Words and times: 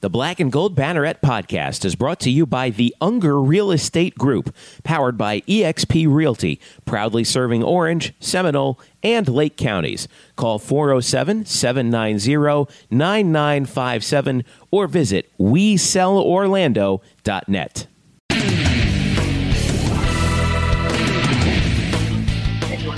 The 0.00 0.10
Black 0.10 0.40
and 0.40 0.52
Gold 0.52 0.76
Banneret 0.76 1.22
podcast 1.22 1.86
is 1.86 1.94
brought 1.94 2.20
to 2.20 2.28
you 2.30 2.44
by 2.44 2.68
the 2.68 2.94
Unger 3.00 3.40
Real 3.40 3.72
Estate 3.72 4.18
Group, 4.18 4.54
powered 4.84 5.16
by 5.16 5.40
eXp 5.40 6.06
Realty, 6.06 6.60
proudly 6.84 7.24
serving 7.24 7.64
Orange, 7.64 8.12
Seminole, 8.20 8.78
and 9.02 9.26
Lake 9.26 9.56
counties. 9.56 10.06
Call 10.36 10.58
407 10.58 11.46
790 11.46 12.70
9957 12.90 14.44
or 14.70 14.86
visit 14.86 15.32
WeSellOrlando.net. 15.38 17.86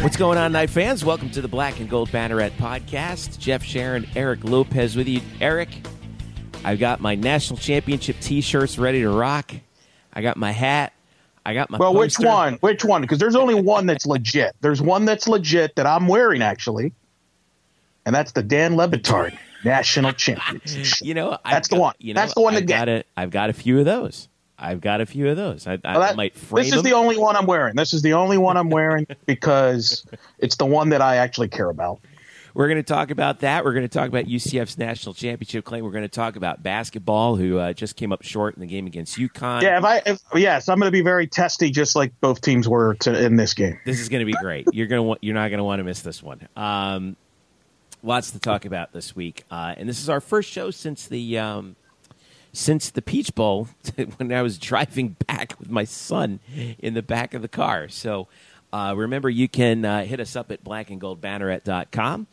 What's 0.02 0.16
going 0.16 0.38
on, 0.38 0.50
Knight 0.50 0.70
fans? 0.70 1.04
Welcome 1.04 1.30
to 1.30 1.40
the 1.40 1.48
Black 1.48 1.78
and 1.78 1.88
Gold 1.88 2.08
Banneret 2.08 2.56
podcast. 2.56 3.38
Jeff 3.38 3.62
Sharon, 3.62 4.04
Eric 4.16 4.42
Lopez 4.42 4.96
with 4.96 5.06
you. 5.06 5.20
Eric, 5.40 5.68
I've 6.64 6.78
got 6.78 7.00
my 7.00 7.14
national 7.14 7.58
championship 7.58 8.16
T-shirts 8.20 8.78
ready 8.78 9.00
to 9.02 9.10
rock. 9.10 9.52
I 10.12 10.22
got 10.22 10.36
my 10.36 10.52
hat. 10.52 10.92
I 11.46 11.54
got 11.54 11.70
my. 11.70 11.78
Well, 11.78 11.94
poster. 11.94 12.22
which 12.22 12.26
one? 12.28 12.54
Which 12.60 12.84
one? 12.84 13.00
Because 13.02 13.18
there's 13.18 13.36
only 13.36 13.54
one 13.54 13.86
that's 13.86 14.04
legit. 14.06 14.54
There's 14.60 14.82
one 14.82 15.04
that's 15.06 15.26
legit 15.28 15.76
that 15.76 15.86
I'm 15.86 16.06
wearing 16.08 16.42
actually, 16.42 16.92
and 18.04 18.14
that's 18.14 18.32
the 18.32 18.42
Dan 18.42 18.76
Le 18.76 18.86
Batard 18.88 19.36
National 19.64 20.12
Championship. 20.12 21.06
You 21.06 21.14
know, 21.14 21.38
I've 21.44 21.52
That's 21.54 21.68
the 21.68 21.76
got- 21.76 21.80
one. 21.82 21.94
You 22.00 22.14
know, 22.14 22.20
That's 22.20 22.34
the 22.34 22.40
one 22.42 22.54
I've 22.54 22.66
get. 22.66 22.78
got 22.80 22.88
a, 22.88 23.04
I've 23.16 23.30
got 23.30 23.48
a 23.50 23.52
few 23.54 23.78
of 23.78 23.84
those. 23.86 24.28
I've 24.58 24.80
got 24.80 25.00
a 25.00 25.06
few 25.06 25.28
of 25.28 25.36
those. 25.36 25.66
I, 25.68 25.74
I 25.84 25.92
Well, 25.92 26.00
that- 26.00 26.16
might 26.16 26.34
frame 26.36 26.64
this 26.64 26.74
is 26.74 26.82
them. 26.82 26.90
the 26.90 26.96
only 26.96 27.16
one 27.16 27.36
I'm 27.36 27.46
wearing. 27.46 27.76
This 27.76 27.92
is 27.94 28.02
the 28.02 28.12
only 28.14 28.36
one 28.38 28.56
I'm 28.56 28.70
wearing 28.70 29.06
because 29.24 30.04
it's 30.38 30.56
the 30.56 30.66
one 30.66 30.88
that 30.90 31.00
I 31.00 31.16
actually 31.16 31.48
care 31.48 31.70
about. 31.70 32.00
We're 32.58 32.66
going 32.66 32.82
to 32.82 32.92
talk 32.92 33.12
about 33.12 33.38
that. 33.42 33.64
We're 33.64 33.72
going 33.72 33.84
to 33.84 33.88
talk 33.88 34.08
about 34.08 34.24
UCF's 34.24 34.76
national 34.76 35.14
championship 35.14 35.64
claim. 35.64 35.84
We're 35.84 35.92
going 35.92 36.02
to 36.02 36.08
talk 36.08 36.34
about 36.34 36.60
basketball, 36.60 37.36
who 37.36 37.56
uh, 37.56 37.72
just 37.72 37.94
came 37.94 38.12
up 38.12 38.22
short 38.24 38.56
in 38.56 38.60
the 38.60 38.66
game 38.66 38.88
against 38.88 39.16
UConn. 39.16 39.62
Yeah, 39.62 39.78
if 39.78 39.84
I 39.84 40.02
if, 40.04 40.20
yes, 40.34 40.68
I'm 40.68 40.80
going 40.80 40.88
to 40.88 40.90
be 40.90 41.02
very 41.02 41.28
testy, 41.28 41.70
just 41.70 41.94
like 41.94 42.20
both 42.20 42.40
teams 42.40 42.68
were 42.68 42.94
to, 42.94 43.24
in 43.24 43.36
this 43.36 43.54
game. 43.54 43.78
This 43.84 44.00
is 44.00 44.08
going 44.08 44.26
to 44.26 44.26
be 44.26 44.36
great. 44.42 44.66
You're 44.72 44.88
going 44.88 44.98
to 44.98 45.04
want, 45.04 45.22
you're 45.22 45.36
not 45.36 45.50
going 45.50 45.58
to 45.58 45.64
want 45.64 45.78
to 45.78 45.84
miss 45.84 46.02
this 46.02 46.20
one. 46.20 46.48
Um, 46.56 47.14
lots 48.02 48.32
to 48.32 48.40
talk 48.40 48.64
about 48.64 48.92
this 48.92 49.14
week, 49.14 49.44
uh, 49.52 49.76
and 49.76 49.88
this 49.88 50.02
is 50.02 50.08
our 50.08 50.20
first 50.20 50.50
show 50.50 50.72
since 50.72 51.06
the 51.06 51.38
um, 51.38 51.76
since 52.52 52.90
the 52.90 53.02
Peach 53.02 53.36
Bowl 53.36 53.68
when 54.16 54.32
I 54.32 54.42
was 54.42 54.58
driving 54.58 55.14
back 55.28 55.54
with 55.60 55.70
my 55.70 55.84
son 55.84 56.40
in 56.80 56.94
the 56.94 57.02
back 57.02 57.34
of 57.34 57.42
the 57.42 57.48
car. 57.48 57.88
So 57.88 58.26
uh, 58.72 58.94
remember, 58.96 59.30
you 59.30 59.48
can 59.48 59.84
uh, 59.84 60.04
hit 60.04 60.20
us 60.20 60.36
up 60.36 60.50
at 60.50 60.62
blackandgoldbanneret.com 60.62 62.26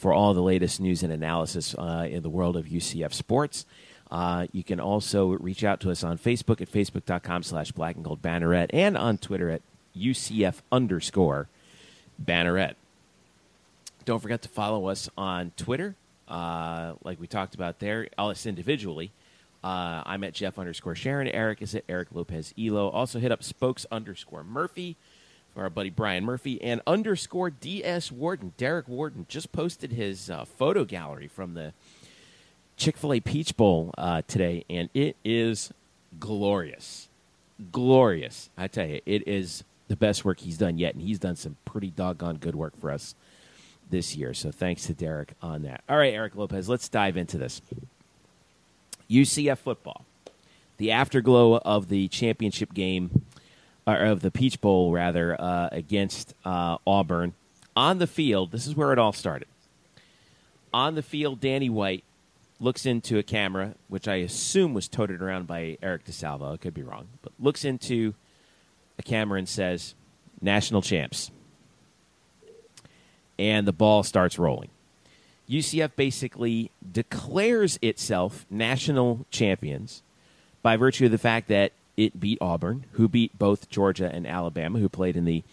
for 0.00 0.14
all 0.14 0.32
the 0.32 0.40
latest 0.40 0.80
news 0.80 1.02
and 1.02 1.12
analysis 1.12 1.74
uh, 1.74 2.08
in 2.10 2.22
the 2.22 2.30
world 2.30 2.56
of 2.56 2.64
UCF 2.64 3.12
sports. 3.12 3.66
Uh, 4.10 4.46
you 4.50 4.64
can 4.64 4.80
also 4.80 5.28
reach 5.32 5.62
out 5.62 5.78
to 5.80 5.90
us 5.90 6.02
on 6.02 6.16
Facebook 6.16 6.62
at 6.62 6.72
facebook.com 6.72 7.42
slash 7.42 7.70
black 7.70 7.96
and 7.96 8.04
gold 8.04 8.22
banneret 8.22 8.70
and 8.72 8.96
on 8.96 9.18
Twitter 9.18 9.50
at 9.50 9.60
UCF 9.94 10.62
underscore 10.72 11.48
banneret. 12.24 12.76
Don't 14.06 14.20
forget 14.20 14.40
to 14.40 14.48
follow 14.48 14.88
us 14.88 15.10
on 15.18 15.52
Twitter, 15.58 15.94
uh, 16.28 16.94
like 17.04 17.20
we 17.20 17.26
talked 17.26 17.54
about 17.54 17.78
there, 17.78 18.08
us 18.16 18.46
individually. 18.46 19.10
Uh, 19.62 20.02
I'm 20.06 20.24
at 20.24 20.32
Jeff 20.32 20.58
underscore 20.58 20.94
Sharon. 20.94 21.28
Eric 21.28 21.60
is 21.60 21.74
at 21.74 21.84
Eric 21.90 22.08
Lopez 22.12 22.54
Elo. 22.58 22.88
Also 22.88 23.18
hit 23.18 23.30
up 23.30 23.42
Spokes 23.42 23.84
underscore 23.92 24.44
Murphy 24.44 24.96
our 25.56 25.70
buddy 25.70 25.90
Brian 25.90 26.24
Murphy 26.24 26.60
and 26.62 26.80
underscore 26.86 27.50
DS 27.50 28.10
Warden. 28.10 28.52
Derek 28.56 28.88
Warden 28.88 29.26
just 29.28 29.52
posted 29.52 29.92
his 29.92 30.30
uh, 30.30 30.44
photo 30.44 30.84
gallery 30.84 31.28
from 31.28 31.54
the 31.54 31.72
Chick 32.76 32.96
fil 32.96 33.12
A 33.12 33.20
Peach 33.20 33.56
Bowl 33.56 33.94
uh, 33.98 34.22
today, 34.26 34.64
and 34.70 34.88
it 34.94 35.16
is 35.24 35.70
glorious. 36.18 37.08
Glorious. 37.70 38.48
I 38.56 38.68
tell 38.68 38.86
you, 38.86 39.00
it 39.04 39.28
is 39.28 39.64
the 39.88 39.96
best 39.96 40.24
work 40.24 40.40
he's 40.40 40.56
done 40.56 40.78
yet, 40.78 40.94
and 40.94 41.02
he's 41.02 41.18
done 41.18 41.36
some 41.36 41.56
pretty 41.64 41.90
doggone 41.90 42.36
good 42.36 42.54
work 42.54 42.78
for 42.80 42.90
us 42.90 43.14
this 43.90 44.16
year. 44.16 44.32
So 44.32 44.50
thanks 44.50 44.86
to 44.86 44.94
Derek 44.94 45.34
on 45.42 45.62
that. 45.62 45.82
All 45.88 45.98
right, 45.98 46.14
Eric 46.14 46.36
Lopez, 46.36 46.68
let's 46.68 46.88
dive 46.88 47.16
into 47.16 47.36
this. 47.36 47.60
UCF 49.10 49.58
football, 49.58 50.04
the 50.78 50.92
afterglow 50.92 51.58
of 51.58 51.88
the 51.88 52.08
championship 52.08 52.72
game, 52.72 53.26
or 53.98 54.06
of 54.06 54.20
the 54.20 54.30
Peach 54.30 54.60
Bowl, 54.60 54.92
rather, 54.92 55.40
uh, 55.40 55.68
against 55.72 56.34
uh, 56.44 56.78
Auburn. 56.86 57.34
On 57.76 57.98
the 57.98 58.06
field, 58.06 58.52
this 58.52 58.66
is 58.66 58.74
where 58.74 58.92
it 58.92 58.98
all 58.98 59.12
started. 59.12 59.48
On 60.72 60.94
the 60.94 61.02
field, 61.02 61.40
Danny 61.40 61.70
White 61.70 62.04
looks 62.60 62.84
into 62.84 63.18
a 63.18 63.22
camera, 63.22 63.74
which 63.88 64.06
I 64.06 64.16
assume 64.16 64.74
was 64.74 64.86
toted 64.86 65.22
around 65.22 65.46
by 65.46 65.78
Eric 65.82 66.04
DeSalvo. 66.04 66.54
I 66.54 66.56
could 66.58 66.74
be 66.74 66.82
wrong, 66.82 67.08
but 67.22 67.32
looks 67.40 67.64
into 67.64 68.14
a 68.98 69.02
camera 69.02 69.38
and 69.38 69.48
says, 69.48 69.94
"National 70.40 70.82
champs." 70.82 71.30
And 73.38 73.66
the 73.66 73.72
ball 73.72 74.02
starts 74.02 74.38
rolling. 74.38 74.68
UCF 75.48 75.96
basically 75.96 76.70
declares 76.92 77.78
itself 77.82 78.46
national 78.50 79.26
champions 79.30 80.02
by 80.62 80.76
virtue 80.76 81.06
of 81.06 81.10
the 81.10 81.18
fact 81.18 81.48
that 81.48 81.72
it 82.00 82.18
beat 82.18 82.38
Auburn, 82.40 82.86
who 82.92 83.08
beat 83.08 83.38
both 83.38 83.68
Georgia 83.68 84.10
and 84.10 84.26
Alabama, 84.26 84.78
who 84.78 84.88
played 84.88 85.16
in 85.16 85.26
the 85.26 85.44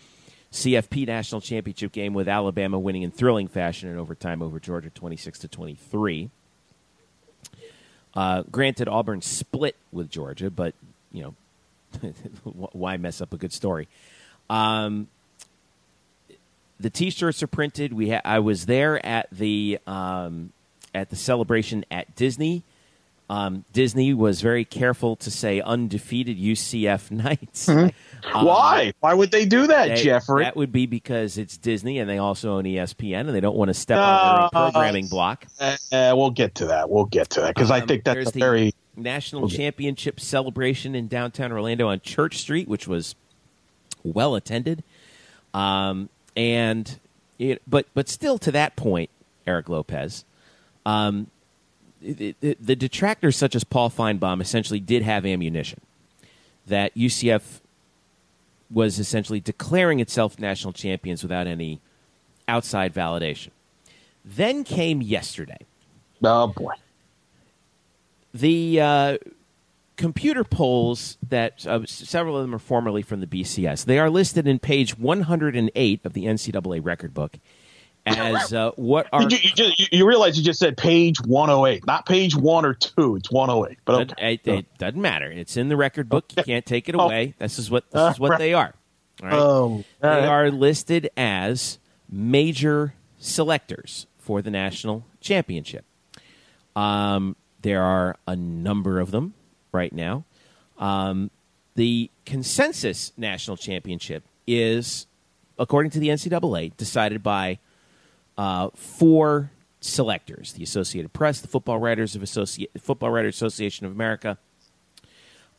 CFP 0.54 1.06
national 1.06 1.42
championship 1.42 1.92
game 1.92 2.14
with 2.14 2.30
Alabama 2.30 2.80
winning 2.80 3.02
in 3.02 3.12
thrilling 3.12 3.50
fashion 3.50 3.90
in 3.90 3.98
overtime 3.98 4.42
over 4.42 4.58
Georgia 4.58 4.90
26 4.90 5.40
to 5.40 5.48
23. 5.50 6.30
Uh, 8.14 8.44
granted, 8.50 8.88
Auburn 8.88 9.22
split 9.22 9.76
with 9.92 10.10
Georgia, 10.10 10.50
but 10.50 10.74
you 11.12 11.22
know, 12.02 12.14
why 12.72 12.96
mess 12.96 13.20
up 13.20 13.34
a 13.34 13.38
good 13.38 13.52
story? 13.52 13.90
Um, 14.50 15.10
the 16.80 16.90
T-shirts 16.90 17.44
are 17.44 17.48
printed. 17.48 17.92
We 17.92 18.12
ha- 18.12 18.22
I 18.24 18.40
was 18.40 18.68
there 18.68 19.06
at 19.06 19.28
the 19.32 19.80
um, 19.86 20.54
at 20.96 21.10
the 21.10 21.18
celebration 21.18 21.84
at 21.92 22.16
Disney. 22.16 22.64
Um, 23.30 23.66
Disney 23.74 24.14
was 24.14 24.40
very 24.42 24.64
careful 24.64 25.18
to 25.18 25.30
say 25.30 25.60
undefeated 25.60 26.38
UCF 26.38 27.12
Knights. 27.12 27.68
Um, 27.68 27.92
Why? 28.32 28.94
Why 29.02 29.14
would 29.14 29.32
they 29.32 29.46
do 29.46 29.68
that, 29.68 29.90
they- 29.90 29.96
Jeffrey? 30.04 30.44
That 30.46 30.56
would 30.56 30.72
be 30.72 30.86
because 30.86 31.38
it's 31.38 31.58
Disney 31.58 32.00
and 32.00 32.10
they 32.10 32.18
also 32.20 32.54
own 32.58 32.64
ESPN 32.64 33.22
and 33.28 33.30
they 33.36 33.42
don't 33.42 33.58
want 33.58 33.68
to 33.70 33.74
step 33.74 33.98
on 34.00 34.26
their 34.26 34.34
own 34.44 34.50
Uh, 34.54 34.72
programming 34.72 35.08
block. 35.08 35.46
Uh, 35.60 35.76
we'll 35.92 36.30
get 36.32 36.56
to 36.56 36.68
that. 36.68 36.90
We'll 36.90 37.06
get 37.06 37.30
to 37.32 37.42
that 37.42 37.54
because 37.56 37.70
I 37.70 37.82
Um, 37.82 37.88
think 37.88 38.06
that's 38.06 38.32
the 38.32 38.40
very 38.40 38.74
national 38.96 39.50
championship 39.50 40.20
celebration 40.22 40.96
in 40.96 41.08
downtown 41.08 41.52
Orlando 41.52 41.90
on 41.90 42.00
Church 42.00 42.38
Street, 42.38 42.68
which 42.70 42.88
was 42.88 43.14
well 44.04 44.36
attended. 44.36 44.84
Um, 45.54 46.08
and 46.38 46.98
it, 47.40 47.62
but 47.68 47.88
but 47.94 48.08
still 48.08 48.38
to 48.40 48.52
that 48.54 48.76
point, 48.78 49.10
Eric 49.46 49.68
Lopez, 49.70 50.24
um, 50.86 51.28
it, 52.02 52.36
it, 52.42 52.66
the 52.66 52.76
detractors 52.76 53.36
such 53.36 53.56
as 53.56 53.64
Paul 53.64 53.90
Finebaum 53.90 54.42
essentially 54.42 54.80
did 54.80 55.04
have 55.04 55.26
ammunition 55.26 55.80
that 56.66 56.94
UCF 56.96 57.62
was 58.70 59.00
essentially 59.00 59.40
declaring 59.40 60.00
itself 60.00 60.40
national 60.40 60.74
champions 60.74 61.24
without 61.24 61.48
any 61.48 61.80
outside 62.48 62.94
validation. 62.94 63.50
Then 64.26 64.64
came 64.64 65.02
yesterday 65.02 65.60
oh 66.24 66.48
boy. 66.48 66.74
the 68.34 68.82
uh, 68.82 69.18
computer 69.96 70.44
polls 70.44 71.18
that 71.28 71.66
uh, 71.66 71.86
several 71.86 72.38
of 72.38 72.44
them 72.44 72.54
are 72.54 72.60
formerly 72.60 73.02
from 73.02 73.22
the 73.22 73.28
BCS. 73.28 73.86
They 73.86 74.00
are 74.00 74.10
listed 74.10 74.48
in 74.48 74.60
page 74.60 74.98
108 74.98 76.06
of 76.06 76.14
the 76.14 76.26
NCAA 76.26 76.86
record 76.86 77.14
book 77.14 77.40
as 78.08 78.54
uh, 78.54 78.72
what 78.76 79.08
are 79.12 79.24
you, 79.24 79.38
you, 79.42 79.52
just, 79.52 79.94
you, 79.94 80.08
realize 80.08 80.38
you 80.38 80.44
just 80.44 80.60
said 80.60 80.78
page 80.78 81.22
108, 81.22 81.86
not 81.86 82.06
page 82.06 82.36
one 82.36 82.66
or 82.66 82.74
two. 82.74 83.16
It's 83.16 83.32
108. 83.32 83.78
But 83.86 84.12
okay. 84.12 84.34
it, 84.34 84.48
it, 84.48 84.78
doesn't 84.78 85.02
matter. 85.02 85.32
It's 85.32 85.58
in 85.58 85.70
the 85.70 85.78
record 85.78 86.10
book. 86.10 86.26
You 86.36 86.44
can't 86.44 86.66
take 86.66 86.90
it 86.90 86.96
oh. 86.96 87.00
away. 87.00 87.34
This 87.38 87.60
is 87.60 87.70
what 87.70 87.90
this 87.92 88.14
is 88.14 88.20
what 88.20 88.38
they 88.40 88.54
are. 88.54 88.74
Right? 89.22 89.34
Oh, 89.34 89.84
they 90.00 90.08
right. 90.08 90.26
are 90.26 90.52
listed 90.52 91.10
as 91.18 91.80
major 92.10 92.94
selectors 93.20 94.08
for 94.18 94.42
the 94.42 94.52
national 94.52 95.06
championship. 95.20 95.86
Um, 96.76 97.36
there 97.62 97.82
are 97.82 98.16
a 98.28 98.36
number 98.36 99.00
of 99.00 99.12
them 99.12 99.34
right 99.72 99.92
now. 99.92 100.24
Um, 100.78 101.32
the 101.76 102.10
consensus 102.26 103.14
national 103.18 103.58
championship 103.58 104.24
is, 104.46 105.08
according 105.58 105.92
to 105.92 106.00
the 106.00 106.10
NCAA, 106.10 106.76
decided 106.78 107.24
by 107.24 107.60
uh, 108.38 108.70
four 108.76 109.52
selectors: 109.80 110.54
the 110.54 110.64
Associated 110.64 111.14
Press, 111.14 111.42
the 111.42 111.48
Football 111.48 111.80
Writers 111.80 112.16
of 112.16 112.22
Associ- 112.22 112.68
Football 112.80 113.12
Writers 113.12 113.36
Association 113.36 113.86
of 113.86 113.92
America, 113.92 114.38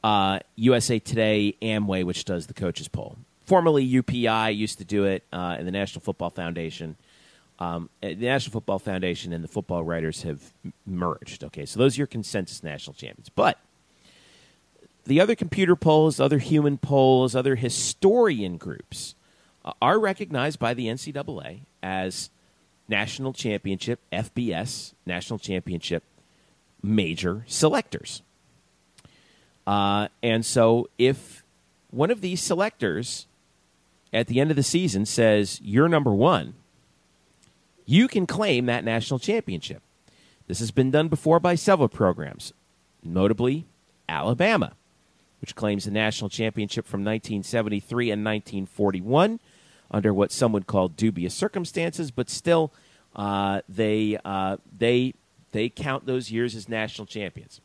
uh, 0.04 0.40
USA 0.56 0.98
Today, 0.98 1.56
Amway, 1.62 2.04
which 2.04 2.24
does 2.24 2.46
the 2.46 2.54
coaches 2.54 2.88
poll. 2.88 3.16
Formerly 3.46 3.86
UPI 3.86 4.54
used 4.54 4.78
to 4.78 4.84
do 4.84 5.04
it, 5.04 5.24
uh, 5.32 5.56
and 5.58 5.66
the 5.66 5.72
National 5.72 6.02
Football 6.02 6.30
Foundation. 6.30 6.96
Um, 7.60 7.90
the 8.00 8.14
National 8.14 8.52
Football 8.52 8.78
Foundation 8.78 9.32
and 9.32 9.42
the 9.42 9.48
football 9.48 9.82
writers 9.82 10.22
have 10.22 10.52
merged. 10.86 11.42
Okay, 11.42 11.66
so 11.66 11.80
those 11.80 11.96
are 11.96 12.02
your 12.02 12.06
consensus 12.06 12.62
national 12.62 12.94
champions. 12.94 13.30
But 13.30 13.58
the 15.04 15.20
other 15.20 15.34
computer 15.34 15.74
polls, 15.74 16.20
other 16.20 16.38
human 16.38 16.78
polls, 16.78 17.34
other 17.34 17.56
historian 17.56 18.58
groups 18.58 19.14
uh, 19.64 19.72
are 19.82 19.98
recognized 19.98 20.58
by 20.58 20.74
the 20.74 20.86
NCAA 20.86 21.60
as 21.82 22.30
national 22.88 23.32
championship, 23.32 24.00
FBS, 24.12 24.94
national 25.06 25.38
championship 25.38 26.02
major 26.82 27.44
selectors. 27.46 28.22
Uh, 29.66 30.08
and 30.22 30.46
so 30.46 30.88
if 30.96 31.44
one 31.90 32.10
of 32.10 32.20
these 32.20 32.40
selectors 32.40 33.26
at 34.12 34.26
the 34.26 34.40
end 34.40 34.50
of 34.50 34.56
the 34.56 34.62
season 34.62 35.04
says, 35.04 35.60
You're 35.62 35.88
number 35.88 36.12
one, 36.12 36.54
you 37.84 38.08
can 38.08 38.26
claim 38.26 38.66
that 38.66 38.84
national 38.84 39.18
championship. 39.18 39.82
This 40.46 40.60
has 40.60 40.70
been 40.70 40.90
done 40.90 41.08
before 41.08 41.40
by 41.40 41.54
several 41.54 41.88
programs, 41.88 42.54
notably 43.02 43.66
Alabama, 44.08 44.72
which 45.40 45.54
claims 45.54 45.84
the 45.84 45.90
national 45.90 46.30
championship 46.30 46.86
from 46.86 47.00
1973 47.00 48.10
and 48.10 48.24
1941 48.24 49.40
under 49.90 50.12
what 50.12 50.32
some 50.32 50.52
would 50.52 50.66
call 50.66 50.88
dubious 50.88 51.34
circumstances, 51.34 52.10
but 52.10 52.28
still, 52.28 52.72
uh, 53.16 53.62
they 53.68 54.18
uh, 54.24 54.56
they 54.76 55.14
they 55.52 55.68
count 55.68 56.06
those 56.06 56.30
years 56.30 56.54
as 56.54 56.68
national 56.68 57.06
champions. 57.06 57.60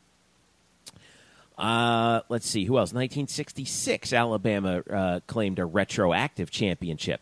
Uh, 1.58 2.22
let's 2.30 2.50
see 2.50 2.66
who 2.66 2.78
else. 2.78 2.94
1966, 2.94 4.12
Alabama 4.14 4.84
uh, 4.90 5.20
claimed 5.28 5.60
a 5.60 5.66
retroactive 5.66 6.50
championship 6.50 7.22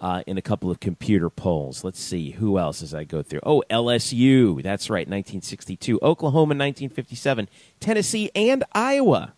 uh, 0.00 0.22
in 0.26 0.36
a 0.36 0.42
couple 0.42 0.70
of 0.70 0.80
computer 0.80 1.30
polls. 1.30 1.82
Let's 1.82 2.00
see 2.00 2.30
who 2.32 2.58
else 2.58 2.82
as 2.82 2.92
I 2.92 3.04
go 3.04 3.22
through. 3.22 3.40
Oh, 3.42 3.62
LSU, 3.70 4.62
that's 4.62 4.90
right, 4.90 5.06
1962. 5.06 5.98
Oklahoma, 6.02 6.54
1957. 6.54 7.48
Tennessee 7.80 8.30
and 8.34 8.64
Iowa 8.72 9.32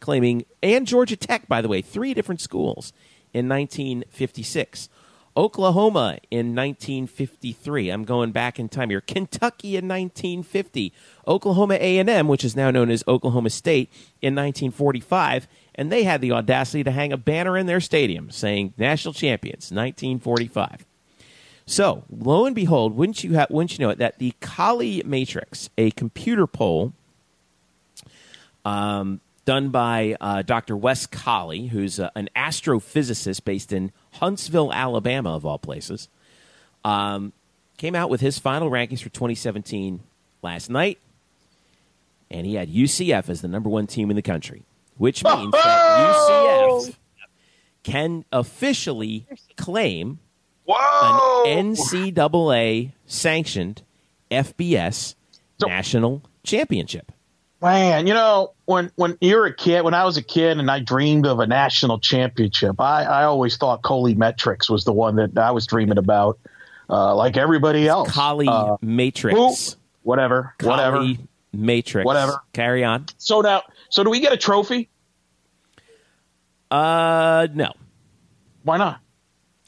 claiming, 0.00 0.44
and 0.62 0.86
Georgia 0.86 1.16
Tech, 1.16 1.48
by 1.48 1.62
the 1.62 1.68
way, 1.68 1.80
three 1.80 2.14
different 2.14 2.40
schools 2.40 2.92
in 3.36 3.50
1956. 3.50 4.88
Oklahoma 5.36 6.18
in 6.30 6.54
1953. 6.54 7.90
I'm 7.90 8.04
going 8.04 8.32
back 8.32 8.58
in 8.58 8.70
time 8.70 8.88
here. 8.88 9.02
Kentucky 9.02 9.76
in 9.76 9.86
1950. 9.86 10.94
Oklahoma 11.28 11.74
A&M, 11.74 12.28
which 12.28 12.42
is 12.42 12.56
now 12.56 12.70
known 12.70 12.90
as 12.90 13.04
Oklahoma 13.06 13.50
State, 13.50 13.90
in 14.22 14.34
1945, 14.34 15.46
and 15.74 15.92
they 15.92 16.04
had 16.04 16.22
the 16.22 16.32
audacity 16.32 16.82
to 16.82 16.90
hang 16.90 17.12
a 17.12 17.18
banner 17.18 17.58
in 17.58 17.66
their 17.66 17.80
stadium 17.80 18.30
saying 18.30 18.72
"National 18.78 19.12
Champions 19.12 19.70
1945." 19.70 20.86
So, 21.66 22.04
lo 22.08 22.46
and 22.46 22.54
behold, 22.54 22.96
wouldn't 22.96 23.22
you 23.22 23.36
ha- 23.36 23.48
wouldn't 23.50 23.78
you 23.78 23.84
know 23.84 23.90
it 23.90 23.98
that 23.98 24.18
the 24.18 24.32
Colley 24.40 25.02
Matrix, 25.04 25.68
a 25.76 25.90
computer 25.90 26.46
poll 26.46 26.94
um, 28.64 29.20
done 29.46 29.70
by 29.70 30.16
uh, 30.20 30.42
Dr. 30.42 30.76
Wes 30.76 31.06
Colley, 31.06 31.68
who's 31.68 31.98
uh, 31.98 32.10
an 32.14 32.28
astrophysicist 32.36 33.44
based 33.44 33.72
in 33.72 33.92
Huntsville, 34.14 34.72
Alabama, 34.72 35.34
of 35.34 35.46
all 35.46 35.58
places, 35.58 36.08
um, 36.84 37.32
came 37.78 37.94
out 37.94 38.10
with 38.10 38.20
his 38.20 38.38
final 38.38 38.70
rankings 38.70 39.00
for 39.00 39.08
2017 39.08 40.00
last 40.42 40.68
night, 40.68 40.98
and 42.30 42.44
he 42.44 42.54
had 42.56 42.68
UCF 42.68 43.30
as 43.30 43.40
the 43.40 43.48
number 43.48 43.70
one 43.70 43.86
team 43.86 44.10
in 44.10 44.16
the 44.16 44.22
country, 44.22 44.64
which 44.98 45.24
means 45.24 45.52
that 45.52 46.14
UCF 46.14 46.96
can 47.84 48.24
officially 48.32 49.26
claim 49.56 50.18
Whoa! 50.64 51.44
an 51.46 51.74
NCAA 51.74 52.92
sanctioned 53.06 53.82
FBS 54.28 55.14
so, 55.60 55.68
national 55.68 56.22
championship. 56.42 57.12
Man, 57.62 58.06
you 58.06 58.12
know, 58.12 58.52
when 58.66 58.90
when 58.96 59.16
you're 59.20 59.46
a 59.46 59.54
kid, 59.54 59.82
when 59.82 59.94
I 59.94 60.04
was 60.04 60.18
a 60.18 60.22
kid 60.22 60.58
and 60.58 60.70
I 60.70 60.80
dreamed 60.80 61.26
of 61.26 61.40
a 61.40 61.46
national 61.46 61.98
championship, 61.98 62.80
I, 62.80 63.04
I 63.04 63.24
always 63.24 63.56
thought 63.56 63.82
Colley 63.82 64.14
Metrics 64.14 64.68
was 64.68 64.84
the 64.84 64.92
one 64.92 65.16
that 65.16 65.38
I 65.38 65.52
was 65.52 65.66
dreaming 65.66 65.96
about, 65.96 66.38
uh, 66.90 67.14
like 67.14 67.38
everybody 67.38 67.88
else. 67.88 68.12
Colley 68.12 68.46
uh, 68.46 68.76
Matrix. 68.82 69.76
whatever. 70.02 70.54
whatever. 70.62 71.14
Matrix. 71.52 72.04
Whatever. 72.04 72.42
Carry 72.52 72.84
on. 72.84 73.06
So 73.16 73.40
now, 73.40 73.62
so 73.88 74.04
do 74.04 74.10
we 74.10 74.20
get 74.20 74.34
a 74.34 74.36
trophy? 74.36 74.90
Uh, 76.70 77.48
no. 77.54 77.72
Why 78.64 78.76
not? 78.76 79.00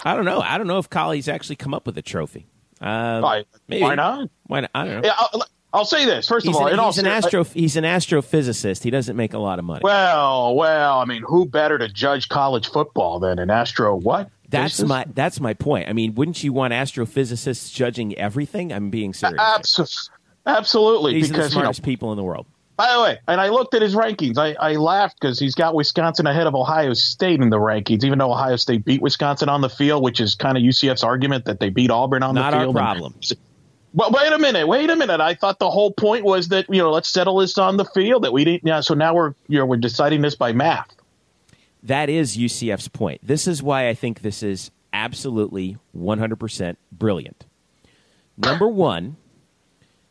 I 0.04 0.14
don't 0.14 0.24
know. 0.26 0.40
I 0.40 0.58
don't 0.58 0.66
know 0.66 0.78
if 0.78 0.90
Colley's 0.90 1.28
actually 1.28 1.56
come 1.56 1.72
up 1.72 1.86
with 1.86 1.96
a 1.96 2.02
trophy. 2.02 2.46
Uh, 2.80 3.20
why, 3.20 3.44
maybe. 3.66 3.82
Why 3.82 3.94
not? 3.94 4.28
Why 4.46 4.60
not? 4.60 4.70
I 4.74 4.84
don't 4.84 5.02
know. 5.02 5.08
Yeah, 5.08 5.40
I'll 5.72 5.84
say 5.84 6.06
this 6.06 6.28
first 6.28 6.46
he's 6.46 6.56
of 6.56 6.62
all. 6.62 6.68
An, 6.68 6.78
he's 6.78 6.98
an 6.98 7.06
astro. 7.06 7.44
He's 7.44 7.76
an 7.76 7.84
astrophysicist. 7.84 8.82
He 8.82 8.90
doesn't 8.90 9.16
make 9.16 9.34
a 9.34 9.38
lot 9.38 9.58
of 9.58 9.64
money. 9.64 9.80
Well, 9.82 10.54
well, 10.54 10.98
I 10.98 11.04
mean, 11.04 11.22
who 11.22 11.44
better 11.44 11.78
to 11.78 11.88
judge 11.88 12.28
college 12.28 12.68
football 12.68 13.20
than 13.20 13.38
an 13.38 13.50
astro? 13.50 13.94
What? 13.94 14.30
That's 14.48 14.82
my 14.82 15.04
that's 15.14 15.40
my 15.40 15.52
point. 15.52 15.88
I 15.88 15.92
mean, 15.92 16.14
wouldn't 16.14 16.42
you 16.42 16.54
want 16.54 16.72
astrophysicists 16.72 17.72
judging 17.72 18.16
everything? 18.16 18.72
I'm 18.72 18.88
being 18.88 19.12
serious. 19.12 19.38
Absolutely, 19.38 19.94
absolutely. 20.46 21.14
These 21.14 21.28
because, 21.28 21.38
are 21.38 21.48
the 21.48 21.50
smartest 21.50 21.80
you 21.80 21.82
know, 21.82 21.84
people 21.84 22.12
in 22.12 22.16
the 22.16 22.24
world. 22.24 22.46
By 22.78 22.94
the 22.94 23.02
way, 23.02 23.18
and 23.26 23.40
I 23.40 23.48
looked 23.48 23.74
at 23.74 23.82
his 23.82 23.96
rankings. 23.96 24.38
I, 24.38 24.54
I 24.54 24.76
laughed 24.76 25.20
because 25.20 25.38
he's 25.38 25.56
got 25.56 25.74
Wisconsin 25.74 26.28
ahead 26.28 26.46
of 26.46 26.54
Ohio 26.54 26.94
State 26.94 27.40
in 27.40 27.50
the 27.50 27.58
rankings, 27.58 28.04
even 28.04 28.20
though 28.20 28.30
Ohio 28.30 28.54
State 28.54 28.84
beat 28.84 29.02
Wisconsin 29.02 29.48
on 29.48 29.62
the 29.62 29.68
field, 29.68 30.02
which 30.02 30.20
is 30.20 30.36
kind 30.36 30.56
of 30.56 30.62
UCF's 30.62 31.02
argument 31.02 31.44
that 31.46 31.58
they 31.58 31.70
beat 31.70 31.90
Auburn 31.90 32.22
on 32.22 32.36
Not 32.36 32.52
the 32.52 32.60
field. 32.60 32.74
Not 32.76 32.80
our 32.80 32.94
problem. 32.94 33.14
And, 33.30 33.38
well, 33.94 34.10
wait 34.10 34.32
a 34.32 34.38
minute. 34.38 34.66
Wait 34.68 34.90
a 34.90 34.96
minute. 34.96 35.20
I 35.20 35.34
thought 35.34 35.58
the 35.58 35.70
whole 35.70 35.92
point 35.92 36.24
was 36.24 36.48
that 36.48 36.66
you 36.68 36.78
know 36.78 36.90
let's 36.90 37.08
settle 37.08 37.38
this 37.38 37.58
on 37.58 37.76
the 37.76 37.84
field. 37.84 38.24
That 38.24 38.32
we 38.32 38.44
didn't. 38.44 38.66
Yeah. 38.66 38.80
So 38.80 38.94
now 38.94 39.14
we're 39.14 39.34
you 39.48 39.58
know 39.58 39.66
we're 39.66 39.76
deciding 39.76 40.22
this 40.22 40.34
by 40.34 40.52
math. 40.52 40.94
That 41.82 42.08
is 42.08 42.36
UCF's 42.36 42.88
point. 42.88 43.20
This 43.22 43.46
is 43.46 43.62
why 43.62 43.88
I 43.88 43.94
think 43.94 44.20
this 44.20 44.42
is 44.42 44.70
absolutely 44.92 45.76
100% 45.96 46.76
brilliant. 46.90 47.46
Number 48.36 48.68
one, 48.68 49.16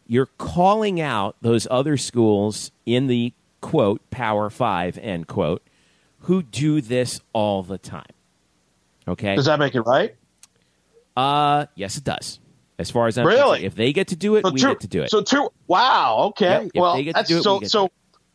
you're 0.07 0.29
calling 0.37 1.01
out 1.01 1.35
those 1.41 1.67
other 1.69 1.97
schools 1.97 2.71
in 2.85 3.07
the 3.07 3.33
quote 3.59 4.09
Power 4.09 4.49
Five 4.49 4.97
end 4.97 5.27
quote 5.27 5.61
who 6.21 6.41
do 6.41 6.81
this 6.81 7.21
all 7.33 7.63
the 7.63 7.77
time. 7.77 8.05
Okay. 9.07 9.35
Does 9.35 9.45
that 9.45 9.59
make 9.59 9.75
it 9.75 9.81
right? 9.81 10.15
Uh, 11.15 11.65
yes, 11.75 11.97
it 11.97 12.03
does. 12.03 12.39
As 12.79 12.91
far 12.91 13.07
as 13.07 13.17
I'm 13.17 13.25
really, 13.25 13.65
if 13.65 13.73
they 13.73 13.91
get 13.91 14.09
to 14.09 14.15
do 14.15 14.35
it, 14.35 14.45
so 14.45 14.51
we 14.51 14.59
true, 14.59 14.71
get 14.71 14.81
to 14.81 14.87
do 14.87 15.01
it. 15.01 15.09
So 15.09 15.23
true. 15.23 15.49
Wow. 15.65 16.27
Okay. 16.29 16.63
Yep, 16.63 16.71
well, 16.75 17.03
that's 17.13 17.29
so 17.43 17.61
so. 17.61 17.89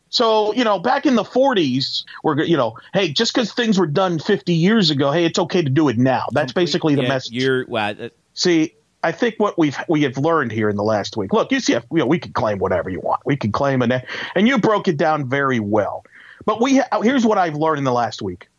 So 0.09 0.53
you 0.53 0.63
know, 0.63 0.77
back 0.77 1.07
in 1.07 1.15
the 1.15 1.23
'40s, 1.23 2.03
we're 2.23 2.43
you 2.43 2.57
know, 2.57 2.77
hey, 2.93 3.11
just 3.11 3.33
because 3.33 3.51
things 3.53 3.79
were 3.79 3.87
done 3.87 4.19
50 4.19 4.53
years 4.53 4.91
ago, 4.91 5.11
hey, 5.11 5.25
it's 5.25 5.39
okay 5.39 5.63
to 5.63 5.69
do 5.69 5.89
it 5.89 5.97
now. 5.97 6.27
That's 6.31 6.51
Complete, 6.51 6.65
basically 6.65 6.95
the 6.95 7.01
yeah, 7.03 7.07
message. 7.07 7.33
You're 7.33 7.65
well, 7.67 7.95
uh, 7.99 8.09
see. 8.33 8.75
I 9.01 9.11
think 9.11 9.35
what 9.37 9.57
we've 9.57 9.75
we 9.89 10.03
have 10.03 10.17
learned 10.17 10.51
here 10.51 10.69
in 10.69 10.75
the 10.75 10.83
last 10.83 11.17
week. 11.17 11.33
Look, 11.33 11.49
UCF, 11.49 11.83
you 11.91 11.97
know, 11.99 12.05
we 12.05 12.19
can 12.19 12.31
claim 12.31 12.59
whatever 12.59 12.89
you 12.89 12.99
want. 12.99 13.21
We 13.25 13.35
can 13.35 13.51
claim 13.51 13.81
and 13.81 14.03
and 14.35 14.47
you 14.47 14.59
broke 14.59 14.87
it 14.87 14.97
down 14.97 15.27
very 15.27 15.59
well. 15.59 16.05
But 16.45 16.61
we 16.61 16.81
here's 17.01 17.25
what 17.25 17.37
I've 17.37 17.55
learned 17.55 17.79
in 17.79 17.83
the 17.85 17.91
last 17.93 18.21
week. 18.21 18.49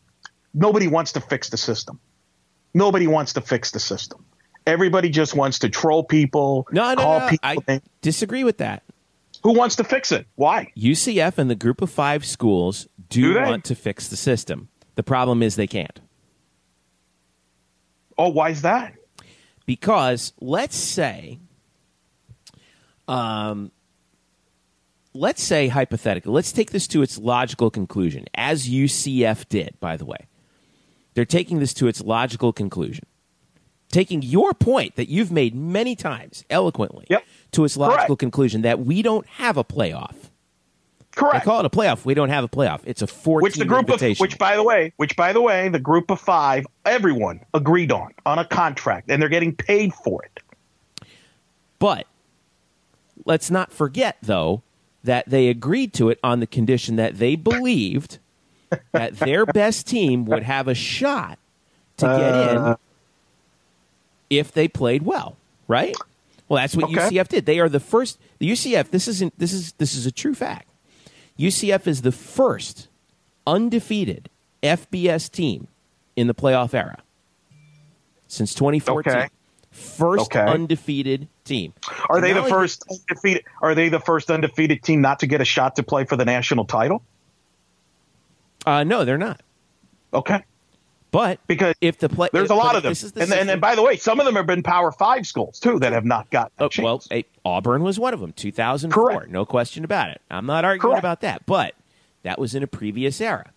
Nobody 0.53 0.87
wants 0.87 1.13
to 1.13 1.21
fix 1.21 1.49
the 1.49 1.57
system. 1.57 1.99
Nobody 2.73 3.07
wants 3.07 3.33
to 3.33 3.41
fix 3.41 3.71
the 3.71 3.79
system. 3.79 4.25
Everybody 4.65 5.09
just 5.09 5.35
wants 5.35 5.59
to 5.59 5.69
troll 5.69 6.03
people. 6.03 6.67
No, 6.71 6.93
no, 6.93 7.01
call 7.01 7.19
no. 7.19 7.29
People 7.29 7.63
I 7.67 7.81
disagree 8.01 8.43
with 8.43 8.57
that. 8.57 8.83
Who 9.43 9.53
wants 9.53 9.75
to 9.75 9.83
fix 9.83 10.11
it? 10.11 10.25
Why? 10.35 10.71
UCF 10.75 11.37
and 11.37 11.49
the 11.49 11.55
group 11.55 11.81
of 11.81 11.91
five 11.91 12.25
schools 12.25 12.87
do, 13.09 13.33
do 13.33 13.41
want 13.41 13.63
to 13.65 13.75
fix 13.75 14.07
the 14.07 14.17
system. 14.17 14.69
The 14.95 15.03
problem 15.03 15.43
is 15.43 15.55
they 15.55 15.67
can't. 15.67 15.99
Oh, 18.17 18.29
why 18.29 18.49
is 18.49 18.63
that? 18.63 18.95
Because 19.65 20.33
let's 20.39 20.75
say, 20.75 21.39
um, 23.07 23.71
let's 25.13 25.43
say 25.43 25.67
hypothetically, 25.67 26.31
let's 26.31 26.51
take 26.51 26.71
this 26.71 26.87
to 26.87 27.01
its 27.01 27.17
logical 27.17 27.69
conclusion, 27.69 28.25
as 28.35 28.67
UCF 28.67 29.47
did, 29.49 29.79
by 29.79 29.97
the 29.97 30.05
way. 30.05 30.27
They're 31.13 31.25
taking 31.25 31.59
this 31.59 31.73
to 31.75 31.87
its 31.87 32.01
logical 32.01 32.51
conclusion, 32.51 33.05
taking 33.95 34.21
your 34.21 34.53
point 34.53 34.95
that 34.97 35.07
you've 35.07 35.31
made 35.31 35.55
many 35.55 35.95
times 35.95 36.43
eloquently 36.49 37.05
Yep. 37.09 37.23
to 37.51 37.63
its 37.63 37.77
logical 37.77 38.07
Correct. 38.07 38.19
conclusion 38.19 38.61
that 38.63 38.81
we 38.81 39.01
don't 39.01 39.25
have 39.25 39.55
a 39.55 39.63
playoff. 39.63 40.15
Correct. 41.15 41.45
call 41.45 41.61
it 41.61 41.65
a 41.65 41.69
playoff. 41.69 42.03
We 42.03 42.13
don't 42.13 42.27
have 42.27 42.43
a 42.43 42.49
playoff. 42.49 42.81
It's 42.83 43.01
a 43.01 43.07
four 43.07 43.39
which 43.41 43.55
the 43.55 43.63
group 43.63 43.89
of 43.89 44.01
which 44.19 44.37
by 44.37 44.57
the 44.57 44.63
way 44.63 44.91
which 44.97 45.15
by 45.15 45.31
the 45.31 45.39
way 45.41 45.69
the 45.69 45.79
group 45.79 46.11
of 46.11 46.19
five 46.19 46.67
everyone 46.85 47.39
agreed 47.53 47.89
on 47.89 48.13
on 48.25 48.37
a 48.37 48.43
contract 48.43 49.09
and 49.09 49.21
they're 49.21 49.29
getting 49.29 49.55
paid 49.55 49.93
for 49.93 50.21
it 50.25 50.41
But 51.79 52.05
let's 53.25 53.49
not 53.49 53.71
forget, 53.71 54.17
though, 54.21 54.61
that 55.05 55.29
they 55.29 55.47
agreed 55.47 55.93
to 55.93 56.09
it 56.09 56.19
on 56.21 56.41
the 56.41 56.47
condition 56.47 56.97
that 56.97 57.17
they 57.17 57.37
believed 57.37 58.19
that 58.91 59.15
their 59.19 59.45
best 59.45 59.87
team 59.87 60.25
would 60.25 60.43
have 60.43 60.67
a 60.67 60.75
shot 60.75 61.39
to 61.95 62.05
get 62.07 62.33
Uh. 62.33 62.51
in 62.71 62.75
if 64.29 64.51
they 64.51 64.67
played 64.67 65.03
well, 65.03 65.37
right? 65.67 65.95
Well, 66.47 66.61
that's 66.61 66.75
what 66.75 66.85
Okay. 66.85 66.95
UCF 66.95 67.27
did. 67.27 67.45
They 67.45 67.59
are 67.59 67.69
the 67.69 67.79
first. 67.79 68.19
The 68.39 68.49
UCF. 68.51 68.91
This 68.91 69.07
isn't. 69.07 69.37
This 69.39 69.51
is. 69.53 69.73
This 69.73 69.95
is 69.95 70.05
a 70.05 70.11
true 70.11 70.35
fact. 70.35 70.67
UCF 71.39 71.87
is 71.87 72.01
the 72.03 72.11
first 72.11 72.87
undefeated 73.47 74.29
FBS 74.63 75.29
team 75.31 75.67
in 76.15 76.27
the 76.27 76.33
playoff 76.33 76.73
era 76.73 76.99
since 78.27 78.53
2014. 78.53 79.13
Okay. 79.13 79.27
First 79.71 80.27
Okay. 80.27 80.39
undefeated 80.39 81.27
team. 81.43 81.73
are 82.09 82.15
And 82.17 82.23
they 82.23 82.31
the 82.33 82.43
first 82.43 82.83
undefeated 82.89 83.43
are 83.61 83.75
they 83.75 83.89
the 83.89 83.99
first 83.99 84.31
undefeated 84.31 84.81
team 84.83 85.01
not 85.01 85.19
to 85.19 85.27
get 85.27 85.41
a 85.41 85.45
shot 85.45 85.75
to 85.75 85.83
play 85.83 86.05
for 86.05 86.15
the 86.15 86.25
national 86.25 86.65
title 86.65 87.03
Uh, 88.65 88.83
no, 88.83 89.03
they're 89.05 89.17
not. 89.17 89.41
okay 90.13 90.43
But 91.15 91.39
because 91.47 91.75
if 91.79 91.97
the 91.97 92.09
play, 92.09 92.27
there's 92.33 92.49
a 92.49 92.55
lot 92.55 92.75
of 92.75 92.83
them 92.83 92.93
the 92.93 93.21
and, 93.21 93.31
and, 93.31 93.49
and 93.49 93.61
by 93.61 93.75
the 93.75 93.81
way 93.81 93.95
some 93.95 94.19
of 94.19 94.25
them 94.25 94.35
have 94.35 94.45
been 94.45 94.63
power 94.63 94.91
five 94.91 95.25
schools 95.25 95.61
too 95.61 95.79
that 95.79 95.93
have 95.93 96.03
not 96.03 96.29
gotten 96.29 96.51
oh, 96.59 96.65
a 96.65 96.81
Oh, 96.81 96.83
well, 96.83 97.21
Auburn 97.45 97.83
was 97.83 97.97
one 97.97 98.13
of 98.13 98.19
them, 98.19 98.33
2004. 98.33 99.09
Correct. 99.09 99.31
No 99.31 99.45
question 99.45 99.85
about 99.85 100.09
it. 100.09 100.19
I'm 100.29 100.45
not 100.45 100.65
arguing 100.65 100.81
Correct. 100.91 100.99
about 100.99 101.21
that, 101.21 101.45
but 101.45 101.73
that 102.23 102.37
was 102.37 102.53
in 102.53 102.63
a 102.63 102.67
previous 102.67 103.21
era. 103.21 103.51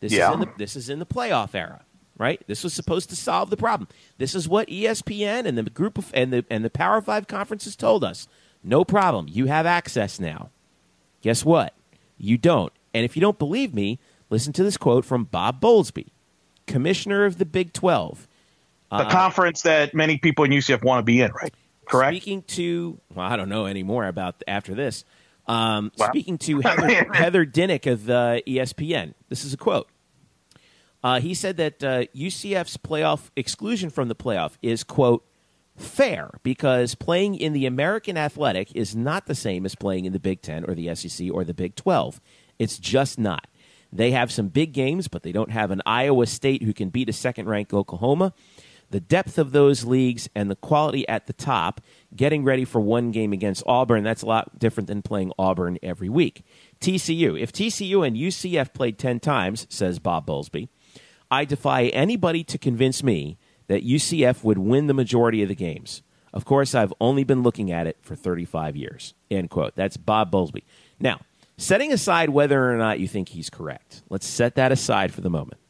This 0.00 0.12
Yeah. 0.12 0.28
is 0.28 0.34
in 0.34 0.40
the 0.40 0.48
this 0.58 0.76
is 0.76 0.90
in 0.90 0.98
the 0.98 1.06
playoff 1.06 1.54
era, 1.54 1.86
right? 2.18 2.42
This 2.46 2.62
was 2.62 2.74
supposed 2.74 3.08
to 3.08 3.16
solve 3.16 3.48
the 3.48 3.56
problem. 3.56 3.88
This 4.18 4.34
is 4.34 4.46
what 4.46 4.68
ESPN 4.68 5.46
and 5.46 5.56
the 5.56 5.62
group 5.62 5.96
of 5.96 6.10
and 6.12 6.30
the 6.30 6.44
and 6.50 6.66
the 6.66 6.70
Power 6.70 7.00
5 7.00 7.26
conferences 7.26 7.76
told 7.76 8.04
us. 8.04 8.28
No 8.62 8.84
problem. 8.84 9.26
You 9.30 9.46
have 9.46 9.64
access 9.64 10.20
now. 10.20 10.50
Guess 11.22 11.46
what? 11.46 11.72
You 12.18 12.36
don't. 12.36 12.74
And 12.92 13.06
if 13.06 13.16
you 13.16 13.22
don't 13.22 13.38
believe 13.38 13.72
me, 13.72 13.98
listen 14.28 14.52
to 14.52 14.62
this 14.62 14.76
quote 14.76 15.06
from 15.06 15.24
Bob 15.24 15.62
Bowlesby, 15.62 16.08
commissioner 16.68 17.24
of 17.24 17.38
the 17.38 17.44
Big 17.46 17.72
12. 17.72 18.28
the 18.90 19.04
conference 19.04 19.62
that 19.62 19.94
many 19.94 20.18
people 20.18 20.44
in 20.44 20.52
UCF 20.52 20.84
want 20.84 21.00
to 21.00 21.02
be 21.02 21.20
in 21.20 21.32
right 21.32 21.52
correct 21.88 22.14
Speaking 22.14 22.42
to, 22.42 23.00
well, 23.14 23.26
I 23.26 23.36
don't 23.36 23.48
know 23.48 23.66
anymore 23.66 24.06
about 24.06 24.42
after 24.46 24.74
this. 24.74 25.04
Um, 25.46 25.90
Wow. 25.96 26.06
Speaking 26.08 26.38
to 26.38 26.60
Heather, 26.64 27.12
Heather 27.12 27.46
Dinich 27.46 27.90
of 27.90 28.08
uh, 28.08 28.40
ESPN, 28.46 29.14
this 29.28 29.44
is 29.44 29.52
a 29.52 29.56
quote. 29.56 29.88
Uh, 31.02 31.20
he 31.20 31.32
said 31.32 31.56
that 31.56 31.82
uh, 31.82 32.04
UCF's 32.14 32.76
playoff 32.76 33.30
exclusion 33.36 33.88
from 33.88 34.08
the 34.08 34.14
playoff 34.14 34.52
is 34.62 34.84
quote 34.84 35.24
fair 35.76 36.30
because 36.42 36.96
playing 36.96 37.36
in 37.36 37.52
the 37.52 37.64
American 37.64 38.16
Athletic 38.16 38.74
is 38.74 38.96
not 38.96 39.26
the 39.26 39.34
same 39.34 39.64
as 39.64 39.76
playing 39.76 40.06
in 40.06 40.12
the 40.12 40.18
Big 40.18 40.42
Ten 40.42 40.64
or 40.64 40.74
the 40.74 40.92
SEC 40.94 41.28
or 41.32 41.44
the 41.44 41.54
Big 41.54 41.76
Twelve. 41.76 42.20
It's 42.58 42.78
just 42.78 43.18
not. 43.18 43.46
They 43.92 44.10
have 44.10 44.30
some 44.30 44.48
big 44.48 44.72
games, 44.72 45.08
but 45.08 45.22
they 45.22 45.32
don't 45.32 45.50
have 45.50 45.70
an 45.70 45.82
Iowa 45.86 46.26
State 46.26 46.62
who 46.62 46.72
can 46.72 46.90
beat 46.90 47.08
a 47.08 47.12
second-ranked 47.12 47.72
Oklahoma 47.72 48.34
the 48.90 49.00
depth 49.00 49.38
of 49.38 49.52
those 49.52 49.84
leagues 49.84 50.28
and 50.34 50.50
the 50.50 50.56
quality 50.56 51.06
at 51.08 51.26
the 51.26 51.32
top, 51.32 51.80
getting 52.14 52.44
ready 52.44 52.64
for 52.64 52.80
one 52.80 53.10
game 53.10 53.32
against 53.32 53.62
Auburn, 53.66 54.02
that's 54.02 54.22
a 54.22 54.26
lot 54.26 54.58
different 54.58 54.86
than 54.86 55.02
playing 55.02 55.32
Auburn 55.38 55.78
every 55.82 56.08
week. 56.08 56.42
TCU. 56.80 57.38
If 57.38 57.52
TCU 57.52 58.06
and 58.06 58.16
UCF 58.16 58.72
played 58.72 58.98
10 58.98 59.20
times, 59.20 59.66
says 59.68 59.98
Bob 59.98 60.26
Bowlesby, 60.26 60.68
I 61.30 61.44
defy 61.44 61.84
anybody 61.86 62.42
to 62.44 62.58
convince 62.58 63.02
me 63.02 63.36
that 63.66 63.86
UCF 63.86 64.42
would 64.42 64.58
win 64.58 64.86
the 64.86 64.94
majority 64.94 65.42
of 65.42 65.48
the 65.48 65.54
games. 65.54 66.02
Of 66.32 66.44
course, 66.44 66.74
I've 66.74 66.92
only 67.00 67.24
been 67.24 67.42
looking 67.42 67.70
at 67.70 67.86
it 67.86 67.98
for 68.00 68.14
35 68.14 68.76
years. 68.76 69.14
End 69.30 69.50
quote. 69.50 69.74
That's 69.76 69.96
Bob 69.96 70.30
Bowlesby. 70.30 70.62
Now, 70.98 71.20
setting 71.58 71.92
aside 71.92 72.30
whether 72.30 72.72
or 72.72 72.78
not 72.78 72.98
you 72.98 73.06
think 73.06 73.28
he's 73.28 73.50
correct, 73.50 74.02
let's 74.08 74.26
set 74.26 74.54
that 74.54 74.72
aside 74.72 75.12
for 75.12 75.20
the 75.20 75.28
moment 75.28 75.60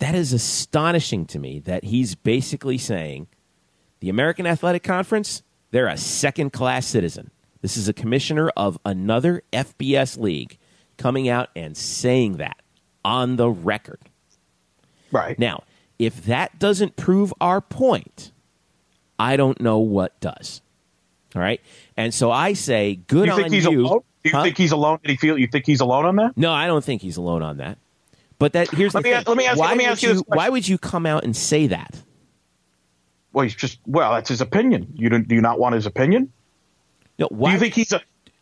that 0.00 0.14
is 0.14 0.32
astonishing 0.32 1.26
to 1.26 1.38
me 1.38 1.60
that 1.60 1.84
he's 1.84 2.14
basically 2.14 2.78
saying 2.78 3.28
the 4.00 4.08
American 4.08 4.46
Athletic 4.46 4.82
Conference, 4.82 5.42
they're 5.70 5.86
a 5.86 5.96
second 5.96 6.52
class 6.52 6.86
citizen. 6.86 7.30
This 7.60 7.76
is 7.76 7.86
a 7.86 7.92
commissioner 7.92 8.50
of 8.56 8.78
another 8.84 9.42
FBS 9.52 10.18
league 10.18 10.58
coming 10.96 11.28
out 11.28 11.50
and 11.54 11.76
saying 11.76 12.38
that 12.38 12.60
on 13.04 13.36
the 13.36 13.50
record. 13.50 14.00
right 15.12 15.38
Now, 15.38 15.64
if 15.98 16.24
that 16.24 16.58
doesn't 16.58 16.96
prove 16.96 17.32
our 17.38 17.60
point, 17.60 18.32
I 19.18 19.36
don't 19.36 19.60
know 19.60 19.78
what 19.78 20.18
does. 20.20 20.62
All 21.34 21.42
right? 21.42 21.60
And 21.96 22.12
so 22.12 22.30
I 22.30 22.54
say, 22.54 22.96
good 23.06 23.26
you 23.28 23.34
think 23.34 23.46
on 23.46 23.52
he's 23.52 23.64
you. 23.64 23.86
alone 23.86 24.00
do 24.22 24.28
you 24.30 24.36
Huh? 24.36 24.42
think 24.42 24.58
he's 24.58 24.72
alone 24.72 24.98
did 25.02 25.10
he 25.12 25.16
feel 25.16 25.38
you 25.38 25.46
think 25.46 25.64
he's 25.66 25.80
alone 25.80 26.04
on 26.04 26.16
that 26.16 26.36
No, 26.36 26.52
I 26.52 26.66
don't 26.66 26.84
think 26.84 27.00
he's 27.02 27.16
alone 27.16 27.42
on 27.42 27.56
that. 27.58 27.78
But 28.38 28.52
that 28.54 28.70
here's 28.70 28.94
Let 28.94 29.02
the 29.04 29.10
me 29.10 29.14
thing. 29.16 29.24
let 29.26 29.36
me 29.36 29.46
ask 29.46 29.56
you- 29.56 29.60
why 29.60 29.68
let 29.68 29.76
me 29.78 29.84
would 29.84 29.90
ask 29.92 30.02
you 30.02 30.08
this. 30.14 30.22
Why 30.26 30.48
would 30.48 30.66
you 30.68 30.78
come 30.78 31.06
out 31.06 31.24
and 31.24 31.36
say 31.36 31.66
that? 31.68 31.94
well 33.32 33.44
he's 33.44 33.54
just 33.54 33.78
well 33.86 34.12
that's 34.12 34.28
his 34.28 34.40
opinion 34.40 34.88
you 34.96 35.08
don't 35.08 35.28
do 35.28 35.34
you 35.36 35.40
not 35.40 35.58
want 35.60 35.74
his 35.74 35.86
opinion 35.86 36.32
No, 37.18 37.28
Why? 37.30 37.50
do 37.50 37.54
you 37.54 37.60
think 37.60 37.74
he's 37.74 37.92
a 37.92 38.00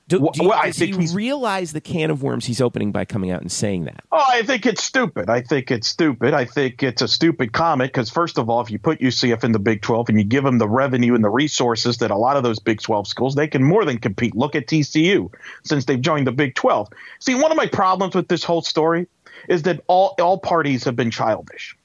do, 0.08 0.18
do 0.32 0.42
you, 0.42 0.48
well, 0.48 0.58
I 0.58 0.72
think 0.72 0.98
he 0.98 1.14
realize 1.14 1.74
the 1.74 1.82
can 1.82 2.10
of 2.10 2.22
worms 2.22 2.46
he's 2.46 2.62
opening 2.62 2.92
by 2.92 3.04
coming 3.04 3.30
out 3.30 3.42
and 3.42 3.52
saying 3.52 3.84
that? 3.84 4.04
Oh, 4.10 4.24
I 4.26 4.42
think 4.42 4.64
it's 4.64 4.82
stupid. 4.82 5.28
I 5.28 5.42
think 5.42 5.70
it's 5.70 5.86
stupid. 5.86 6.32
I 6.32 6.46
think 6.46 6.82
it's 6.82 7.02
a 7.02 7.08
stupid 7.08 7.52
comment 7.52 7.92
because, 7.92 8.08
first 8.08 8.38
of 8.38 8.48
all, 8.48 8.62
if 8.62 8.70
you 8.70 8.78
put 8.78 9.00
UCF 9.00 9.44
in 9.44 9.52
the 9.52 9.58
Big 9.58 9.82
12 9.82 10.08
and 10.08 10.18
you 10.18 10.24
give 10.24 10.44
them 10.44 10.56
the 10.56 10.68
revenue 10.68 11.14
and 11.14 11.22
the 11.22 11.28
resources 11.28 11.98
that 11.98 12.10
a 12.10 12.16
lot 12.16 12.38
of 12.38 12.42
those 12.42 12.58
Big 12.58 12.80
12 12.80 13.06
schools, 13.06 13.34
they 13.34 13.46
can 13.46 13.62
more 13.62 13.84
than 13.84 13.98
compete. 13.98 14.34
Look 14.34 14.56
at 14.56 14.66
TCU 14.66 15.30
since 15.64 15.84
they've 15.84 16.00
joined 16.00 16.26
the 16.26 16.32
Big 16.32 16.54
12. 16.54 16.88
See, 17.18 17.34
one 17.34 17.50
of 17.50 17.58
my 17.58 17.66
problems 17.66 18.14
with 18.14 18.28
this 18.28 18.42
whole 18.42 18.62
story 18.62 19.08
is 19.46 19.62
that 19.64 19.82
all, 19.88 20.14
all 20.18 20.38
parties 20.38 20.84
have 20.84 20.96
been 20.96 21.10
childish, 21.10 21.76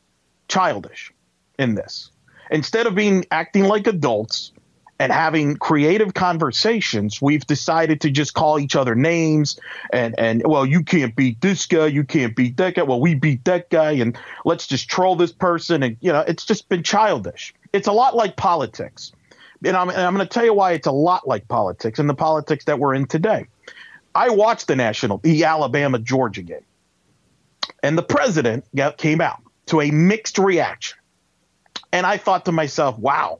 childish 0.47 1.11
in 1.59 1.75
this. 1.75 2.09
Instead 2.49 2.87
of 2.87 2.95
being 2.95 3.25
acting 3.31 3.65
like 3.65 3.85
adults 3.85 4.52
and 5.03 5.11
having 5.11 5.57
creative 5.57 6.13
conversations, 6.13 7.21
we've 7.21 7.45
decided 7.45 7.99
to 7.99 8.09
just 8.09 8.33
call 8.33 8.57
each 8.57 8.73
other 8.73 8.95
names 8.95 9.59
and 9.91 10.17
and 10.17 10.41
well, 10.45 10.65
you 10.65 10.81
can't 10.81 11.13
beat 11.13 11.41
this 11.41 11.65
guy, 11.65 11.87
you 11.87 12.05
can't 12.05 12.37
beat 12.37 12.55
that 12.55 12.75
guy. 12.75 12.83
Well, 12.83 13.01
we 13.01 13.13
beat 13.13 13.43
that 13.43 13.69
guy, 13.69 13.91
and 13.91 14.17
let's 14.45 14.65
just 14.65 14.87
troll 14.87 15.17
this 15.17 15.33
person, 15.33 15.83
and 15.83 15.97
you 15.99 16.13
know, 16.13 16.21
it's 16.21 16.45
just 16.45 16.69
been 16.69 16.83
childish. 16.83 17.53
It's 17.73 17.89
a 17.89 17.91
lot 17.91 18.15
like 18.15 18.37
politics, 18.37 19.11
and 19.65 19.75
I'm 19.75 19.89
and 19.89 19.99
I'm 19.99 20.15
going 20.15 20.25
to 20.25 20.33
tell 20.33 20.45
you 20.45 20.53
why 20.53 20.71
it's 20.71 20.87
a 20.87 20.93
lot 20.93 21.27
like 21.27 21.49
politics 21.49 21.99
and 21.99 22.09
the 22.09 22.15
politics 22.15 22.63
that 22.63 22.79
we're 22.79 22.93
in 22.93 23.05
today. 23.05 23.47
I 24.15 24.29
watched 24.29 24.67
the 24.67 24.77
national, 24.77 25.17
the 25.17 25.43
Alabama 25.43 25.99
Georgia 25.99 26.43
game, 26.43 26.65
and 27.81 27.97
the 27.97 28.03
president 28.03 28.63
got, 28.73 28.97
came 28.97 29.19
out 29.19 29.41
to 29.65 29.81
a 29.81 29.91
mixed 29.91 30.37
reaction, 30.37 30.97
and 31.91 32.05
I 32.05 32.15
thought 32.15 32.45
to 32.45 32.53
myself, 32.53 32.97
wow 32.97 33.39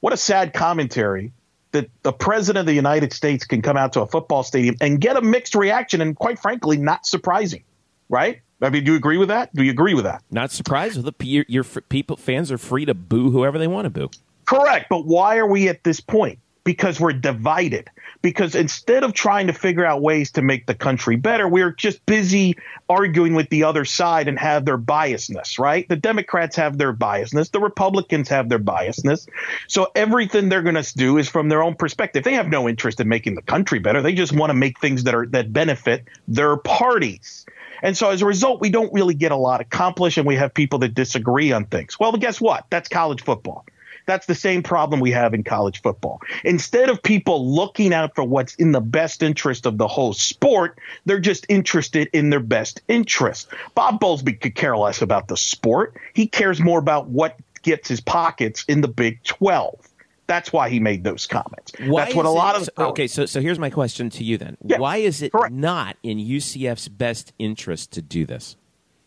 what 0.00 0.12
a 0.12 0.16
sad 0.16 0.52
commentary 0.52 1.32
that 1.72 1.88
the 2.02 2.12
president 2.12 2.60
of 2.60 2.66
the 2.66 2.74
United 2.74 3.12
States 3.12 3.44
can 3.44 3.62
come 3.62 3.76
out 3.76 3.92
to 3.92 4.00
a 4.00 4.06
football 4.06 4.42
stadium 4.42 4.76
and 4.80 5.00
get 5.00 5.16
a 5.16 5.20
mixed 5.20 5.54
reaction 5.54 6.00
and 6.00 6.16
quite 6.16 6.38
frankly 6.38 6.76
not 6.76 7.06
surprising 7.06 7.62
right? 8.10 8.40
I 8.60 8.68
mean 8.68 8.84
do 8.84 8.92
you 8.92 8.96
agree 8.98 9.16
with 9.16 9.28
that? 9.28 9.54
Do 9.54 9.62
you 9.62 9.70
agree 9.70 9.94
with 9.94 10.04
that? 10.04 10.22
Not 10.30 10.50
surprised. 10.50 11.02
With 11.02 11.16
the 11.16 11.26
your, 11.26 11.46
your 11.48 11.64
people 11.64 12.16
fans 12.18 12.52
are 12.52 12.58
free 12.58 12.84
to 12.84 12.92
boo 12.92 13.30
whoever 13.30 13.58
they 13.58 13.68
want 13.68 13.86
to 13.86 13.90
boo. 13.90 14.10
correct. 14.44 14.86
But 14.90 15.06
why 15.06 15.38
are 15.38 15.46
we 15.46 15.68
at 15.68 15.82
this 15.84 16.00
point 16.00 16.38
because 16.70 17.00
we're 17.00 17.12
divided. 17.12 17.90
Because 18.22 18.54
instead 18.54 19.02
of 19.02 19.12
trying 19.12 19.48
to 19.48 19.52
figure 19.52 19.84
out 19.84 20.02
ways 20.02 20.30
to 20.32 20.42
make 20.42 20.66
the 20.66 20.74
country 20.74 21.16
better, 21.16 21.48
we're 21.48 21.72
just 21.72 22.06
busy 22.06 22.54
arguing 22.88 23.34
with 23.34 23.48
the 23.48 23.64
other 23.64 23.84
side 23.84 24.28
and 24.28 24.38
have 24.38 24.64
their 24.64 24.78
biasness, 24.78 25.58
right? 25.58 25.88
The 25.88 25.96
Democrats 25.96 26.54
have 26.54 26.78
their 26.78 26.92
biasness, 26.92 27.50
the 27.50 27.58
Republicans 27.58 28.28
have 28.28 28.48
their 28.48 28.60
biasness. 28.60 29.26
So 29.66 29.90
everything 29.96 30.48
they're 30.48 30.62
going 30.62 30.80
to 30.80 30.96
do 30.96 31.18
is 31.18 31.28
from 31.28 31.48
their 31.48 31.60
own 31.60 31.74
perspective. 31.74 32.22
They 32.22 32.34
have 32.34 32.46
no 32.46 32.68
interest 32.68 33.00
in 33.00 33.08
making 33.08 33.34
the 33.34 33.42
country 33.42 33.80
better. 33.80 34.00
They 34.00 34.14
just 34.14 34.32
want 34.32 34.50
to 34.50 34.54
make 34.54 34.78
things 34.78 35.02
that 35.04 35.14
are 35.16 35.26
that 35.26 35.52
benefit 35.52 36.04
their 36.28 36.56
parties. 36.56 37.46
And 37.82 37.96
so 37.96 38.10
as 38.10 38.22
a 38.22 38.26
result, 38.26 38.60
we 38.60 38.70
don't 38.70 38.92
really 38.92 39.14
get 39.14 39.32
a 39.32 39.36
lot 39.36 39.60
accomplished 39.60 40.18
and 40.18 40.26
we 40.26 40.36
have 40.36 40.54
people 40.54 40.78
that 40.80 40.94
disagree 40.94 41.50
on 41.50 41.64
things. 41.64 41.98
Well, 41.98 42.12
guess 42.12 42.40
what? 42.40 42.66
That's 42.70 42.88
college 42.88 43.24
football. 43.24 43.66
That's 44.06 44.26
the 44.26 44.34
same 44.34 44.62
problem 44.62 45.00
we 45.00 45.10
have 45.12 45.34
in 45.34 45.44
college 45.44 45.82
football. 45.82 46.20
Instead 46.44 46.88
of 46.88 47.02
people 47.02 47.54
looking 47.54 47.92
out 47.92 48.14
for 48.14 48.24
what's 48.24 48.54
in 48.56 48.72
the 48.72 48.80
best 48.80 49.22
interest 49.22 49.66
of 49.66 49.78
the 49.78 49.88
whole 49.88 50.12
sport, 50.12 50.78
they're 51.06 51.20
just 51.20 51.46
interested 51.48 52.08
in 52.12 52.30
their 52.30 52.40
best 52.40 52.80
interest. 52.88 53.48
Bob 53.74 54.00
Bowlesby 54.00 54.40
could 54.40 54.54
care 54.54 54.76
less 54.76 55.02
about 55.02 55.28
the 55.28 55.36
sport. 55.36 55.96
He 56.14 56.26
cares 56.26 56.60
more 56.60 56.78
about 56.78 57.08
what 57.08 57.38
gets 57.62 57.88
his 57.88 58.00
pockets 58.00 58.64
in 58.68 58.80
the 58.80 58.88
Big 58.88 59.22
12. 59.24 59.86
That's 60.26 60.52
why 60.52 60.68
he 60.68 60.78
made 60.78 61.02
those 61.02 61.26
comments. 61.26 61.72
Why 61.80 62.04
That's 62.04 62.14
what 62.14 62.24
a 62.24 62.30
lot 62.30 62.62
it- 62.62 62.68
of 62.76 62.86
okay. 62.90 63.08
So, 63.08 63.26
so 63.26 63.40
here's 63.40 63.58
my 63.58 63.68
question 63.68 64.10
to 64.10 64.22
you 64.22 64.38
then: 64.38 64.56
Why 64.60 64.98
is 64.98 65.22
it 65.22 65.32
correct. 65.32 65.52
not 65.52 65.96
in 66.04 66.18
UCF's 66.18 66.88
best 66.88 67.32
interest 67.40 67.90
to 67.92 68.02
do 68.02 68.24
this, 68.26 68.56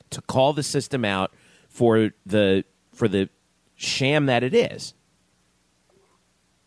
to 0.09 0.21
call 0.21 0.51
the 0.51 0.63
system 0.63 1.05
out 1.05 1.31
for 1.69 2.11
the 2.25 2.65
for 2.93 3.07
the 3.07 3.29
sham 3.75 4.25
that 4.27 4.43
it 4.43 4.53
is? 4.53 4.93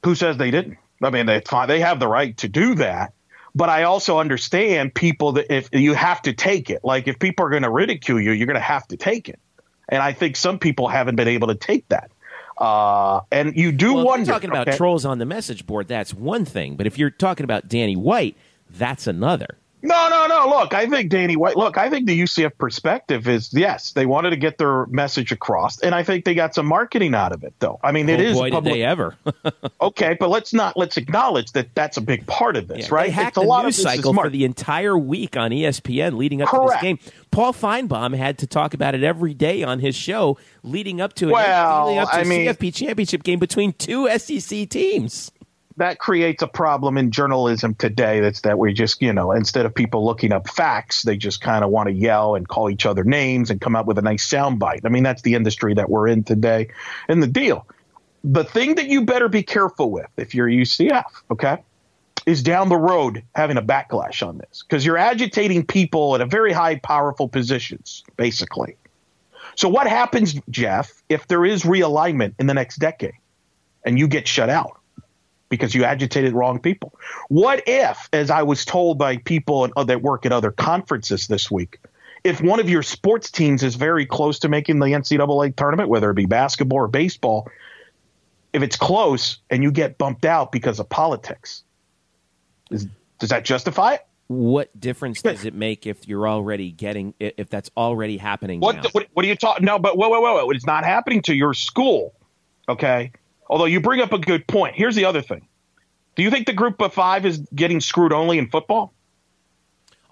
Who 0.04 0.14
says 0.14 0.36
they 0.36 0.50
didn't? 0.50 0.78
I 1.02 1.10
mean, 1.10 1.26
they. 1.26 1.42
They 1.66 1.80
have 1.80 2.00
the 2.00 2.08
right 2.08 2.36
to 2.38 2.48
do 2.48 2.74
that. 2.76 3.12
But 3.54 3.70
I 3.70 3.84
also 3.84 4.18
understand 4.18 4.94
people 4.94 5.32
that 5.32 5.52
if 5.54 5.70
you 5.72 5.94
have 5.94 6.20
to 6.22 6.34
take 6.34 6.68
it, 6.68 6.84
like 6.84 7.08
if 7.08 7.18
people 7.18 7.46
are 7.46 7.50
going 7.50 7.62
to 7.62 7.70
ridicule 7.70 8.20
you, 8.20 8.32
you're 8.32 8.46
going 8.46 8.54
to 8.54 8.60
have 8.60 8.86
to 8.88 8.96
take 8.98 9.28
it. 9.30 9.40
And 9.88 10.02
I 10.02 10.12
think 10.12 10.36
some 10.36 10.58
people 10.58 10.88
haven't 10.88 11.16
been 11.16 11.28
able 11.28 11.48
to 11.48 11.54
take 11.54 11.88
that. 11.88 12.10
Uh, 12.58 13.20
and 13.32 13.56
you 13.56 13.72
do 13.72 13.94
Well, 13.94 14.00
if 14.02 14.06
wonder. 14.06 14.24
you're 14.26 14.34
talking 14.34 14.50
about 14.50 14.68
okay? 14.68 14.76
trolls 14.76 15.04
on 15.04 15.18
the 15.18 15.26
message 15.26 15.66
board, 15.66 15.88
that's 15.88 16.12
one 16.12 16.44
thing. 16.44 16.76
But 16.76 16.86
if 16.86 16.98
you're 16.98 17.10
talking 17.10 17.44
about 17.44 17.68
Danny 17.68 17.96
White, 17.96 18.36
that's 18.68 19.06
another. 19.06 19.58
No, 19.86 20.08
no, 20.08 20.26
no. 20.26 20.48
Look, 20.48 20.74
I 20.74 20.86
think 20.86 21.10
Danny 21.10 21.36
White. 21.36 21.56
Look, 21.56 21.78
I 21.78 21.88
think 21.88 22.06
the 22.06 22.20
UCF 22.20 22.58
perspective 22.58 23.28
is 23.28 23.52
yes, 23.52 23.92
they 23.92 24.04
wanted 24.06 24.30
to 24.30 24.36
get 24.36 24.58
their 24.58 24.86
message 24.86 25.32
across, 25.32 25.78
and 25.80 25.94
I 25.94 26.02
think 26.02 26.24
they 26.24 26.34
got 26.34 26.54
some 26.54 26.66
marketing 26.66 27.14
out 27.14 27.32
of 27.32 27.44
it, 27.44 27.54
though. 27.60 27.78
I 27.84 27.92
mean, 27.92 28.08
it 28.08 28.18
oh 28.20 28.22
is 28.22 28.36
boy, 28.36 28.50
public- 28.50 28.74
did 28.74 28.80
they 28.80 28.84
ever! 28.84 29.16
okay, 29.80 30.16
but 30.18 30.28
let's 30.28 30.52
not 30.52 30.76
let's 30.76 30.96
acknowledge 30.96 31.52
that 31.52 31.74
that's 31.74 31.96
a 31.96 32.00
big 32.00 32.26
part 32.26 32.56
of 32.56 32.68
this, 32.68 32.88
Yeah, 32.88 32.94
right? 32.94 33.06
They 33.06 33.12
hacked 33.12 33.28
It's 33.28 33.36
a 33.38 33.40
the 33.40 33.46
lot 33.46 33.64
news 33.64 33.78
of 33.78 33.82
cycle 33.84 34.12
for 34.12 34.28
the 34.28 34.44
entire 34.44 34.98
week 34.98 35.36
on 35.36 35.50
ESPN 35.52 36.16
leading 36.16 36.42
up 36.42 36.50
to 36.50 36.66
this 36.68 36.80
game. 36.82 36.98
Paul 37.30 37.52
Finebaum 37.52 38.16
had 38.16 38.38
to 38.38 38.46
talk 38.46 38.74
about 38.74 38.94
it 38.94 39.02
every 39.02 39.34
day 39.34 39.62
on 39.62 39.78
his 39.78 39.94
show 39.94 40.38
leading 40.62 41.00
up 41.00 41.12
to 41.14 41.28
it. 41.28 41.32
Well, 41.32 41.86
leading 41.86 41.98
up 42.00 42.10
to 42.10 42.16
I 42.16 42.20
a 42.20 42.24
mean- 42.24 42.48
CFP 42.48 42.74
championship 42.74 43.22
game 43.22 43.38
between 43.38 43.72
two 43.74 44.08
SEC 44.18 44.68
teams. 44.68 45.30
That 45.76 45.98
creates 45.98 46.42
a 46.42 46.46
problem 46.46 46.96
in 46.96 47.10
journalism 47.10 47.74
today. 47.74 48.20
That's 48.20 48.40
that 48.42 48.58
we 48.58 48.72
just, 48.72 49.02
you 49.02 49.12
know, 49.12 49.32
instead 49.32 49.66
of 49.66 49.74
people 49.74 50.04
looking 50.04 50.32
up 50.32 50.48
facts, 50.48 51.02
they 51.02 51.16
just 51.16 51.40
kind 51.40 51.64
of 51.64 51.70
want 51.70 51.88
to 51.88 51.92
yell 51.92 52.34
and 52.34 52.48
call 52.48 52.70
each 52.70 52.86
other 52.86 53.04
names 53.04 53.50
and 53.50 53.60
come 53.60 53.76
up 53.76 53.86
with 53.86 53.98
a 53.98 54.02
nice 54.02 54.26
soundbite. 54.28 54.80
I 54.84 54.88
mean, 54.88 55.02
that's 55.02 55.22
the 55.22 55.34
industry 55.34 55.74
that 55.74 55.90
we're 55.90 56.08
in 56.08 56.24
today. 56.24 56.68
And 57.08 57.22
the 57.22 57.26
deal, 57.26 57.66
the 58.24 58.44
thing 58.44 58.76
that 58.76 58.86
you 58.86 59.04
better 59.04 59.28
be 59.28 59.42
careful 59.42 59.90
with 59.90 60.08
if 60.16 60.34
you're 60.34 60.48
UCF, 60.48 61.04
okay, 61.30 61.58
is 62.24 62.42
down 62.42 62.68
the 62.68 62.76
road 62.76 63.22
having 63.34 63.56
a 63.56 63.62
backlash 63.62 64.26
on 64.26 64.38
this 64.38 64.64
because 64.66 64.84
you're 64.84 64.98
agitating 64.98 65.64
people 65.64 66.14
at 66.14 66.20
a 66.20 66.26
very 66.26 66.52
high, 66.52 66.76
powerful 66.76 67.28
positions, 67.28 68.02
basically. 68.16 68.76
So 69.54 69.68
what 69.68 69.86
happens, 69.86 70.34
Jeff, 70.50 71.02
if 71.08 71.28
there 71.28 71.44
is 71.44 71.62
realignment 71.62 72.34
in 72.38 72.46
the 72.46 72.54
next 72.54 72.76
decade 72.76 73.14
and 73.84 73.98
you 73.98 74.08
get 74.08 74.26
shut 74.26 74.50
out? 74.50 74.80
Because 75.48 75.74
you 75.74 75.84
agitated 75.84 76.32
wrong 76.32 76.58
people. 76.58 76.92
What 77.28 77.62
if, 77.66 78.08
as 78.12 78.30
I 78.30 78.42
was 78.42 78.64
told 78.64 78.98
by 78.98 79.18
people 79.18 79.70
uh, 79.76 79.84
that 79.84 80.02
work 80.02 80.26
at 80.26 80.32
other 80.32 80.50
conferences 80.50 81.28
this 81.28 81.50
week, 81.50 81.78
if 82.24 82.40
one 82.40 82.58
of 82.58 82.68
your 82.68 82.82
sports 82.82 83.30
teams 83.30 83.62
is 83.62 83.76
very 83.76 84.04
close 84.04 84.40
to 84.40 84.48
making 84.48 84.80
the 84.80 84.86
NCAA 84.86 85.54
tournament, 85.54 85.88
whether 85.88 86.10
it 86.10 86.14
be 86.14 86.26
basketball 86.26 86.80
or 86.80 86.88
baseball, 86.88 87.48
if 88.52 88.62
it's 88.62 88.76
close 88.76 89.38
and 89.50 89.62
you 89.62 89.70
get 89.70 89.98
bumped 89.98 90.24
out 90.24 90.50
because 90.50 90.80
of 90.80 90.88
politics, 90.88 91.62
is, 92.70 92.86
does 93.18 93.30
that 93.30 93.44
justify 93.44 93.94
it? 93.94 94.06
What 94.28 94.78
difference 94.78 95.22
does 95.22 95.44
it 95.44 95.54
make 95.54 95.86
if 95.86 96.08
you're 96.08 96.26
already 96.26 96.72
getting 96.72 97.14
if 97.20 97.48
that's 97.48 97.70
already 97.76 98.16
happening 98.16 98.58
What, 98.58 98.76
now? 98.76 98.82
what, 98.90 99.06
what 99.12 99.24
are 99.24 99.28
you 99.28 99.36
talking? 99.36 99.64
No, 99.64 99.78
but 99.78 99.96
whoa, 99.96 100.08
whoa, 100.08 100.20
whoa, 100.20 100.34
whoa. 100.34 100.50
It's 100.50 100.66
not 100.66 100.84
happening 100.84 101.22
to 101.22 101.34
your 101.34 101.54
school. 101.54 102.12
Okay. 102.68 103.12
Although 103.48 103.66
you 103.66 103.80
bring 103.80 104.00
up 104.00 104.12
a 104.12 104.18
good 104.18 104.46
point. 104.46 104.74
Here's 104.74 104.96
the 104.96 105.04
other 105.04 105.22
thing. 105.22 105.46
Do 106.14 106.22
you 106.22 106.30
think 106.30 106.46
the 106.46 106.52
group 106.52 106.80
of 106.80 106.92
five 106.94 107.26
is 107.26 107.38
getting 107.54 107.80
screwed 107.80 108.12
only 108.12 108.38
in 108.38 108.48
football? 108.50 108.92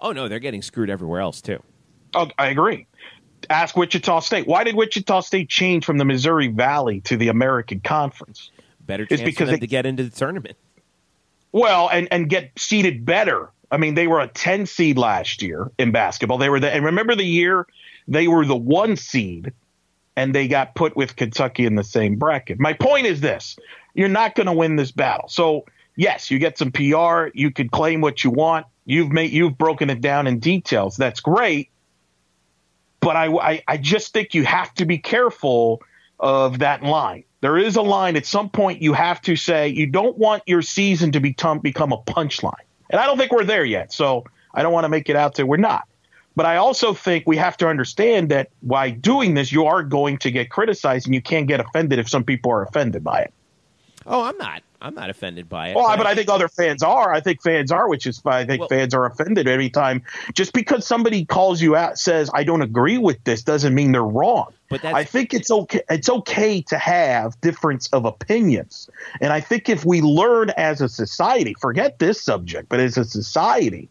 oh 0.01 0.11
no, 0.11 0.27
they're 0.27 0.39
getting 0.39 0.61
screwed 0.61 0.89
everywhere 0.89 1.19
else 1.21 1.41
too. 1.41 1.61
Oh, 2.13 2.29
I 2.37 2.47
agree. 2.47 2.85
Ask 3.49 3.75
Wichita 3.75 4.19
State. 4.19 4.45
Why 4.47 4.63
did 4.63 4.75
Wichita 4.75 5.21
State 5.21 5.49
change 5.49 5.83
from 5.83 5.97
the 5.97 6.05
Missouri 6.05 6.47
Valley 6.47 7.01
to 7.01 7.17
the 7.17 7.29
American 7.29 7.79
Conference? 7.79 8.51
Better 8.81 9.03
It's 9.03 9.09
chance 9.09 9.21
for 9.21 9.25
because 9.25 9.49
they- 9.49 9.59
to 9.59 9.67
get 9.67 9.85
into 9.85 10.03
the 10.03 10.09
tournament. 10.11 10.57
Well, 11.51 11.89
and 11.91 12.07
and 12.11 12.29
get 12.29 12.51
seeded 12.57 13.05
better. 13.05 13.49
I 13.71 13.77
mean, 13.77 13.95
they 13.95 14.07
were 14.07 14.19
a 14.19 14.27
10 14.27 14.65
seed 14.65 14.97
last 14.97 15.41
year 15.41 15.71
in 15.79 15.91
basketball. 15.91 16.37
They 16.37 16.49
were 16.49 16.59
the 16.59 16.71
and 16.71 16.85
remember 16.85 17.15
the 17.15 17.25
year 17.25 17.65
they 18.07 18.27
were 18.27 18.45
the 18.45 18.55
1 18.55 18.95
seed 18.97 19.53
and 20.15 20.33
they 20.33 20.47
got 20.47 20.75
put 20.75 20.95
with 20.95 21.15
Kentucky 21.15 21.65
in 21.65 21.75
the 21.75 21.83
same 21.83 22.15
bracket. 22.15 22.59
My 22.59 22.73
point 22.73 23.05
is 23.05 23.21
this. 23.21 23.57
You're 23.93 24.09
not 24.09 24.35
going 24.35 24.47
to 24.47 24.53
win 24.53 24.75
this 24.75 24.91
battle. 24.91 25.27
So, 25.29 25.65
yes, 25.95 26.31
you 26.31 26.39
get 26.39 26.57
some 26.57 26.71
PR, 26.71 27.27
you 27.33 27.51
could 27.51 27.71
claim 27.71 28.01
what 28.01 28.23
you 28.23 28.29
want. 28.29 28.65
You've 28.85 29.11
made 29.11 29.31
you've 29.31 29.57
broken 29.57 29.89
it 29.89 30.01
down 30.01 30.27
in 30.27 30.39
details. 30.39 30.95
That's 30.95 31.19
great. 31.19 31.71
But 32.99 33.15
I, 33.15 33.27
I, 33.27 33.63
I 33.67 33.77
just 33.77 34.13
think 34.13 34.33
you 34.33 34.45
have 34.45 34.73
to 34.75 34.85
be 34.85 34.97
careful 34.97 35.81
of 36.19 36.59
that 36.59 36.83
line. 36.83 37.23
There 37.41 37.57
is 37.57 37.75
a 37.75 37.81
line 37.81 38.15
at 38.15 38.25
some 38.25 38.49
point 38.49 38.81
you 38.81 38.93
have 38.93 39.21
to 39.21 39.35
say 39.35 39.67
you 39.67 39.85
don't 39.87 40.17
want 40.17 40.43
your 40.47 40.61
season 40.61 41.11
to 41.11 41.19
become 41.19 41.59
become 41.59 41.91
a 41.91 41.97
punchline. 41.97 42.53
And 42.89 42.99
I 42.99 43.05
don't 43.05 43.17
think 43.17 43.31
we're 43.31 43.43
there 43.43 43.65
yet. 43.65 43.91
So 43.91 44.25
I 44.53 44.63
don't 44.63 44.73
want 44.73 44.85
to 44.85 44.89
make 44.89 45.09
it 45.09 45.15
out 45.15 45.35
that 45.35 45.45
we're 45.45 45.57
not. 45.57 45.87
But 46.35 46.45
I 46.45 46.57
also 46.57 46.93
think 46.93 47.25
we 47.25 47.37
have 47.37 47.57
to 47.57 47.67
understand 47.67 48.29
that 48.29 48.49
by 48.61 48.89
doing 48.89 49.35
this, 49.35 49.51
you 49.51 49.65
are 49.65 49.83
going 49.83 50.17
to 50.19 50.31
get 50.31 50.49
criticized, 50.49 51.07
and 51.07 51.15
you 51.15 51.21
can't 51.21 51.47
get 51.47 51.59
offended 51.59 51.99
if 51.99 52.09
some 52.09 52.23
people 52.23 52.51
are 52.51 52.63
offended 52.63 53.03
by 53.03 53.21
it. 53.21 53.33
Oh, 54.05 54.23
I'm 54.23 54.37
not. 54.37 54.61
I'm 54.81 54.93
not 54.93 55.09
offended 55.09 55.49
by 55.49 55.69
it. 55.69 55.75
Well, 55.75 55.97
but 55.97 56.05
I 56.05 56.13
think 56.13 56.29
other 56.29 56.47
fans 56.47 56.83
are. 56.83 57.11
I 57.11 57.19
think 57.19 57.41
fans 57.41 57.71
are, 57.71 57.89
which 57.89 58.05
is 58.05 58.19
why 58.23 58.39
I 58.39 58.45
think 58.45 58.59
Well- 58.59 58.69
fans 58.69 58.93
are 58.93 59.05
offended 59.05 59.47
every 59.47 59.69
time. 59.69 60.03
Just 60.33 60.53
because 60.53 60.85
somebody 60.85 61.25
calls 61.25 61.59
you 61.59 61.75
out, 61.75 61.97
says 61.97 62.29
I 62.33 62.43
don't 62.43 62.61
agree 62.61 62.99
with 62.99 63.23
this, 63.23 63.41
doesn't 63.41 63.73
mean 63.73 63.93
they're 63.93 64.03
wrong. 64.03 64.53
But 64.69 64.83
that's- 64.83 64.95
I 64.99 65.03
think 65.05 65.33
it's 65.33 65.49
okay. 65.49 65.81
It's 65.89 66.09
okay 66.09 66.61
to 66.63 66.77
have 66.77 67.39
difference 67.41 67.87
of 67.93 68.05
opinions, 68.05 68.87
and 69.21 69.33
I 69.33 69.39
think 69.39 69.69
if 69.69 69.85
we 69.85 70.01
learn 70.01 70.51
as 70.51 70.81
a 70.81 70.89
society, 70.89 71.55
forget 71.59 71.97
this 71.97 72.21
subject, 72.21 72.69
but 72.69 72.79
as 72.79 72.97
a 72.97 73.05
society, 73.05 73.89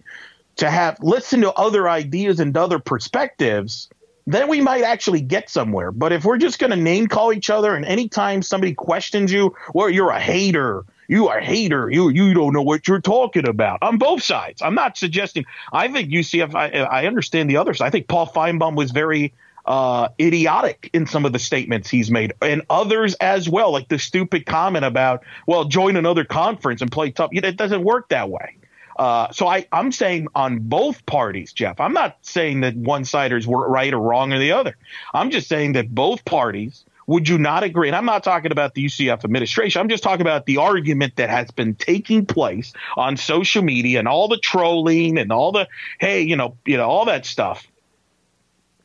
to 0.56 0.70
have 0.70 0.98
listen 1.00 1.40
to 1.42 1.52
other 1.52 1.88
ideas 1.88 2.40
and 2.40 2.56
other 2.56 2.78
perspectives, 2.78 3.88
then 4.26 4.48
we 4.48 4.60
might 4.60 4.82
actually 4.82 5.20
get 5.20 5.50
somewhere. 5.50 5.90
But 5.92 6.12
if 6.12 6.24
we're 6.24 6.38
just 6.38 6.58
going 6.58 6.70
to 6.70 6.76
name 6.76 7.08
call 7.08 7.32
each 7.32 7.50
other, 7.50 7.74
and 7.74 7.84
anytime 7.84 8.42
somebody 8.42 8.74
questions 8.74 9.32
you, 9.32 9.54
well, 9.74 9.90
you're 9.90 10.10
a 10.10 10.20
hater, 10.20 10.84
you 11.08 11.28
are 11.28 11.38
a 11.38 11.44
hater, 11.44 11.90
you 11.90 12.08
you 12.08 12.32
don't 12.32 12.52
know 12.52 12.62
what 12.62 12.88
you're 12.88 13.00
talking 13.00 13.46
about 13.46 13.82
on 13.82 13.98
both 13.98 14.22
sides. 14.22 14.62
I'm 14.62 14.74
not 14.74 14.96
suggesting. 14.96 15.44
I 15.72 15.88
think 15.88 16.10
UCF. 16.10 16.54
I, 16.54 16.68
I 16.80 17.06
understand 17.06 17.50
the 17.50 17.58
other 17.58 17.74
side. 17.74 17.86
I 17.86 17.90
think 17.90 18.08
Paul 18.08 18.26
Finebaum 18.26 18.74
was 18.76 18.90
very 18.90 19.34
uh, 19.66 20.08
idiotic 20.20 20.90
in 20.92 21.06
some 21.06 21.24
of 21.24 21.32
the 21.32 21.38
statements 21.38 21.90
he's 21.90 22.10
made, 22.10 22.32
and 22.40 22.62
others 22.70 23.14
as 23.14 23.48
well, 23.48 23.72
like 23.72 23.88
the 23.88 23.98
stupid 23.98 24.46
comment 24.46 24.84
about, 24.84 25.24
well, 25.46 25.64
join 25.64 25.96
another 25.96 26.24
conference 26.24 26.80
and 26.82 26.90
play 26.90 27.10
tough. 27.10 27.30
It 27.32 27.56
doesn't 27.56 27.82
work 27.82 28.08
that 28.10 28.30
way. 28.30 28.56
Uh, 28.96 29.30
so 29.32 29.46
I, 29.48 29.66
I'm 29.72 29.90
saying 29.92 30.28
on 30.34 30.60
both 30.60 31.04
parties, 31.06 31.52
Jeff. 31.52 31.80
I'm 31.80 31.92
not 31.92 32.16
saying 32.22 32.60
that 32.60 32.76
one 32.76 33.04
siders 33.04 33.46
were 33.46 33.68
right 33.68 33.92
or 33.92 34.00
wrong 34.00 34.32
or 34.32 34.38
the 34.38 34.52
other. 34.52 34.76
I'm 35.12 35.30
just 35.30 35.48
saying 35.48 35.72
that 35.72 35.94
both 35.94 36.24
parties. 36.24 36.84
Would 37.06 37.28
you 37.28 37.36
not 37.36 37.64
agree? 37.64 37.88
And 37.88 37.94
I'm 37.94 38.06
not 38.06 38.24
talking 38.24 38.50
about 38.50 38.72
the 38.72 38.86
UCF 38.86 39.24
administration. 39.24 39.78
I'm 39.78 39.90
just 39.90 40.02
talking 40.02 40.22
about 40.22 40.46
the 40.46 40.56
argument 40.56 41.16
that 41.16 41.28
has 41.28 41.50
been 41.50 41.74
taking 41.74 42.24
place 42.24 42.72
on 42.96 43.18
social 43.18 43.62
media 43.62 43.98
and 43.98 44.08
all 44.08 44.26
the 44.26 44.38
trolling 44.38 45.18
and 45.18 45.30
all 45.30 45.52
the 45.52 45.68
hey, 45.98 46.22
you 46.22 46.34
know, 46.34 46.56
you 46.64 46.78
know, 46.78 46.88
all 46.88 47.04
that 47.04 47.26
stuff. 47.26 47.66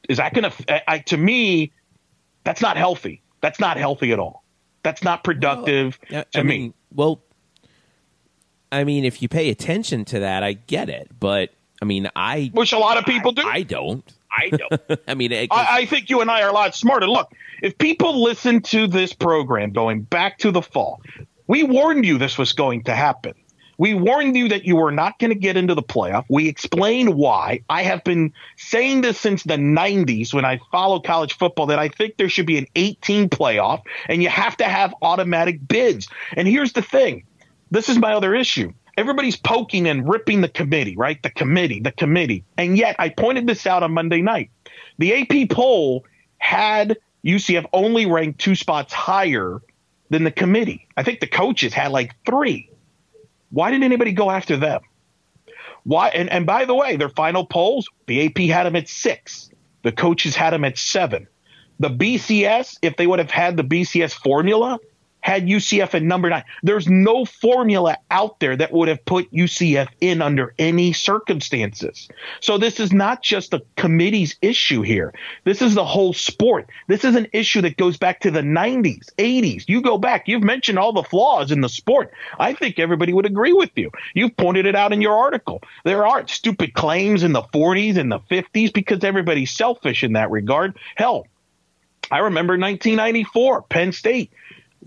Is 0.10 0.18
that 0.18 0.34
going 0.34 0.52
to? 0.52 1.02
To 1.06 1.18
me, 1.18 1.72
that's 2.44 2.62
not 2.62 2.76
healthy. 2.76 3.22
That's 3.40 3.60
not 3.60 3.78
healthy 3.78 4.12
at 4.12 4.20
all. 4.20 4.44
That's 4.84 5.04
not 5.04 5.24
productive 5.24 5.98
Yeah, 6.10 6.24
to 6.34 6.40
I 6.40 6.44
me. 6.44 6.58
mean, 6.58 6.74
well, 6.94 7.22
I 8.72 8.84
mean, 8.84 9.06
if 9.06 9.22
you 9.22 9.28
pay 9.28 9.50
attention 9.50 10.06
to 10.06 10.20
that, 10.20 10.44
I 10.44 10.54
get 10.54 10.90
it. 10.90 11.10
But 11.20 11.52
I 11.82 11.86
mean, 11.86 12.10
I 12.16 12.52
which 12.54 12.74
a 12.74 12.78
lot 12.78 12.98
of 12.98 13.06
people 13.06 13.32
do. 13.32 13.44
I 13.44 13.64
don't. 13.64 14.04
I 14.32 14.50
don't. 14.50 15.02
I 15.08 15.16
mean, 15.16 15.32
it, 15.32 15.50
I, 15.52 15.68
I 15.70 15.86
think 15.86 16.10
you 16.10 16.22
and 16.22 16.30
I 16.30 16.44
are 16.44 16.50
a 16.50 16.54
lot 16.54 16.76
smarter. 16.76 17.08
Look, 17.08 17.34
if 17.62 17.78
people 17.78 18.22
listen 18.22 18.62
to 18.64 18.88
this 18.88 19.14
program 19.14 19.72
going 19.72 20.02
back 20.02 20.38
to 20.40 20.52
the 20.52 20.62
fall, 20.62 21.02
we 21.48 21.64
warned 21.64 22.06
you 22.06 22.18
this 22.18 22.38
was 22.38 22.54
going 22.54 22.84
to 22.84 22.96
happen. 22.96 23.34
We 23.80 23.94
warned 23.94 24.36
you 24.36 24.50
that 24.50 24.66
you 24.66 24.76
were 24.76 24.92
not 24.92 25.18
going 25.20 25.30
to 25.30 25.40
get 25.40 25.56
into 25.56 25.74
the 25.74 25.82
playoff. 25.82 26.26
We 26.28 26.50
explained 26.50 27.16
why. 27.16 27.62
I 27.70 27.84
have 27.84 28.04
been 28.04 28.34
saying 28.58 29.02
this 29.02 29.18
since 29.18 29.44
the 29.44 29.56
90s 29.56 30.34
when 30.34 30.44
I 30.44 30.60
follow 30.70 31.00
college 31.00 31.38
football 31.38 31.66
that 31.68 31.80
I 31.80 31.88
think 31.88 32.18
there 32.18 32.28
should 32.28 32.46
be 32.46 32.58
an 32.58 32.68
18 32.76 33.30
playoff 33.30 33.82
and 34.10 34.22
you 34.22 34.28
have 34.28 34.58
to 34.58 34.66
have 34.66 34.94
automatic 35.02 35.66
bids. 35.66 36.10
And 36.36 36.46
here's 36.46 36.74
the 36.74 36.82
thing 36.82 37.24
this 37.72 37.90
is 37.90 37.98
my 37.98 38.14
other 38.14 38.36
issue. 38.36 38.74
Everybody's 38.98 39.38
poking 39.38 39.88
and 39.88 40.10
ripping 40.10 40.42
the 40.42 40.50
committee, 40.50 40.96
right? 40.98 41.22
The 41.22 41.30
committee, 41.30 41.80
the 41.80 41.92
committee. 41.92 42.44
And 42.58 42.78
yet 42.78 42.96
I 43.00 43.10
pointed 43.10 43.48
this 43.48 43.66
out 43.66 43.84
on 43.84 43.94
Monday 43.94 44.22
night. 44.22 44.52
The 44.98 45.14
AP 45.22 45.50
poll 45.50 46.06
had 46.38 46.98
UCF 47.24 47.66
only 47.72 48.06
ranked 48.06 48.40
two 48.40 48.56
spots 48.56 48.94
higher 48.94 49.62
than 50.10 50.24
the 50.24 50.32
committee. 50.32 50.88
I 50.98 51.04
think 51.04 51.20
the 51.20 51.28
coaches 51.28 51.74
had 51.74 51.92
like 51.92 52.16
three. 52.26 52.70
Why 53.52 53.72
didn't 53.72 53.84
anybody 53.84 54.12
go 54.12 54.30
after 54.30 54.58
them? 54.58 54.82
Why? 55.84 56.10
And, 56.10 56.30
and 56.30 56.46
by 56.46 56.66
the 56.66 56.76
way, 56.76 56.98
their 56.98 57.10
final 57.10 57.46
polls, 57.46 57.88
the 58.08 58.26
AP 58.26 58.38
had 58.50 58.66
them 58.66 58.76
at 58.76 58.90
six. 58.90 59.50
The 59.84 59.92
coaches 59.92 60.36
had 60.36 60.52
them 60.52 60.66
at 60.66 60.78
seven. 60.78 61.28
The 61.80 61.90
BCS, 61.90 62.80
if 62.82 62.98
they 62.98 63.08
would 63.08 63.20
have 63.20 63.32
had 63.32 63.56
the 63.56 63.64
BCS 63.64 64.14
formula, 64.14 64.80
had 65.22 65.46
UCF 65.46 65.94
at 65.94 66.04
number 66.04 66.30
nine. 66.30 66.44
There's 66.64 66.88
no 66.88 67.26
formula 67.26 67.98
out 68.10 68.40
there 68.40 68.56
that 68.56 68.72
would 68.72 68.88
have 68.88 69.04
put 69.06 69.32
UCF 69.32 69.88
in 70.00 70.22
under 70.22 70.54
any 70.58 70.94
circumstances. 70.94 72.08
So 72.40 72.58
this 72.58 72.80
is 72.80 72.94
not 72.94 73.22
just 73.22 73.54
a 73.54 73.62
committee's 73.76 74.36
issue 74.42 74.82
here. 74.82 75.14
This 75.44 75.62
is 75.62 75.76
the 75.76 75.86
whole 75.86 76.14
sport. 76.14 76.70
This 76.88 77.04
is 77.04 77.16
an 77.16 77.28
issue 77.34 77.62
that 77.62 77.78
goes 77.78 77.98
back 77.98 78.22
to 78.22 78.32
the 78.32 78.42
90s, 78.42 79.10
80s. 79.18 79.66
You 79.68 79.82
go 79.82 79.98
back, 79.98 80.28
you've 80.28 80.44
mentioned 80.44 80.80
all 80.80 80.94
the 80.94 81.04
flaws 81.04 81.52
in 81.52 81.62
the 81.62 81.70
sport. 81.70 82.12
I 82.40 82.54
think 82.54 82.80
everybody 82.80 83.14
would 83.14 83.26
agree 83.26 83.54
with 83.54 83.72
you. 83.76 83.92
You've 84.14 84.38
pointed 84.38 84.66
it 84.66 84.76
out 84.76 84.94
in 84.94 85.02
your 85.02 85.16
article. 85.16 85.62
There 85.84 86.08
aren't 86.08 86.30
stupid 86.30 86.74
claims 86.74 87.24
in 87.24 87.34
the 87.34 87.44
40s 87.44 87.98
and 87.98 88.12
the 88.12 88.20
50s 88.20 88.74
because 88.74 89.04
everybody's 89.04 89.52
selfish 89.52 90.04
in 90.04 90.14
that 90.14 90.32
regard. 90.32 90.78
Hell, 90.96 91.28
I 92.12 92.20
remember 92.20 92.54
1994, 92.54 93.64
Penn 93.64 93.92
State 93.92 94.32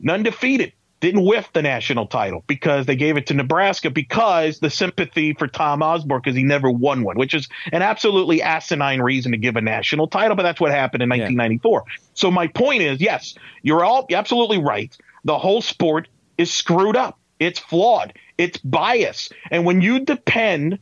undefeated. 0.09 0.72
Didn't 1.00 1.24
whiff 1.24 1.52
the 1.52 1.62
national 1.62 2.07
title 2.07 2.44
because 2.46 2.87
they 2.87 2.94
gave 2.94 3.16
it 3.16 3.26
to 3.26 3.35
Nebraska 3.35 3.90
because 3.90 4.61
the 4.61 4.70
sympathy 4.70 5.33
for 5.35 5.48
Tom 5.48 5.83
Osborne 5.83 6.20
because 6.22 6.37
he 6.37 6.44
never 6.44 6.70
won 6.70 7.02
one, 7.02 7.16
which 7.16 7.35
is 7.35 7.48
an 7.72 7.83
absolutely 7.83 8.40
asinine 8.40 9.02
reason 9.02 9.33
to 9.33 9.38
give 9.38 9.57
a 9.57 9.61
national 9.61 10.07
title, 10.07 10.37
but 10.37 10.44
that's 10.44 10.61
what 10.61 10.70
happened 10.70 11.02
in 11.02 11.09
1994. 11.09 11.85
Yeah. 11.85 11.94
So 12.14 12.31
my 12.31 12.46
point 12.46 12.83
is, 12.83 13.00
yes, 13.00 13.35
you're 13.62 13.85
all 13.85 14.07
absolutely 14.12 14.59
right. 14.59 14.96
The 15.24 15.37
whole 15.37 15.61
sport 15.61 16.07
is 16.38 16.55
screwed 16.55 16.94
up. 16.94 17.18
It's 17.40 17.59
flawed. 17.59 18.16
It's 18.38 18.59
biased. 18.59 19.33
And 19.50 19.64
when 19.64 19.81
you 19.81 20.00
depend 20.05 20.78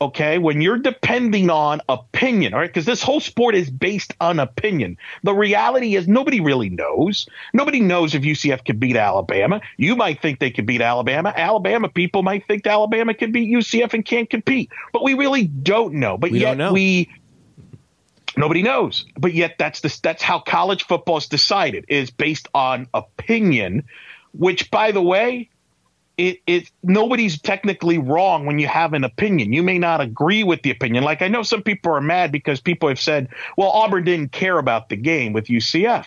okay, 0.00 0.38
when 0.38 0.60
you're 0.60 0.78
depending 0.78 1.50
on 1.50 1.80
opinion, 1.88 2.54
all 2.54 2.60
right, 2.60 2.68
because 2.68 2.84
this 2.84 3.02
whole 3.02 3.20
sport 3.20 3.54
is 3.54 3.68
based 3.68 4.14
on 4.20 4.38
opinion. 4.38 4.96
The 5.24 5.34
reality 5.34 5.96
is 5.96 6.06
nobody 6.06 6.40
really 6.40 6.68
knows. 6.68 7.26
Nobody 7.52 7.80
knows 7.80 8.14
if 8.14 8.22
UCF 8.22 8.64
can 8.64 8.78
beat 8.78 8.96
Alabama. 8.96 9.60
You 9.76 9.96
might 9.96 10.22
think 10.22 10.38
they 10.38 10.50
can 10.50 10.66
beat 10.66 10.80
Alabama. 10.80 11.32
Alabama 11.36 11.88
people 11.88 12.22
might 12.22 12.46
think 12.46 12.66
Alabama 12.66 13.14
can 13.14 13.32
beat 13.32 13.52
UCF 13.52 13.92
and 13.94 14.04
can't 14.04 14.30
compete, 14.30 14.70
but 14.92 15.02
we 15.02 15.14
really 15.14 15.46
don't 15.46 15.94
know. 15.94 16.16
But 16.16 16.30
we 16.30 16.40
yet 16.40 16.56
know. 16.56 16.72
we 16.72 17.10
nobody 18.36 18.62
knows. 18.62 19.04
But 19.16 19.34
yet 19.34 19.56
that's 19.58 19.80
the 19.80 19.98
that's 20.02 20.22
how 20.22 20.38
college 20.38 20.84
football 20.84 21.18
is 21.18 21.26
decided 21.26 21.86
is 21.88 22.10
based 22.10 22.46
on 22.54 22.86
opinion, 22.94 23.84
which 24.32 24.70
by 24.70 24.92
the 24.92 25.02
way, 25.02 25.50
it, 26.18 26.40
it 26.48 26.70
nobody's 26.82 27.40
technically 27.40 27.96
wrong 27.96 28.44
when 28.44 28.58
you 28.58 28.66
have 28.66 28.92
an 28.92 29.04
opinion. 29.04 29.52
You 29.52 29.62
may 29.62 29.78
not 29.78 30.00
agree 30.00 30.42
with 30.42 30.62
the 30.62 30.70
opinion. 30.70 31.04
Like 31.04 31.22
I 31.22 31.28
know 31.28 31.44
some 31.44 31.62
people 31.62 31.92
are 31.92 32.00
mad 32.00 32.32
because 32.32 32.60
people 32.60 32.88
have 32.88 33.00
said, 33.00 33.28
"Well, 33.56 33.70
Auburn 33.70 34.04
didn't 34.04 34.32
care 34.32 34.58
about 34.58 34.88
the 34.88 34.96
game 34.96 35.32
with 35.32 35.46
UCF." 35.46 36.06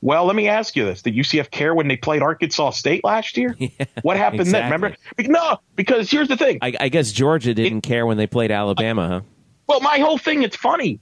Well, 0.00 0.24
let 0.24 0.34
me 0.34 0.48
ask 0.48 0.74
you 0.74 0.86
this: 0.86 1.02
Did 1.02 1.14
UCF 1.14 1.50
care 1.50 1.74
when 1.74 1.86
they 1.86 1.96
played 1.96 2.22
Arkansas 2.22 2.70
State 2.70 3.04
last 3.04 3.36
year? 3.36 3.54
Yeah, 3.64 3.86
what 4.02 4.16
happened 4.16 4.40
exactly. 4.40 4.70
then? 4.70 4.80
Remember? 4.80 4.96
No, 5.32 5.60
because 5.76 6.10
here's 6.10 6.28
the 6.28 6.36
thing. 6.36 6.58
I, 6.62 6.72
I 6.80 6.88
guess 6.88 7.12
Georgia 7.12 7.54
didn't 7.54 7.78
it, 7.78 7.88
care 7.88 8.06
when 8.06 8.16
they 8.16 8.26
played 8.26 8.50
Alabama, 8.50 9.08
huh? 9.08 9.20
Well, 9.66 9.80
my 9.80 9.98
whole 9.98 10.18
thing, 10.18 10.42
it's 10.42 10.56
funny. 10.56 11.00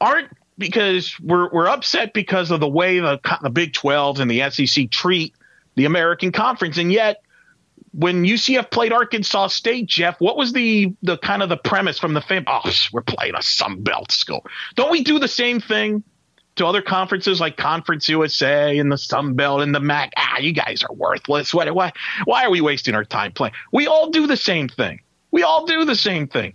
Aren't 0.00 0.30
because 0.58 1.18
we're 1.20 1.50
we're 1.50 1.68
upset 1.68 2.12
because 2.12 2.52
of 2.52 2.60
the 2.60 2.68
way 2.68 3.00
the 3.00 3.20
the 3.42 3.50
Big 3.50 3.72
12 3.72 4.20
and 4.20 4.30
the 4.30 4.48
SEC 4.50 4.90
treat 4.90 5.34
the 5.76 5.84
American 5.84 6.32
Conference. 6.32 6.78
And 6.78 6.92
yet, 6.92 7.22
when 7.92 8.24
UCF 8.24 8.70
played 8.70 8.92
Arkansas 8.92 9.48
State, 9.48 9.86
Jeff, 9.86 10.20
what 10.20 10.36
was 10.36 10.52
the 10.52 10.94
the 11.02 11.16
kind 11.18 11.42
of 11.42 11.48
the 11.48 11.56
premise 11.56 11.98
from 11.98 12.14
the 12.14 12.20
fam? 12.20 12.44
Oh, 12.46 12.70
we're 12.92 13.02
playing 13.02 13.34
a 13.34 13.42
Sun 13.42 13.82
Belt 13.82 14.10
school. 14.12 14.44
Don't 14.74 14.90
we 14.90 15.02
do 15.02 15.18
the 15.18 15.28
same 15.28 15.60
thing 15.60 16.02
to 16.56 16.66
other 16.66 16.82
conferences 16.82 17.40
like 17.40 17.56
Conference 17.56 18.08
USA 18.08 18.78
and 18.78 18.90
the 18.90 18.98
Sun 18.98 19.34
Belt 19.34 19.62
and 19.62 19.74
the 19.74 19.80
MAC? 19.80 20.12
Ah, 20.16 20.38
you 20.38 20.52
guys 20.52 20.82
are 20.82 20.92
worthless. 20.94 21.54
Why, 21.54 21.70
why, 21.70 21.92
why 22.24 22.44
are 22.44 22.50
we 22.50 22.60
wasting 22.60 22.94
our 22.94 23.04
time 23.04 23.32
playing? 23.32 23.54
We 23.72 23.86
all 23.86 24.10
do 24.10 24.26
the 24.26 24.36
same 24.36 24.68
thing. 24.68 25.00
We 25.30 25.42
all 25.42 25.66
do 25.66 25.84
the 25.84 25.96
same 25.96 26.26
thing. 26.28 26.54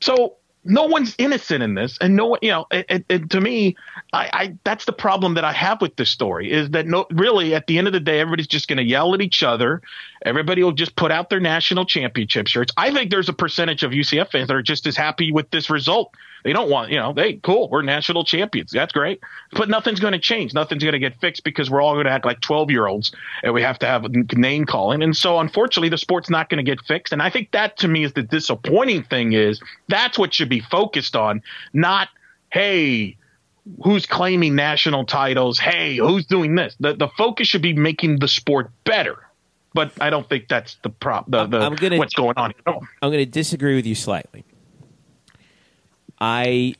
So 0.00 0.36
no 0.66 0.84
one's 0.84 1.14
innocent 1.18 1.62
in 1.62 1.74
this, 1.74 1.98
and 2.00 2.16
no 2.16 2.26
one, 2.26 2.38
you 2.42 2.50
know, 2.50 2.66
to 2.70 3.40
me, 3.40 3.76
I, 4.12 4.30
I, 4.32 4.58
that's 4.64 4.84
the 4.84 4.92
problem 4.92 5.34
that 5.34 5.44
I 5.44 5.52
have 5.52 5.80
with 5.80 5.96
this 5.96 6.10
story 6.10 6.50
is 6.50 6.70
that 6.70 6.86
no, 6.86 7.06
really, 7.10 7.54
at 7.54 7.66
the 7.66 7.78
end 7.78 7.86
of 7.86 7.92
the 7.92 8.00
day, 8.00 8.20
everybody's 8.20 8.46
just 8.46 8.68
going 8.68 8.78
to 8.78 8.84
yell 8.84 9.14
at 9.14 9.20
each 9.20 9.42
other. 9.42 9.82
Everybody 10.24 10.62
will 10.62 10.72
just 10.72 10.96
put 10.96 11.10
out 11.10 11.30
their 11.30 11.40
national 11.40 11.84
championship 11.84 12.48
shirts. 12.48 12.72
I 12.76 12.92
think 12.92 13.10
there's 13.10 13.28
a 13.28 13.32
percentage 13.32 13.82
of 13.82 13.92
UCF 13.92 14.30
fans 14.30 14.48
that 14.48 14.54
are 14.54 14.62
just 14.62 14.86
as 14.86 14.96
happy 14.96 15.32
with 15.32 15.50
this 15.50 15.68
result. 15.70 16.14
They 16.44 16.52
don't 16.52 16.70
want, 16.70 16.90
you 16.90 16.98
know, 16.98 17.12
they 17.12 17.34
cool, 17.34 17.68
we're 17.68 17.82
national 17.82 18.24
champions. 18.24 18.70
That's 18.70 18.92
great, 18.92 19.20
but 19.52 19.68
nothing's 19.68 19.98
going 19.98 20.12
to 20.12 20.18
change. 20.18 20.54
Nothing's 20.54 20.82
going 20.82 20.92
to 20.92 20.98
get 20.98 21.20
fixed 21.20 21.42
because 21.42 21.68
we're 21.68 21.82
all 21.82 21.94
going 21.94 22.06
to 22.06 22.12
act 22.12 22.24
like 22.24 22.40
12 22.40 22.70
year 22.70 22.86
olds, 22.86 23.12
and 23.42 23.52
we 23.52 23.62
have 23.62 23.78
to 23.80 23.86
have 23.86 24.06
name 24.32 24.64
calling. 24.64 25.02
And 25.02 25.16
so, 25.16 25.40
unfortunately, 25.40 25.88
the 25.88 25.98
sport's 25.98 26.30
not 26.30 26.48
going 26.48 26.64
to 26.64 26.70
get 26.70 26.80
fixed. 26.84 27.12
And 27.12 27.20
I 27.20 27.30
think 27.30 27.50
that 27.50 27.78
to 27.78 27.88
me 27.88 28.04
is 28.04 28.12
the 28.12 28.22
disappointing 28.22 29.02
thing. 29.02 29.32
Is 29.32 29.60
that's 29.88 30.18
what 30.18 30.32
should 30.32 30.48
be 30.48 30.60
focused 30.60 31.16
on, 31.16 31.42
not 31.72 32.08
hey 32.50 33.16
who's 33.82 34.06
claiming 34.06 34.54
national 34.54 35.04
titles. 35.04 35.58
Hey, 35.58 35.96
who's 35.96 36.26
doing 36.26 36.54
this? 36.54 36.76
The 36.80 36.94
the 36.94 37.08
focus 37.08 37.48
should 37.48 37.62
be 37.62 37.72
making 37.72 38.20
the 38.20 38.28
sport 38.28 38.70
better. 38.84 39.25
But 39.76 39.92
I 40.00 40.08
don't 40.08 40.26
think 40.26 40.48
that's 40.48 40.76
the 40.82 40.88
prop. 40.88 41.30
The, 41.30 41.46
the 41.46 41.70
gonna, 41.70 41.98
what's 41.98 42.14
going 42.14 42.34
on. 42.36 42.54
No. 42.66 42.80
I'm 43.02 43.10
going 43.10 43.24
to 43.24 43.30
disagree 43.30 43.76
with 43.76 43.86
you 43.86 43.94
slightly. 43.94 44.44
I 46.18 46.74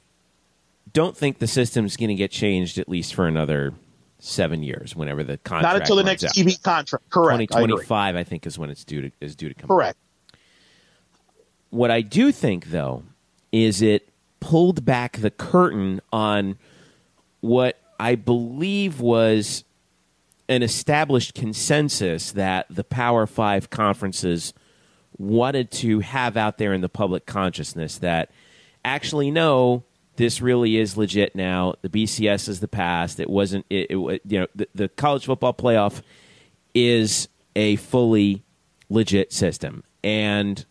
don't 0.95 1.15
think 1.15 1.39
the 1.39 1.47
system's 1.47 1.99
going 1.99 2.09
to 2.09 2.15
get 2.15 2.31
changed 2.31 2.79
at 2.79 2.89
least 2.89 3.15
for 3.15 3.27
another 3.27 3.75
seven 4.19 4.63
years. 4.63 4.97
Whenever 4.97 5.23
the 5.23 5.37
contract 5.37 5.75
not 5.75 5.81
until 5.83 5.97
the 5.97 6.05
next 6.05 6.25
out. 6.25 6.33
TV 6.33 6.61
contract. 6.63 7.11
Correct. 7.11 7.51
Twenty 7.51 7.69
twenty 7.69 7.85
five, 7.85 8.17
I, 8.17 8.21
I, 8.21 8.25
think, 8.25 8.47
is 8.47 8.59
when 8.59 8.71
it's 8.71 8.83
due 8.83 9.03
to 9.03 9.11
is 9.21 9.37
due 9.37 9.51
to 9.51 9.55
come. 9.55 9.69
Correct. 9.69 9.99
Out. 10.33 10.39
What 11.69 11.91
I 11.91 12.01
do 12.01 12.33
think, 12.33 12.71
though, 12.71 13.03
is 13.53 13.83
it 13.83 14.09
pulled 14.41 14.87
back 14.87 15.19
the 15.19 15.31
curtain 15.31 16.01
on 16.15 16.57
what 17.41 17.79
I 18.01 18.15
believe 18.15 19.01
was 19.01 19.65
an 20.49 20.63
established 20.63 21.35
consensus 21.35 22.33
that 22.33 22.67
the 22.71 22.85
Power 22.85 23.27
Five 23.27 23.71
conferences 23.71 24.55
wanted 25.19 25.71
to 25.71 26.01
have 26.01 26.37
out 26.37 26.59
there 26.59 26.73
in 26.73 26.81
the 26.81 26.89
public 26.89 27.27
consciousness 27.27 27.99
that 27.99 28.31
actually 28.85 29.31
no 29.31 29.83
this 30.17 30.41
really 30.41 30.79
is 30.79 30.97
legit 30.97 31.35
now. 31.35 31.75
The 31.83 31.89
bcs 31.89 32.49
is 32.49 32.61
the 32.61 32.69
past. 32.69 33.21
It 33.21 33.29
wasn't 33.29 33.67
it, 33.69 33.91
it 33.91 34.21
you 34.27 34.41
know 34.41 34.47
the, 34.55 34.69
the, 34.75 34.89
college 34.89 35.27
football 35.27 35.53
playoff 35.53 36.03
is 36.75 37.29
a 37.55 37.77
fully 37.77 38.43
legit 38.89 39.33
system. 39.33 39.85
And 40.03 40.65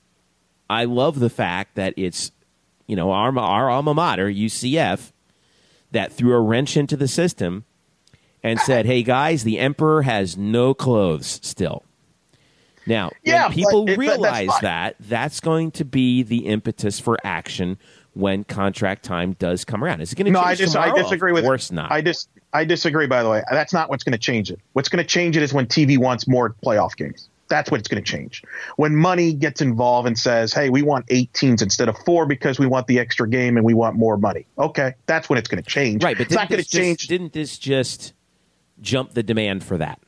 i 0.70 0.86
love 0.86 1.20
the 1.20 1.30
fact 1.30 1.76
that 1.76 1.94
it's 1.96 2.32
you 2.88 2.96
know 2.96 3.12
our, 3.12 3.38
our 3.38 3.70
alma 3.70 3.94
mater 3.94 4.28
ucf 4.28 5.12
that 5.92 6.12
threw 6.12 6.34
a 6.34 6.40
wrench 6.40 6.76
into 6.76 6.98
the 6.98 7.08
system 7.08 7.66
and 8.46 8.60
said 8.60 8.86
hey 8.86 9.04
guys 9.04 9.44
the 9.44 9.60
emperor 9.60 10.04
has 10.04 10.38
no 10.38 10.74
clothes 10.74 11.40
still 11.44 11.84
now, 12.86 13.12
yeah, 13.24 13.48
when 13.48 13.54
people 13.56 13.86
realize 13.88 14.48
that's 14.48 14.62
that, 14.62 14.96
that's 15.00 15.40
going 15.40 15.72
to 15.72 15.86
be 15.86 16.24
the 16.24 16.46
impetus 16.46 17.00
for 17.00 17.18
action 17.24 17.78
when 18.14 18.44
contract 18.44 19.04
time 19.04 19.34
does 19.34 19.66
come 19.66 19.84
around. 19.84 20.02
Is 20.02 20.14
it 20.14 20.16
going 20.16 20.26
to 20.26 20.32
no, 20.32 20.44
change 20.44 20.62
I, 20.62 20.66
dis-? 20.66 20.76
I 20.76 20.96
disagree 20.96 21.32
with 21.32 21.44
Of 21.44 21.48
course 21.48 21.72
not. 21.72 21.92
I 21.92 22.02
dis- 22.02 22.28
I 22.54 22.64
disagree. 22.64 23.08
By 23.08 23.24
the 23.24 23.30
way, 23.30 23.44
that's 23.50 23.74
not 23.74 23.90
what's 23.90 24.04
going 24.04 24.14
to 24.14 24.20
change 24.20 24.52
it. 24.52 24.60
What's 24.74 24.90
going 24.90 25.04
to 25.04 25.08
change 25.08 25.36
it 25.36 25.44
is 25.44 25.54
when 25.54 25.66
TV 25.66 25.98
wants 25.98 26.28
more 26.28 26.56
playoff 26.64 26.96
games. 26.96 27.30
That's 27.48 27.70
what 27.70 27.80
it's 27.80 27.88
going 27.88 28.04
to 28.04 28.10
change. 28.10 28.42
When 28.76 28.96
money 28.96 29.32
gets 29.34 29.62
involved 29.62 30.08
and 30.08 30.18
says, 30.18 30.52
"Hey, 30.52 30.70
we 30.70 30.82
want 30.82 31.06
eight 31.10 31.32
teams 31.34 31.62
instead 31.62 31.90
of 31.90 31.98
four 32.00 32.26
because 32.26 32.58
we 32.58 32.66
want 32.66 32.88
the 32.88 32.98
extra 32.98 33.30
game 33.30 33.58
and 33.58 33.66
we 33.66 33.76
want 33.76 33.96
more 33.98 34.18
money." 34.18 34.48
Okay, 34.58 34.96
that's 35.06 35.30
when 35.30 35.38
it's 35.38 35.48
going 35.48 35.62
to 35.62 35.70
change. 35.70 36.04
Right, 36.04 36.18
but 36.18 36.26
it's 36.26 36.36
not 36.36 36.50
going 36.50 36.64
to 36.64 36.68
change. 36.68 37.08
Didn't 37.08 37.34
this 37.34 37.60
just 37.60 38.14
jump 38.82 39.14
the 39.14 39.24
demand 39.24 39.64
for 39.64 39.78
that? 39.78 40.00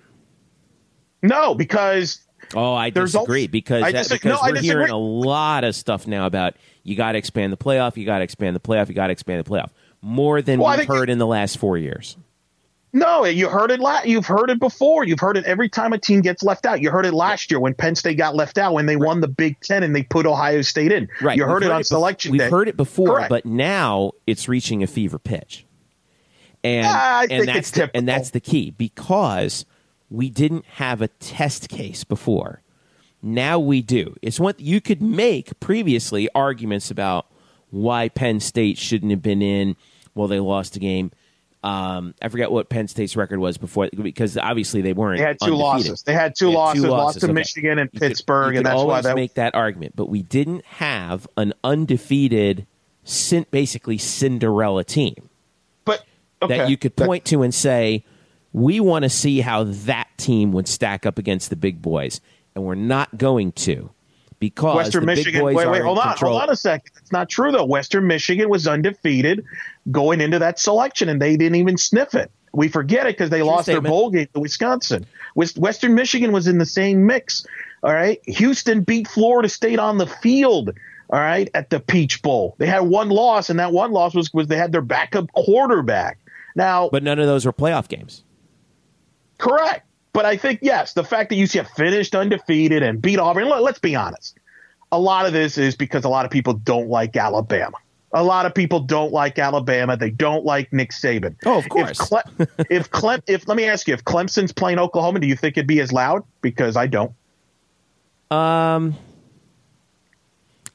No, 1.21 1.55
because 1.55 2.21
Oh, 2.53 2.73
I 2.73 2.91
disagree 2.91 3.41
also, 3.43 3.51
because 3.51 3.83
I 3.83 3.91
that, 3.91 4.03
disagree. 4.03 4.31
because 4.31 4.45
no, 4.45 4.51
we're 4.53 4.61
hearing 4.61 4.89
a 4.89 4.97
lot 4.97 5.63
of 5.63 5.75
stuff 5.75 6.07
now 6.07 6.27
about 6.27 6.53
you 6.83 6.95
got 6.95 7.13
to 7.13 7.17
expand 7.17 7.51
the 7.51 7.57
playoff, 7.57 7.97
you 7.97 8.05
got 8.05 8.19
to 8.19 8.23
expand 8.23 8.55
the 8.55 8.59
playoff, 8.59 8.87
you 8.87 8.93
got 8.93 9.07
to 9.07 9.13
expand 9.13 9.43
the 9.43 9.49
playoff 9.49 9.69
more 10.01 10.41
than 10.41 10.59
well, 10.59 10.77
we've 10.77 10.87
heard 10.87 11.09
in 11.09 11.17
the 11.17 11.27
last 11.27 11.57
four 11.57 11.77
years. 11.77 12.15
No, 12.93 13.25
you 13.25 13.49
heard 13.49 13.69
it. 13.69 13.79
La- 13.79 14.03
you've 14.05 14.25
heard 14.25 14.49
it 14.49 14.59
before. 14.59 15.03
You've 15.03 15.19
heard 15.19 15.35
it 15.35 15.43
every 15.45 15.67
time 15.67 15.91
a 15.91 15.97
team 15.97 16.21
gets 16.21 16.41
left 16.41 16.65
out. 16.65 16.81
You 16.81 16.89
heard 16.89 17.05
it 17.05 17.13
last 17.13 17.51
year 17.51 17.59
when 17.59 17.73
Penn 17.73 17.95
State 17.95 18.17
got 18.17 18.33
left 18.33 18.57
out 18.57 18.73
when 18.73 18.85
they 18.85 18.95
right. 18.95 19.05
won 19.07 19.19
the 19.19 19.27
Big 19.27 19.59
Ten 19.59 19.83
and 19.83 19.93
they 19.95 20.03
put 20.03 20.25
Ohio 20.25 20.61
State 20.61 20.91
in. 20.91 21.09
Right. 21.21 21.37
You 21.37 21.45
heard 21.45 21.61
we've 21.63 21.69
it 21.69 21.73
on 21.73 21.81
it 21.81 21.85
selection 21.85 22.31
We've 22.31 22.39
day. 22.41 22.49
heard 22.49 22.69
it 22.69 22.77
before, 22.77 23.15
Correct. 23.15 23.29
but 23.29 23.45
now 23.45 24.13
it's 24.25 24.47
reaching 24.47 24.81
a 24.83 24.87
fever 24.87 25.19
pitch. 25.19 25.65
And 26.63 26.85
I 26.85 27.27
and 27.29 27.47
that's 27.47 27.71
the, 27.71 27.89
and 27.93 28.07
that's 28.07 28.31
the 28.31 28.39
key 28.39 28.71
because 28.71 29.65
we 30.09 30.29
didn't 30.29 30.65
have 30.65 31.01
a 31.01 31.07
test 31.07 31.69
case 31.69 32.03
before. 32.03 32.61
Now 33.21 33.59
we 33.59 33.81
do. 33.81 34.15
It's 34.21 34.39
what 34.39 34.59
you 34.59 34.79
could 34.81 35.01
make 35.01 35.59
previously 35.59 36.29
arguments 36.35 36.91
about 36.91 37.25
why 37.69 38.09
Penn 38.09 38.39
State 38.39 38.77
shouldn't 38.77 39.11
have 39.11 39.21
been 39.21 39.41
in. 39.41 39.75
Well, 40.15 40.27
they 40.27 40.39
lost 40.39 40.75
a 40.75 40.79
game. 40.79 41.11
Um, 41.63 42.13
I 42.21 42.29
forget 42.29 42.51
what 42.51 42.69
Penn 42.69 42.87
State's 42.87 43.15
record 43.15 43.39
was 43.39 43.57
before 43.57 43.89
because 43.91 44.37
obviously 44.37 44.81
they 44.81 44.93
weren't. 44.93 45.17
They 45.17 45.23
had 45.25 45.37
two 45.39 45.45
undefeated. 45.55 45.59
losses. 45.89 46.03
They 46.03 46.13
had 46.13 46.35
two, 46.35 46.45
They 46.45 46.51
had 46.51 46.57
losses, 46.57 46.81
two 46.83 46.87
Lost 46.89 46.99
losses, 47.01 47.19
to 47.21 47.25
okay. 47.27 47.33
Michigan 47.33 47.79
and 47.79 47.89
You 47.91 47.99
could- 47.99 48.07
Pittsburgh, 48.09 48.53
you 48.53 48.59
and 48.59 48.65
could 48.65 48.65
that's 48.71 48.75
why 48.75 48.81
always 48.81 49.03
that. 49.05 49.15
make 49.15 49.33
that 49.33 49.55
argument. 49.55 49.95
But 49.95 50.07
we 50.09 50.21
didn't 50.21 50.63
have 50.65 51.27
an 51.35 51.53
undefeated, 51.63 52.67
basically 53.51 53.97
Cinderella 53.97 54.83
team 54.83 55.29
okay. 56.41 56.57
that 56.57 56.69
you 56.69 56.77
could 56.77 56.95
point 56.95 57.25
to 57.25 57.43
and 57.43 57.53
say, 57.53 58.03
"We 58.53 58.79
want 58.79 59.03
to 59.03 59.09
see 59.09 59.41
how 59.41 59.63
that 59.63 60.07
team 60.17 60.51
would 60.53 60.67
stack 60.67 61.05
up 61.05 61.17
against 61.17 61.49
the 61.49 61.55
big 61.55 61.81
boys," 61.81 62.21
and 62.55 62.63
we're 62.63 62.75
not 62.75 63.17
going 63.17 63.51
to 63.53 63.91
because 64.39 64.75
Western 64.75 65.01
the 65.01 65.07
big 65.07 65.17
Michigan. 65.17 65.41
boys 65.41 65.55
Wait, 65.55 65.69
wait, 65.69 65.81
hold 65.81 65.99
on, 65.99 66.09
control. 66.09 66.31
hold 66.33 66.43
on 66.43 66.49
a 66.49 66.55
second. 66.55 66.91
It's 66.97 67.11
not 67.11 67.29
true 67.29 67.51
though. 67.51 67.65
Western 67.65 68.07
Michigan 68.07 68.49
was 68.49 68.67
undefeated 68.67 69.43
going 69.91 70.21
into 70.21 70.39
that 70.39 70.59
selection, 70.59 71.09
and 71.09 71.21
they 71.21 71.37
didn't 71.37 71.55
even 71.55 71.77
sniff 71.77 72.13
it. 72.13 72.31
We 72.53 72.67
forget 72.67 73.05
it 73.05 73.17
because 73.17 73.29
they 73.29 73.43
lost 73.43 73.65
statement. 73.65 73.83
their 73.83 73.91
bowl 73.91 74.09
game 74.09 74.27
to 74.33 74.39
Wisconsin. 74.39 75.05
Western 75.35 75.95
Michigan 75.95 76.31
was 76.31 76.47
in 76.47 76.57
the 76.57 76.65
same 76.65 77.05
mix. 77.05 77.45
All 77.83 77.93
right, 77.93 78.19
Houston 78.25 78.81
beat 78.81 79.07
Florida 79.07 79.49
State 79.49 79.79
on 79.79 79.97
the 79.97 80.07
field. 80.07 80.71
All 81.09 81.19
right, 81.19 81.49
at 81.53 81.69
the 81.69 81.79
Peach 81.79 82.21
Bowl, 82.21 82.55
they 82.57 82.67
had 82.67 82.81
one 82.81 83.09
loss, 83.09 83.49
and 83.49 83.59
that 83.59 83.71
one 83.71 83.91
loss 83.91 84.13
was 84.13 84.33
was 84.33 84.47
they 84.47 84.57
had 84.57 84.71
their 84.71 84.81
backup 84.81 85.31
quarterback. 85.33 86.17
Now, 86.57 86.89
But 86.89 87.03
none 87.03 87.19
of 87.19 87.27
those 87.27 87.45
were 87.45 87.53
playoff 87.53 87.87
games. 87.87 88.23
Correct. 89.37 89.85
But 90.11 90.25
I 90.25 90.35
think, 90.35 90.59
yes, 90.63 90.93
the 90.93 91.03
fact 91.03 91.29
that 91.29 91.35
UCF 91.35 91.69
finished 91.75 92.15
undefeated 92.15 92.81
and 92.81 92.99
beat 92.99 93.19
Auburn, 93.19 93.47
let, 93.47 93.61
let's 93.61 93.77
be 93.77 93.95
honest. 93.95 94.39
A 94.91 94.99
lot 94.99 95.27
of 95.27 95.33
this 95.33 95.59
is 95.59 95.75
because 95.75 96.03
a 96.03 96.09
lot 96.09 96.25
of 96.25 96.31
people 96.31 96.53
don't 96.53 96.89
like 96.89 97.15
Alabama. 97.15 97.77
A 98.11 98.23
lot 98.23 98.47
of 98.47 98.55
people 98.55 98.79
don't 98.79 99.13
like 99.13 99.37
Alabama. 99.37 99.97
They 99.97 100.09
don't 100.09 100.43
like 100.45 100.73
Nick 100.73 100.89
Saban. 100.91 101.35
Oh, 101.45 101.59
of 101.59 101.69
course. 101.69 101.91
If, 101.91 101.97
Cle- 101.97 102.47
if 102.71 102.89
Clem, 102.89 103.21
if 103.27 103.47
let 103.47 103.55
me 103.55 103.65
ask 103.65 103.87
you, 103.87 103.93
if 103.93 104.03
Clemson's 104.03 104.51
playing 104.51 104.79
Oklahoma, 104.79 105.19
do 105.19 105.27
you 105.27 105.35
think 105.35 105.57
it'd 105.57 105.67
be 105.67 105.79
as 105.79 105.93
loud? 105.93 106.23
Because 106.41 106.75
I 106.75 106.87
don't. 106.87 107.11
Um, 108.31 108.95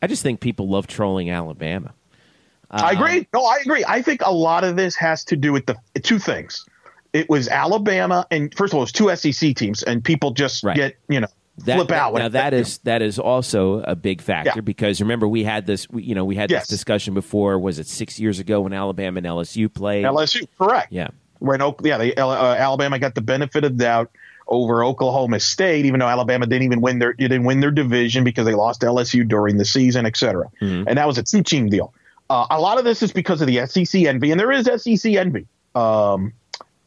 I 0.01 0.07
just 0.07 0.23
think 0.23 0.38
people 0.38 0.68
love 0.68 0.87
trolling 0.87 1.31
Alabama. 1.31 1.95
I 2.73 2.93
agree. 2.93 3.27
No, 3.35 3.45
I 3.45 3.59
agree. 3.59 3.85
I 3.87 4.01
think 4.03 4.23
a 4.25 4.33
lot 4.33 4.65
of 4.65 4.77
this 4.77 4.95
has 4.97 5.25
to 5.27 5.37
do 5.37 5.53
with 5.53 5.67
the 5.67 5.77
two 6.03 6.19
things. 6.19 6.65
It 7.13 7.29
was 7.29 7.49
Alabama, 7.49 8.27
and 8.31 8.55
first 8.55 8.73
of 8.73 8.77
all, 8.77 8.81
it 8.83 8.85
was 8.85 8.93
two 8.93 9.15
SEC 9.15 9.55
teams, 9.55 9.83
and 9.83 10.03
people 10.03 10.31
just 10.31 10.65
Right. 10.65 10.75
get 10.77 10.97
you 11.09 11.21
know 11.21 11.27
That, 11.67 11.77
flip 11.77 11.89
that- 11.89 11.99
out. 12.01 12.13
when 12.15 12.23
now 12.23 12.29
that 12.31 12.55
is 12.55 12.79
that 12.85 13.03
is 13.03 13.19
also 13.19 13.81
a 13.83 13.95
big 13.95 14.23
factor 14.23 14.53
Yeah. 14.57 14.61
because 14.63 15.01
remember 15.03 15.29
we 15.29 15.45
had 15.45 15.67
this 15.67 15.87
you 15.93 16.15
know 16.15 16.25
we 16.25 16.37
had 16.37 16.51
Yes. 16.51 16.63
this 16.63 16.69
discussion 16.69 17.13
before 17.13 17.59
was 17.59 17.79
it 17.79 17.87
six 17.87 18.19
years 18.19 18.39
ago 18.39 18.63
when 18.63 18.73
Alabama 18.73 19.19
and 19.19 19.27
LSU 19.27 19.69
played 19.69 20.05
LSU. 20.07 20.47
Correct. 20.59 20.89
yeah 20.91 21.09
when 21.41 21.61
yeah, 21.83 21.99
they, 21.99 22.15
uh, 22.15 22.55
Alabama 22.55 22.99
got 23.01 23.15
the 23.17 23.21
benefit 23.21 23.65
of 23.65 23.77
the 23.77 23.85
doubt 23.85 24.11
over 24.49 24.85
Oklahoma 24.85 25.41
State, 25.41 25.85
even 25.87 25.99
though 26.01 26.07
Alabama 26.09 26.47
didn't 26.47 26.63
even 26.63 26.81
win 26.81 26.99
their 27.01 27.13
didn't 27.13 27.45
win 27.45 27.61
their 27.61 27.71
division 27.73 28.23
because 28.25 28.47
they 28.47 28.55
lost 28.55 28.81
LSU 28.83 29.27
during 29.29 29.57
the 29.59 29.65
season, 29.65 30.07
et 30.07 30.17
cetera. 30.17 30.49
Mm-hmm. 30.63 30.89
And 30.89 30.97
that 30.99 31.07
was 31.07 31.19
a 31.19 31.23
two 31.23 31.43
team 31.43 31.69
deal. 31.69 31.93
Uh, 32.33 32.47
a 32.49 32.59
lot 32.59 32.79
of 32.79 32.85
this 32.87 33.03
is 33.03 33.12
because 33.12 33.42
of 33.42 33.47
the 33.47 33.66
SEC 33.66 34.05
envy, 34.05 34.31
and 34.31 34.40
there 34.40 34.51
is 34.51 34.64
SEC 34.83 35.12
envy. 35.12 35.47
Um, 35.75 36.33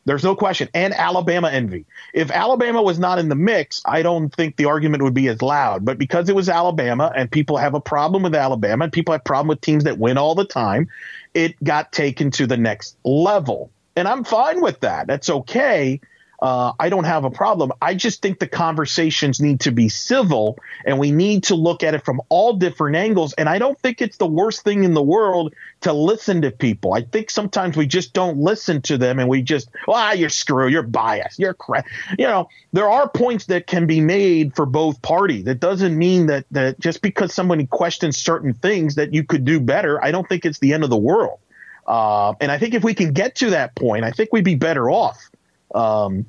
there's 0.03 0.23
no 0.23 0.36
question, 0.36 0.69
and 0.73 0.91
Alabama 0.91 1.51
envy. 1.51 1.86
If 2.15 2.31
Alabama 2.31 2.81
was 2.81 2.97
not 2.97 3.19
in 3.19 3.29
the 3.29 3.36
mix, 3.36 3.79
I 3.86 4.01
don't 4.01 4.34
think 4.34 4.55
the 4.55 4.65
argument 4.65 5.03
would 5.03 5.13
be 5.13 5.27
as 5.27 5.43
loud. 5.43 5.86
But 5.86 5.99
because 5.99 6.29
it 6.29 6.36
was 6.36 6.49
Alabama, 6.49 7.12
and 7.15 7.29
people 7.29 7.58
have 7.58 7.75
a 7.75 7.79
problem 7.79 8.23
with 8.23 8.34
Alabama, 8.34 8.86
and 8.86 8.91
people 8.91 9.12
have 9.12 9.23
problem 9.23 9.49
with 9.49 9.62
teams 9.62 9.84
that 9.84 9.99
win 9.99 10.17
all 10.17 10.34
the 10.34 10.45
time, 10.45 10.88
it 11.36 11.63
got 11.63 11.91
taken 11.91 12.31
to 12.31 12.47
the 12.47 12.58
next 12.58 12.97
level. 13.03 13.69
And 13.95 14.08
I'm 14.08 14.23
fine 14.23 14.62
with 14.62 14.79
that. 14.79 15.05
That's 15.05 15.29
okay. 15.29 16.01
Uh, 16.45 16.73
I 16.79 16.89
don't 16.89 17.05
have 17.05 17.25
a 17.25 17.31
problem. 17.31 17.71
I 17.81 17.95
just 17.95 18.21
think 18.21 18.38
the 18.38 18.47
conversations 18.47 19.41
need 19.41 19.62
to 19.62 19.71
be 19.71 19.89
civil 19.89 20.60
and 20.86 20.99
we 20.99 21.10
need 21.10 21.45
to 21.45 21.55
look 21.55 21.81
at 21.81 21.95
it 21.95 22.05
from 22.05 22.21
all 22.29 22.53
different 22.53 22.95
angles. 22.95 23.34
And 23.34 23.49
I 23.49 23.58
don't 23.58 23.79
think 23.79 23.99
it's 23.99 24.17
the 24.17 24.27
worst 24.27 24.62
thing 24.62 24.84
in 24.84 24.93
the 24.93 25.01
world 25.01 25.55
to 25.81 25.91
listen 25.91 26.43
to 26.43 26.51
people. 26.51 26.93
I 26.93 27.01
think 27.01 27.31
sometimes 27.31 27.75
we 27.75 27.88
just 27.88 28.13
don't 28.13 28.38
listen 28.38 28.84
to 28.84 28.95
them 28.95 29.17
and 29.17 29.27
we 29.27 29.41
just, 29.41 29.69
ah, 29.88 30.12
you're 30.12 30.29
screw, 30.29 30.67
you're 30.67 30.84
biased, 30.84 31.39
you're 31.39 31.55
crap. 31.55 31.88
You 32.19 32.27
know, 32.27 32.47
there 32.73 32.91
are 32.91 33.10
points 33.10 33.47
that 33.47 33.65
can 33.65 33.88
be 33.88 33.99
made 33.99 34.55
for 34.55 34.67
both 34.67 35.01
parties. 35.01 35.45
That 35.45 35.60
doesn't 35.60 35.97
mean 35.97 36.27
that, 36.27 36.45
that 36.51 36.79
just 36.79 37.01
because 37.01 37.34
somebody 37.34 37.65
questions 37.65 38.17
certain 38.17 38.53
things 38.53 38.93
that 38.95 39.15
you 39.15 39.23
could 39.23 39.45
do 39.45 39.60
better. 39.60 40.03
I 40.05 40.12
don't 40.12 40.29
think 40.29 40.45
it's 40.45 40.60
the 40.60 40.73
end 40.73 40.84
of 40.84 40.91
the 40.91 40.95
world. 40.95 41.39
Uh, 41.88 42.34
and 42.39 42.51
I 42.51 42.60
think 42.60 42.75
if 42.75 42.84
we 42.84 42.93
can 42.93 43.13
get 43.13 43.34
to 43.38 43.49
that 43.49 43.73
point, 43.73 44.05
I 44.05 44.12
think 44.12 44.31
we'd 44.31 44.45
be 44.45 44.53
better 44.53 44.91
off. 44.91 45.31
Um, 45.73 46.27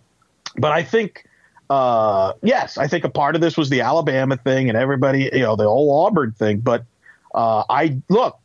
but 0.59 0.73
I 0.73 0.83
think, 0.83 1.25
uh, 1.71 2.33
yes, 2.43 2.79
I 2.79 2.87
think 2.87 3.05
a 3.05 3.09
part 3.09 3.35
of 3.35 3.41
this 3.41 3.57
was 3.57 3.71
the 3.71 3.81
Alabama 3.81 4.37
thing 4.37 4.69
and 4.69 4.77
everybody, 4.77 5.31
you 5.33 5.41
know, 5.41 5.57
the 5.57 5.65
whole 5.65 6.05
Auburn 6.07 6.33
thing. 6.33 6.61
But 6.61 6.85
uh, 7.35 7.65
I 7.69 8.01
look, 8.09 8.39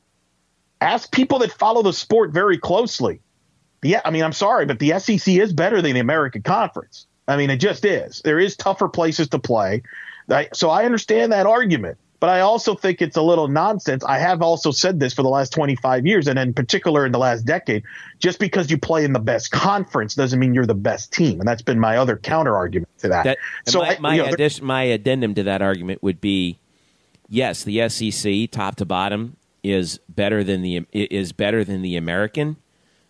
ask 0.79 1.11
people 1.11 1.39
that 1.39 1.51
follow 1.51 1.81
the 1.81 1.93
sport 1.93 2.31
very 2.31 2.57
closely. 2.57 3.21
Yeah, 3.83 4.01
I 4.05 4.11
mean, 4.11 4.23
I'm 4.23 4.33
sorry, 4.33 4.65
but 4.65 4.79
the 4.79 4.99
SEC 4.99 5.27
is 5.27 5.53
better 5.53 5.81
than 5.81 5.93
the 5.93 5.99
American 5.99 6.43
Conference. 6.43 7.07
I 7.27 7.37
mean, 7.37 7.49
it 7.49 7.57
just 7.57 7.85
is. 7.85 8.21
There 8.23 8.39
is 8.39 8.55
tougher 8.55 8.87
places 8.87 9.29
to 9.29 9.39
play. 9.39 9.83
So 10.53 10.69
I 10.69 10.85
understand 10.85 11.31
that 11.31 11.45
argument, 11.45 11.97
but 12.21 12.29
I 12.29 12.41
also 12.41 12.75
think 12.75 13.01
it's 13.01 13.17
a 13.17 13.21
little 13.21 13.47
nonsense. 13.47 14.03
I 14.03 14.19
have 14.19 14.43
also 14.43 14.69
said 14.69 14.99
this 14.99 15.11
for 15.11 15.23
the 15.23 15.29
last 15.29 15.51
25 15.51 16.05
years, 16.05 16.27
and 16.27 16.37
in 16.37 16.53
particular 16.53 17.03
in 17.03 17.11
the 17.11 17.17
last 17.17 17.45
decade. 17.45 17.83
Just 18.19 18.37
because 18.37 18.69
you 18.69 18.77
play 18.77 19.03
in 19.03 19.11
the 19.11 19.19
best 19.19 19.49
conference 19.49 20.13
doesn't 20.13 20.39
mean 20.39 20.53
you're 20.53 20.67
the 20.67 20.75
best 20.75 21.11
team, 21.11 21.39
and 21.39 21.47
that's 21.47 21.63
been 21.63 21.79
my 21.79 21.97
other 21.97 22.15
counter 22.15 22.55
argument 22.55 22.87
to 22.99 23.09
that. 23.09 23.23
that 23.23 23.37
so 23.65 23.79
my 23.79 23.95
I- 23.95 23.99
my, 23.99 24.15
you 24.15 24.23
know, 24.23 24.29
addition, 24.29 24.65
my 24.65 24.83
addendum 24.83 25.33
to 25.33 25.43
that 25.43 25.63
argument 25.63 26.03
would 26.03 26.21
be 26.21 26.59
yes 27.27 27.63
the 27.63 27.89
SEC 27.89 28.47
top 28.51 28.75
to 28.75 28.85
bottom 28.85 29.35
is 29.63 29.99
better 30.07 30.43
than 30.43 30.61
the 30.61 30.85
is 30.93 31.31
better 31.33 31.63
than 31.63 31.81
the 31.81 31.95
American 31.97 32.57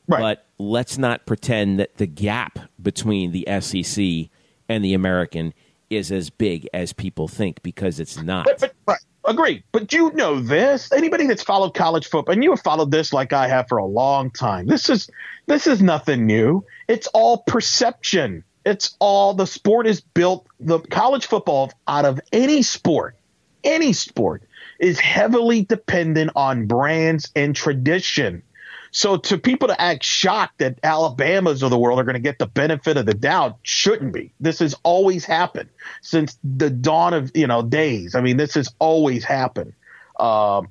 Right. 0.07 0.19
but 0.21 0.45
let's 0.57 0.97
not 0.97 1.25
pretend 1.25 1.79
that 1.79 1.97
the 1.97 2.07
gap 2.07 2.59
between 2.81 3.31
the 3.33 3.45
SEC 3.59 4.29
and 4.69 4.83
the 4.83 4.93
American 4.93 5.53
is 5.91 6.11
as 6.11 6.29
big 6.29 6.67
as 6.73 6.93
people 6.93 7.27
think 7.27 7.61
because 7.61 7.99
it's 7.99 8.21
not. 8.21 8.45
But, 8.45 8.59
but 8.59 8.73
right, 8.87 8.99
agree. 9.25 9.63
But 9.71 9.91
you 9.93 10.11
know 10.13 10.39
this. 10.39 10.91
Anybody 10.91 11.27
that's 11.27 11.43
followed 11.43 11.73
college 11.73 12.07
football, 12.07 12.33
and 12.33 12.43
you 12.43 12.51
have 12.51 12.61
followed 12.61 12.91
this 12.91 13.13
like 13.13 13.33
I 13.33 13.47
have 13.47 13.67
for 13.67 13.77
a 13.77 13.85
long 13.85 14.31
time. 14.31 14.67
This 14.67 14.89
is 14.89 15.09
this 15.47 15.67
is 15.67 15.81
nothing 15.81 16.25
new. 16.25 16.65
It's 16.87 17.07
all 17.07 17.39
perception. 17.39 18.43
It's 18.65 18.95
all 18.99 19.33
the 19.33 19.47
sport 19.47 19.87
is 19.87 20.01
built. 20.01 20.47
The 20.59 20.79
college 20.79 21.25
football 21.25 21.71
out 21.87 22.05
of 22.05 22.19
any 22.31 22.61
sport, 22.61 23.17
any 23.63 23.93
sport 23.93 24.43
is 24.79 24.99
heavily 24.99 25.63
dependent 25.63 26.31
on 26.35 26.67
brands 26.67 27.31
and 27.35 27.55
tradition. 27.55 28.43
So 28.91 29.17
to 29.17 29.37
people 29.37 29.69
to 29.69 29.81
act 29.81 30.03
shocked 30.03 30.59
that 30.59 30.79
Alabamas 30.83 31.63
of 31.63 31.69
the 31.69 31.79
world 31.79 31.99
are 31.99 32.03
going 32.03 32.15
to 32.15 32.19
get 32.19 32.39
the 32.39 32.45
benefit 32.45 32.97
of 32.97 33.05
the 33.05 33.13
doubt 33.13 33.57
shouldn't 33.63 34.13
be. 34.13 34.33
This 34.39 34.59
has 34.59 34.75
always 34.83 35.23
happened 35.23 35.69
since 36.01 36.37
the 36.43 36.69
dawn 36.69 37.13
of 37.13 37.31
you 37.33 37.47
know 37.47 37.61
days. 37.61 38.15
I 38.15 38.21
mean, 38.21 38.37
this 38.37 38.55
has 38.55 38.73
always 38.79 39.23
happened. 39.23 39.73
Um, 40.19 40.67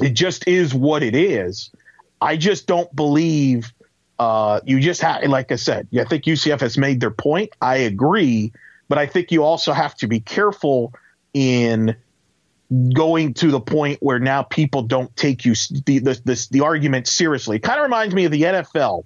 it 0.00 0.10
just 0.10 0.46
is 0.46 0.74
what 0.74 1.02
it 1.02 1.14
is. 1.14 1.70
I 2.20 2.36
just 2.36 2.66
don't 2.66 2.94
believe 2.94 3.72
uh, 4.18 4.60
you 4.64 4.80
just 4.80 5.00
have, 5.00 5.24
like 5.24 5.50
I 5.50 5.56
said, 5.56 5.88
I 5.98 6.04
think 6.04 6.24
UCF 6.24 6.60
has 6.60 6.76
made 6.76 7.00
their 7.00 7.10
point. 7.10 7.50
I 7.62 7.76
agree, 7.76 8.52
but 8.88 8.98
I 8.98 9.06
think 9.06 9.32
you 9.32 9.44
also 9.44 9.72
have 9.72 9.94
to 9.96 10.06
be 10.06 10.20
careful 10.20 10.92
in 11.32 11.96
going 12.94 13.34
to 13.34 13.50
the 13.50 13.60
point 13.60 13.98
where 14.00 14.20
now 14.20 14.42
people 14.42 14.82
don't 14.82 15.14
take 15.16 15.44
you 15.44 15.54
the 15.84 15.98
the, 15.98 16.20
the, 16.24 16.48
the 16.50 16.60
argument 16.60 17.08
seriously. 17.08 17.56
It 17.56 17.62
kind 17.62 17.78
of 17.78 17.84
reminds 17.84 18.14
me 18.14 18.24
of 18.24 18.32
the 18.32 18.42
NFL 18.42 19.04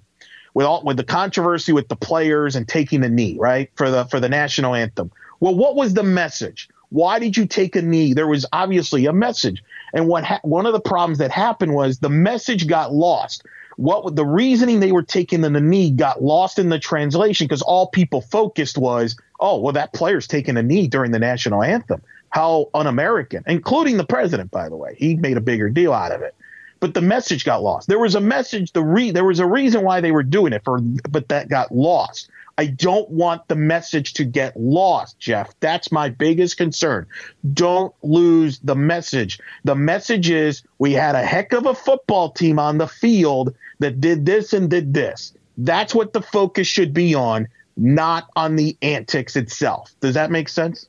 with 0.53 0.65
all 0.65 0.83
with 0.83 0.97
the 0.97 1.03
controversy 1.03 1.73
with 1.73 1.87
the 1.87 1.95
players 1.95 2.55
and 2.55 2.67
taking 2.67 3.01
the 3.01 3.09
knee, 3.09 3.37
right? 3.39 3.71
For 3.75 3.89
the 3.89 4.05
for 4.05 4.19
the 4.19 4.29
national 4.29 4.75
anthem. 4.75 5.11
Well, 5.39 5.55
what 5.55 5.75
was 5.75 5.93
the 5.93 6.03
message? 6.03 6.69
Why 6.89 7.19
did 7.19 7.35
you 7.35 7.45
take 7.45 7.75
a 7.75 7.81
knee? 7.81 8.13
There 8.13 8.27
was 8.27 8.45
obviously 8.53 9.05
a 9.07 9.13
message. 9.13 9.63
And 9.93 10.07
what 10.07 10.23
ha- 10.23 10.39
one 10.43 10.65
of 10.65 10.73
the 10.73 10.79
problems 10.79 11.17
that 11.17 11.31
happened 11.31 11.73
was 11.73 11.99
the 11.99 12.09
message 12.09 12.67
got 12.67 12.93
lost. 12.93 13.43
What 13.77 14.15
the 14.15 14.25
reasoning 14.25 14.79
they 14.79 14.93
were 14.93 15.03
taking 15.03 15.41
the 15.41 15.49
knee 15.49 15.91
got 15.91 16.23
lost 16.23 16.59
in 16.59 16.69
the 16.69 16.79
translation 16.79 17.45
because 17.47 17.61
all 17.61 17.87
people 17.87 18.21
focused 18.21 18.77
was, 18.77 19.17
oh, 19.39 19.59
well, 19.59 19.73
that 19.73 19.91
player's 19.91 20.27
taking 20.27 20.55
a 20.55 20.63
knee 20.63 20.87
during 20.87 21.11
the 21.11 21.19
national 21.19 21.61
anthem 21.61 22.01
how 22.35 22.69
un-American, 22.73 23.41
including 23.47 23.95
the 23.95 24.03
president, 24.03 24.51
by 24.51 24.67
the 24.67 24.75
way. 24.75 24.93
He 24.97 25.15
made 25.15 25.37
a 25.37 25.41
bigger 25.41 25.69
deal 25.69 25.93
out 25.93 26.11
of 26.11 26.21
it. 26.21 26.35
But 26.81 26.93
the 26.93 27.01
message 27.01 27.45
got 27.45 27.63
lost. 27.63 27.87
There 27.87 27.97
was 27.97 28.13
a 28.13 28.19
message. 28.19 28.73
The 28.73 28.83
re- 28.83 29.11
there 29.11 29.23
was 29.23 29.39
a 29.39 29.45
reason 29.45 29.85
why 29.85 30.01
they 30.01 30.11
were 30.11 30.21
doing 30.21 30.51
it 30.51 30.61
for, 30.65 30.81
but 30.81 31.29
that 31.29 31.47
got 31.47 31.73
lost. 31.73 32.29
I 32.57 32.65
don't 32.65 33.09
want 33.09 33.47
the 33.47 33.55
message 33.55 34.15
to 34.15 34.25
get 34.25 34.59
lost, 34.59 35.17
Jeff. 35.17 35.57
That's 35.61 35.93
my 35.93 36.09
biggest 36.09 36.57
concern. 36.57 37.07
Don't 37.53 37.95
lose 38.03 38.59
the 38.59 38.75
message. 38.75 39.39
The 39.63 39.75
message 39.75 40.29
is 40.29 40.61
we 40.77 40.91
had 40.91 41.15
a 41.15 41.23
heck 41.23 41.53
of 41.53 41.65
a 41.65 41.73
football 41.73 42.31
team 42.31 42.59
on 42.59 42.79
the 42.79 42.87
field 42.89 43.55
that 43.79 44.01
did 44.01 44.25
this 44.25 44.51
and 44.51 44.69
did 44.69 44.93
this. 44.93 45.31
That's 45.57 45.95
what 45.95 46.11
the 46.11 46.21
focus 46.21 46.67
should 46.67 46.93
be 46.93 47.15
on, 47.15 47.47
not 47.77 48.29
on 48.35 48.57
the 48.57 48.75
antics 48.81 49.37
itself. 49.37 49.95
Does 50.01 50.15
that 50.15 50.31
make 50.31 50.49
sense? 50.49 50.85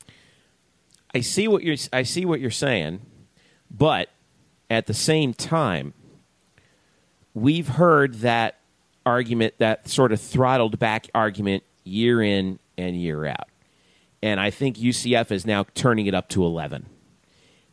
I 1.17 1.21
see 1.21 1.49
what 1.49 1.63
you're 1.63 1.79
I 1.95 2.03
see 2.03 2.27
what 2.27 2.41
you're 2.41 2.51
saying, 2.51 3.01
but 3.71 4.11
at 4.69 4.85
the 4.85 4.93
same 4.93 5.33
time, 5.33 5.95
we've 7.33 7.69
heard 7.69 8.17
that 8.17 8.59
argument, 9.07 9.55
that 9.57 9.89
sort 9.89 10.13
of 10.13 10.21
throttled 10.21 10.79
back 10.79 11.07
argument, 11.15 11.63
year 11.85 12.21
in 12.21 12.59
and 12.77 13.01
year 13.01 13.25
out, 13.25 13.49
and 14.21 14.39
I 14.39 14.51
think 14.51 14.77
UCF 14.77 15.31
is 15.31 15.47
now 15.47 15.65
turning 15.75 16.05
it 16.05 16.13
up 16.13 16.29
to 16.31 16.45
eleven, 16.45 16.85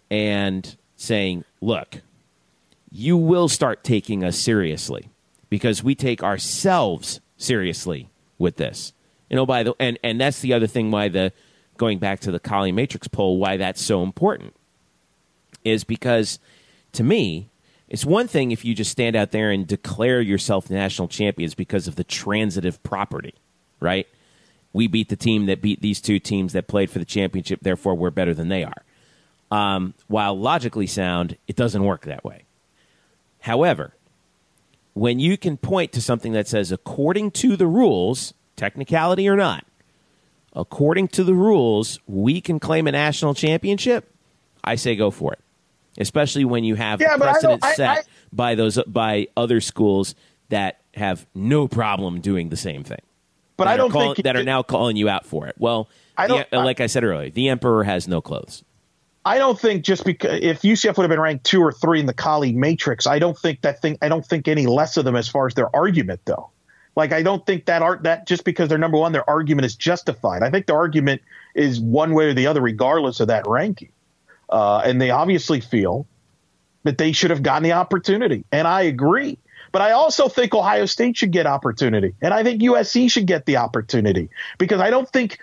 and 0.10 0.78
saying, 0.96 1.44
"Look, 1.60 2.02
you 2.90 3.18
will 3.18 3.50
start 3.50 3.84
taking 3.84 4.24
us 4.24 4.38
seriously 4.38 5.10
because 5.50 5.84
we 5.84 5.96
take 5.96 6.24
ourselves 6.24 7.20
seriously 7.36 8.08
with 8.38 8.56
this." 8.56 8.94
You 9.30 9.36
oh, 9.36 9.42
know, 9.42 9.46
by 9.46 9.64
the 9.64 9.76
and 9.82 10.00
and 10.02 10.22
that's 10.22 10.40
the 10.40 10.54
other 10.54 10.68
thing 10.68 10.92
why 10.92 11.10
the 11.10 11.34
going 11.78 12.00
back 12.00 12.20
to 12.22 12.32
the 12.32 12.40
Colley 12.40 12.72
Matrix 12.72 13.08
poll, 13.08 13.38
why 13.38 13.58
that's 13.58 13.82
so 13.82 14.04
important 14.04 14.54
is 15.64 15.84
because 15.84 16.40
to 16.94 17.04
me, 17.04 17.50
it's 17.90 18.06
one 18.06 18.28
thing 18.28 18.52
if 18.52 18.66
you 18.66 18.74
just 18.74 18.92
stand 18.92 19.16
out 19.16 19.32
there 19.32 19.52
and 19.52 19.68
declare 19.68 20.22
yourself 20.22 20.70
national 20.70 21.08
champions 21.08 21.54
because 21.54 21.88
of 21.88 21.96
the 21.96 22.04
transitive 22.04 22.82
property, 22.84 23.34
right? 23.80 24.08
We 24.72 24.88
beat 24.88 25.10
the 25.10 25.16
team 25.16 25.46
that 25.46 25.62
beat 25.62 25.82
these 25.82 26.02
two 26.02 26.20
teams 26.20 26.54
that 26.54 26.68
played 26.68 26.90
for 26.90 27.00
the 27.00 27.06
championship, 27.06 27.60
therefore 27.62 27.96
we're 27.96 28.10
better 28.10 28.34
than 28.34 28.50
they 28.50 28.64
are. 28.64 28.84
Um, 29.52 29.94
while 30.08 30.38
logically 30.38 30.88
sound, 30.88 31.38
it 31.48 31.56
doesn't 31.56 31.84
work 31.84 32.06
that 32.06 32.24
way. 32.24 32.46
However, 33.42 33.94
when 34.94 35.20
you 35.20 35.38
can 35.38 35.58
point 35.58 35.92
to 35.92 36.02
something 36.02 36.34
that 36.34 36.48
says, 36.48 36.72
according 36.72 37.32
to 37.32 37.56
the 37.56 37.68
rules, 37.68 38.34
technicality 38.56 39.28
or 39.28 39.36
not, 39.36 39.66
according 40.56 41.10
to 41.10 41.24
the 41.24 41.34
rules, 41.34 42.00
we 42.08 42.42
can 42.42 42.60
claim 42.60 42.88
a 42.88 42.92
national 42.92 43.34
championship, 43.34 44.14
I 44.64 44.76
say 44.76 44.96
go 44.96 45.12
for 45.12 45.34
it. 45.34 45.40
Especially 45.98 46.46
when 46.46 46.64
you 46.64 46.76
have 46.76 47.02
yeah, 47.02 47.18
precedent 47.18 47.64
set 47.76 47.90
I, 47.90 47.94
I, 47.94 48.04
by 48.32 48.56
those 48.56 48.82
by 48.88 49.28
other 49.38 49.62
schools 49.62 50.16
that 50.50 50.82
have 50.96 51.28
no 51.36 51.68
problem 51.68 52.20
doing 52.20 52.50
the 52.50 52.58
same 52.58 52.84
thing. 52.84 53.02
But 53.58 53.68
I 53.68 53.78
don't 53.78 53.92
call, 53.92 54.16
think 54.16 54.26
that 54.26 54.36
are 54.36 54.44
now 54.44 54.64
calling 54.64 54.98
you 54.98 55.08
out 55.08 55.26
for 55.26 55.48
it. 55.48 55.56
Well, 55.60 55.88
I 56.18 56.28
don't, 56.28 56.50
the, 56.50 56.58
like 56.58 56.82
I 56.82 56.88
said 56.88 57.04
earlier, 57.04 57.30
the 57.30 57.50
emperor 57.50 57.84
has 57.84 58.08
no 58.08 58.22
clothes. 58.22 58.64
I 59.26 59.38
don't 59.38 59.60
think 59.60 59.86
just 59.86 60.04
because 60.04 60.40
if 60.42 60.64
UCF 60.64 60.98
would 60.98 61.04
have 61.04 61.10
been 61.10 61.20
ranked 61.20 61.46
two 61.46 61.62
or 61.62 61.72
three 61.72 62.00
in 62.00 62.08
the 62.08 62.14
Colley 62.14 62.52
matrix, 62.52 63.08
I 63.08 63.20
don't 63.20 63.38
think 63.38 63.62
that 63.62 63.82
thing. 63.82 63.98
I 64.02 64.10
don't 64.10 64.26
think 64.26 64.48
any 64.48 64.66
less 64.66 64.98
of 64.98 65.06
them 65.06 65.16
as 65.16 65.30
far 65.30 65.48
as 65.48 65.54
their 65.54 65.74
argument, 65.76 66.22
though. 66.26 66.50
Like 66.96 67.12
I 67.12 67.24
don't 67.24 67.46
think 67.46 67.66
that 67.66 67.82
art 67.82 68.04
that 68.04 68.28
just 68.28 68.44
because 68.44 68.70
they're 68.70 68.78
number 68.78 68.98
one, 68.98 69.12
their 69.12 69.28
argument 69.30 69.66
is 69.66 69.76
justified. 69.76 70.44
I 70.44 70.50
think 70.50 70.68
the 70.68 70.76
argument 70.76 71.22
is 71.56 71.80
one 71.80 72.14
way 72.14 72.26
or 72.26 72.34
the 72.34 72.48
other, 72.48 72.62
regardless 72.62 73.20
of 73.20 73.28
that 73.28 73.48
ranking. 73.48 73.92
Uh, 74.50 74.82
and 74.86 75.02
they 75.02 75.10
obviously 75.10 75.60
feel 75.60 76.06
that 76.84 76.98
they 76.98 77.12
should 77.12 77.32
have 77.32 77.42
gotten 77.42 77.64
the 77.64 77.72
opportunity, 77.72 78.46
and 78.52 78.68
I 78.68 78.82
agree. 78.84 79.38
But 79.72 79.82
I 79.82 79.92
also 79.94 80.28
think 80.28 80.54
Ohio 80.54 80.86
State 80.86 81.18
should 81.18 81.32
get 81.32 81.48
opportunity, 81.48 82.14
and 82.22 82.34
I 82.34 82.44
think 82.44 82.62
USC 82.62 83.10
should 83.10 83.26
get 83.26 83.48
the 83.48 83.58
opportunity 83.58 84.30
because 84.60 84.80
I 84.80 84.92
don't 84.92 85.10
think 85.10 85.40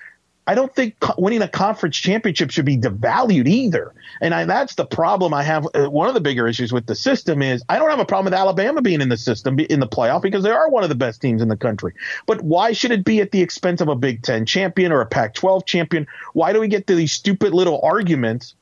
I 0.50 0.54
don't 0.56 0.74
think 0.74 0.96
winning 1.16 1.42
a 1.42 1.48
conference 1.48 1.96
championship 1.96 2.50
should 2.50 2.64
be 2.64 2.76
devalued 2.76 3.46
either. 3.46 3.94
And 4.20 4.34
I, 4.34 4.46
that's 4.46 4.74
the 4.74 4.84
problem 4.84 5.32
I 5.32 5.44
have. 5.44 5.64
Uh, 5.72 5.88
one 5.88 6.08
of 6.08 6.14
the 6.14 6.20
bigger 6.20 6.48
issues 6.48 6.72
with 6.72 6.86
the 6.86 6.96
system 6.96 7.40
is 7.40 7.62
I 7.68 7.78
don't 7.78 7.88
have 7.88 8.00
a 8.00 8.04
problem 8.04 8.24
with 8.24 8.34
Alabama 8.34 8.82
being 8.82 9.00
in 9.00 9.10
the 9.10 9.16
system 9.16 9.60
in 9.60 9.78
the 9.78 9.86
playoff 9.86 10.22
because 10.22 10.42
they 10.42 10.50
are 10.50 10.68
one 10.68 10.82
of 10.82 10.88
the 10.88 10.96
best 10.96 11.20
teams 11.20 11.40
in 11.40 11.46
the 11.46 11.56
country. 11.56 11.94
But 12.26 12.42
why 12.42 12.72
should 12.72 12.90
it 12.90 13.04
be 13.04 13.20
at 13.20 13.30
the 13.30 13.40
expense 13.40 13.80
of 13.80 13.86
a 13.86 13.94
Big 13.94 14.24
Ten 14.24 14.44
champion 14.44 14.90
or 14.90 15.00
a 15.02 15.06
Pac 15.06 15.34
12 15.34 15.66
champion? 15.66 16.08
Why 16.32 16.52
do 16.52 16.58
we 16.58 16.66
get 16.66 16.88
to 16.88 16.96
these 16.96 17.12
stupid 17.12 17.54
little 17.54 17.80
arguments? 17.84 18.56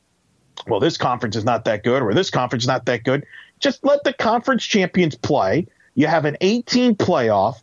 Well, 0.66 0.80
this 0.80 0.98
conference 0.98 1.36
is 1.36 1.44
not 1.46 1.64
that 1.64 1.84
good 1.84 2.02
or 2.02 2.12
this 2.12 2.28
conference 2.28 2.64
is 2.64 2.68
not 2.68 2.84
that 2.84 3.02
good. 3.02 3.24
Just 3.60 3.82
let 3.82 4.04
the 4.04 4.12
conference 4.12 4.62
champions 4.62 5.14
play. 5.14 5.66
You 5.94 6.06
have 6.06 6.26
an 6.26 6.36
18 6.42 6.96
playoff 6.96 7.62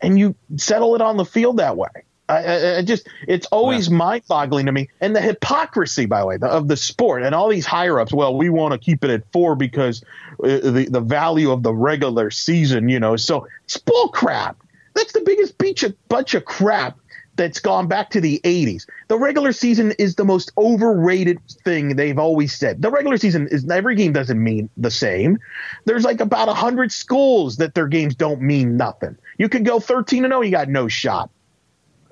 and 0.00 0.18
you 0.18 0.34
settle 0.56 0.96
it 0.96 1.00
on 1.00 1.16
the 1.16 1.24
field 1.24 1.58
that 1.58 1.76
way. 1.76 1.90
I, 2.32 2.78
I 2.78 2.82
just 2.82 3.08
it's 3.26 3.46
always 3.46 3.88
yeah. 3.88 3.96
mind 3.96 4.22
boggling 4.28 4.66
to 4.66 4.72
me, 4.72 4.88
and 5.00 5.14
the 5.14 5.20
hypocrisy, 5.20 6.06
by 6.06 6.20
the 6.20 6.26
way, 6.26 6.36
the, 6.36 6.48
of 6.48 6.68
the 6.68 6.76
sport 6.76 7.22
and 7.22 7.34
all 7.34 7.48
these 7.48 7.66
higher 7.66 7.98
ups. 8.00 8.12
Well, 8.12 8.36
we 8.36 8.48
want 8.48 8.72
to 8.72 8.78
keep 8.78 9.04
it 9.04 9.10
at 9.10 9.30
four 9.32 9.56
because 9.56 10.02
uh, 10.42 10.58
the 10.58 10.88
the 10.90 11.00
value 11.00 11.50
of 11.50 11.62
the 11.62 11.74
regular 11.74 12.30
season, 12.30 12.88
you 12.88 13.00
know. 13.00 13.16
So 13.16 13.46
it's 13.64 13.78
bull 13.78 14.08
crap. 14.08 14.56
That's 14.94 15.12
the 15.12 15.22
biggest 15.22 15.56
bunch 15.58 15.82
of, 15.84 16.08
bunch 16.08 16.34
of 16.34 16.44
crap 16.44 16.98
that's 17.36 17.60
gone 17.60 17.88
back 17.88 18.10
to 18.10 18.20
the 18.20 18.40
80s. 18.44 18.86
The 19.08 19.18
regular 19.18 19.52
season 19.52 19.92
is 19.98 20.14
the 20.14 20.24
most 20.24 20.52
overrated 20.58 21.40
thing 21.64 21.96
they've 21.96 22.18
always 22.18 22.54
said. 22.54 22.82
The 22.82 22.90
regular 22.90 23.16
season 23.16 23.48
is 23.50 23.68
every 23.70 23.94
game 23.94 24.12
doesn't 24.12 24.42
mean 24.42 24.68
the 24.76 24.90
same. 24.90 25.38
There's 25.84 26.04
like 26.04 26.20
about 26.20 26.48
100 26.48 26.92
schools 26.92 27.56
that 27.56 27.74
their 27.74 27.88
games 27.88 28.14
don't 28.14 28.42
mean 28.42 28.76
nothing. 28.76 29.16
You 29.38 29.48
could 29.48 29.64
go 29.64 29.80
13 29.80 30.24
and 30.24 30.32
0, 30.32 30.42
you 30.42 30.50
got 30.50 30.68
no 30.68 30.88
shot. 30.88 31.30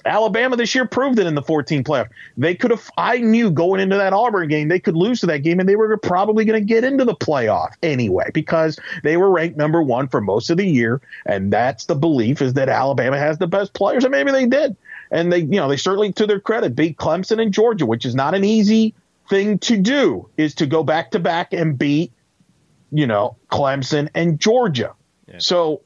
Alabama 0.05 0.57
this 0.57 0.75
year 0.75 0.87
proved 0.87 1.19
it 1.19 1.27
in 1.27 1.35
the 1.35 1.43
14 1.43 1.85
playoff. 1.85 2.09
They 2.37 2.55
could 2.55 2.71
have, 2.71 2.91
I 2.97 3.19
knew 3.19 3.51
going 3.51 3.81
into 3.81 3.97
that 3.97 4.13
Auburn 4.13 4.49
game, 4.49 4.69
they 4.69 4.81
could 4.81 4.97
lose 4.97 5.21
to 5.21 5.27
that 5.27 5.39
game 5.39 5.61
and 5.61 5.69
they 5.69 5.77
were 5.77 5.97
probably 5.97 6.45
going 6.45 6.61
to 6.61 6.65
get 6.65 6.85
into 6.85 7.05
the 7.05 7.15
playoff 7.15 7.73
anyway 7.83 8.31
because 8.33 8.79
they 9.03 9.17
were 9.17 9.31
ranked 9.31 9.57
number 9.57 9.83
one 9.83 10.09
for 10.09 10.21
most 10.21 10.51
of 10.51 10.57
the 10.57 10.67
year. 10.67 11.01
And 11.27 11.53
that's 11.53 11.87
the 11.87 11.95
belief 11.95 12.43
is 12.43 12.55
that 12.55 12.69
Alabama 12.69 13.19
has 13.19 13.39
the 13.39 13.47
best 13.47 13.75
players, 13.75 14.05
and 14.05 14.13
maybe 14.13 14.33
they 14.33 14.47
did. 14.47 14.77
And 15.11 15.33
they, 15.33 15.39
you 15.39 15.59
know, 15.61 15.69
they 15.69 15.77
certainly, 15.77 16.13
to 16.13 16.27
their 16.27 16.41
credit, 16.41 16.77
beat 16.77 16.97
Clemson 16.97 17.43
and 17.43 17.53
Georgia, 17.53 17.87
which 17.87 18.05
is 18.05 18.15
not 18.15 18.35
an 18.35 18.45
easy 18.45 18.95
thing 19.29 19.59
to 19.61 19.77
do, 19.77 20.29
is 20.37 20.55
to 20.57 20.67
go 20.67 20.83
back 20.83 21.11
to 21.13 21.19
back 21.19 21.53
and 21.53 21.77
beat, 21.79 22.13
you 22.93 23.07
know, 23.07 23.37
Clemson 23.51 24.09
and 24.15 24.39
Georgia. 24.39 24.95
Yeah. 25.27 25.39
So 25.39 25.83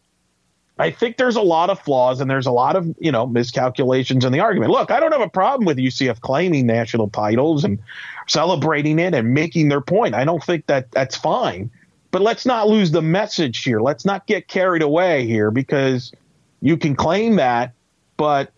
I 0.78 0.90
think 0.90 1.18
there's 1.18 1.36
a 1.36 1.42
lot 1.42 1.70
of 1.70 1.78
flaws 1.80 2.20
and 2.20 2.28
there's 2.28 2.46
a 2.46 2.52
lot 2.52 2.74
of, 2.74 2.94
you 2.98 3.12
know, 3.12 3.26
miscalculations 3.26 4.24
in 4.24 4.32
the 4.32 4.40
argument. 4.40 4.72
Look, 4.72 4.90
I 4.90 4.98
don't 4.98 5.12
have 5.12 5.20
a 5.20 5.28
problem 5.28 5.66
with 5.66 5.78
UCF 5.78 6.20
claiming 6.20 6.66
national 6.66 7.10
titles 7.10 7.64
and 7.64 7.78
celebrating 8.26 8.98
it 8.98 9.14
and 9.14 9.34
making 9.34 9.68
their 9.68 9.80
point. 9.80 10.14
I 10.14 10.24
don't 10.24 10.42
think 10.42 10.66
that 10.66 10.90
that's 10.90 11.16
fine. 11.16 11.70
But 12.10 12.22
let's 12.22 12.44
not 12.44 12.68
lose 12.68 12.90
the 12.90 13.02
message 13.02 13.62
here. 13.62 13.80
Let's 13.80 14.04
not 14.04 14.26
get 14.26 14.48
carried 14.48 14.82
away 14.82 15.26
here 15.26 15.52
because 15.52 16.12
you 16.60 16.76
can 16.76 16.96
claim 16.96 17.36
that, 17.36 17.72
but 18.16 18.52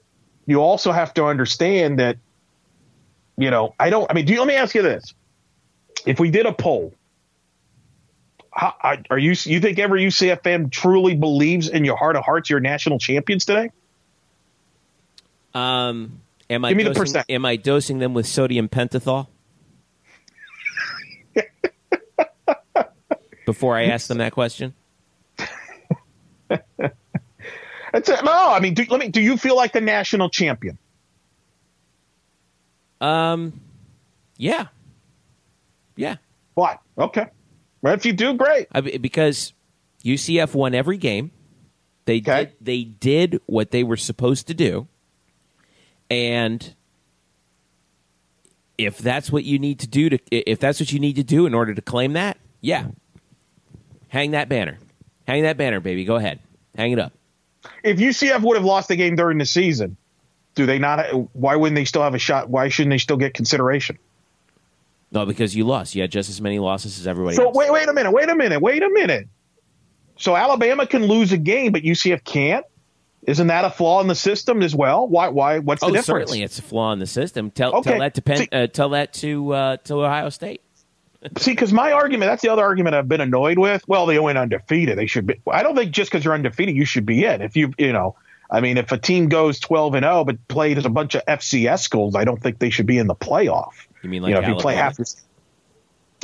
you 0.47 0.63
also 0.63 0.93
have 0.93 1.13
to 1.15 1.25
understand 1.27 1.99
that, 1.99 2.17
you 3.37 3.51
know, 3.51 3.75
I 3.79 3.91
don't, 3.91 4.11
I 4.11 4.15
mean, 4.15 4.25
do 4.25 4.33
you, 4.33 4.39
let 4.39 4.49
me 4.49 4.55
ask 4.55 4.75
you 4.75 4.83
this. 4.83 5.13
If 6.07 6.19
we 6.21 6.31
did 6.31 6.47
a 6.47 6.53
poll, 6.53 6.95
how, 8.57 8.75
are 9.11 9.19
you 9.19 9.35
you 9.45 9.61
think 9.61 9.79
every 9.79 10.05
UCF 10.07 10.43
fan 10.43 10.71
truly 10.71 11.15
believes 11.15 11.69
in 11.69 11.85
your 11.85 11.97
heart 11.97 12.17
of 12.17 12.25
hearts 12.25 12.49
you're 12.49 12.61
national 12.61 12.99
champions 12.99 13.45
today? 13.45 13.71
Um, 15.55 16.23
am 16.49 16.65
I 16.65 16.71
Give 16.71 16.79
me 16.79 16.85
dosing, 16.85 17.13
the 17.13 17.25
am 17.31 17.45
I 17.45 17.57
dosing 17.57 17.99
them 17.99 18.15
with 18.15 18.27
sodium 18.27 18.69
pentothal? 18.69 19.29
Before 23.47 23.77
I 23.77 23.85
ask 23.85 24.09
them 24.09 24.19
that 24.19 24.33
question. 24.33 24.75
That's 26.49 28.09
it. 28.09 28.25
No, 28.25 28.51
I 28.51 28.61
mean, 28.61 28.75
do, 28.75 28.85
let 28.89 29.01
me. 29.01 29.09
Do 29.09 29.21
you 29.21 29.37
feel 29.37 29.57
like 29.57 29.73
the 29.73 29.81
national 29.81 30.31
champion? 30.31 30.79
Um, 33.01 33.61
yeah, 34.39 34.67
yeah. 35.95 36.17
What? 36.55 36.81
Okay. 36.99 37.27
If 37.95 38.07
you 38.07 38.13
do, 38.13 38.35
great. 38.35 38.67
I, 38.73 38.81
because 38.81 39.53
UCF 40.05 40.55
won 40.55 40.75
every 40.75 40.97
game. 40.99 41.31
They 42.07 42.19
Okay. 42.19 42.45
did. 42.45 42.53
They 42.61 42.85
did 42.85 43.41
what 43.47 43.71
they 43.73 43.83
were 43.83 43.97
supposed 43.97 44.47
to 44.47 44.55
do, 44.55 44.87
and 46.11 46.75
if 48.79 48.99
that's 48.99 49.31
what 49.33 49.45
you 49.45 49.59
need 49.59 49.81
to 49.81 49.87
do 49.87 50.11
to, 50.11 50.19
if 50.31 50.59
that's 50.59 50.79
what 50.79 50.93
you 50.93 51.01
need 51.01 51.17
to 51.17 51.25
do 51.25 51.47
in 51.47 51.55
order 51.55 51.75
to 51.75 51.83
claim 51.83 52.13
that, 52.13 52.37
yeah, 52.61 52.87
hang 54.09 54.33
that 54.33 54.49
banner, 54.49 54.79
hang 55.27 55.43
that 55.43 55.57
banner, 55.57 55.81
baby. 55.81 56.05
Go 56.05 56.17
ahead, 56.17 56.39
hang 56.77 56.93
it 56.93 56.99
up. 56.99 57.13
If 57.83 57.99
UCF 57.99 58.43
would 58.43 58.57
have 58.57 58.65
lost 58.67 58.89
the 58.89 58.97
game 58.97 59.17
during 59.17 59.39
the 59.39 59.47
season, 59.47 59.97
do 60.55 60.67
they 60.67 60.79
not? 60.79 61.07
Why 61.35 61.57
wouldn't 61.57 61.75
they 61.75 61.85
still 61.87 62.03
have 62.03 62.15
a 62.15 62.19
shot? 62.19 62.49
Why 62.51 62.69
shouldn't 62.69 62.93
they 62.93 62.99
still 62.99 63.17
get 63.17 63.35
consideration? 63.35 63.99
No, 65.17 65.25
because 65.25 65.57
you 65.57 65.65
lost. 65.65 65.95
You 65.95 66.03
had 66.03 66.11
just 66.11 66.29
as 66.29 66.43
many 66.43 66.59
losses 66.59 66.99
as 67.01 67.07
everybody 67.07 67.37
So 67.37 67.47
else. 67.47 67.57
wait, 67.57 67.73
wait 67.73 67.89
a 67.89 67.93
minute, 67.95 68.13
wait 68.13 68.29
a 68.29 68.35
minute, 68.35 68.61
wait 68.61 68.83
a 68.83 68.91
minute. 68.91 69.29
So 70.19 70.37
Alabama 70.37 70.87
can 70.87 71.07
lose 71.07 71.33
a 71.33 71.39
game, 71.39 71.73
but 71.73 71.83
UCF 71.83 72.23
can't. 72.23 72.67
Isn't 73.27 73.47
that 73.47 73.65
a 73.65 73.71
flaw 73.71 74.01
in 74.03 74.09
the 74.09 74.15
system 74.15 74.63
as 74.63 74.75
well? 74.75 75.09
Why? 75.09 75.29
Why? 75.29 75.59
What's 75.59 75.81
the 75.81 75.87
oh, 75.87 75.89
difference? 75.89 76.07
certainly, 76.07 76.43
it's 76.43 76.59
a 76.59 76.63
flaw 76.63 76.93
in 76.93 76.99
the 76.99 77.07
system. 77.07 77.51
Tell, 77.51 77.75
Okay. 77.77 77.91
tell 77.93 78.01
that 78.01 78.15
to 78.15 78.23
Penn, 78.23 78.37
See- 78.37 78.49
uh, 78.53 78.67
tell 78.67 78.91
that 78.91 79.15
to 79.15 79.53
uh, 79.53 79.77
to 79.79 80.05
Ohio 80.05 80.29
State. 80.29 80.61
See, 81.39 81.53
because 81.53 81.73
my 81.73 81.93
argument, 81.93 82.31
that's 82.31 82.43
the 82.43 82.51
other 82.51 82.63
argument 82.63 82.95
I've 82.95 83.09
been 83.09 83.23
annoyed 83.23 83.59
with. 83.59 83.89
Well, 83.89 84.05
they 84.07 84.19
went 84.19 84.39
undefeated. 84.39 84.99
They 84.99 85.07
should 85.07 85.27
be. 85.27 85.41
I 85.51 85.63
don't 85.63 85.75
think 85.75 85.93
just 85.93 86.11
because 86.11 86.25
you're 86.25 86.35
undefeated, 86.35 86.77
you 86.77 86.85
should 86.85 87.07
be 87.07 87.25
in. 87.25 87.41
If 87.41 87.57
you, 87.57 87.73
you 87.79 87.93
know, 87.93 88.17
I 88.51 88.61
mean, 88.61 88.77
if 88.77 88.93
a 88.93 88.99
team 88.99 89.29
goes 89.29 89.59
12 89.59 89.95
and 89.95 90.05
0 90.05 90.25
but 90.25 90.47
played 90.47 90.79
as 90.79 90.85
a 90.85 90.91
bunch 90.91 91.15
of 91.17 91.25
FCS 91.25 91.81
schools, 91.81 92.15
I 92.15 92.25
don't 92.25 92.41
think 92.41 92.59
they 92.59 92.71
should 92.71 92.87
be 92.87 92.99
in 92.99 93.07
the 93.07 93.17
playoff. 93.17 93.73
You 94.03 94.11
mean 94.11 94.23
like 94.23 94.31
you 94.31 94.35
know, 94.35 94.41
if 94.43 94.49
you 94.49 94.55
play 94.55 94.75
Alabama? 94.75 94.83
half 94.85 94.97
this. 94.97 95.25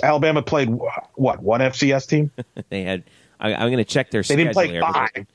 Alabama 0.02 0.42
played 0.42 0.68
what 1.14 1.42
one 1.42 1.60
FCS 1.60 2.08
team? 2.08 2.30
They 2.70 2.82
had. 2.82 3.04
I, 3.40 3.54
I'm 3.54 3.68
going 3.68 3.78
to 3.78 3.84
check 3.84 4.10
their 4.10 4.22
They 4.22 4.34
schedule 4.34 4.44
didn't 4.44 4.54
play 4.54 4.68
here. 4.68 4.80
five. 4.82 5.26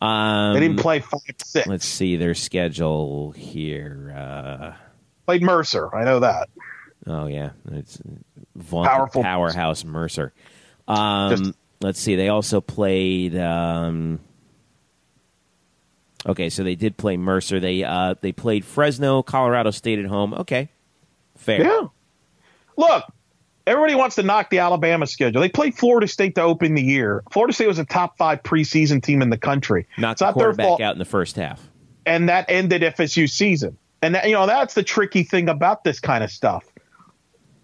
Um, 0.00 0.54
They 0.54 0.60
didn't 0.60 0.78
play 0.80 1.00
five 1.00 1.20
six. 1.44 1.66
Let's 1.66 1.84
see 1.84 2.16
their 2.16 2.34
schedule 2.34 3.32
here. 3.32 4.14
Uh, 4.16 4.72
Played 5.26 5.42
Mercer. 5.42 5.94
I 5.94 6.04
know 6.04 6.20
that. 6.20 6.48
oh 7.06 7.26
yeah, 7.26 7.50
it's 7.72 8.00
Powerful. 8.70 9.22
powerhouse 9.22 9.84
Mercer. 9.84 10.32
Um, 10.88 11.30
Just- 11.36 11.52
let's 11.80 12.00
see. 12.00 12.16
They 12.16 12.28
also 12.28 12.60
played. 12.60 13.36
Um, 13.36 14.20
okay, 16.26 16.48
so 16.50 16.62
they 16.64 16.74
did 16.74 16.96
play 16.96 17.16
Mercer. 17.16 17.60
They 17.60 17.84
uh, 17.84 18.14
they 18.20 18.32
played 18.32 18.64
Fresno, 18.64 19.22
Colorado 19.22 19.70
State 19.70 19.98
at 19.98 20.06
home. 20.06 20.34
Okay, 20.34 20.68
fair. 21.40 21.62
Yeah. 21.64 21.86
Look, 22.76 23.04
everybody 23.66 23.94
wants 23.94 24.16
to 24.16 24.22
knock 24.22 24.50
the 24.50 24.58
Alabama 24.58 25.06
schedule. 25.06 25.40
They 25.40 25.48
played 25.48 25.74
Florida 25.76 26.06
State 26.08 26.34
to 26.36 26.42
open 26.42 26.74
the 26.74 26.82
year. 26.82 27.22
Florida 27.30 27.52
State 27.52 27.68
was 27.68 27.78
a 27.78 27.84
top 27.84 28.16
five 28.16 28.42
preseason 28.42 29.02
team 29.02 29.22
in 29.22 29.30
the 29.30 29.38
country. 29.38 29.86
Knocked 29.98 30.12
it's 30.12 30.18
the 30.20 30.26
not 30.26 30.34
their 30.36 30.44
quarterback 30.46 30.66
fault. 30.66 30.80
out 30.80 30.92
in 30.94 30.98
the 30.98 31.04
first 31.04 31.36
half. 31.36 31.68
and 32.06 32.28
that 32.28 32.46
ended 32.48 32.82
FSU 32.82 33.28
season. 33.28 33.76
And 34.02 34.14
that, 34.14 34.26
you 34.26 34.32
know 34.32 34.46
that's 34.46 34.74
the 34.74 34.82
tricky 34.82 35.24
thing 35.24 35.48
about 35.48 35.84
this 35.84 36.00
kind 36.00 36.24
of 36.24 36.30
stuff. 36.30 36.64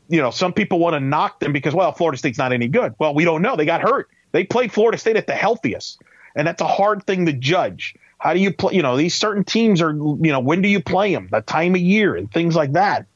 You 0.08 0.20
know, 0.20 0.30
some 0.30 0.52
people 0.52 0.78
want 0.78 0.94
to 0.94 1.00
knock 1.00 1.40
them 1.40 1.52
because 1.52 1.74
well, 1.74 1.92
Florida 1.92 2.18
State's 2.18 2.38
not 2.38 2.52
any 2.52 2.68
good. 2.68 2.94
Well, 2.98 3.14
we 3.14 3.24
don't 3.24 3.42
know. 3.42 3.56
They 3.56 3.64
got 3.64 3.80
hurt. 3.80 4.08
They 4.32 4.44
played 4.44 4.70
Florida 4.72 4.98
State 4.98 5.16
at 5.16 5.26
the 5.26 5.34
healthiest, 5.34 6.02
and 6.36 6.46
that's 6.46 6.60
a 6.60 6.66
hard 6.66 7.04
thing 7.06 7.26
to 7.26 7.32
judge. 7.32 7.94
How 8.18 8.34
do 8.34 8.40
you 8.40 8.52
play? 8.52 8.74
You 8.74 8.82
know, 8.82 8.96
these 8.96 9.14
certain 9.14 9.44
teams 9.44 9.80
are. 9.80 9.92
You 9.92 10.32
know, 10.32 10.40
when 10.40 10.60
do 10.60 10.68
you 10.68 10.80
play 10.80 11.12
them? 11.12 11.28
The 11.32 11.40
time 11.40 11.74
of 11.74 11.80
year 11.80 12.14
and 12.14 12.30
things 12.30 12.54
like 12.54 12.72
that. 12.72 13.06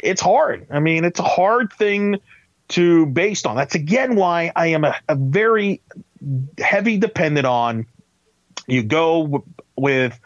It's 0.00 0.20
hard. 0.20 0.66
I 0.70 0.80
mean, 0.80 1.04
it's 1.04 1.20
a 1.20 1.24
hard 1.24 1.72
thing 1.72 2.20
to 2.68 3.06
based 3.06 3.46
on. 3.46 3.56
That's 3.56 3.74
again 3.74 4.16
why 4.16 4.52
I 4.54 4.68
am 4.68 4.84
a, 4.84 4.94
a 5.08 5.14
very 5.14 5.80
heavy 6.58 6.96
dependent 6.98 7.46
on 7.46 7.86
you 8.66 8.82
go 8.82 9.22
w- 9.22 9.44
with 9.76 10.18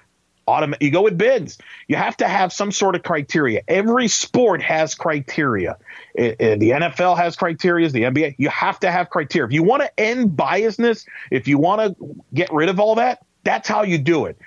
autom- 0.47 0.77
you 0.81 0.91
go 0.91 1.03
with 1.03 1.19
bids. 1.19 1.59
You 1.89 1.97
have 1.97 2.17
to 2.19 2.29
have 2.29 2.53
some 2.53 2.71
sort 2.71 2.95
of 2.95 3.03
criteria. 3.03 3.63
Every 3.67 4.09
sport 4.09 4.63
has 4.63 4.95
criteria. 4.95 5.77
I- 6.19 6.37
I- 6.41 6.55
the 6.57 6.71
NFL 6.71 7.17
has 7.17 7.37
criteria. 7.37 7.89
The 7.89 8.03
NBA. 8.05 8.35
You 8.39 8.49
have 8.51 8.79
to 8.81 8.91
have 8.91 9.11
criteria. 9.11 9.47
If 9.47 9.53
you 9.53 9.63
want 9.63 9.83
to 9.83 10.01
end 10.01 10.31
biasness, 10.37 11.07
if 11.31 11.49
you 11.49 11.59
want 11.59 11.99
to 11.99 12.17
get 12.33 12.53
rid 12.53 12.69
of 12.69 12.79
all 12.79 12.97
that, 12.97 13.21
that's 13.45 13.69
how 13.69 13.83
you 13.83 13.99
do 13.99 14.27
it. 14.27 14.39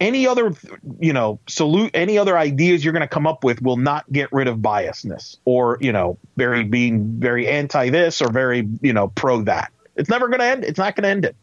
Any 0.00 0.26
other, 0.26 0.54
you 0.98 1.12
know, 1.12 1.38
salute 1.46 1.90
any 1.92 2.16
other 2.16 2.38
ideas 2.38 2.82
you're 2.82 2.92
going 2.94 3.02
to 3.02 3.06
come 3.08 3.26
up 3.26 3.44
with 3.44 3.60
will 3.60 3.76
not 3.76 4.10
get 4.10 4.32
rid 4.32 4.48
of 4.48 4.56
biasness 4.58 5.36
or 5.44 5.76
you 5.80 5.92
know, 5.92 6.16
very 6.36 6.64
being 6.64 7.20
very 7.20 7.46
anti 7.46 7.90
this 7.90 8.22
or 8.22 8.30
very 8.32 8.66
you 8.80 8.92
know 8.94 9.08
pro 9.08 9.42
that. 9.42 9.70
It's 9.96 10.08
never 10.08 10.28
going 10.28 10.40
to 10.40 10.46
end. 10.46 10.64
It's 10.64 10.78
not 10.78 10.96
going 10.96 11.02
to 11.02 11.08
end 11.10 11.24
it. 11.26 11.36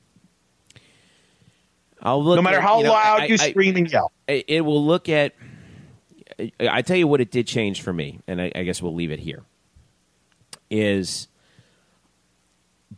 I'll 2.01 2.23
look 2.23 2.35
No 2.37 2.41
matter 2.41 2.57
at- 2.57 2.63
how 2.63 2.77
you 2.79 2.85
know, 2.85 2.91
loud 2.93 3.21
I- 3.21 3.25
you 3.25 3.33
I- 3.39 3.49
scream 3.51 3.75
and 3.75 3.91
yell. 3.91 4.11
it 4.27 4.45
it 4.47 4.61
will 4.61 4.83
look 4.85 5.07
at 5.09 5.33
i 6.59 6.83
tell 6.83 6.97
you 6.97 7.07
what 7.07 7.19
it 7.21 7.31
did 7.31 7.47
change 7.47 7.81
for 7.81 7.91
me 7.91 8.19
and 8.27 8.39
i, 8.39 8.51
I 8.55 8.61
guess 8.63 8.79
we'll 8.81 8.93
leave 8.93 9.09
it 9.11 9.17
here 9.19 9.43
is 10.69 11.27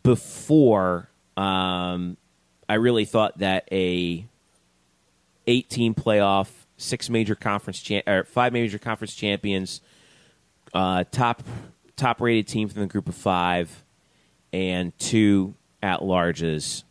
before 0.02 1.08
um, 1.38 2.16
i 2.68 2.74
really 2.74 3.04
thought 3.06 3.38
that 3.38 3.66
a 3.72 4.26
eight 5.50 5.68
team 5.68 5.94
playoff 5.94 6.48
six 6.76 7.10
major 7.10 7.34
conference 7.34 7.80
cha- 7.80 8.02
or 8.06 8.24
five 8.24 8.52
major 8.52 8.78
conference 8.78 9.14
champions 9.14 9.80
uh, 10.72 11.04
top 11.10 11.42
top 11.96 12.20
rated 12.20 12.46
team 12.46 12.68
from 12.68 12.80
the 12.80 12.86
group 12.86 13.08
of 13.08 13.14
five 13.14 13.84
and 14.52 14.96
two 14.98 15.54
at 15.82 16.00
larges 16.00 16.84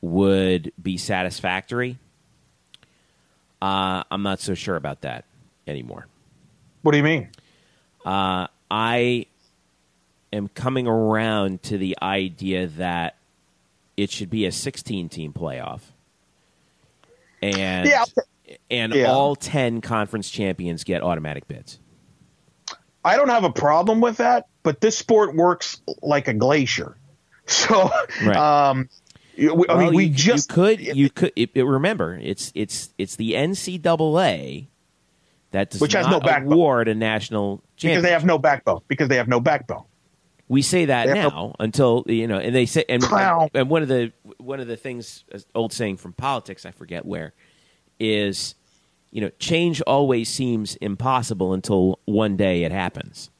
would 0.00 0.72
be 0.82 0.98
satisfactory 0.98 1.98
uh, 3.62 4.04
I'm 4.10 4.22
not 4.22 4.40
so 4.40 4.52
sure 4.52 4.76
about 4.76 5.00
that 5.02 5.24
anymore. 5.66 6.06
What 6.82 6.92
do 6.92 6.98
you 6.98 7.04
mean? 7.04 7.30
I 8.70 9.26
am 10.32 10.48
coming 10.48 10.86
around 10.86 11.62
to 11.64 11.78
the 11.78 11.96
idea 12.02 12.66
that 12.66 13.16
it 13.96 14.10
should 14.10 14.28
be 14.28 14.44
a 14.44 14.52
16 14.52 15.08
team 15.08 15.32
playoff. 15.32 15.80
And 17.52 17.88
Yeah. 17.88 18.04
and 18.70 18.94
Yeah. 18.94 19.04
all 19.06 19.36
10 19.36 19.80
conference 19.80 20.30
champions 20.30 20.84
get 20.84 21.02
automatic 21.02 21.46
bids. 21.48 21.78
I 23.04 23.16
don't 23.16 23.28
have 23.28 23.44
a 23.44 23.52
problem 23.52 24.00
with 24.00 24.16
that, 24.18 24.46
but 24.62 24.80
this 24.80 24.96
sport 24.96 25.34
works 25.36 25.80
like 26.02 26.28
a 26.28 26.34
glacier. 26.34 26.96
So, 27.46 27.90
Right. 28.24 28.36
um, 28.36 28.88
we- 29.36 29.66
I 29.68 29.78
mean, 29.78 29.92
we 29.94 30.04
you, 30.04 30.10
just 30.14 30.48
you 30.50 30.54
could 30.54 30.80
you 30.80 31.10
could 31.10 31.32
it, 31.36 31.50
it- 31.54 31.64
remember 31.64 32.18
it's 32.22 32.50
it's 32.54 32.94
it's 32.96 33.16
the 33.16 33.32
NCAA 33.34 34.68
that 35.50 35.68
does 35.70 35.80
Which 35.82 35.92
has 35.92 36.06
no 36.08 36.20
backbone. 36.20 36.54
award 36.54 36.88
a 36.88 36.94
national 36.94 37.62
because 37.78 38.02
they 38.02 38.12
have 38.12 38.24
no 38.24 38.38
backbone. 38.38 38.80
Because 38.88 39.08
they 39.08 39.16
have 39.16 39.28
no 39.28 39.40
backbone. 39.40 39.84
We 40.48 40.60
say 40.62 40.84
that 40.86 41.08
have 41.08 41.32
now 41.32 41.54
until 41.58 42.04
you 42.06 42.26
know, 42.26 42.38
and 42.38 42.54
they 42.54 42.66
say, 42.66 42.84
and, 42.88 43.02
Clown. 43.02 43.48
and 43.54 43.70
one 43.70 43.82
of 43.82 43.88
the 43.88 44.12
one 44.38 44.60
of 44.60 44.66
the 44.66 44.76
things, 44.76 45.24
old 45.54 45.72
saying 45.72 45.96
from 45.96 46.12
politics, 46.12 46.66
I 46.66 46.70
forget 46.70 47.06
where, 47.06 47.32
is, 47.98 48.54
you 49.10 49.20
know, 49.22 49.30
change 49.38 49.80
always 49.82 50.28
seems 50.28 50.76
impossible 50.76 51.54
until 51.54 51.98
one 52.04 52.36
day 52.36 52.64
it 52.64 52.72
happens. 52.72 53.30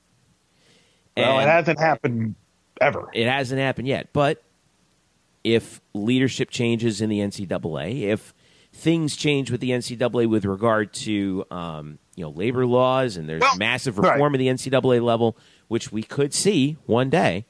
Well, 1.17 1.41
it 1.41 1.47
hasn't 1.47 1.79
happened 1.79 2.35
ever. 2.81 3.09
it 3.13 3.27
hasn't 3.29 3.61
happened 3.61 3.87
yet, 3.87 4.09
but 4.13 4.43
if 5.45 5.81
leadership 5.93 6.51
changes 6.51 7.01
in 7.01 7.11
the 7.11 7.21
NCAA, 7.21 8.03
if 8.05 8.35
things 8.73 9.15
change 9.15 9.51
with 9.51 9.61
the 9.61 9.71
NCAA 9.71 10.27
with 10.29 10.45
regard 10.45 10.93
to 10.95 11.45
um, 11.51 11.99
you 12.17 12.25
know 12.25 12.31
labor 12.31 12.67
laws, 12.67 13.17
and 13.17 13.29
there's 13.29 13.43
Well, 13.43 13.57
massive 13.57 13.99
right. 13.99 14.15
reform 14.15 14.35
at 14.35 14.39
the 14.39 14.49
NCAA 14.49 15.03
level, 15.03 15.37
which 15.75 15.91
we 15.91 16.05
could 16.05 16.33
see 16.33 16.77
one 16.87 17.11
day. 17.11 17.45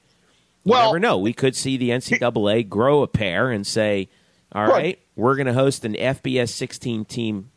You 0.65 0.71
Well- 0.73 0.87
never 0.87 0.99
know. 0.99 1.19
We 1.19 1.35
could 1.35 1.55
see 1.55 1.77
the 1.77 1.91
NCAA 1.91 2.63
grow 2.63 3.03
a 3.03 3.07
pair 3.07 3.51
and 3.51 3.67
say, 3.67 4.09
"All 4.51 4.67
Right. 4.67 4.99
we're 5.15 5.35
going 5.37 5.47
to 5.47 5.53
host 5.53 5.85
an 5.85 5.95
FBS 5.95 6.51
16 6.51 7.05
team, 7.05 7.51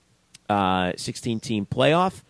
uh, 0.49 0.91
16 0.97 1.39
team 1.39 1.65
playoff. 1.65 2.22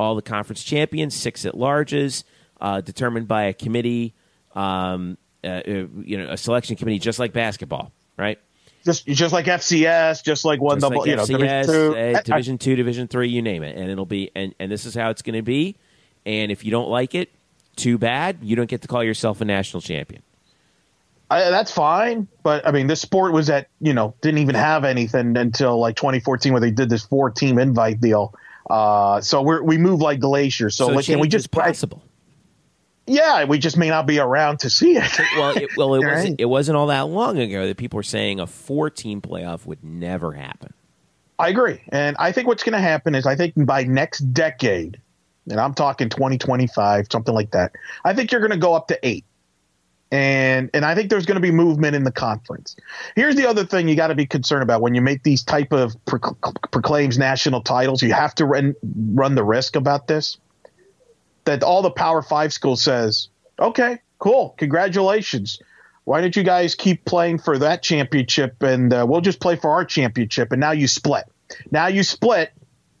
All 0.00 0.14
the 0.14 0.22
conference 0.22 0.64
champions, 0.64 1.14
six 1.14 1.44
at 1.44 1.52
larges, 1.54 2.24
uh, 2.62 2.80
determined 2.80 3.28
by 3.28 3.42
a 3.42 3.52
committee, 3.52 4.14
um, 4.54 5.18
uh, 5.44 5.48
uh, 5.48 5.60
you 6.02 6.16
know, 6.16 6.28
a 6.30 6.38
selection 6.38 6.76
committee, 6.76 6.98
just 6.98 7.18
like 7.18 7.34
basketball, 7.34 7.92
right? 8.16 8.38
Just 8.86 9.06
just 9.06 9.34
like 9.34 9.44
FCS, 9.48 10.22
just 10.24 10.46
like 10.46 10.62
one 10.62 10.76
Just 10.76 10.80
double, 10.90 11.00
like 11.02 11.10
you 11.10 11.16
know, 11.16 11.26
Division 11.26 11.66
two. 11.66 11.94
uh, 11.94 12.18
I- 12.18 12.22
Division 12.22 12.56
two, 12.56 12.74
Division 12.74 13.06
three, 13.06 13.28
you 13.28 13.42
name 13.42 13.62
it, 13.62 13.76
and 13.76 13.90
it'll 13.90 14.06
be 14.06 14.30
and, 14.34 14.54
and 14.58 14.72
this 14.72 14.86
is 14.86 14.94
how 14.94 15.10
it's 15.10 15.20
going 15.20 15.36
to 15.36 15.42
be. 15.42 15.76
And 16.24 16.50
if 16.50 16.64
you 16.64 16.70
don't 16.70 16.88
like 16.88 17.14
it, 17.16 17.30
too 17.76 17.98
bad. 17.98 18.38
You 18.42 18.56
don't 18.56 18.68
get 18.68 18.82
to 18.82 18.88
call 18.88 19.02
yourself 19.04 19.40
a 19.40 19.44
national 19.44 19.80
champion. 19.80 20.22
I, 21.30 21.50
that's 21.50 21.72
fine. 21.72 22.28
But 22.42 22.66
I 22.66 22.72
mean, 22.72 22.86
this 22.86 23.00
sport 23.00 23.32
was 23.32 23.48
at 23.48 23.68
you 23.80 23.94
know 23.94 24.14
didn't 24.20 24.38
even 24.38 24.54
have 24.54 24.84
anything 24.84 25.36
until 25.36 25.78
like 25.78 25.96
2014 25.96 26.52
where 26.52 26.60
they 26.60 26.70
did 26.70 26.90
this 26.90 27.04
four 27.04 27.30
team 27.30 27.58
invite 27.58 28.00
deal. 28.00 28.34
Uh, 28.68 29.20
so 29.20 29.42
we 29.42 29.60
we 29.60 29.78
move 29.78 30.00
like 30.00 30.20
glaciers. 30.20 30.74
So, 30.76 30.88
So 30.88 30.94
like, 30.94 31.06
can 31.06 31.18
we 31.20 31.28
just 31.28 31.50
possible. 31.50 32.02
Yeah, 33.06 33.44
we 33.44 33.58
just 33.58 33.76
may 33.76 33.88
not 33.88 34.06
be 34.06 34.20
around 34.20 34.60
to 34.60 34.70
see 34.70 34.96
it. 34.96 35.20
Well, 35.36 35.56
it, 35.56 35.70
well, 35.76 35.94
it 35.94 35.98
Right. 36.04 36.14
wasn't. 36.14 36.40
It 36.40 36.44
wasn't 36.44 36.76
all 36.76 36.86
that 36.86 37.08
long 37.08 37.38
ago 37.38 37.66
that 37.66 37.76
people 37.76 37.96
were 37.96 38.02
saying 38.04 38.38
a 38.38 38.46
four-team 38.46 39.20
playoff 39.20 39.66
would 39.66 39.82
never 39.82 40.32
happen. 40.32 40.72
I 41.38 41.48
agree. 41.48 41.80
And 41.88 42.14
I 42.20 42.30
think 42.30 42.46
what's 42.46 42.62
going 42.62 42.74
to 42.74 42.78
happen 42.78 43.16
is 43.16 43.26
I 43.26 43.34
think 43.34 43.54
by 43.56 43.82
next 43.82 44.20
decade, 44.32 45.00
and 45.50 45.60
I'm 45.60 45.74
talking 45.74 46.08
2025, 46.08 47.06
something 47.10 47.34
like 47.34 47.50
that, 47.52 47.72
I 48.04 48.14
think 48.14 48.32
you're 48.32 48.40
going 48.40 48.52
to 48.52 48.56
go 48.56 48.74
up 48.74 48.88
to 48.88 48.98
eight. 49.02 49.24
And 50.10 50.68
and 50.74 50.84
I 50.84 50.94
think 50.94 51.08
there's 51.08 51.24
going 51.24 51.36
to 51.36 51.40
be 51.40 51.50
movement 51.50 51.96
in 51.96 52.04
the 52.04 52.12
conference. 52.12 52.76
Here's 53.16 53.34
the 53.34 53.48
other 53.48 53.64
thing 53.64 53.88
you 53.88 53.96
got 53.96 54.08
to 54.08 54.14
be 54.14 54.26
concerned 54.26 54.62
about 54.62 54.82
when 54.82 54.94
you 54.94 55.00
make 55.00 55.22
these 55.22 55.42
type 55.42 55.72
of 55.72 55.96
proclaims 56.04 57.16
national 57.16 57.62
titles. 57.62 58.02
You 58.02 58.12
have 58.12 58.34
to 58.34 58.44
run 58.44 58.74
run 59.14 59.34
the 59.34 59.42
risk 59.42 59.74
about 59.74 60.08
this 60.08 60.36
that 61.44 61.62
all 61.62 61.80
the 61.80 61.90
Power 61.90 62.20
Five 62.20 62.52
schools 62.52 62.82
says, 62.82 63.28
okay, 63.58 64.00
cool, 64.18 64.54
congratulations. 64.58 65.60
Why 66.04 66.20
don't 66.20 66.34
you 66.34 66.42
guys 66.42 66.74
keep 66.74 67.04
playing 67.04 67.38
for 67.38 67.58
that 67.58 67.82
championship 67.82 68.62
and 68.62 68.92
uh, 68.92 69.06
we'll 69.08 69.20
just 69.20 69.40
play 69.40 69.56
for 69.56 69.70
our 69.70 69.84
championship? 69.84 70.52
And 70.52 70.60
now 70.60 70.72
you 70.72 70.88
split. 70.88 71.24
Now 71.70 71.86
you 71.86 72.02
split, 72.02 72.52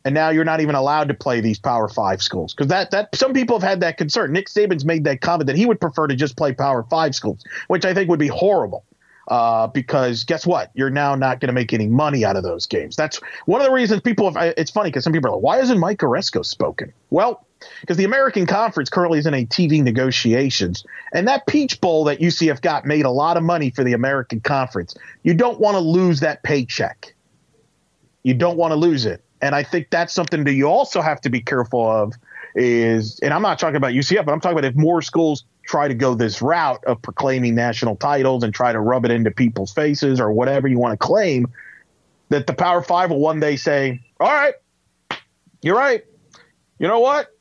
and 0.04 0.14
now 0.14 0.30
you're 0.30 0.44
not 0.44 0.60
even 0.60 0.74
allowed 0.74 1.08
to 1.08 1.14
play 1.14 1.40
these 1.40 1.58
Power 1.58 1.88
Five 1.88 2.22
schools 2.22 2.54
because 2.54 2.68
that 2.68 2.90
that 2.90 3.14
some 3.14 3.32
people 3.32 3.58
have 3.58 3.68
had 3.68 3.80
that 3.80 3.96
concern. 3.96 4.32
Nick 4.32 4.48
Saban's 4.48 4.84
made 4.84 5.04
that 5.04 5.20
comment 5.20 5.46
that 5.46 5.56
he 5.56 5.66
would 5.66 5.80
prefer 5.80 6.06
to 6.06 6.16
just 6.16 6.36
play 6.36 6.52
Power 6.52 6.82
Five 6.84 7.14
schools, 7.14 7.44
which 7.68 7.84
I 7.84 7.94
think 7.94 8.08
would 8.10 8.18
be 8.18 8.28
horrible. 8.28 8.84
Uh, 9.28 9.68
because 9.68 10.24
guess 10.24 10.44
what? 10.44 10.72
You're 10.74 10.90
now 10.90 11.14
not 11.14 11.38
going 11.38 11.46
to 11.46 11.52
make 11.52 11.72
any 11.72 11.86
money 11.86 12.24
out 12.24 12.36
of 12.36 12.42
those 12.42 12.66
games. 12.66 12.96
That's 12.96 13.20
one 13.46 13.60
of 13.60 13.66
the 13.66 13.72
reasons 13.72 14.00
people. 14.00 14.32
Have, 14.32 14.54
it's 14.56 14.70
funny 14.70 14.90
because 14.90 15.04
some 15.04 15.12
people 15.12 15.30
are 15.30 15.34
like, 15.34 15.42
"Why 15.42 15.60
isn't 15.60 15.78
Mike 15.78 15.98
Aresco 15.98 16.44
spoken?" 16.44 16.92
Well, 17.10 17.46
because 17.80 17.96
the 17.96 18.04
American 18.04 18.46
Conference 18.46 18.90
currently 18.90 19.20
is 19.20 19.26
in 19.26 19.34
a 19.34 19.46
TV 19.46 19.80
negotiations, 19.80 20.84
and 21.12 21.28
that 21.28 21.46
Peach 21.46 21.80
Bowl 21.80 22.04
that 22.04 22.18
UCF 22.18 22.60
got 22.60 22.84
made 22.84 23.04
a 23.04 23.10
lot 23.10 23.36
of 23.36 23.44
money 23.44 23.70
for 23.70 23.84
the 23.84 23.92
American 23.92 24.40
Conference. 24.40 24.94
You 25.22 25.34
don't 25.34 25.60
want 25.60 25.76
to 25.76 25.80
lose 25.80 26.18
that 26.20 26.42
paycheck. 26.42 27.14
You 28.24 28.34
don't 28.34 28.56
want 28.56 28.72
to 28.72 28.76
lose 28.76 29.06
it, 29.06 29.22
and 29.42 29.56
I 29.56 29.64
think 29.64 29.90
that's 29.90 30.14
something 30.14 30.44
that 30.44 30.54
you 30.54 30.68
also 30.68 31.02
have 31.02 31.20
to 31.22 31.30
be 31.30 31.40
careful 31.40 31.90
of. 31.90 32.14
Is 32.54 33.18
and 33.20 33.32
I'm 33.32 33.42
not 33.42 33.58
talking 33.58 33.76
about 33.76 33.92
UCF, 33.92 34.24
but 34.24 34.32
I'm 34.32 34.40
talking 34.40 34.58
about 34.58 34.70
if 34.70 34.76
more 34.76 35.00
schools 35.00 35.44
try 35.64 35.88
to 35.88 35.94
go 35.94 36.14
this 36.14 36.42
route 36.42 36.84
of 36.84 37.00
proclaiming 37.00 37.54
national 37.54 37.96
titles 37.96 38.44
and 38.44 38.54
try 38.54 38.72
to 38.72 38.80
rub 38.80 39.06
it 39.06 39.10
into 39.10 39.30
people's 39.30 39.72
faces 39.72 40.20
or 40.20 40.30
whatever 40.32 40.68
you 40.68 40.78
want 40.78 40.92
to 40.92 40.98
claim, 40.98 41.46
that 42.28 42.46
the 42.46 42.52
Power 42.52 42.82
Five 42.82 43.10
will 43.10 43.20
one 43.20 43.40
day 43.40 43.56
say, 43.56 44.02
"All 44.20 44.30
right, 44.30 44.54
you're 45.62 45.76
right. 45.76 46.04
You 46.78 46.88
know 46.88 47.00
what? 47.00 47.34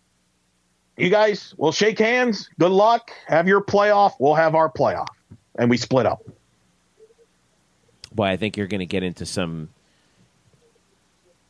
You 0.97 1.09
guys, 1.09 1.53
we'll 1.57 1.73
shake 1.73 1.99
hands. 1.99 2.49
Good 2.57 2.71
luck. 2.71 3.11
Have 3.27 3.49
your 3.49 3.61
playoff. 3.61 4.13
We'll 4.17 4.35
have 4.35 4.55
our 4.55 4.71
playoff." 4.71 5.09
And 5.55 5.69
we 5.69 5.75
split 5.75 6.05
up. 6.05 6.23
Boy, 8.13 8.27
I 8.27 8.37
think 8.37 8.55
you're 8.55 8.67
going 8.67 8.79
to 8.79 8.85
get 8.85 9.03
into 9.03 9.25
some 9.25 9.69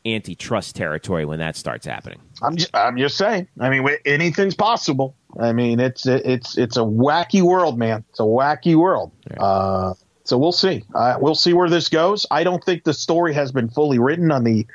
antitrust 0.06 0.76
territory 0.76 1.26
when 1.26 1.40
that 1.40 1.56
starts 1.56 1.86
happening. 1.86 2.20
I'm 2.42 2.56
just, 2.56 2.76
I'm 2.76 2.98
just 2.98 3.18
saying. 3.18 3.48
I 3.60 3.70
mean, 3.70 3.88
anything's 4.06 4.56
possible. 4.56 5.16
I 5.40 5.54
mean, 5.54 5.80
it's 5.80 6.06
it's 6.06 6.58
it's 6.58 6.78
a 6.78 6.82
wacky 6.82 7.42
world, 7.42 7.78
man. 7.78 8.04
It's 8.10 8.20
a 8.20 8.24
wacky 8.24 8.76
world. 8.76 9.12
Yeah. 9.30 9.44
Uh, 9.44 9.94
so 10.24 10.38
we'll 10.38 10.52
see. 10.52 10.84
Uh, 10.94 11.18
we'll 11.20 11.36
see 11.36 11.54
where 11.54 11.70
this 11.70 11.90
goes. 11.90 12.26
I 12.32 12.44
don't 12.44 12.64
think 12.64 12.84
the 12.84 12.94
story 12.94 13.34
has 13.34 13.52
been 13.52 13.70
fully 13.70 14.00
written 14.00 14.32
on 14.32 14.44
the 14.44 14.66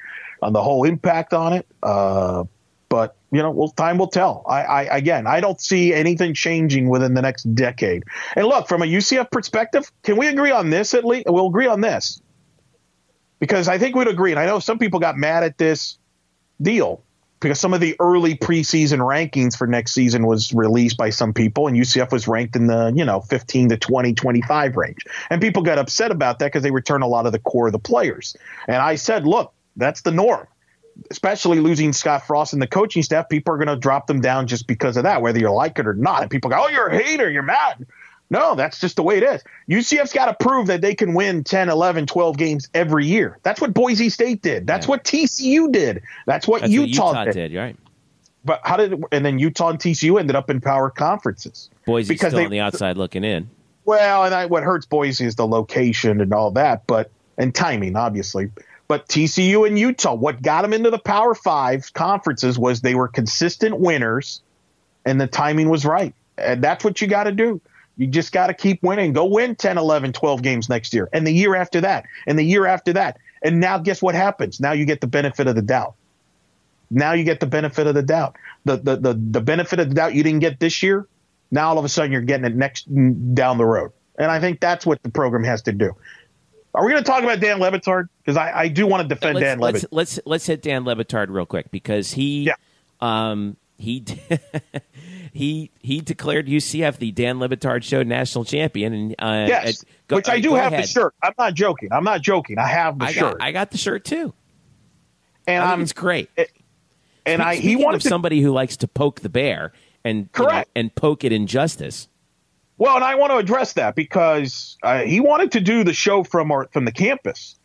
on 0.43 0.53
the 0.53 0.63
whole 0.63 0.85
impact 0.85 1.33
on 1.33 1.53
it. 1.53 1.67
Uh, 1.83 2.45
but 2.89 3.17
you 3.33 3.43
know, 3.43 3.51
well, 3.51 3.69
time 3.69 3.99
will 3.99 4.07
tell. 4.07 4.45
I, 4.49 4.63
I 4.63 4.83
again, 4.97 5.27
I 5.27 5.41
don't 5.41 5.61
see 5.61 5.93
anything 5.93 6.35
changing 6.35 6.89
within 6.89 7.15
the 7.15 7.23
next 7.23 7.43
decade. 7.55 8.05
And 8.37 8.47
look, 8.47 8.69
from 8.69 8.83
a 8.83 8.87
UCF 8.87 9.31
perspective, 9.31 9.91
can 10.03 10.17
we 10.17 10.29
agree 10.29 10.53
on 10.53 10.71
this 10.71 10.95
at 10.95 11.05
least? 11.05 11.27
We'll 11.29 11.49
agree 11.49 11.67
on 11.67 11.81
this 11.81 12.21
because 13.39 13.69
I 13.69 13.79
think 13.79 13.95
we'd 13.95 14.09
agree. 14.09 14.31
And 14.31 14.41
I 14.41 14.47
know 14.47 14.59
some 14.59 14.79
people 14.79 15.01
got 15.01 15.17
mad 15.17 15.43
at 15.43 15.59
this 15.59 15.99
deal 16.61 17.03
because 17.41 17.61
some 17.61 17.75
of 17.75 17.81
the 17.81 17.97
early 18.01 18.35
preseason 18.35 18.99
rankings 18.99 19.57
for 19.57 19.67
next 19.67 19.93
season 19.93 20.27
was 20.27 20.53
released 20.53 20.97
by 20.97 21.11
some 21.11 21.33
people 21.35 21.69
and 21.69 21.77
UCF 21.77 22.11
was 22.11 22.27
ranked 22.27 22.57
in 22.57 22.67
the, 22.67 22.93
you 22.95 23.05
know, 23.05 23.21
15 23.21 23.71
to 23.71 23.77
20, 23.77 24.15
25 24.15 24.77
range. 24.77 25.05
And 25.29 25.41
people 25.41 25.63
got 25.63 25.79
upset 25.79 26.11
about 26.11 26.39
that 26.39 26.47
because 26.47 26.63
they 26.63 26.71
return 26.71 27.03
a 27.03 27.07
lot 27.07 27.27
of 27.27 27.33
the 27.33 27.39
core 27.39 27.67
of 27.67 27.73
the 27.73 27.79
players. 27.79 28.37
And 28.67 28.77
I 28.77 28.95
said, 28.95 29.27
look, 29.27 29.53
that's 29.77 30.01
the 30.01 30.13
norm. 30.13 30.47
Especially 31.11 31.61
losing 31.61 31.93
Scott 31.93 32.27
Frost 32.27 32.55
and 32.55 32.63
the 32.63 32.67
coaching 32.67 33.03
staff, 33.03 33.29
people 33.29 33.53
are 33.53 33.59
going 33.59 33.69
to 33.69 33.77
drop 33.77 34.07
them 34.07 34.23
down 34.23 34.47
just 34.47 34.67
because 34.67 34.97
of 34.97 35.03
that, 35.03 35.21
whether 35.21 35.39
you 35.39 35.51
like 35.51 35.79
it 35.79 35.87
or 35.87 35.93
not. 35.93 36.23
And 36.23 36.31
people 36.31 36.49
go, 36.49 36.65
oh, 36.65 36.69
you're 36.69 36.87
a 36.87 37.03
hater, 37.03 37.31
you're 37.31 37.43
mad. 37.43 37.87
No, 38.29 38.55
that's 38.57 38.81
just 38.81 38.97
the 38.97 39.03
way 39.05 39.19
it 39.19 39.23
is. 39.23 39.43
UCF's 39.69 40.13
got 40.13 40.27
to 40.27 40.35
prove 40.45 40.67
that 40.67 40.81
they 40.81 40.95
can 40.95 41.15
win 41.15 41.45
10, 41.45 41.69
11, 41.69 42.07
12 42.07 42.37
games 42.37 42.69
every 42.75 43.07
year. 43.07 43.39
That's 43.45 43.61
what 43.61 43.73
Boise 43.73 44.09
State 44.11 44.43
did. 44.43 44.67
That's 44.67 44.87
Yeah. 44.87 44.91
what 44.91 45.05
TCU 45.05 45.71
did. 45.71 46.03
That's 46.27 46.49
what 46.49 46.63
That's 46.63 46.73
Utah, 46.73 46.85
what 46.85 47.11
Utah 47.19 47.25
did. 47.27 47.35
did, 47.53 47.55
right? 47.59 47.77
But 48.45 48.61
how 48.65 48.77
did 48.77 49.03
and 49.13 49.25
then 49.25 49.39
Utah 49.39 49.69
and 49.71 49.79
TCU 49.79 50.19
ended 50.19 50.35
up 50.37 50.51
in 50.51 50.61
power 50.61 50.91
conferences. 50.91 51.69
Boise 51.85 52.15
Because 52.15 52.29
still 52.31 52.39
they- 52.41 52.45
on 52.47 52.51
the 52.51 52.61
outside 52.61 52.97
looking 52.97 53.23
in. 53.25 53.49
Well, 53.85 54.25
and 54.25 54.35
I, 54.35 54.47
what 54.47 54.65
hurts 54.65 54.87
Boise 54.87 55.25
is 55.25 55.37
the 55.37 55.47
location 55.47 56.21
and 56.21 56.33
all 56.35 56.51
that, 56.53 56.83
but 56.89 57.11
and 57.39 57.55
timing, 57.55 57.95
obviously. 57.97 58.51
But 58.89 59.09
TCU 59.09 59.65
and 59.67 59.79
Utah, 59.79 60.15
what 60.15 60.43
got 60.43 60.63
them 60.63 60.73
into 60.73 60.91
the 60.91 60.99
Power 60.99 61.35
Five 61.35 61.93
conferences 61.93 62.59
was 62.59 62.81
they 62.81 62.95
were 62.97 63.07
consistent 63.09 63.79
winners, 63.79 64.41
and 65.05 65.21
the 65.21 65.27
timing 65.29 65.69
was 65.69 65.85
right. 65.85 66.13
And 66.39 66.63
that's 66.63 66.85
what 66.85 67.01
you 67.01 67.07
got 67.09 67.25
to 67.25 67.33
do. 67.33 67.61
You 67.97 68.07
just 68.07 68.33
got 68.33 68.49
to 68.49 68.55
keep 68.55 68.83
winning. 68.83 69.13
Go 69.13 69.25
win 69.25 69.57
10, 69.57 69.79
11, 69.79 70.13
12 70.13 70.43
games 70.43 70.69
next 70.69 70.93
year, 70.93 71.09
and 71.13 71.27
the 71.27 71.33
year 71.33 71.55
after 71.55 71.81
that, 71.81 72.05
and 72.27 72.39
the 72.39 72.43
year 72.45 72.67
after 72.67 72.93
that. 72.95 73.19
And 73.43 73.61
now, 73.61 73.79
guess 73.79 74.03
what 74.03 74.15
happens? 74.15 74.61
Now 74.61 74.73
you 74.73 74.85
get 74.85 75.01
the 75.01 75.07
benefit 75.07 75.47
of 75.47 75.55
the 75.55 75.63
doubt. 75.63 75.95
Now 76.91 77.13
you 77.13 77.25
get 77.25 77.41
the 77.41 77.47
benefit 77.47 77.87
of 77.87 77.95
the 77.95 78.03
doubt. 78.03 78.37
The 78.65 78.77
the 78.77 78.97
the, 78.97 79.15
the 79.15 79.41
benefit 79.41 79.81
of 79.81 79.89
the 79.89 79.95
doubt 79.95 80.15
you 80.15 80.23
didn't 80.23 80.41
get 80.41 80.61
this 80.61 80.83
year. 80.83 81.07
Now 81.51 81.69
all 81.69 81.79
of 81.79 81.85
a 81.85 81.89
sudden 81.89 82.13
you're 82.13 82.21
getting 82.21 82.47
it 82.47 82.55
next 82.55 82.85
down 83.35 83.59
the 83.59 83.65
road. 83.65 83.93
And 84.19 84.31
I 84.31 84.41
think 84.41 84.61
that's 84.61 84.87
what 84.87 85.03
the 85.03 85.11
program 85.11 85.45
has 85.45 85.63
to 85.63 85.73
do. 85.73 85.95
Are 86.75 86.85
we 86.85 86.93
going 86.93 87.03
to 87.03 87.11
talk 87.11 87.23
about 87.23 87.41
Dan 87.41 87.59
Le 87.59 87.71
Batard? 87.71 88.09
Because 88.19 88.37
I, 88.37 88.53
I 88.53 88.69
do 88.69 88.87
want 88.87 89.03
to 89.03 89.09
defend 89.09 89.37
let's, 89.37 89.45
Dan 89.45 89.59
let's, 89.59 89.85
let's 89.91 90.21
let's 90.27 90.47
hit 90.47 90.63
Dan 90.63 90.85
Le 90.85 90.95
Batard 90.95 91.29
real 91.31 91.47
quick 91.47 91.71
because 91.71 92.13
he 92.13 92.45
Yeah. 92.45 92.55
um 93.01 93.57
he 93.79 94.05
he 95.37 95.71
he 95.81 96.01
declared 96.01 96.47
UCF 96.47 96.97
the 96.99 97.13
Dan 97.13 97.39
Le 97.39 97.49
Batard 97.49 97.83
Show 97.85 98.03
national 98.03 98.45
champion 98.45 98.93
and 98.93 99.13
uh, 99.19 99.47
Yes, 99.49 99.83
uh, 99.83 99.87
go- 100.09 100.17
which 100.17 100.29
I 100.29 100.37
uh, 100.37 100.41
do 100.41 100.55
have 100.55 100.73
ahead. 100.73 100.85
the 100.85 100.89
shirt. 100.89 101.15
I'm 101.23 101.33
not 101.39 101.55
joking. 101.55 101.91
I'm 101.93 102.05
not 102.05 102.23
joking. 102.23 102.59
I 102.59 102.67
have 102.67 102.99
the 102.99 103.05
I 103.07 103.13
shirt, 103.13 103.39
got 103.39 103.47
I 103.47 103.53
got 103.53 103.71
the 103.71 103.79
shirt 103.79 104.05
too. 104.05 104.33
and 105.47 105.63
I 105.65 105.81
it's 105.81 105.93
great. 105.93 106.31
and 107.25 107.43
I 107.43 107.57
he 107.57 107.77
wanted 107.77 108.01
to 108.01 108.09
somebody 108.09 108.41
who 108.41 108.51
likes 108.53 108.77
to 108.79 108.89
poke 108.89 109.21
the 109.21 109.29
bear 109.29 109.73
and 110.05 110.17
you 110.19 110.23
know, 110.23 110.29
Correct. 110.51 110.71
and 110.75 110.95
poke 110.95 111.25
it 111.25 111.33
injustice. 111.33 112.09
Well, 112.79 112.97
and 112.97 113.05
I 113.05 113.15
want 113.15 113.33
to 113.33 113.39
address 113.39 113.73
that 113.75 113.95
because 113.95 114.77
uh, 114.83 115.01
he 115.01 115.21
wanted 115.21 115.53
to 115.53 115.61
do 115.61 115.83
the 115.83 115.95
show 115.95 116.23
from 116.25 116.53
our, 116.53 116.69
from 116.73 116.85
the 116.85 116.93
campus 116.93 117.57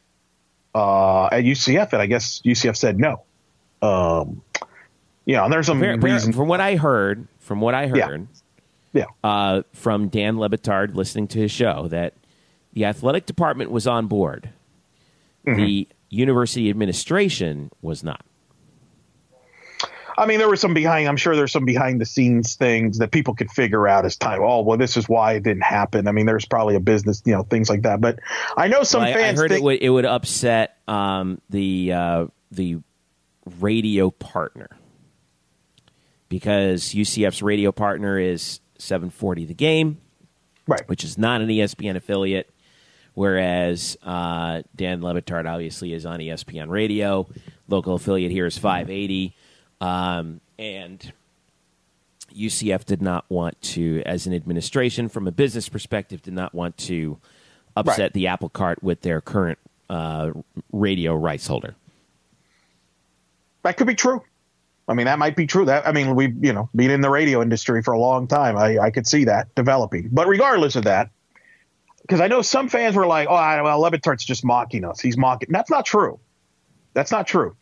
uh, 0.73 1.25
at 1.25 1.43
UCF, 1.43 1.91
and 1.91 2.01
I 2.01 2.05
guess 2.05 2.41
UCF 2.45 2.77
said 2.77 2.97
no. 2.97 3.23
Um, 3.81 4.41
yeah, 5.25 5.43
and 5.43 5.51
there's 5.51 5.67
some 5.67 5.79
ver- 5.81 5.97
reason. 5.97 6.31
from 6.31 6.47
what 6.47 6.61
I 6.61 6.77
heard, 6.77 7.27
from 7.51 7.59
what 7.59 7.73
I 7.73 7.87
heard, 7.87 7.97
Yeah, 8.93 9.07
uh, 9.25 9.63
from 9.73 10.07
Dan 10.07 10.39
Le 10.39 10.49
Batard 10.49 10.95
listening 10.95 11.27
to 11.27 11.37
his 11.37 11.51
show 11.51 11.89
that 11.89 12.13
the 12.71 12.85
athletic 12.85 13.25
department 13.25 13.71
was 13.71 13.85
on 13.87 14.07
board. 14.07 14.51
Mm-hmm. 15.45 15.59
The 15.59 15.87
university 16.09 16.69
administration 16.69 17.69
was 17.81 18.05
not. 18.05 18.23
I 20.17 20.27
mean, 20.27 20.39
there 20.39 20.47
was 20.47 20.61
some 20.61 20.73
behind. 20.73 21.09
I'm 21.09 21.17
sure 21.17 21.35
there's 21.35 21.51
some 21.51 21.65
behind 21.65 21.99
the 21.99 22.05
scenes 22.05 22.55
things 22.55 22.99
that 22.99 23.11
people 23.11 23.35
could 23.35 23.51
figure 23.51 23.85
out 23.85 24.05
as 24.05 24.15
time. 24.15 24.39
Oh, 24.41 24.61
well, 24.61 24.77
this 24.77 24.95
is 24.95 25.09
why 25.09 25.33
it 25.33 25.43
didn't 25.43 25.63
happen. 25.63 26.07
I 26.07 26.13
mean, 26.13 26.27
there's 26.27 26.45
probably 26.45 26.75
a 26.75 26.79
business, 26.79 27.21
you 27.25 27.33
know, 27.33 27.43
things 27.43 27.67
like 27.67 27.81
that. 27.81 27.99
But 27.99 28.19
I 28.55 28.69
know 28.69 28.83
some 28.83 29.01
Well, 29.01 29.09
I, 29.09 29.11
I 29.11 29.15
fans 29.15 29.39
heard 29.41 29.49
think 29.49 29.59
it 29.59 29.63
would 29.65 29.81
it 29.81 29.89
would 29.89 30.05
upset 30.05 30.77
um, 30.87 31.41
the 31.49 31.91
uh, 31.91 32.27
the 32.49 32.77
radio 33.59 34.09
partner 34.09 34.69
because 36.31 36.93
UCF's 36.93 37.41
radio 37.43 37.73
partner 37.73 38.17
is 38.17 38.61
740 38.79 39.45
The 39.45 39.53
Game, 39.53 39.99
right. 40.65 40.87
which 40.87 41.03
is 41.03 41.17
not 41.17 41.41
an 41.41 41.49
ESPN 41.49 41.97
affiliate, 41.97 42.49
whereas 43.15 43.97
uh, 44.01 44.61
Dan 44.73 45.01
Le 45.01 45.21
Batard 45.21 45.45
obviously 45.45 45.93
is 45.93 46.05
on 46.05 46.19
ESPN 46.21 46.69
Radio. 46.69 47.27
Local 47.67 47.95
affiliate 47.95 48.31
here 48.31 48.45
is 48.45 48.57
580, 48.57 49.35
um, 49.81 50.39
and 50.57 51.11
UCF 52.33 52.85
did 52.85 53.01
not 53.01 53.25
want 53.27 53.61
to, 53.61 54.01
as 54.05 54.25
an 54.25 54.33
administration, 54.33 55.09
from 55.09 55.27
a 55.27 55.31
business 55.33 55.67
perspective, 55.67 56.21
did 56.21 56.33
not 56.33 56.55
want 56.55 56.77
to 56.77 57.17
upset 57.75 57.99
Right. 57.99 58.13
the 58.13 58.27
apple 58.27 58.47
cart 58.47 58.81
with 58.81 59.01
their 59.01 59.19
current 59.19 59.59
uh, 59.89 60.31
radio 60.71 61.13
rights 61.13 61.45
holder. 61.45 61.75
That 63.63 63.75
could 63.75 63.87
be 63.87 63.95
true. 63.95 64.23
I 64.91 64.93
mean, 64.93 65.05
that 65.05 65.17
might 65.17 65.35
be 65.35 65.47
true. 65.47 65.65
That 65.65 65.87
I 65.87 65.93
mean, 65.93 66.15
we've 66.15 66.43
you 66.43 66.53
know 66.53 66.69
been 66.75 66.91
in 66.91 67.01
the 67.01 67.09
radio 67.09 67.41
industry 67.41 67.81
for 67.81 67.93
a 67.93 67.99
long 67.99 68.27
time. 68.27 68.57
I, 68.57 68.77
I 68.77 68.91
could 68.91 69.07
see 69.07 69.25
that 69.25 69.53
developing. 69.55 70.09
But 70.11 70.27
regardless 70.27 70.75
of 70.75 70.83
that, 70.83 71.09
because 72.01 72.19
I 72.19 72.27
know 72.27 72.41
some 72.41 72.67
fans 72.67 72.95
were 72.95 73.07
like, 73.07 73.27
"Oh, 73.29 73.63
well, 73.63 73.79
Le 73.79 74.17
just 74.17 74.43
mocking 74.43 74.83
us. 74.83 74.99
He's 74.99 75.17
mocking." 75.17 75.49
That's 75.51 75.69
not 75.69 75.85
true. 75.85 76.19
That's 76.93 77.11
not 77.11 77.25
true. 77.25 77.55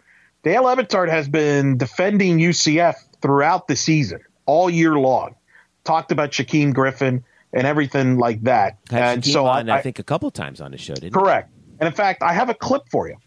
Dan 0.44 0.64
Le 0.64 0.76
Batard 0.76 1.10
has 1.10 1.28
been 1.28 1.78
defending 1.78 2.40
UCF 2.40 2.96
throughout 3.22 3.68
the 3.68 3.76
season, 3.76 4.22
all 4.46 4.70
year 4.70 4.96
long. 4.96 5.36
Talked 5.84 6.12
about 6.12 6.32
Shaquem 6.32 6.74
Griffin 6.74 7.24
and 7.54 7.68
everything 7.68 8.18
like 8.18 8.42
that. 8.44 8.78
Had 8.90 9.14
and 9.18 9.24
Shaquem 9.24 9.34
so 9.34 9.46
on, 9.46 9.70
I, 9.70 9.78
I, 9.78 9.82
think 9.82 10.00
a 10.00 10.04
couple 10.04 10.32
times 10.32 10.62
on 10.62 10.72
the 10.72 10.78
show, 10.78 10.96
didn't 10.96 11.14
correct. 11.14 11.52
And 11.80 11.88
in 11.88 11.94
fact, 11.94 12.24
I 12.24 12.34
have 12.34 12.50
a 12.50 12.54
clip 12.56 12.90
for 12.90 13.08
you 13.08 13.18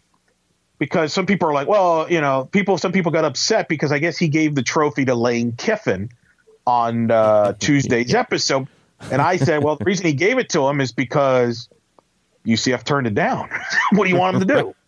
because 0.79 1.13
some 1.13 1.25
people 1.25 1.47
are 1.47 1.53
like, 1.53 1.67
well, 1.67 2.11
you 2.11 2.21
know, 2.21 2.49
people. 2.51 2.77
Some 2.77 2.91
people 2.91 3.11
got 3.11 3.25
upset 3.25 3.67
because 3.67 3.91
I 3.91 3.99
guess 3.99 4.17
he 4.17 4.27
gave 4.27 4.55
the 4.55 4.63
trophy 4.63 5.05
to 5.05 5.15
Lane 5.15 5.53
Kiffin 5.53 6.09
on 6.65 7.11
uh, 7.11 7.53
Tuesday's 7.59 8.13
episode, 8.13 8.67
and 9.11 9.21
I 9.21 9.37
said, 9.37 9.63
well, 9.63 9.75
the 9.75 9.85
reason 9.85 10.05
he 10.05 10.13
gave 10.13 10.37
it 10.37 10.49
to 10.49 10.67
him 10.67 10.81
is 10.81 10.91
because 10.91 11.69
UCF 12.45 12.83
turned 12.83 13.07
it 13.07 13.15
down. 13.15 13.49
what 13.91 14.05
do 14.05 14.09
you 14.09 14.17
want 14.17 14.37
him 14.37 14.47
to 14.47 14.53
do? 14.61 14.75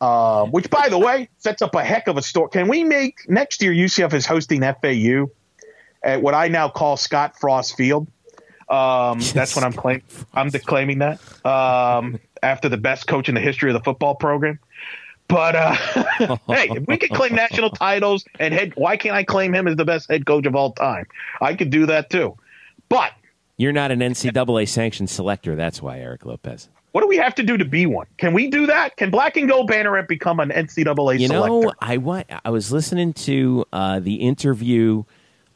Uh, 0.00 0.44
which, 0.46 0.68
by 0.68 0.90
the 0.90 0.98
way, 0.98 1.30
sets 1.38 1.62
up 1.62 1.74
a 1.74 1.82
heck 1.82 2.08
of 2.08 2.18
a 2.18 2.22
story. 2.22 2.50
Can 2.50 2.68
we 2.68 2.84
make 2.84 3.26
next 3.26 3.62
year 3.62 3.72
UCF 3.72 4.12
is 4.12 4.26
hosting 4.26 4.60
FAU 4.60 5.30
at 6.02 6.20
what 6.20 6.34
I 6.34 6.48
now 6.48 6.68
call 6.68 6.98
Scott 6.98 7.38
Frost 7.40 7.74
Field? 7.76 8.06
Um, 8.68 9.20
that's 9.20 9.56
what 9.56 9.64
I'm 9.64 9.72
claiming. 9.72 10.02
I'm 10.34 10.50
declaiming 10.50 10.98
that 10.98 11.20
um, 11.46 12.18
after 12.42 12.68
the 12.68 12.76
best 12.76 13.06
coach 13.06 13.30
in 13.30 13.34
the 13.34 13.40
history 13.40 13.70
of 13.70 13.74
the 13.74 13.82
football 13.82 14.14
program. 14.14 14.58
But 15.28 15.56
uh, 15.56 15.72
hey, 16.48 16.68
if 16.70 16.86
we 16.86 16.96
could 16.98 17.10
claim 17.10 17.34
national 17.34 17.70
titles 17.70 18.24
and 18.38 18.52
head, 18.52 18.72
why 18.76 18.96
can't 18.96 19.16
I 19.16 19.24
claim 19.24 19.54
him 19.54 19.66
as 19.66 19.76
the 19.76 19.84
best 19.84 20.08
head 20.10 20.26
coach 20.26 20.46
of 20.46 20.54
all 20.54 20.72
time? 20.72 21.06
I 21.40 21.54
could 21.54 21.70
do 21.70 21.86
that 21.86 22.10
too. 22.10 22.36
But 22.88 23.12
You're 23.56 23.72
not 23.72 23.90
an 23.90 24.00
NCAA 24.00 24.68
sanctioned 24.68 25.08
selector. 25.10 25.56
That's 25.56 25.80
why, 25.80 25.98
Eric 26.00 26.26
Lopez. 26.26 26.68
what 26.92 27.00
do 27.00 27.08
we 27.08 27.16
have 27.16 27.34
to 27.36 27.42
do 27.42 27.56
to 27.56 27.64
be 27.64 27.86
one? 27.86 28.06
Can 28.18 28.34
we 28.34 28.48
do 28.48 28.66
that? 28.66 28.96
Can 28.96 29.10
Black 29.10 29.36
and 29.38 29.48
Gold 29.48 29.70
Banneret 29.70 30.06
become 30.08 30.40
an 30.40 30.50
NCAA 30.50 31.18
You 31.18 31.26
selector? 31.28 31.48
know, 31.68 31.72
I 31.80 31.96
wa- 31.96 32.22
I 32.44 32.50
was 32.50 32.70
listening 32.70 33.14
to 33.14 33.64
uh, 33.72 34.00
the 34.00 34.16
interview 34.16 35.04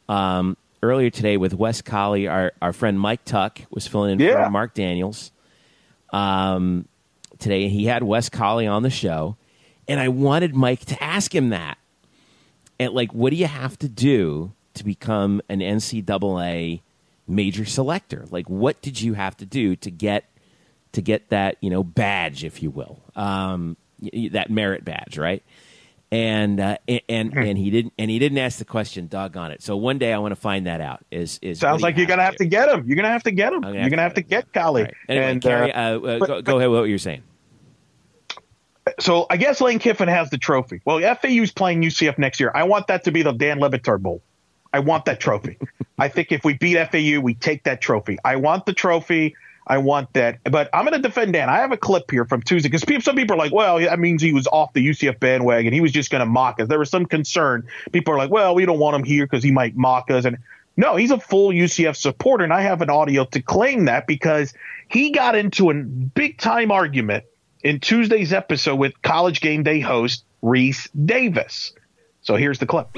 um, 0.09 0.57
earlier 0.81 1.11
today 1.11 1.37
with 1.37 1.53
Wes 1.53 1.81
Colley. 1.83 2.27
Our 2.27 2.53
our 2.61 2.73
friend 2.73 2.99
Mike 2.99 3.23
Tuck 3.23 3.59
was 3.69 3.85
filling 3.85 4.13
in 4.13 4.19
Yeah. 4.19 4.45
for 4.45 4.49
Mark 4.49 4.73
Daniels. 4.73 5.31
Um, 6.11 6.87
today 7.37 7.69
he 7.69 7.85
had 7.85 8.01
Wes 8.03 8.29
Colley 8.29 8.65
on 8.65 8.81
the 8.83 8.89
show, 8.89 9.37
and 9.89 9.99
I 9.99 10.07
wanted 10.07 10.55
Mike 10.55 10.85
to 10.85 11.03
ask 11.03 11.35
him 11.35 11.49
that. 11.49 11.77
And 12.79 12.93
like, 12.93 13.13
what 13.13 13.31
do 13.31 13.35
you 13.35 13.47
have 13.47 13.77
to 13.79 13.89
do 13.89 14.53
to 14.75 14.85
become 14.85 15.41
an 15.49 15.59
NCAA 15.59 16.79
major 17.27 17.65
selector? 17.65 18.25
Like, 18.31 18.49
what 18.49 18.81
did 18.81 19.01
you 19.01 19.15
have 19.15 19.35
to 19.37 19.45
do 19.45 19.75
to 19.77 19.91
get 19.91 20.23
to 20.93 21.01
get 21.01 21.29
that 21.29 21.57
you 21.61 21.69
know 21.69 21.83
badge, 21.83 22.43
if 22.43 22.63
you 22.63 22.69
will, 22.71 23.01
um, 23.15 23.75
that 24.31 24.49
merit 24.49 24.85
badge, 24.85 25.17
right? 25.17 25.43
And 26.11 26.59
uh, 26.59 26.77
and 27.07 27.31
Hmm. 27.33 27.39
and 27.39 27.57
he 27.57 27.69
didn't 27.69 27.93
and 27.99 28.09
he 28.09 28.17
didn't 28.17 28.39
ask 28.39 28.57
the 28.57 28.65
question. 28.65 29.05
Doggone 29.07 29.51
it! 29.51 29.61
So 29.61 29.77
one 29.77 29.99
day 29.99 30.11
I 30.11 30.17
want 30.17 30.31
to 30.31 30.35
find 30.39 30.65
that 30.65 30.81
out. 30.81 31.05
Is 31.11 31.37
is 31.43 31.59
Sounds 31.59 31.83
like 31.83 31.95
you 31.97 31.99
you're 31.99 32.07
gonna 32.07 32.23
have 32.23 32.37
to 32.37 32.45
get 32.45 32.67
him. 32.69 32.85
You're 32.87 32.95
gonna 32.95 33.09
have 33.09 33.23
to 33.23 33.31
get 33.31 33.53
him. 33.53 33.63
I'm 33.63 33.75
You're 33.75 33.89
gonna 33.91 34.01
have 34.01 34.15
to 34.15 34.23
get 34.23 34.51
Colley. 34.51 34.81
All 34.81 34.85
right. 34.85 34.93
Anyway, 35.07 35.25
and 35.25 35.45
uh, 35.45 35.49
uh, 35.49 35.53
uh, 35.53 36.19
but- 36.19 36.27
go, 36.27 36.41
go 36.41 36.57
ahead 36.57 36.69
with 36.71 36.79
what 36.79 36.89
you're 36.89 36.97
saying. 36.97 37.21
So 38.99 39.25
I 39.29 39.37
guess 39.37 39.61
Lane 39.61 39.79
Kiffin 39.79 40.07
has 40.07 40.29
the 40.29 40.37
trophy. 40.37 40.81
Well, 40.85 40.99
FAU's 41.15 41.51
playing 41.51 41.81
UCF 41.81 42.17
next 42.17 42.39
year. 42.39 42.51
I 42.53 42.63
want 42.63 42.87
that 42.87 43.03
to 43.05 43.11
be 43.11 43.23
the 43.23 43.31
Dan 43.31 43.59
Le 43.59 43.69
Batard 43.69 44.01
Bowl. 44.01 44.21
I 44.71 44.79
want 44.79 45.05
that 45.05 45.19
trophy. 45.19 45.57
I 45.97 46.07
think 46.07 46.31
if 46.31 46.43
we 46.43 46.53
beat 46.53 46.77
FAU, 46.91 47.19
we 47.21 47.33
take 47.33 47.63
that 47.63 47.81
trophy. 47.81 48.17
I 48.23 48.35
want 48.35 48.65
the 48.65 48.73
trophy. 48.73 49.35
I 49.65 49.77
want 49.77 50.13
that. 50.13 50.39
But 50.43 50.69
I'm 50.73 50.85
going 50.85 50.99
to 50.99 51.07
defend 51.07 51.33
Dan. 51.33 51.49
I 51.49 51.57
have 51.57 51.71
a 51.71 51.77
clip 51.77 52.09
here 52.09 52.25
from 52.25 52.41
Tuesday 52.41 52.69
because 52.69 53.03
some 53.03 53.15
people 53.15 53.35
are 53.35 53.39
like, 53.39 53.51
well, 53.51 53.79
that 53.79 53.99
means 53.99 54.21
he 54.21 54.33
was 54.33 54.47
off 54.47 54.73
the 54.73 54.87
UCF 54.87 55.19
bandwagon. 55.19 55.73
He 55.73 55.81
was 55.81 55.91
just 55.91 56.09
going 56.09 56.21
to 56.21 56.25
mock 56.25 56.59
us. 56.59 56.67
There 56.67 56.79
was 56.79 56.89
some 56.89 57.05
concern. 57.05 57.67
People 57.91 58.13
are 58.13 58.17
like, 58.17 58.31
well, 58.31 58.55
we 58.55 58.65
don't 58.65 58.79
want 58.79 58.95
him 58.95 59.03
here 59.03 59.25
because 59.25 59.43
he 59.43 59.51
might 59.51 59.75
mock 59.75 60.09
us. 60.09 60.25
And 60.25 60.37
no, 60.75 60.95
he's 60.95 61.11
a 61.11 61.19
full 61.19 61.49
UCF 61.49 61.95
supporter. 61.95 62.43
And 62.43 62.53
I 62.53 62.61
have 62.61 62.81
an 62.81 62.89
audio 62.89 63.25
to 63.25 63.41
claim 63.41 63.85
that 63.85 64.07
because 64.07 64.53
he 64.87 65.11
got 65.11 65.35
into 65.35 65.69
a 65.69 65.73
big 65.75 66.39
time 66.39 66.71
argument 66.71 67.25
in 67.63 67.79
Tuesday's 67.79 68.33
episode 68.33 68.75
with 68.75 69.01
college 69.01 69.41
game 69.41 69.63
day 69.63 69.79
host 69.79 70.23
Rece 70.43 70.89
Davis. 71.05 71.73
So 72.21 72.35
here's 72.35 72.59
the 72.59 72.65
clip. 72.65 72.89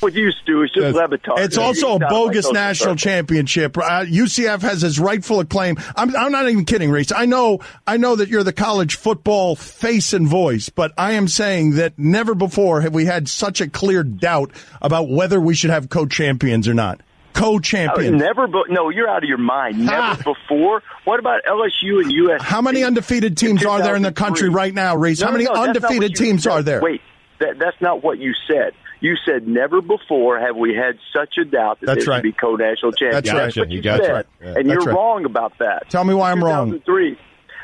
with 0.00 0.14
you, 0.14 0.30
Stu. 0.30 0.62
It's 0.62 0.72
just 0.72 0.94
Le 0.94 1.08
Batard. 1.08 1.38
It's 1.38 1.58
also 1.58 1.96
a 1.96 1.98
bogus 1.98 2.46
like 2.46 2.54
national 2.54 2.90
circles. 2.90 3.02
championship. 3.02 3.76
Uh, 3.76 4.04
UCF 4.04 4.62
has 4.62 4.80
his 4.80 4.98
rightful 5.00 5.40
acclaim. 5.40 5.76
I'm, 5.96 6.14
I'm 6.16 6.32
not 6.32 6.48
even 6.48 6.64
kidding, 6.64 6.90
Rece. 6.90 7.12
I 7.14 7.26
know, 7.26 7.60
I 7.86 7.96
know 7.96 8.16
that 8.16 8.28
you're 8.28 8.44
the 8.44 8.52
college 8.52 8.94
football 8.94 9.56
face 9.56 10.12
and 10.12 10.26
voice, 10.26 10.68
but 10.68 10.92
I 10.96 11.12
am 11.12 11.26
saying 11.26 11.72
that 11.72 11.98
never 11.98 12.34
before 12.34 12.80
have 12.80 12.94
we 12.94 13.06
had 13.06 13.28
such 13.28 13.60
a 13.60 13.68
clear 13.68 14.04
doubt 14.04 14.52
about 14.80 15.10
whether 15.10 15.40
we 15.40 15.54
should 15.54 15.70
have 15.70 15.88
co-champions 15.88 16.68
or 16.68 16.74
not. 16.74 17.00
Co-champions. 17.34 18.16
never, 18.20 18.46
be- 18.46 18.62
no, 18.68 18.88
you're 18.90 19.08
out 19.08 19.22
of 19.22 19.28
your 19.28 19.38
mind. 19.38 19.78
Never 19.84 20.00
Ha! 20.00 20.16
before. 20.24 20.82
What 21.04 21.18
about 21.20 21.42
LSU 21.44 22.00
and 22.02 22.10
USC? 22.12 22.40
How 22.40 22.62
many 22.62 22.82
undefeated 22.84 23.36
teams 23.36 23.64
are 23.64 23.82
there 23.82 23.96
in 23.96 24.02
the 24.02 24.12
country 24.12 24.48
right 24.48 24.72
now, 24.72 24.96
Rece? 24.96 25.20
No, 25.20 25.26
How 25.26 25.32
many 25.32 25.44
no, 25.44 25.54
that's 25.54 25.68
undefeated 25.84 26.14
teams 26.16 26.46
no, 26.46 26.52
are 26.52 26.62
there? 26.62 26.80
Wait, 26.80 27.00
that, 27.40 27.58
that's 27.58 27.80
not 27.80 28.02
what 28.02 28.18
you 28.18 28.32
said. 28.48 28.72
You 29.00 29.16
said 29.26 29.46
never 29.46 29.82
before 29.82 30.38
have 30.38 30.56
we 30.56 30.74
had 30.74 30.98
such 31.14 31.34
a 31.38 31.44
doubt 31.44 31.80
that 31.80 31.86
That's 31.86 32.04
there 32.06 32.12
right. 32.12 32.16
should 32.18 32.22
be 32.22 32.32
co-national 32.32 32.92
champions. 32.92 33.26
That's 33.26 33.56
right. 33.56 33.62
what 33.62 33.70
You 33.70 33.76
you 33.78 33.82
got 33.82 34.00
it. 34.00 34.04
said, 34.06 34.12
Right. 34.12 34.26
Yeah. 34.42 34.54
and 34.56 34.66
you're 34.70 34.78
right. 34.80 34.94
wrong 34.94 35.24
about 35.26 35.58
that. 35.58 35.90
Tell 35.90 36.04
me 36.04 36.14
why 36.14 36.30
I'm 36.30 36.42
wrong. 36.42 36.70
2003, 36.70 37.18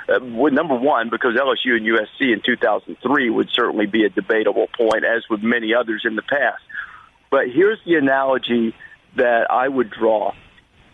uh, 0.08 0.18
well, 0.36 0.52
number 0.52 0.74
one, 0.74 1.08
because 1.08 1.36
LSU 1.36 1.76
and 1.76 1.86
USC 1.86 2.32
in 2.34 2.42
2003 2.44 3.30
would 3.30 3.48
certainly 3.54 3.86
be 3.86 4.04
a 4.04 4.10
debatable 4.10 4.66
point, 4.76 5.04
as 5.04 5.22
would 5.30 5.42
many 5.42 5.72
others 5.72 6.02
in 6.04 6.14
the 6.16 6.22
past. 6.22 6.60
But 7.30 7.48
here's 7.48 7.78
the 7.86 7.94
analogy 7.94 8.74
that 9.16 9.50
I 9.50 9.68
would 9.68 9.90
draw. 9.90 10.32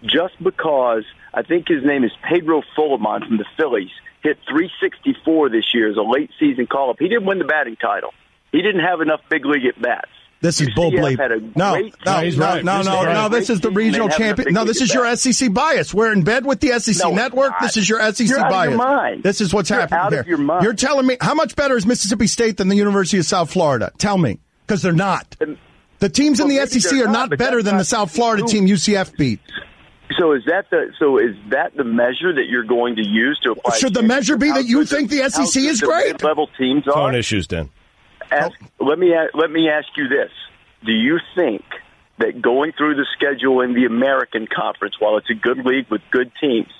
Just 0.05 0.35
because 0.43 1.05
I 1.35 1.43
think 1.43 1.69
his 1.69 1.85
name 1.85 2.05
is 2.05 2.13
Pedro 2.29 2.63
Florimon 2.77 3.27
from 3.27 3.39
the 3.39 3.47
Phillies 3.57 3.91
hit 4.23 4.39
364 4.49 5.49
this 5.51 5.65
year 5.75 5.91
as 5.91 5.97
a 5.97 6.03
late 6.03 6.31
season 6.39 6.67
call 6.67 6.91
up. 6.91 6.97
He 6.99 7.09
didn't 7.09 7.27
win 7.27 7.39
the 7.39 7.45
batting 7.45 7.77
title. 7.77 8.11
He 8.53 8.63
didn't 8.63 8.83
have 8.83 9.01
enough 9.01 9.21
big 9.29 9.45
league 9.45 9.65
at 9.67 9.81
bats. 9.81 10.09
This 10.41 10.61
is 10.61 10.69
bull 10.75 10.93
bleep. 10.93 11.19
had 11.19 11.33
a 11.33 11.41
No, 11.41 11.73
great 11.73 11.95
no, 12.05 12.19
No, 12.19 12.21
he's 12.25 12.37
no, 12.37 12.45
right. 12.45 12.65
no, 12.65 12.83
no, 12.83 13.05
right. 13.05 13.15
no. 13.15 13.29
This 13.31 13.49
is 13.49 13.61
the 13.61 13.71
regional 13.71 14.09
champion. 14.11 14.53
No, 14.53 14.65
this 14.65 14.83
is 14.83 14.93
your 14.93 15.05
with 15.09 15.19
SEC 15.19 15.53
bias. 15.53 15.95
We're 15.95 16.13
in 16.13 16.25
bed 16.25 16.45
with 16.45 16.61
the 16.61 16.79
SEC 16.79 17.03
No, 17.03 17.15
network. 17.15 17.53
not. 17.53 17.63
This 17.63 17.77
is 17.79 17.89
your 17.89 18.01
SEC 18.13 18.29
You're 18.29 18.41
out 18.41 18.47
of 18.47 18.53
bias. 18.53 18.69
your 18.71 18.79
mind. 18.79 19.23
This 19.23 19.41
is 19.41 19.55
what's 19.55 19.71
You're 19.71 19.81
happening 19.81 19.99
out 20.01 20.13
here. 20.13 20.21
of 20.21 20.27
your 20.27 20.39
mind. 20.39 20.63
You're 20.63 20.75
telling 20.75 21.07
me 21.07 21.17
how 21.21 21.33
much 21.35 21.57
better 21.57 21.75
is 21.77 21.87
Mississippi 21.87 22.27
State 22.27 22.59
than 22.59 22.69
the 22.69 22.77
University 22.77 23.19
of 23.19 23.25
South 23.25 23.51
Florida? 23.51 23.91
Tell 23.99 24.19
me, 24.19 24.39
because 24.67 24.83
they're 24.83 24.93
not. 24.93 25.37
And- 25.41 25.57
The 25.99 26.09
teams 26.09 26.41
in 26.41 26.49
the 26.49 26.65
SEC 26.67 26.91
they're 26.91 27.07
not, 27.07 27.31
not 27.31 27.39
better 27.39 27.63
that's 27.63 27.65
than 27.65 27.79
the 27.79 27.85
South 27.85 28.11
Florida 28.11 28.43
true. 28.43 28.51
team 28.51 28.67
UCF 28.67 29.17
beat. 29.17 29.41
So 30.19 30.33
is 30.33 30.45
that 30.47 30.71
the 30.71 30.93
so 30.99 31.19
is 31.19 31.35
that 31.51 31.77
the 31.77 31.85
measure 31.85 32.33
that 32.33 32.47
you're 32.49 32.65
going 32.65 32.97
to 32.97 33.07
use 33.07 33.39
to 33.43 33.53
apply? 33.53 33.77
Should 33.77 33.95
the 33.95 34.03
measure 34.03 34.37
be 34.37 34.51
that 34.53 34.65
you 34.65 34.85
think 34.85 35.11
the 35.11 35.19
how 35.19 35.29
SEC 35.29 35.63
good 35.63 35.69
is 35.69 35.81
the 35.81 35.87
great? 35.87 36.13
Mid-level 36.13 36.49
teams 36.59 36.87
are. 36.87 36.93
Phone 36.93 37.15
issues, 37.15 37.47
Dan. 37.47 37.71
Ask, 38.31 38.53
Let 38.81 38.99
me 38.99 39.15
let 39.35 39.51
me 39.51 39.69
ask 39.69 39.89
you 39.97 40.09
this: 40.09 40.31
Do 40.85 40.93
you 40.93 41.19
think 41.35 41.65
that 42.19 42.41
going 42.41 42.73
through 42.73 42.95
the 42.95 43.07
schedule 43.17 43.61
in 43.61 43.75
the 43.75 43.85
American 43.85 44.47
Conference, 44.47 44.95
while 44.99 45.17
it's 45.17 45.31
a 45.31 45.35
good 45.35 45.65
league 45.65 45.87
with 45.91 46.03
good 46.11 46.31
teams, 46.41 46.73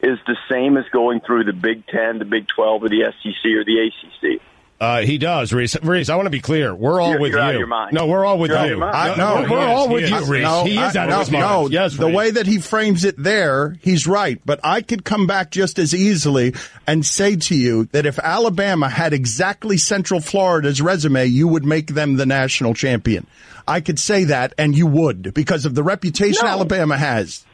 is 0.00 0.18
the 0.26 0.36
same 0.50 0.76
as 0.76 0.84
going 0.92 1.20
through 1.20 1.44
the 1.44 1.52
Big 1.52 1.86
Ten, 1.86 2.18
the 2.18 2.24
Big 2.24 2.46
Twelve, 2.48 2.82
or 2.82 2.88
the 2.88 3.12
SEC 3.22 3.44
or 3.52 3.64
the 3.64 3.88
ACC? 3.88 4.42
Uh, 4.84 5.00
he 5.00 5.16
does, 5.18 5.50
Rece. 5.50 5.78
Rece, 5.80 6.10
I 6.10 6.16
want 6.16 6.26
to 6.26 6.30
be 6.30 6.40
clear. 6.40 6.74
We're 6.74 7.00
all 7.00 7.08
You're- 7.10 7.20
with 7.22 7.30
you're 7.32 7.40
you. 7.40 7.44
out 7.46 7.54
of 7.54 7.58
your 7.58 7.66
mind. 7.66 7.94
No, 7.94 8.06
we're 8.06 8.24
all 8.24 8.38
with 8.38 8.50
You're 8.50 8.58
out 8.58 8.64
of 8.64 8.70
you. 8.70 8.76
your 8.76 8.86
mind. 8.92 8.96
I, 8.96 9.16
no, 9.16 9.42
we're 9.50 9.58
he 9.60 9.72
all 9.72 9.88
with 9.88 10.08
you. 10.08 10.14
Rece. 10.16 10.42
No, 10.42 10.64
he 10.64 10.72
is 10.78 10.96
I- 10.96 11.02
out 11.02 11.08
no, 11.08 11.14
of 11.14 11.20
his 11.20 11.30
mind. 11.30 11.44
no. 11.44 11.68
Yes, 11.68 11.96
the 11.96 12.06
Rece. 12.08 12.14
way 12.14 12.30
that 12.32 12.46
he 12.46 12.58
frames 12.58 13.04
it 13.04 13.14
there, 13.16 13.76
he's 13.80 14.06
right. 14.06 14.40
But 14.44 14.60
I 14.62 14.82
could 14.82 15.04
come 15.04 15.26
back 15.26 15.50
just 15.50 15.78
as 15.78 15.94
easily 15.94 16.54
and 16.86 17.04
say 17.06 17.36
to 17.36 17.54
you 17.56 17.86
that 17.92 18.04
if 18.04 18.18
Alabama 18.18 18.88
had 18.90 19.12
exactly 19.14 19.78
Central 19.78 20.20
Florida's 20.20 20.82
resume, 20.82 21.24
you 21.26 21.48
would 21.48 21.64
make 21.64 21.88
them 21.94 22.16
the 22.16 22.26
national 22.26 22.74
champion. 22.74 23.26
I 23.66 23.80
could 23.80 23.98
say 23.98 24.24
that, 24.24 24.52
and 24.58 24.76
you 24.76 24.86
would 24.86 25.32
because 25.32 25.64
of 25.64 25.74
the 25.74 25.82
reputation 25.82 26.44
No. 26.44 26.50
Alabama 26.50 26.98
has. 26.98 27.44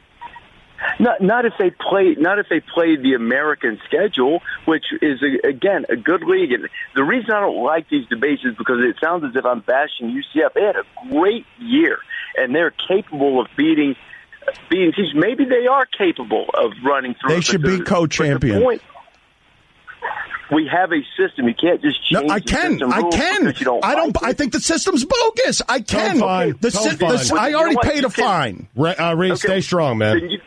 Not 0.98 1.20
not 1.20 1.44
if 1.44 1.52
they 1.58 1.70
play 1.70 2.14
not 2.18 2.38
if 2.38 2.46
they 2.48 2.60
played 2.60 3.02
the 3.02 3.14
American 3.14 3.78
schedule, 3.86 4.40
which 4.64 4.84
is 5.02 5.20
a, 5.22 5.46
again 5.48 5.84
a 5.90 5.96
good 5.96 6.22
league. 6.24 6.52
And 6.52 6.68
the 6.94 7.04
reason 7.04 7.32
I 7.32 7.40
don't 7.40 7.62
like 7.62 7.88
these 7.90 8.06
debates 8.08 8.42
is 8.44 8.54
because 8.56 8.78
it 8.80 8.96
sounds 9.02 9.24
as 9.24 9.36
if 9.36 9.44
I'm 9.44 9.60
bashing 9.60 10.08
UCF. 10.08 10.54
They 10.54 10.62
had 10.62 10.76
a 10.76 10.84
great 11.12 11.44
year, 11.58 11.98
and 12.36 12.54
they're 12.54 12.72
capable 12.88 13.40
of 13.40 13.48
beating 13.56 13.94
beating 14.70 14.92
teams. 14.92 15.12
Maybe 15.14 15.44
they 15.44 15.66
are 15.66 15.84
capable 15.86 16.46
of 16.54 16.72
running 16.84 17.14
through. 17.14 17.28
They 17.28 17.34
it, 17.34 17.38
but 17.38 17.44
should 17.44 17.62
be 17.62 17.80
co-champion. 17.80 18.58
the 18.60 18.64
point- 18.64 18.82
we 20.52 20.66
have 20.66 20.90
a 20.92 21.00
system. 21.16 21.46
You 21.46 21.54
can't 21.54 21.80
just 21.80 21.98
No, 22.10 22.20
change 22.20 22.32
I 22.32 22.40
can. 22.40 22.70
system 22.72 22.92
I 22.92 23.02
can. 23.10 23.44
You 23.46 23.52
don't 23.64 23.84
I 23.84 23.94
don't. 23.94 24.14
like 24.20 24.24
I 24.30 24.32
think 24.32 24.52
the 24.52 24.58
system's 24.60 25.04
bogus. 25.04 25.62
I 25.68 25.80
can. 25.80 26.18
fine. 26.18 26.56
The, 26.60 26.70
Tone 26.72 26.82
si- 26.82 26.96
fine. 26.96 27.10
the- 27.16 27.36
I 27.40 27.48
You 27.48 27.56
already 27.56 27.74
know 27.76 27.80
paid 27.82 28.04
a 28.04 28.10
can- 28.10 28.24
fine. 28.24 28.68
Re- 28.74 28.96
uh, 28.96 29.14
Reed, 29.14 29.32
Okay. 29.32 29.38
stay 29.38 29.60
strong, 29.60 29.98
man. 29.98 30.18
Then 30.18 30.30
you, 30.30 30.40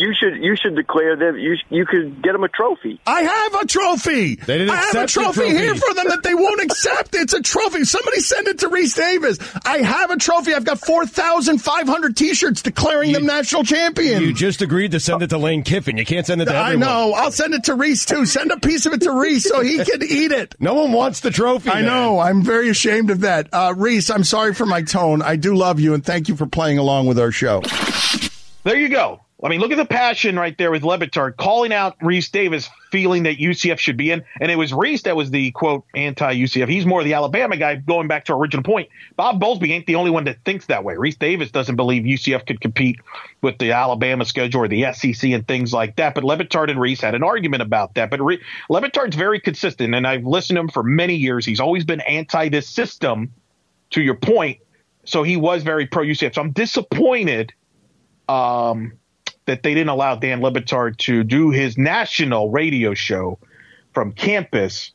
you 0.00 0.14
should 0.18 0.42
you 0.42 0.56
should 0.56 0.74
declare 0.76 1.16
them. 1.16 1.36
You 1.38 1.56
you 1.68 1.86
could 1.86 2.22
get 2.22 2.32
them 2.32 2.42
a 2.44 2.48
trophy. 2.48 3.00
I 3.06 3.22
have 3.22 3.54
a 3.62 3.66
trophy. 3.66 4.36
They 4.36 4.58
didn't 4.58 4.70
I 4.70 4.76
have 4.76 4.94
a 4.94 5.06
trophy, 5.06 5.40
trophy. 5.40 5.50
here 5.50 5.74
for 5.74 5.94
them 5.94 6.08
that 6.08 6.22
they 6.22 6.34
won't 6.34 6.62
accept. 6.62 7.14
It's 7.14 7.32
a 7.32 7.42
trophy. 7.42 7.84
Somebody 7.84 8.20
send 8.20 8.48
it 8.48 8.58
to 8.60 8.68
Rece 8.68 8.96
Davis. 8.96 9.38
I 9.64 9.78
have 9.78 10.10
a 10.10 10.16
trophy. 10.16 10.54
I've 10.54 10.64
got 10.64 10.78
4,500 10.80 12.16
T-shirts 12.16 12.62
declaring 12.62 13.12
them 13.12 13.26
national 13.26 13.64
champions. 13.64 14.22
You 14.22 14.32
just 14.32 14.62
agreed 14.62 14.92
to 14.92 15.00
send 15.00 15.22
it 15.22 15.28
to 15.30 15.38
Lane 15.38 15.62
Kiffin. 15.62 15.96
You 15.96 16.04
can't 16.04 16.26
send 16.26 16.40
it 16.42 16.46
to 16.46 16.54
everyone. 16.54 16.82
I 16.82 16.86
know. 16.86 17.12
I'll 17.14 17.32
send 17.32 17.54
it 17.54 17.64
to 17.64 17.72
Rece, 17.76 18.06
too. 18.06 18.26
Send 18.26 18.50
a 18.50 18.58
piece 18.58 18.86
of 18.86 18.92
it 18.92 19.02
to 19.02 19.10
Rece 19.10 19.42
so 19.42 19.60
he 19.60 19.84
can 19.84 20.02
eat 20.02 20.32
it. 20.32 20.54
No 20.60 20.74
one 20.74 20.92
wants 20.92 21.20
the 21.20 21.30
trophy. 21.30 21.70
I 21.70 21.82
man. 21.82 21.86
know. 21.86 22.18
I'm 22.20 22.42
very 22.42 22.68
ashamed 22.68 23.10
of 23.10 23.20
that. 23.20 23.48
Uh, 23.52 23.74
Rece, 23.74 24.12
I'm 24.14 24.24
sorry 24.24 24.54
for 24.54 24.66
my 24.66 24.82
tone. 24.82 25.22
I 25.22 25.36
do 25.36 25.54
love 25.54 25.80
you, 25.80 25.94
and 25.94 26.04
thank 26.04 26.28
you 26.28 26.36
for 26.36 26.46
playing 26.46 26.78
along 26.78 27.06
with 27.06 27.18
our 27.18 27.32
show. 27.32 27.62
There 28.64 28.76
you 28.76 28.88
go. 28.88 29.20
I 29.42 29.48
mean, 29.48 29.60
look 29.60 29.70
at 29.70 29.78
the 29.78 29.86
passion 29.86 30.38
right 30.38 30.56
there 30.58 30.70
with 30.70 30.82
Le 30.82 30.98
Batard 30.98 31.36
calling 31.36 31.72
out 31.72 31.98
Rece 32.00 32.30
Davis, 32.30 32.68
feeling 32.90 33.22
that 33.22 33.38
UCF 33.38 33.78
should 33.78 33.96
be 33.96 34.10
in. 34.10 34.22
And 34.40 34.50
it 34.50 34.56
was 34.56 34.72
Rece 34.72 35.02
that 35.02 35.16
was 35.16 35.30
the 35.30 35.50
quote 35.52 35.84
anti 35.94 36.34
UCF. 36.34 36.68
He's 36.68 36.84
more 36.84 37.02
the 37.02 37.14
Alabama 37.14 37.56
guy, 37.56 37.76
going 37.76 38.06
back 38.06 38.26
to 38.26 38.34
our 38.34 38.38
original 38.38 38.62
point. 38.62 38.90
Bob 39.16 39.40
Bowlesby 39.40 39.70
ain't 39.70 39.86
the 39.86 39.94
only 39.94 40.10
one 40.10 40.24
that 40.24 40.44
thinks 40.44 40.66
that 40.66 40.84
way. 40.84 40.94
Rece 40.94 41.18
Davis 41.18 41.50
doesn't 41.50 41.76
believe 41.76 42.02
UCF 42.02 42.46
could 42.46 42.60
compete 42.60 42.98
with 43.40 43.56
the 43.58 43.72
Alabama 43.72 44.24
schedule 44.24 44.62
or 44.62 44.68
the 44.68 44.92
SEC 44.92 45.30
and 45.30 45.48
things 45.48 45.72
like 45.72 45.96
that. 45.96 46.14
But 46.14 46.24
Le 46.24 46.36
Batard 46.36 46.70
and 46.70 46.78
Rece 46.78 47.00
had 47.00 47.14
an 47.14 47.22
argument 47.22 47.62
about 47.62 47.94
that. 47.94 48.10
But 48.10 48.20
Re- 48.20 48.40
very 49.14 49.40
consistent, 49.40 49.94
and 49.94 50.06
I've 50.06 50.24
listened 50.24 50.56
to 50.56 50.60
him 50.60 50.68
for 50.68 50.82
many 50.82 51.14
years. 51.14 51.46
He's 51.46 51.60
always 51.60 51.84
been 51.84 52.00
anti 52.00 52.48
this 52.48 52.68
system, 52.68 53.32
to 53.90 54.02
your 54.02 54.14
point. 54.14 54.58
So 55.04 55.22
he 55.22 55.36
was 55.36 55.62
very 55.62 55.86
pro 55.86 56.04
UCF. 56.04 56.34
So 56.34 56.40
I'm 56.42 56.52
disappointed 56.52 57.52
um, 58.28 58.92
that 59.46 59.62
they 59.62 59.74
didn't 59.74 59.88
allow 59.88 60.16
Dan 60.16 60.40
Le 60.40 60.52
Batard 60.52 60.96
to 60.98 61.24
do 61.24 61.50
his 61.50 61.76
national 61.76 62.50
radio 62.50 62.94
show 62.94 63.38
from 63.92 64.12
campus 64.12 64.92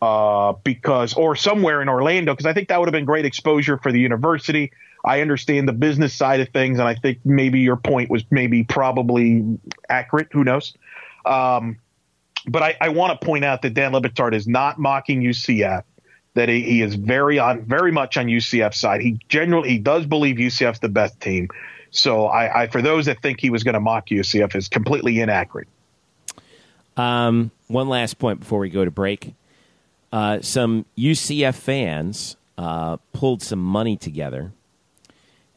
uh, 0.00 0.52
because, 0.64 1.14
or 1.14 1.36
somewhere 1.36 1.82
in 1.82 1.88
Orlando, 1.88 2.32
because 2.32 2.46
I 2.46 2.52
think 2.52 2.68
that 2.68 2.78
would 2.78 2.86
have 2.86 2.92
been 2.92 3.04
great 3.04 3.24
exposure 3.24 3.78
for 3.78 3.92
the 3.92 4.00
university. 4.00 4.72
I 5.04 5.20
understand 5.20 5.68
the 5.68 5.72
business 5.72 6.14
side 6.14 6.40
of 6.40 6.48
things, 6.50 6.78
and 6.78 6.88
I 6.88 6.94
think 6.94 7.18
maybe 7.24 7.60
your 7.60 7.76
point 7.76 8.10
was 8.10 8.24
maybe 8.30 8.64
probably 8.64 9.58
accurate. 9.88 10.28
Who 10.32 10.44
knows? 10.44 10.74
Um, 11.24 11.78
but 12.46 12.62
I, 12.62 12.76
I 12.80 12.88
want 12.90 13.18
to 13.18 13.26
point 13.26 13.44
out 13.44 13.62
that 13.62 13.74
Dan 13.74 13.92
Le 13.92 14.00
Batard 14.00 14.34
is 14.34 14.46
not 14.46 14.78
mocking 14.78 15.22
UCF. 15.22 15.84
That 16.34 16.48
he, 16.48 16.62
he 16.62 16.82
is 16.82 16.94
very 16.94 17.38
on, 17.38 17.64
very 17.64 17.90
much 17.90 18.16
on 18.16 18.26
UCF 18.26 18.74
side. 18.74 19.00
He 19.00 19.18
genuinely 19.28 19.70
he 19.70 19.78
does 19.78 20.06
believe 20.06 20.36
UCF's 20.36 20.78
the 20.78 20.88
best 20.88 21.20
team. 21.20 21.48
So 21.90 22.26
I, 22.26 22.62
I 22.62 22.66
for 22.68 22.82
those 22.82 23.06
that 23.06 23.22
think 23.22 23.40
he 23.40 23.50
was 23.50 23.64
going 23.64 23.74
to 23.74 23.80
mock 23.80 24.08
UCF 24.08 24.54
is 24.54 24.68
completely 24.68 25.20
inaccurate. 25.20 25.68
Um, 26.96 27.50
one 27.68 27.88
last 27.88 28.18
point 28.18 28.40
before 28.40 28.58
we 28.58 28.70
go 28.70 28.84
to 28.84 28.90
break. 28.90 29.34
Uh, 30.12 30.40
some 30.40 30.84
UCF 30.96 31.54
fans 31.54 32.36
uh, 32.56 32.96
pulled 33.12 33.42
some 33.42 33.60
money 33.60 33.96
together 33.96 34.52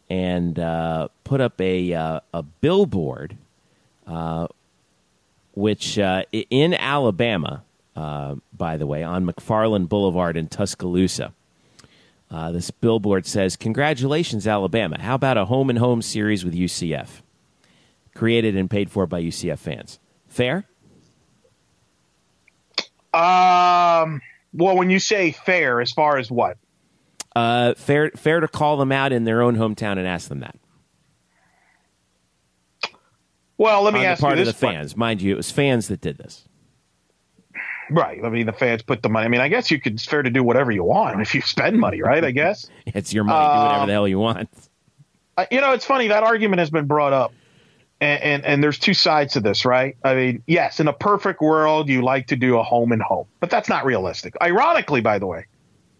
and 0.09 0.59
uh, 0.59 1.07
put 1.23 1.41
up 1.41 1.59
a 1.61 1.93
uh, 1.93 2.19
a 2.33 2.43
billboard, 2.43 3.37
uh, 4.05 4.47
which 5.53 5.97
uh, 5.97 6.23
in 6.31 6.73
Alabama, 6.73 7.63
by 7.95 8.77
the 8.77 8.85
way, 8.85 9.03
on 9.03 9.25
McFarland 9.25 9.89
Boulevard 9.89 10.37
in 10.37 10.47
Tuscaloosa. 10.47 11.33
Uh, 12.31 12.49
this 12.51 12.71
billboard 12.71 13.25
says, 13.25 13.57
"Congratulations, 13.57 14.47
Alabama! 14.47 14.97
How 14.99 15.15
about 15.15 15.37
a 15.37 15.45
home 15.45 15.69
and 15.69 15.77
home 15.77 16.01
series 16.01 16.45
with 16.45 16.55
UCF, 16.55 17.21
created 18.15 18.55
and 18.55 18.69
paid 18.69 18.89
for 18.89 19.05
by 19.05 19.19
UCF 19.19 19.59
fans? 19.59 19.99
Fair." 20.29 20.65
Um, 23.13 24.21
well, 24.53 24.77
when 24.77 24.89
you 24.89 24.99
say 24.99 25.31
fair, 25.31 25.81
as 25.81 25.91
far 25.91 26.17
as 26.17 26.31
what? 26.31 26.57
Uh, 27.35 27.73
fair, 27.73 28.11
fair 28.11 28.39
to 28.39 28.47
call 28.47 28.77
them 28.77 28.93
out 28.93 29.11
in 29.11 29.25
their 29.25 29.41
own 29.41 29.57
hometown 29.57 29.97
and 29.97 30.07
ask 30.07 30.29
them 30.29 30.39
that. 30.39 30.57
Well, 33.57 33.83
let 33.83 33.93
me 33.93 33.99
on 33.99 34.03
the 34.05 34.09
ask 34.09 34.21
part 34.21 34.35
you 34.35 34.41
of 34.41 34.45
this 34.45 34.55
the 34.55 34.67
fans, 34.67 34.95
mind 34.95 35.21
you, 35.21 35.33
it 35.33 35.37
was 35.37 35.51
fans 35.51 35.89
that 35.89 35.99
did 35.99 36.17
this. 36.17 36.47
Right. 37.91 38.23
I 38.23 38.29
mean, 38.29 38.45
the 38.45 38.53
fans 38.53 38.81
put 38.81 39.03
the 39.03 39.09
money. 39.09 39.25
I 39.25 39.27
mean, 39.27 39.41
I 39.41 39.49
guess 39.49 39.69
you 39.69 39.79
could. 39.79 39.93
It's 39.93 40.05
fair 40.05 40.23
to 40.23 40.29
do 40.29 40.43
whatever 40.43 40.71
you 40.71 40.83
want 40.83 41.19
if 41.21 41.35
you 41.35 41.41
spend 41.41 41.79
money, 41.79 42.01
right? 42.01 42.23
I 42.23 42.31
guess. 42.31 42.67
It's 42.93 43.13
your 43.13 43.23
money. 43.23 43.37
do 43.37 43.63
whatever 43.63 43.85
the 43.85 43.91
hell 43.91 44.07
you 44.07 44.19
want. 44.19 44.49
Uh, 45.37 45.45
you 45.51 45.61
know, 45.61 45.71
it's 45.73 45.85
funny 45.85 46.07
that 46.07 46.23
argument 46.23 46.59
has 46.59 46.69
been 46.69 46.87
brought 46.87 47.13
up, 47.13 47.33
and, 48.01 48.21
and 48.21 48.45
and 48.45 48.63
there's 48.63 48.79
two 48.79 48.93
sides 48.93 49.33
to 49.33 49.39
this, 49.39 49.65
right? 49.65 49.95
I 50.03 50.15
mean, 50.15 50.43
yes, 50.47 50.79
in 50.79 50.87
a 50.87 50.93
perfect 50.93 51.41
world, 51.41 51.89
you 51.89 52.01
like 52.01 52.27
to 52.27 52.35
do 52.35 52.57
a 52.57 52.63
home 52.63 52.91
and 52.91 53.01
home, 53.01 53.27
but 53.39 53.49
that's 53.49 53.69
not 53.69 53.85
realistic. 53.85 54.35
Ironically, 54.41 55.01
by 55.01 55.19
the 55.19 55.27
way, 55.27 55.45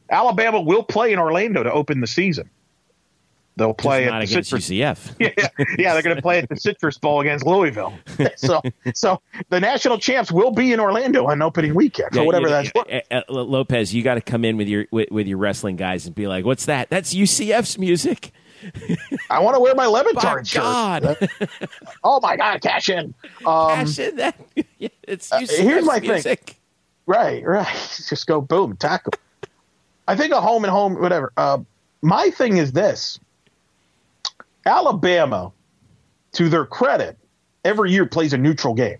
Alabama 0.10 0.60
will 0.62 0.84
play 0.84 1.14
in 1.14 1.20
Orlando 1.20 1.64
to 1.64 1.72
open 1.72 2.02
the 2.02 2.08
season. 2.08 2.50
They'll 3.58 3.74
play 3.74 4.06
not 4.06 4.22
at 4.22 4.28
the 4.28 4.32
against 4.34 4.49
Citrus. 4.49 4.70
UCF. 4.70 5.16
yeah, 5.20 5.66
yeah, 5.78 5.93
they're 5.93 6.02
going 6.02 6.16
to 6.16 6.22
play 6.22 6.39
at 6.39 6.47
the 6.49 6.56
Citrus 6.56 6.97
Bowl 6.97 7.20
against 7.20 7.45
Louisville. 7.45 7.93
so, 8.38 8.62
so 8.95 9.22
the 9.49 9.60
national 9.60 9.97
champs 9.99 10.32
will 10.32 10.52
be 10.52 10.72
in 10.72 10.80
Orlando 10.80 11.28
on 11.28 11.41
opening 11.41 11.76
weekend, 11.76 12.10
Yeah, 12.14 12.22
or 12.22 12.26
whatever 12.26 12.47
you- 12.47 12.49
that's. 12.49 12.74
worth. 12.74 13.04
uh, 13.12 13.22
uh, 13.30 13.43
Lopez, 13.43 13.93
you 13.93 14.04
got 14.04 14.16
to 14.16 14.22
come 14.22 14.45
in 14.45 14.56
with 14.58 14.68
your 14.70 14.86
with, 14.91 15.12
with 15.12 15.28
your 15.28 15.38
wrestling 15.38 15.76
guys 15.76 16.06
and 16.06 16.16
be 16.16 16.28
like, 16.28 16.45
"What's 16.45 16.66
that? 16.66 16.89
That's 16.89 17.14
UCF's 17.14 17.78
music." 17.78 18.32
I 19.30 19.39
want 19.39 19.56
to 19.56 19.60
wear 19.60 19.74
my 19.76 19.86
Le 19.88 20.04
Batard 20.06 20.47
shirt. 20.47 20.62
God, 20.62 21.18
Oh 22.04 22.20
my 22.22 22.38
God, 22.38 22.62
cash 22.62 22.89
in. 22.89 23.14
Um, 23.39 23.43
Gosh, 23.45 23.95
that 23.95 24.36
it's 25.04 25.30
UCF's 25.30 25.58
here's 25.58 25.86
my 25.86 25.99
thing. 25.99 26.38
Right, 27.08 27.43
right. 27.45 27.68
Just 28.08 28.28
go 28.28 28.39
boom, 28.39 28.78
tackle. 28.78 29.14
I 30.08 30.16
think 30.16 30.32
a 30.32 30.39
home 30.39 30.64
and 30.64 30.72
home, 30.72 30.99
whatever. 31.02 31.34
Uh, 31.36 31.58
my 32.02 32.30
thing 32.30 32.58
is 32.58 32.72
this: 32.72 33.20
Alabama, 34.66 35.51
to 36.34 36.49
their 36.49 36.66
credit, 36.66 37.18
every 37.66 37.91
year 37.91 38.05
plays 38.05 38.34
a 38.34 38.38
neutral 38.38 38.74
game. 38.74 38.97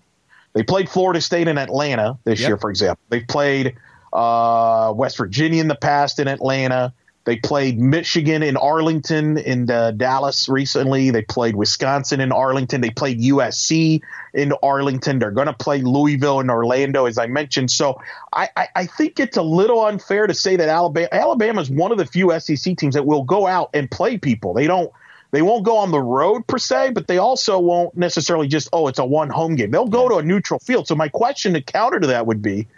They 0.52 0.62
played 0.62 0.88
Florida 0.88 1.20
State 1.20 1.48
in 1.48 1.56
Atlanta 1.58 2.18
this 2.24 2.40
Yep. 2.40 2.48
year, 2.48 2.56
for 2.58 2.70
example. 2.70 3.02
They've 3.08 3.26
played 3.26 3.76
uh, 4.12 4.92
West 4.94 5.16
Virginia 5.16 5.60
in 5.60 5.68
the 5.68 5.74
past 5.74 6.18
in 6.18 6.28
Atlanta. 6.28 6.92
They 7.24 7.36
played 7.36 7.78
Michigan 7.78 8.42
in 8.42 8.56
Arlington 8.56 9.38
in 9.38 9.70
uh, 9.70 9.92
Dallas 9.92 10.48
recently. 10.48 11.10
They 11.10 11.22
played 11.22 11.54
Wisconsin 11.54 12.20
in 12.20 12.32
Arlington. 12.32 12.80
They 12.80 12.90
played 12.90 13.20
USC 13.20 14.00
in 14.34 14.52
Arlington. 14.60 15.20
They're 15.20 15.30
going 15.30 15.46
to 15.46 15.52
play 15.52 15.82
Louisville 15.82 16.40
and 16.40 16.50
Orlando, 16.50 17.06
as 17.06 17.18
I 17.18 17.28
mentioned. 17.28 17.70
So 17.70 18.00
I, 18.32 18.48
I, 18.56 18.68
I 18.74 18.86
think 18.86 19.20
it's 19.20 19.36
a 19.36 19.42
little 19.42 19.86
unfair 19.86 20.26
to 20.26 20.34
say 20.34 20.56
that 20.56 20.68
Alabama 20.68 21.08
Alabama 21.12 21.60
is 21.60 21.70
one 21.70 21.92
of 21.92 21.98
the 21.98 22.06
few 22.06 22.38
SEC 22.40 22.76
teams 22.76 22.94
that 22.94 23.06
will 23.06 23.22
go 23.22 23.46
out 23.46 23.70
and 23.72 23.88
play 23.90 24.18
people. 24.18 24.52
They 24.52 24.66
don't. 24.66 24.90
They 25.32 25.42
won't 25.42 25.64
go 25.64 25.78
on 25.78 25.90
the 25.90 26.00
road 26.00 26.46
per 26.46 26.58
se, 26.58 26.90
but 26.90 27.06
they 27.08 27.18
also 27.18 27.58
won't 27.58 27.96
necessarily 27.96 28.46
just 28.48 28.68
oh 28.72 28.86
it's 28.86 28.98
a 28.98 29.04
one 29.04 29.30
home 29.30 29.56
game. 29.56 29.70
They'll 29.70 29.86
go 29.88 30.08
to 30.08 30.16
a 30.16 30.22
neutral 30.22 30.60
field. 30.60 30.86
So 30.86 30.94
my 30.94 31.08
question 31.08 31.54
to 31.54 31.62
counter 31.62 31.98
to 32.00 32.06
that 32.08 32.26
would 32.26 32.42
be, 32.42 32.68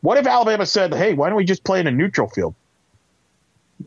what 0.00 0.16
if 0.16 0.26
Alabama 0.26 0.64
said, 0.64 0.94
hey, 0.94 1.12
why 1.12 1.28
don't 1.28 1.36
we 1.36 1.44
just 1.44 1.64
play 1.64 1.80
in 1.80 1.86
a 1.88 1.90
neutral 1.90 2.28
field? 2.28 2.54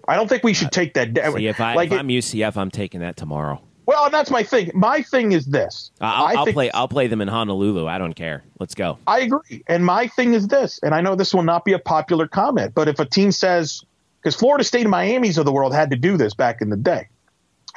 I 0.07 0.15
don't 0.15 0.27
think 0.27 0.43
we 0.43 0.53
should 0.53 0.67
uh, 0.67 0.71
take 0.71 0.93
that 0.95 1.13
down. 1.13 1.33
See, 1.35 1.47
if, 1.47 1.59
I, 1.59 1.73
like 1.75 1.87
if 1.87 1.93
it- 1.93 1.99
I'm 1.99 2.07
UCF, 2.09 2.57
I'm 2.57 2.69
taking 2.69 2.99
that 2.99 3.15
tomorrow. 3.15 3.61
well, 3.85 4.05
and 4.05 4.13
that's 4.13 4.29
my 4.29 4.43
thing. 4.43 4.71
My 4.73 5.01
thing 5.01 5.31
is 5.31 5.45
this. 5.45 5.91
I'll, 6.01 6.37
I'll 6.37 6.45
think- 6.45 6.55
play. 6.55 6.71
I'll 6.71 6.87
play 6.89 7.07
them 7.07 7.21
in 7.21 7.27
Honolulu. 7.29 7.87
I 7.87 7.97
don't 7.97 8.13
care. 8.13 8.43
Let's 8.59 8.75
go. 8.75 8.97
I 9.07 9.21
agree. 9.21 9.63
And 9.67 9.85
my 9.85 10.07
thing 10.07 10.33
is 10.33 10.47
this, 10.47 10.79
and 10.83 10.93
I 10.93 10.99
know 11.01 11.15
this 11.15 11.33
will 11.33 11.43
not 11.43 11.63
be 11.65 11.73
a 11.73 11.79
popular 11.79 12.27
comment, 12.27 12.73
but 12.75 12.87
if 12.89 12.99
a 12.99 13.05
team 13.05 13.31
says, 13.31 13.83
because 14.21 14.35
Florida 14.35 14.63
State 14.65 14.81
and 14.81 14.91
Miami's 14.91 15.37
of 15.37 15.45
the 15.45 15.51
world 15.53 15.73
had 15.73 15.89
to 15.91 15.95
do 15.95 16.17
this 16.17 16.33
back 16.33 16.61
in 16.61 16.69
the 16.69 16.77
day, 16.77 17.07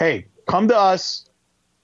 hey, 0.02 0.26
come 0.48 0.66
to 0.68 0.76
us, 0.76 1.28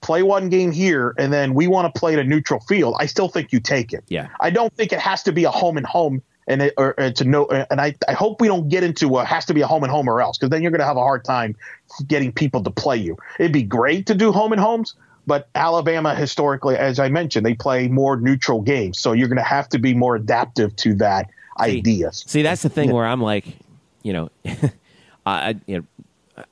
play 0.01 0.23
one 0.23 0.49
game 0.49 0.71
here, 0.71 1.13
and 1.17 1.31
then 1.31 1.53
we 1.53 1.67
want 1.67 1.93
to 1.93 1.97
play 1.97 2.13
at 2.13 2.19
a 2.19 2.23
neutral 2.23 2.59
field, 2.61 2.95
I 2.99 3.05
still 3.05 3.29
think 3.29 3.53
you 3.53 3.59
take 3.61 3.93
it. 3.93 4.03
Yeah. 4.09 4.27
I 4.41 4.49
don't 4.49 4.73
think 4.73 4.91
it 4.91 4.99
has 4.99 5.23
to 5.23 5.31
be 5.31 5.45
a 5.45 5.51
home 5.51 5.77
and 5.77 5.85
home. 5.85 6.21
And 6.47 6.63
it, 6.63 6.73
or, 6.77 6.99
or 6.99 7.11
to 7.11 7.23
know, 7.25 7.45
and 7.45 7.79
I, 7.79 7.93
I 8.07 8.13
hope 8.13 8.41
we 8.41 8.47
don't 8.47 8.69
get 8.69 8.83
into 8.83 9.17
a 9.19 9.23
has 9.23 9.45
to 9.45 9.53
be 9.53 9.61
a 9.61 9.67
home 9.67 9.83
and 9.83 9.91
home 9.91 10.09
or 10.09 10.19
else, 10.19 10.37
because 10.37 10.49
then 10.49 10.63
you're 10.63 10.71
going 10.71 10.79
to 10.79 10.85
have 10.85 10.97
a 10.97 11.01
hard 11.01 11.23
time 11.23 11.55
getting 12.07 12.31
people 12.31 12.63
to 12.63 12.71
play 12.71 12.97
you. 12.97 13.15
It'd 13.39 13.53
be 13.53 13.61
great 13.61 14.07
to 14.07 14.15
do 14.15 14.31
home 14.31 14.51
and 14.51 14.59
homes, 14.59 14.95
but 15.27 15.47
Alabama 15.53 16.15
historically, 16.15 16.75
as 16.75 16.97
I 16.99 17.07
mentioned, 17.07 17.45
they 17.45 17.53
play 17.53 17.87
more 17.87 18.17
neutral 18.17 18.61
games, 18.61 18.97
so 18.97 19.11
you're 19.13 19.27
going 19.27 19.37
to 19.37 19.43
have 19.43 19.69
to 19.69 19.77
be 19.79 19.93
more 19.93 20.15
adaptive 20.15 20.75
to 20.77 20.95
that 20.95 21.29
idea. 21.59 22.11
See, 22.13 22.41
that's 22.41 22.63
the 22.63 22.69
thing 22.69 22.91
where 22.91 23.05
I'm 23.05 23.21
like, 23.21 23.45
you 24.01 24.13
know, 24.13 24.29
I, 24.45 24.59
I- 25.27 25.55
you 25.67 25.77
know, 25.77 25.85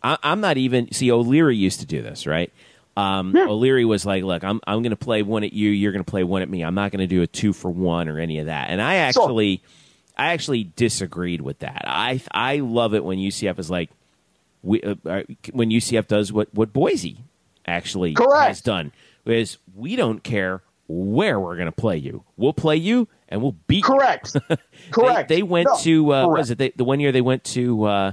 I, 0.03 0.17
I'm 0.23 0.41
not 0.41 0.57
even. 0.57 0.91
See, 0.91 1.11
O'Leary 1.11 1.55
used 1.55 1.79
to 1.81 1.85
do 1.85 2.01
this, 2.01 2.25
right? 2.27 2.51
Um, 2.95 3.35
O'Leary 3.37 3.85
was 3.85 4.05
like, 4.05 4.23
"Look, 4.23 4.43
I'm 4.43 4.59
I'm 4.65 4.81
going 4.81 4.89
to 4.91 4.95
play 4.95 5.21
one 5.21 5.43
at 5.43 5.53
you. 5.53 5.69
You're 5.69 5.91
going 5.91 6.03
to 6.03 6.09
play 6.09 6.23
one 6.23 6.41
at 6.41 6.49
me. 6.49 6.63
I'm 6.63 6.75
not 6.75 6.91
going 6.91 6.99
to 6.99 7.07
do 7.07 7.21
a 7.21 7.27
two 7.27 7.53
for 7.53 7.69
one 7.69 8.07
or 8.07 8.19
any 8.19 8.39
of 8.39 8.47
that." 8.47 8.69
And 8.69 8.81
I 8.81 8.95
actually, 8.95 9.61
I 10.17 10.33
actually 10.33 10.63
disagreed 10.75 11.41
with 11.41 11.59
that. 11.59 11.83
I 11.85 12.21
I 12.31 12.57
love 12.57 12.93
it 12.95 13.03
when 13.03 13.19
UCF 13.19 13.59
is 13.59 13.69
like, 13.69 13.91
we 14.63 14.81
uh, 14.81 14.95
uh, 15.05 15.23
when 15.51 15.69
UCF 15.69 16.07
does 16.07 16.33
what 16.33 16.51
what 16.55 16.73
Boise 16.73 17.17
actually 17.67 18.13
Correct. 18.13 18.47
has 18.47 18.61
done 18.61 18.91
is 19.25 19.57
we 19.75 19.95
don't 19.95 20.23
care 20.23 20.61
where 20.87 21.39
we're 21.39 21.55
going 21.57 21.65
to 21.67 21.71
play 21.71 21.97
you. 21.97 22.23
We'll 22.37 22.53
play 22.53 22.77
you 22.77 23.07
and 23.29 23.41
we'll 23.41 23.55
beat. 23.67 23.77
you. 23.77 23.83
Correct. 23.83 24.35
Correct. 24.91 25.27
They, 25.29 25.35
they 25.37 25.43
went 25.43 25.67
No, 25.69 25.77
to 25.81 26.13
uh, 26.13 26.27
what 26.27 26.37
was 26.39 26.49
it 26.49 26.57
they, 26.57 26.69
the 26.69 26.85
one 26.85 26.99
year 27.01 27.11
they 27.11 27.21
went 27.21 27.43
to? 27.43 27.83
Uh, 27.83 28.11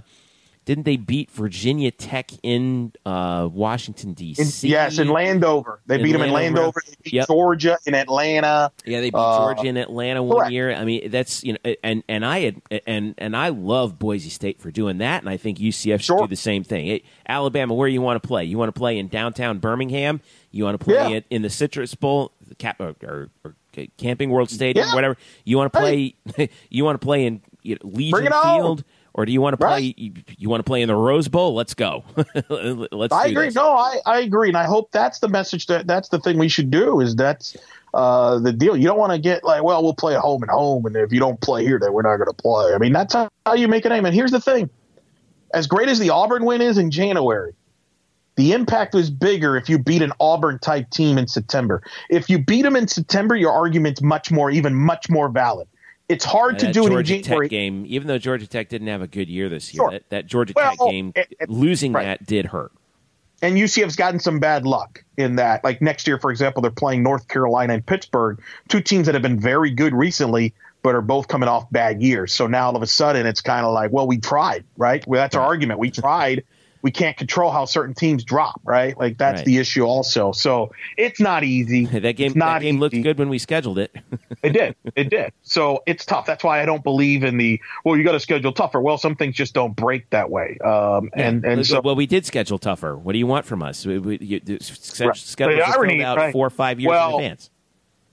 didn't 0.64 0.84
they 0.84 0.96
beat 0.96 1.30
Virginia 1.30 1.90
Tech 1.90 2.30
in 2.42 2.92
uh, 3.04 3.48
Washington 3.52 4.10
In- 4.10 4.14
D.C.? 4.14 4.68
yes, 4.68 4.98
in 4.98 5.08
Landover. 5.08 5.80
They 5.86 5.96
In 5.96 6.02
beat 6.02 6.12
them 6.12 6.22
in 6.22 6.32
Landover. 6.32 6.80
They 6.86 6.94
beat 7.02 7.12
Yep. 7.12 7.26
Georgia 7.28 7.78
in 7.86 7.94
Atlanta. 7.94 8.72
Yeah, 8.86 9.00
they 9.00 9.10
beat 9.10 9.16
Uh, 9.18 9.38
Georgia 9.54 9.66
in 9.68 9.76
Atlanta 9.76 10.22
one 10.22 10.38
correct. 10.38 10.52
year. 10.52 10.72
I 10.74 10.84
mean, 10.84 11.10
that's 11.10 11.44
you 11.44 11.52
know, 11.54 11.74
and 11.82 12.02
and 12.08 12.24
I 12.24 12.40
had 12.40 12.62
and 12.86 13.14
and 13.18 13.36
I 13.36 13.48
love 13.50 13.98
Boise 13.98 14.30
State 14.30 14.60
for 14.60 14.70
doing 14.70 14.98
that, 14.98 15.22
and 15.22 15.28
I 15.28 15.36
think 15.36 15.58
UCF 15.58 16.00
should 16.00 16.04
Sure. 16.04 16.18
do 16.20 16.26
the 16.28 16.36
same 16.36 16.64
thing. 16.64 16.86
Hey, 16.86 17.02
Alabama, 17.28 17.74
where 17.74 17.88
you 17.88 18.00
want 18.00 18.22
to 18.22 18.26
play? 18.26 18.44
You 18.44 18.56
want 18.58 18.74
to 18.74 18.78
play 18.78 18.98
in 18.98 19.08
downtown 19.08 19.58
Birmingham? 19.58 20.20
You 20.50 20.64
want 20.64 20.78
to 20.80 20.84
play 20.84 20.94
Yeah. 20.94 21.08
it 21.16 21.26
in 21.30 21.42
the 21.42 21.50
Citrus 21.50 21.94
Bowl, 21.94 22.32
the 22.46 22.54
Cap, 22.54 22.80
or, 22.80 22.94
or, 23.02 23.28
or 23.44 23.54
Camping 23.98 24.30
World 24.30 24.50
Stadium, 24.50 24.86
Yeah. 24.88 24.94
whatever? 24.94 25.16
You 25.44 25.56
want 25.58 25.72
to 25.72 25.78
play? 25.78 26.14
you 26.70 26.84
want 26.84 27.00
to 27.00 27.04
play 27.04 27.26
in 27.26 27.42
you 27.62 27.74
know, 27.74 27.90
Legion 27.90 28.26
it 28.26 28.32
on. 28.32 28.84
Or 29.14 29.24
do 29.24 29.32
you 29.32 29.40
want 29.40 29.54
to 29.54 29.58
play? 29.58 29.68
Right. 29.68 29.94
You, 29.96 30.12
you 30.36 30.48
want 30.48 30.58
to 30.58 30.64
play 30.64 30.82
in 30.82 30.88
the 30.88 30.96
Rose 30.96 31.28
Bowl? 31.28 31.54
Let's 31.54 31.74
go. 31.74 32.02
Let's. 32.50 33.14
I 33.14 33.28
agree. 33.28 33.46
this. 33.46 33.54
No, 33.54 33.70
I, 33.70 34.00
I 34.04 34.20
agree, 34.20 34.48
and 34.48 34.56
I 34.56 34.64
hope 34.64 34.90
that's 34.90 35.20
the 35.20 35.28
message 35.28 35.66
that 35.68 35.86
that's 35.86 36.08
the 36.08 36.18
thing 36.18 36.36
we 36.36 36.48
should 36.48 36.70
do. 36.70 37.00
Is 37.00 37.14
that's 37.14 37.56
uh, 37.94 38.40
the 38.40 38.52
deal. 38.52 38.76
You 38.76 38.86
don't 38.86 38.98
want 38.98 39.12
to 39.12 39.18
get 39.20 39.44
like, 39.44 39.62
well, 39.62 39.84
we'll 39.84 39.94
play 39.94 40.14
at 40.14 40.20
home 40.20 40.42
and 40.42 40.50
home, 40.50 40.84
and 40.84 40.96
if 40.96 41.12
you 41.12 41.20
don't 41.20 41.40
play 41.40 41.64
here, 41.64 41.78
then 41.78 41.92
we're 41.92 42.02
not 42.02 42.16
going 42.16 42.26
to 42.28 42.34
play. 42.34 42.74
I 42.74 42.78
mean, 42.78 42.92
that's 42.92 43.14
how, 43.14 43.28
how 43.46 43.54
you 43.54 43.68
make 43.68 43.84
a 43.84 43.88
name. 43.88 44.04
And 44.04 44.12
here's 44.12 44.32
the 44.32 44.40
thing: 44.40 44.68
as 45.54 45.68
great 45.68 45.88
as 45.88 46.00
the 46.00 46.10
Auburn 46.10 46.44
win 46.44 46.60
is 46.60 46.76
in 46.76 46.90
January, 46.90 47.54
the 48.34 48.52
impact 48.52 48.94
was 48.94 49.10
bigger 49.10 49.56
if 49.56 49.68
you 49.68 49.78
beat 49.78 50.02
an 50.02 50.12
Auburn 50.18 50.58
type 50.58 50.90
team 50.90 51.18
in 51.18 51.28
September. 51.28 51.82
If 52.10 52.28
you 52.28 52.40
beat 52.40 52.62
them 52.62 52.74
in 52.74 52.88
September, 52.88 53.36
your 53.36 53.52
argument's 53.52 54.02
much 54.02 54.32
more, 54.32 54.50
even 54.50 54.74
much 54.74 55.08
more 55.08 55.28
valid. 55.28 55.68
It's 56.08 56.24
hard 56.24 56.58
to 56.58 56.66
that 56.66 56.72
do 56.74 56.82
it 56.82 56.86
in 56.86 56.92
Georgia 56.92 57.18
January. 57.22 57.46
Tech 57.46 57.50
game, 57.50 57.84
even 57.88 58.08
though 58.08 58.18
Georgia 58.18 58.46
Tech 58.46 58.68
didn't 58.68 58.88
have 58.88 59.00
a 59.02 59.06
good 59.06 59.28
year 59.28 59.48
this 59.48 59.72
year, 59.72 59.78
Sure. 59.84 59.90
that, 59.92 60.10
that 60.10 60.26
Georgia 60.26 60.52
Well, 60.54 60.70
Tech 60.76 60.78
game, 60.90 61.12
it- 61.16 61.34
it- 61.40 61.48
losing 61.48 61.92
right. 61.92 62.04
that 62.04 62.26
did 62.26 62.46
hurt. 62.46 62.72
and 63.42 63.56
UCF's 63.58 63.96
gotten 63.96 64.18
some 64.20 64.38
bad 64.38 64.64
luck 64.64 65.04
in 65.18 65.36
that. 65.36 65.62
Like 65.64 65.82
next 65.82 66.06
year, 66.06 66.18
for 66.18 66.30
example, 66.30 66.62
they're 66.62 66.70
playing 66.70 67.02
North 67.02 67.28
Carolina 67.28 67.74
and 67.74 67.84
Pittsburgh, 67.84 68.40
two 68.68 68.80
teams 68.80 69.04
that 69.06 69.14
have 69.14 69.22
been 69.22 69.38
very 69.38 69.70
good 69.70 69.92
recently, 69.94 70.54
but 70.82 70.94
are 70.94 71.02
both 71.02 71.28
coming 71.28 71.48
off 71.48 71.70
bad 71.70 72.00
years. 72.02 72.32
So 72.32 72.46
now 72.46 72.66
all 72.68 72.76
of 72.76 72.82
a 72.82 72.86
sudden, 72.86 73.26
it's 73.26 73.40
kind 73.42 73.66
of 73.66 73.72
like, 73.74 73.90
well, 73.92 74.06
we 74.06 74.16
tried, 74.18 74.64
right? 74.78 75.06
Well, 75.06 75.20
that's 75.20 75.34
our 75.36 75.42
argument. 75.44 75.78
We 75.78 75.90
tried. 75.90 76.44
We 76.84 76.90
can't 76.90 77.16
control 77.16 77.50
how 77.50 77.64
certain 77.64 77.94
teams 77.94 78.24
drop, 78.24 78.60
right? 78.62 78.96
Like 78.96 79.16
that's 79.16 79.38
Right. 79.38 79.44
the 79.46 79.56
issue 79.56 79.84
also. 79.84 80.32
So 80.32 80.70
it's 80.98 81.18
not 81.18 81.42
easy. 81.42 81.86
That 82.04 82.12
game, 82.16 82.34
that 82.34 82.60
game 82.60 82.78
looked 82.78 83.00
good 83.02 83.18
when 83.18 83.30
we 83.30 83.38
scheduled 83.38 83.78
it. 83.78 83.96
It 84.42 84.52
did. 84.52 84.76
It 84.94 85.08
did. 85.08 85.32
So 85.42 85.82
it's 85.86 86.04
tough. 86.04 86.26
That's 86.26 86.44
why 86.44 86.60
I 86.60 86.66
don't 86.66 86.84
believe 86.84 87.24
in 87.24 87.38
the 87.38 87.58
well. 87.82 87.96
You 87.96 88.04
got 88.04 88.12
to 88.12 88.20
schedule 88.20 88.52
tougher. 88.52 88.78
Well, 88.78 88.98
some 88.98 89.16
things 89.16 89.34
just 89.36 89.54
don't 89.54 89.74
break 89.74 90.10
that 90.10 90.28
way. 90.28 90.58
Um, 90.62 91.08
and 91.14 91.42
and 91.46 91.56
well, 91.56 91.64
so 91.64 91.80
well, 91.80 91.94
we 91.96 92.04
did 92.04 92.26
schedule 92.26 92.58
tougher. 92.58 92.94
What 92.94 93.12
do 93.12 93.18
you 93.18 93.26
want 93.26 93.46
from 93.46 93.62
us? 93.62 93.86
We, 93.86 93.98
we, 93.98 94.18
you, 94.18 94.40
the 94.40 94.52
Right. 95.00 95.16
schedules 95.16 95.34
The 95.38 95.62
irony, 95.66 96.04
out 96.04 96.18
right. 96.18 96.32
four 96.34 96.46
or 96.46 96.50
five 96.50 96.78
years 96.78 96.90
Well, 96.90 97.08
in 97.18 97.24
advance. 97.24 97.48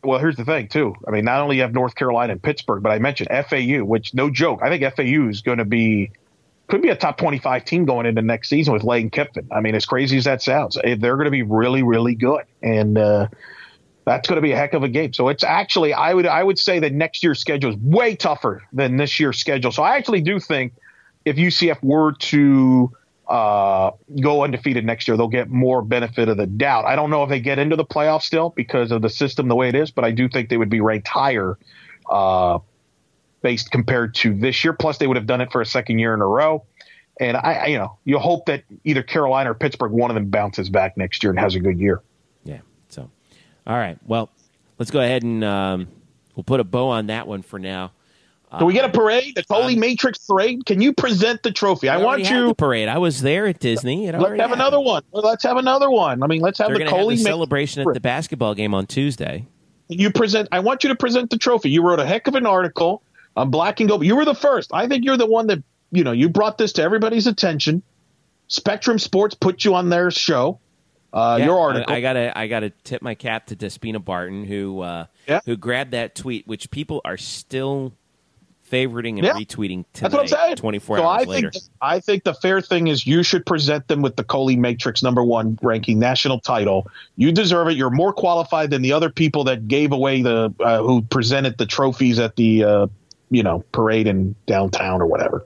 Well, 0.05 0.19
here's 0.19 0.37
the 0.37 0.45
thing, 0.45 0.69
too. 0.69 0.95
I 1.05 1.11
mean, 1.11 1.25
not 1.25 1.41
only 1.41 1.57
you 1.57 1.61
have 1.63 1.73
North 1.73 1.95
Carolina 1.95 2.31
and 2.31 2.41
Pittsburgh, 2.41 2.81
but 2.81 2.93
I 2.93 2.99
mentioned 2.99 3.27
FAU, 3.29 3.83
which 3.83 4.13
no 4.13 4.29
joke. 4.29 4.61
I 4.63 4.69
think 4.69 4.83
FAU 4.95 5.27
is 5.27 5.41
going 5.41 5.57
to 5.57 5.65
be 5.65 6.11
could 6.71 6.81
be 6.81 6.89
a 6.89 6.95
top 6.95 7.17
25 7.17 7.65
team 7.65 7.85
going 7.85 8.05
into 8.05 8.21
next 8.21 8.47
season 8.47 8.73
with 8.73 8.85
Lane 8.85 9.09
Kiffin. 9.09 9.47
I 9.51 9.59
mean, 9.59 9.75
as 9.75 9.85
crazy 9.85 10.17
as 10.17 10.23
that 10.23 10.41
sounds, 10.41 10.77
eh, 10.81 10.95
they're 10.97 11.17
going 11.17 11.25
to 11.25 11.31
be 11.31 11.43
really, 11.43 11.83
really 11.83 12.15
good, 12.15 12.45
and 12.63 12.97
uh, 12.97 13.27
that's 14.05 14.27
going 14.27 14.37
to 14.37 14.41
be 14.41 14.53
a 14.53 14.57
heck 14.57 14.73
of 14.73 14.81
a 14.81 14.87
game. 14.87 15.11
So 15.11 15.27
it's 15.27 15.43
actually, 15.43 15.93
I 15.93 16.13
would, 16.13 16.25
I 16.25 16.41
would 16.41 16.57
say 16.57 16.79
that 16.79 16.93
next 16.93 17.23
year's 17.23 17.39
schedule 17.39 17.71
is 17.71 17.77
way 17.77 18.15
tougher 18.15 18.63
than 18.71 18.95
this 18.95 19.19
year's 19.19 19.37
schedule. 19.37 19.73
So 19.73 19.83
I 19.83 19.97
actually 19.97 20.21
do 20.21 20.39
think 20.39 20.73
if 21.25 21.35
UCF 21.35 21.83
were 21.83 22.13
to 22.13 22.91
uh, 23.27 23.91
go 24.21 24.45
undefeated 24.45 24.85
next 24.85 25.09
year, 25.09 25.17
they'll 25.17 25.27
get 25.27 25.49
more 25.49 25.81
benefit 25.81 26.29
of 26.29 26.37
the 26.37 26.47
doubt. 26.47 26.85
I 26.85 26.95
don't 26.95 27.09
know 27.09 27.23
if 27.23 27.29
they 27.29 27.41
get 27.41 27.59
into 27.59 27.75
the 27.75 27.85
playoffs 27.85 28.23
still 28.23 28.49
because 28.49 28.91
of 28.91 29.01
the 29.01 29.09
system 29.09 29.49
the 29.49 29.55
way 29.55 29.67
it 29.67 29.75
is, 29.75 29.91
but 29.91 30.05
I 30.05 30.11
do 30.11 30.29
think 30.29 30.47
they 30.47 30.57
would 30.57 30.69
be 30.69 30.79
ranked 30.79 31.09
higher 31.09 31.57
uh, 32.09 32.59
based 33.41 33.71
compared 33.71 34.15
to 34.15 34.33
this 34.33 34.63
year. 34.63 34.73
Plus, 34.73 34.97
they 34.97 35.07
would 35.07 35.17
have 35.17 35.27
done 35.27 35.41
it 35.41 35.51
for 35.51 35.61
a 35.61 35.65
second 35.65 35.99
year 35.99 36.13
in 36.13 36.21
a 36.21 36.27
row. 36.27 36.65
And 37.19 37.37
I, 37.37 37.53
I, 37.53 37.65
you 37.67 37.77
know, 37.77 37.97
you 38.03 38.17
hope 38.19 38.45
that 38.47 38.63
either 38.83 39.03
Carolina 39.03 39.51
or 39.51 39.53
Pittsburgh, 39.53 39.91
one 39.91 40.09
of 40.09 40.15
them 40.15 40.29
bounces 40.29 40.69
back 40.69 40.97
next 40.97 41.23
year 41.23 41.31
and 41.31 41.39
has 41.39 41.55
a 41.55 41.59
good 41.59 41.79
year. 41.79 42.01
Yeah. 42.43 42.61
So, 42.89 43.09
all 43.67 43.77
right. 43.77 43.97
Well, 44.05 44.29
let's 44.79 44.91
go 44.91 45.01
ahead 45.01 45.23
and 45.23 45.43
um, 45.43 45.87
we'll 46.35 46.43
put 46.43 46.59
a 46.59 46.63
bow 46.63 46.89
on 46.89 47.07
that 47.07 47.27
one 47.27 47.41
for 47.41 47.59
now. 47.59 47.91
Can 48.57 48.67
we 48.67 48.73
get 48.73 48.83
a 48.83 48.89
parade? 48.89 49.35
The 49.35 49.45
Holy 49.49 49.75
um, 49.75 49.79
Matrix 49.79 50.17
parade? 50.19 50.65
Can 50.65 50.81
you 50.81 50.91
present 50.91 51.41
the 51.41 51.51
trophy? 51.53 51.87
I 51.87 51.97
want 51.97 52.29
you. 52.29 52.53
parade. 52.53 52.89
I 52.89 52.97
was 52.97 53.21
there 53.21 53.47
at 53.47 53.59
Disney. 53.59 54.07
It 54.07 54.13
Let's 54.13 54.25
have 54.25 54.37
happened. 54.37 54.53
another 54.55 54.79
one. 54.81 55.03
Let's 55.13 55.43
have 55.43 55.55
another 55.55 55.89
one. 55.89 56.21
I 56.21 56.27
mean, 56.27 56.41
let's 56.41 56.57
have 56.57 56.67
They're 56.67 56.79
the 56.79 56.83
to 56.83 56.89
have 56.89 56.99
the 56.99 57.07
Matrix 57.07 57.23
celebration 57.23 57.87
at 57.87 57.93
the 57.93 58.01
basketball 58.01 58.53
game 58.53 58.73
on 58.73 58.87
Tuesday. 58.87 59.47
you 59.87 60.09
present 60.11 60.47
i 60.51 60.59
want 60.59 60.83
you 60.83 60.89
to 60.89 60.95
present 60.95 61.29
the 61.29 61.37
trophy 61.37 61.69
you 61.69 61.83
wrote 61.83 61.99
a 61.99 62.05
heck 62.05 62.27
of 62.27 62.35
an 62.35 62.45
article 62.45 63.03
on 63.35 63.49
black 63.49 63.79
and 63.79 63.89
gold 63.89 64.03
you 64.05 64.15
were 64.15 64.25
the 64.25 64.35
first 64.35 64.71
i 64.73 64.87
think 64.87 65.05
you're 65.05 65.17
the 65.17 65.25
one 65.25 65.47
that 65.47 65.63
you 65.91 66.03
know 66.03 66.11
you 66.11 66.27
brought 66.29 66.57
this 66.57 66.73
to 66.73 66.81
everybody's 66.81 67.27
attention 67.27 67.81
spectrum 68.47 68.99
sports 68.99 69.35
put 69.35 69.63
you 69.63 69.73
on 69.75 69.89
their 69.89 70.11
show 70.11 70.59
uh, 71.13 71.35
Yeah, 71.39 71.45
your 71.47 71.59
article 71.59 71.93
I, 71.93 71.97
I 71.97 72.01
gotta, 72.01 72.37
I 72.39 72.47
gotta 72.47 72.69
tip 72.69 73.01
my 73.01 73.15
cap 73.15 73.47
to 73.47 73.55
Despina 73.57 74.01
Barton, 74.03 74.45
who, 74.45 74.79
uh, 74.79 75.07
Yeah. 75.27 75.41
who 75.45 75.57
grabbed 75.57 75.91
that 75.91 76.15
tweet, 76.15 76.47
which 76.47 76.71
people 76.71 77.01
are 77.03 77.17
still 77.17 77.91
favoriting 78.69 79.17
and 79.17 79.25
Yeah. 79.25 79.33
retweeting 79.33 79.83
tonight. 79.91 80.11
that's 80.11 80.13
what 80.13 80.21
i'm 80.21 80.27
saying 80.27 80.55
Twenty 80.55 80.79
four 80.79 80.97
so 80.97 81.05
hours 81.05 81.23
I 81.27 81.29
later. 81.29 81.51
think, 81.51 81.63
I 81.81 81.99
think 81.99 82.23
the 82.23 82.33
fair 82.33 82.61
thing 82.61 82.87
is 82.87 83.05
you 83.05 83.23
should 83.23 83.45
present 83.45 83.89
them 83.89 84.01
with 84.01 84.15
the 84.15 84.23
Colley 84.23 84.55
Matrix 84.55 85.03
number 85.03 85.21
one 85.23 85.59
ranking 85.61 85.99
national 85.99 86.39
title. 86.39 86.87
You 87.17 87.33
deserve 87.33 87.67
it. 87.67 87.75
You're 87.75 87.89
more 87.89 88.13
qualified 88.13 88.69
than 88.69 88.81
the 88.81 88.93
other 88.93 89.09
people 89.09 89.43
that 89.45 89.67
gave 89.67 89.91
away 89.91 90.21
the 90.21 90.53
uh, 90.61 90.81
who 90.81 91.01
presented 91.01 91.57
the 91.57 91.65
trophies 91.65 92.19
at 92.19 92.37
the 92.37 92.63
uh, 92.63 92.87
you 93.31 93.41
know 93.41 93.63
parade 93.71 94.05
in 94.05 94.35
downtown 94.45 95.01
or 95.01 95.07
whatever. 95.07 95.43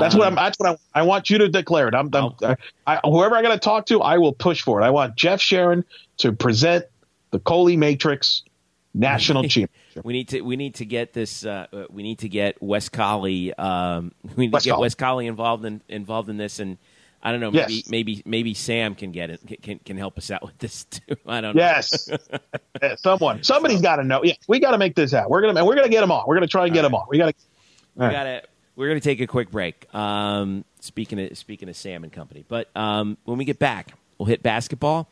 That's 0.00 0.14
what 0.14 0.26
I'm. 0.26 0.34
That's 0.34 0.58
what 0.58 0.78
I, 0.94 1.00
I 1.00 1.02
want 1.02 1.30
you 1.30 1.38
to 1.38 1.48
declare 1.48 1.88
it. 1.88 1.94
I'm. 1.94 2.10
I'm 2.12 2.34
Oh. 2.42 2.56
I, 2.86 3.00
whoever 3.04 3.36
I 3.36 3.42
got 3.42 3.52
to 3.52 3.58
talk 3.58 3.86
to, 3.86 4.02
I 4.02 4.18
will 4.18 4.32
push 4.32 4.60
for 4.62 4.80
it. 4.80 4.84
I 4.84 4.90
want 4.90 5.16
Jeff 5.16 5.40
Sharon 5.40 5.84
to 6.18 6.32
present 6.32 6.84
the 7.30 7.38
Colley 7.38 7.76
Matrix 7.76 8.42
national 8.92 9.42
championship. 9.44 10.04
We 10.04 10.12
need 10.12 10.28
to 10.30 10.40
we 10.40 10.56
need 10.56 10.74
to 10.76 10.84
get 10.84 11.12
this. 11.12 11.46
Uh, 11.46 11.86
we 11.90 12.02
need 12.02 12.18
to 12.20 12.28
get 12.28 12.60
Wes 12.60 12.88
Colley. 12.88 13.54
Um, 13.54 14.12
we 14.36 14.46
need 14.46 14.52
Wes 14.52 14.64
to 14.64 14.68
get 14.70 14.72
Colley. 14.74 14.82
Wes 14.82 14.94
Colley 14.94 15.26
involved 15.28 15.64
in 15.64 15.80
involved 15.88 16.28
in 16.28 16.36
this, 16.36 16.58
and 16.58 16.76
I 17.26 17.32
don't 17.32 17.40
know. 17.40 17.50
Maybe 17.50 17.74
Yes. 17.74 17.88
maybe 17.88 18.22
maybe 18.26 18.52
Sam 18.54 18.94
can 18.94 19.10
get 19.10 19.30
it. 19.30 19.40
Can 19.62 19.78
can 19.78 19.96
help 19.96 20.18
us 20.18 20.30
out 20.30 20.42
with 20.42 20.58
this 20.58 20.84
too. 20.84 21.16
I 21.26 21.40
don't 21.40 21.56
know. 21.56 21.62
Yes, 21.62 22.10
Yeah, 22.82 22.96
someone, 22.96 23.42
somebody's 23.42 23.80
got 23.80 23.96
to 23.96 24.04
know. 24.04 24.22
Yeah, 24.22 24.34
we 24.46 24.60
got 24.60 24.72
to 24.72 24.78
make 24.78 24.94
this 24.94 25.14
out. 25.14 25.30
We're 25.30 25.40
gonna, 25.40 25.64
we're 25.64 25.74
gonna 25.74 25.88
get 25.88 26.02
them 26.02 26.12
on. 26.12 26.24
We're 26.26 26.34
gonna 26.36 26.46
try 26.46 26.66
and 26.66 26.74
get 26.74 26.82
them 26.82 26.94
on. 26.94 27.06
We 27.08 27.16
got 27.18 27.26
to. 27.28 27.34
we 27.96 28.08
gotta 28.10 28.42
we're 28.76 28.88
gonna 28.88 29.00
take 29.00 29.20
a 29.20 29.26
quick 29.26 29.50
break. 29.50 29.92
Um, 29.94 30.64
speaking 30.80 31.18
of 31.18 31.38
speaking 31.38 31.68
of 31.70 31.76
Sam 31.76 32.04
and 32.04 32.12
company, 32.12 32.44
but 32.46 32.68
um, 32.76 33.16
when 33.24 33.38
we 33.38 33.44
get 33.46 33.58
back, 33.58 33.94
we'll 34.18 34.26
hit 34.26 34.42
basketball. 34.42 35.08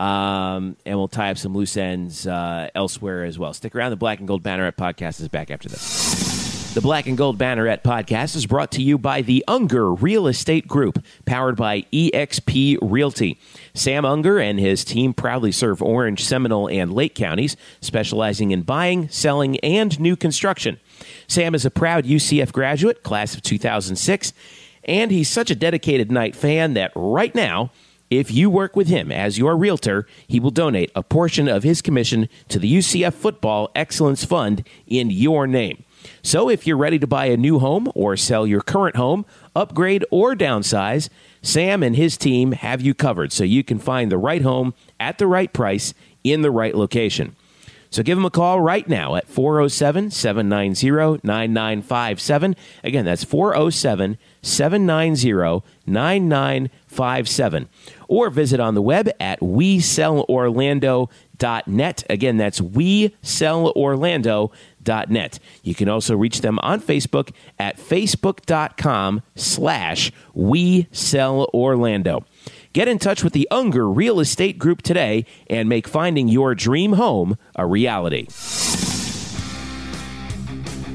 Um, 0.00 0.76
and 0.86 0.98
we'll 0.98 1.06
tie 1.06 1.30
up 1.30 1.38
some 1.38 1.54
loose 1.54 1.76
ends 1.76 2.26
uh, 2.26 2.70
elsewhere 2.74 3.24
as 3.24 3.38
well. 3.38 3.52
Stick 3.52 3.76
around. 3.76 3.90
The 3.90 3.96
Black 3.96 4.18
and 4.18 4.26
Gold 4.26 4.42
Banneret 4.42 4.74
podcast 4.76 5.20
is 5.20 5.28
back 5.28 5.50
after 5.50 5.68
this. 5.68 6.31
The 6.74 6.80
Black 6.80 7.06
and 7.06 7.18
Gold 7.18 7.36
Banneret 7.36 7.82
podcast 7.82 8.34
is 8.34 8.46
brought 8.46 8.70
to 8.72 8.82
you 8.82 8.96
by 8.96 9.20
the 9.20 9.44
Unger 9.46 9.92
Real 9.92 10.26
Estate 10.26 10.66
Group, 10.66 11.04
powered 11.26 11.54
by 11.54 11.82
EXP 11.92 12.78
Realty. 12.80 13.38
Sam 13.74 14.06
Unger 14.06 14.38
and 14.38 14.58
his 14.58 14.82
team 14.82 15.12
proudly 15.12 15.52
serve 15.52 15.82
Orange, 15.82 16.24
Seminole, 16.24 16.70
and 16.70 16.90
Lake 16.90 17.14
counties, 17.14 17.58
specializing 17.82 18.52
in 18.52 18.62
buying, 18.62 19.10
selling, 19.10 19.60
and 19.60 20.00
new 20.00 20.16
construction. 20.16 20.80
Sam 21.26 21.54
is 21.54 21.66
a 21.66 21.70
proud 21.70 22.06
UCF 22.06 22.52
graduate, 22.52 23.02
class 23.02 23.34
of 23.34 23.42
2006, 23.42 24.32
and 24.84 25.10
he's 25.10 25.28
such 25.28 25.50
a 25.50 25.54
dedicated 25.54 26.10
Knight 26.10 26.34
fan 26.34 26.72
that 26.72 26.92
right 26.96 27.34
now, 27.34 27.70
if 28.08 28.30
you 28.30 28.48
work 28.48 28.76
with 28.76 28.88
him 28.88 29.12
as 29.12 29.36
your 29.36 29.58
realtor, 29.58 30.06
he 30.26 30.40
will 30.40 30.50
donate 30.50 30.90
a 30.94 31.02
portion 31.02 31.48
of 31.48 31.64
his 31.64 31.82
commission 31.82 32.30
to 32.48 32.58
the 32.58 32.78
UCF 32.78 33.12
Football 33.12 33.70
Excellence 33.74 34.24
Fund 34.24 34.66
in 34.86 35.10
your 35.10 35.46
name. 35.46 35.84
So 36.22 36.48
if 36.48 36.66
you're 36.66 36.76
ready 36.76 36.98
to 36.98 37.06
buy 37.06 37.26
a 37.26 37.36
new 37.36 37.58
home 37.58 37.90
or 37.94 38.16
sell 38.16 38.46
your 38.46 38.60
current 38.60 38.96
home, 38.96 39.24
upgrade 39.54 40.04
or 40.10 40.34
downsize, 40.34 41.08
Sam 41.42 41.82
and 41.82 41.96
his 41.96 42.16
team 42.16 42.52
have 42.52 42.80
you 42.80 42.94
covered 42.94 43.32
so 43.32 43.44
you 43.44 43.64
can 43.64 43.78
find 43.78 44.10
the 44.10 44.18
right 44.18 44.42
home 44.42 44.74
at 45.00 45.18
the 45.18 45.26
right 45.26 45.52
price 45.52 45.94
in 46.24 46.42
the 46.42 46.50
right 46.50 46.74
location. 46.74 47.36
So 47.92 48.02
give 48.02 48.16
them 48.16 48.24
a 48.24 48.30
call 48.30 48.58
right 48.58 48.88
now 48.88 49.14
at 49.16 49.28
407 49.28 50.10
790 50.10 51.20
9957. 51.22 52.56
Again, 52.82 53.04
that's 53.04 53.22
407 53.22 54.16
790 54.40 55.62
9957. 55.86 57.68
Or 58.08 58.30
visit 58.30 58.60
on 58.60 58.74
the 58.74 58.80
web 58.80 59.10
at 59.20 59.40
WeSellOrlando.net. 59.40 62.04
Again, 62.08 62.38
that's 62.38 62.60
WeSellOrlando.net. 62.60 64.50
You 65.62 65.74
can 65.74 65.88
also 65.88 66.16
reach 66.16 66.40
them 66.40 66.58
on 66.60 66.80
Facebook 66.80 67.32
at 67.58 67.76
Facebook.com 67.78 69.22
slash 69.34 70.12
we 70.34 70.88
sell 70.92 71.48
Orlando. 71.54 72.24
Get 72.72 72.88
in 72.88 72.98
touch 72.98 73.22
with 73.22 73.34
the 73.34 73.46
Unger 73.50 73.88
Real 73.88 74.18
Estate 74.18 74.58
Group 74.58 74.82
today 74.82 75.26
and 75.48 75.68
make 75.68 75.86
finding 75.86 76.28
your 76.28 76.54
dream 76.54 76.94
home 76.94 77.36
a 77.54 77.66
reality. 77.66 78.26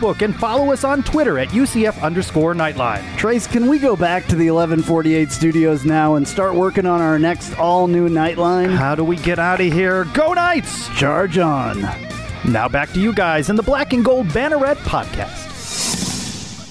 and 0.00 0.34
follow 0.34 0.72
us 0.72 0.84
on 0.84 1.02
Twitter 1.02 1.38
at 1.38 1.48
UCF 1.48 2.02
underscore 2.02 2.54
Nightline. 2.54 3.02
Trace, 3.16 3.46
can 3.46 3.68
we 3.68 3.78
go 3.78 3.94
back 3.94 4.24
to 4.24 4.36
the 4.36 4.50
1148 4.50 5.30
studios 5.30 5.84
now 5.84 6.14
and 6.16 6.26
start 6.26 6.54
working 6.54 6.86
on 6.86 7.00
our 7.00 7.18
next 7.18 7.58
all 7.58 7.86
new 7.86 8.08
Nightline? 8.08 8.74
How 8.74 8.94
do 8.94 9.04
we 9.04 9.16
get 9.16 9.38
out 9.38 9.60
of 9.60 9.72
here? 9.72 10.04
Go 10.14 10.32
Knights! 10.32 10.88
Charge 10.98 11.38
on. 11.38 11.80
Now 12.50 12.68
back 12.68 12.90
to 12.92 13.00
you 13.00 13.12
guys 13.12 13.50
in 13.50 13.56
the 13.56 13.62
Black 13.62 13.92
and 13.92 14.04
Gold 14.04 14.28
Banneret 14.28 14.76
podcast. 14.76 15.50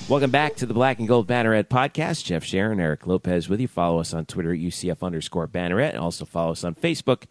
Welcome 0.09 0.31
back 0.31 0.55
to 0.57 0.65
the 0.65 0.73
Black 0.73 0.99
and 0.99 1.07
Gold 1.07 1.27
Banneret 1.27 1.69
podcast. 1.69 2.25
Jeff 2.25 2.43
Sharon, 2.43 2.79
Eric 2.79 3.07
Lopez 3.07 3.47
with 3.47 3.61
you. 3.61 3.67
Follow 3.67 3.99
us 3.99 4.13
on 4.13 4.25
Twitter 4.25 4.51
at 4.51 4.59
UCF 4.59 5.01
underscore 5.01 5.47
Banneret. 5.47 5.89
And 5.91 5.99
also 5.99 6.25
follow 6.25 6.51
us 6.51 6.63
on 6.65 6.75
Facebook, 6.75 7.23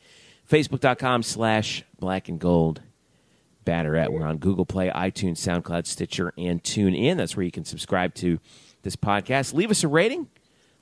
facebook.com 0.50 1.22
slash 1.22 1.84
black 1.98 2.28
and 2.28 2.38
gold 2.38 2.80
Banneret. 3.64 4.10
We're 4.10 4.26
on 4.26 4.38
Google 4.38 4.66
Play, 4.66 4.90
iTunes, 4.90 5.38
SoundCloud, 5.38 5.86
Stitcher, 5.86 6.32
and 6.36 6.62
TuneIn. 6.62 7.16
That's 7.16 7.36
where 7.36 7.44
you 7.44 7.52
can 7.52 7.64
subscribe 7.64 8.14
to 8.16 8.38
this 8.82 8.96
podcast. 8.96 9.54
Leave 9.54 9.70
us 9.70 9.84
a 9.84 9.88
rating. 9.88 10.28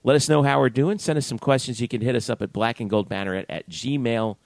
Let 0.05 0.17
us 0.17 0.29
know 0.29 0.43
how 0.43 0.61
we're 0.61 0.71
doing. 0.71 0.99
Send 0.99 1.19
us 1.19 1.27
some 1.27 1.39
questions. 1.39 1.81
You 1.81 1.89
can 1.89 2.01
hit 2.01 2.15
us 2.15 2.31
up 2.31 2.41
at 2.43 2.53
black 2.53 2.81
and 2.81 2.89
gold 2.89 3.09
Banneret 3.09 3.47
at 3.49 3.69
gmail.com. 3.69 4.39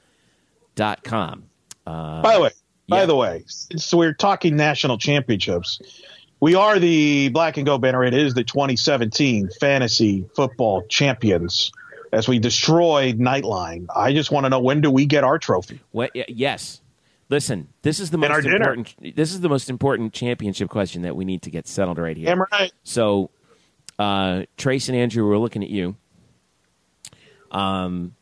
Uh, 1.86 2.22
By 2.22 2.34
the 2.34 2.40
way, 2.40 2.50
by 2.88 3.00
yeah. 3.00 3.06
the 3.06 3.16
way, 3.16 3.44
since 3.46 3.92
we're 3.94 4.12
talking 4.12 4.56
national 4.56 4.98
championships, 4.98 5.80
we 6.40 6.56
are 6.56 6.78
the 6.78 7.28
Black 7.28 7.56
and 7.56 7.64
Gold 7.64 7.82
banner. 7.82 8.02
It 8.02 8.14
is 8.14 8.34
the 8.34 8.42
2017 8.44 9.48
fantasy 9.60 10.26
football 10.34 10.82
champions. 10.88 11.70
As 12.12 12.28
we 12.28 12.38
destroyed 12.38 13.18
Nightline, 13.18 13.86
I 13.94 14.12
just 14.12 14.30
want 14.30 14.44
to 14.44 14.50
know 14.50 14.60
when 14.60 14.82
do 14.82 14.90
we 14.90 15.06
get 15.06 15.24
our 15.24 15.38
trophy? 15.38 15.80
What, 15.92 16.10
yes. 16.14 16.81
Listen, 17.32 17.68
this 17.80 17.98
is 17.98 18.10
the 18.10 18.18
And 18.18 18.28
most 18.28 18.42
dinner. 18.42 18.56
important. 18.56 19.16
This 19.16 19.32
is 19.32 19.40
the 19.40 19.48
most 19.48 19.70
important 19.70 20.12
championship 20.12 20.68
question 20.68 21.00
that 21.00 21.16
we 21.16 21.24
need 21.24 21.40
to 21.42 21.50
get 21.50 21.66
settled 21.66 21.96
right 21.96 22.14
here. 22.14 22.28
Am 22.28 22.42
right? 22.52 22.70
So, 22.84 23.30
uh, 23.98 24.42
Trace 24.58 24.90
and 24.90 24.98
Andrew, 24.98 25.26
we're 25.26 25.38
looking 25.38 25.64
at 25.64 25.70
you. 25.70 25.96
Um, 27.50 28.14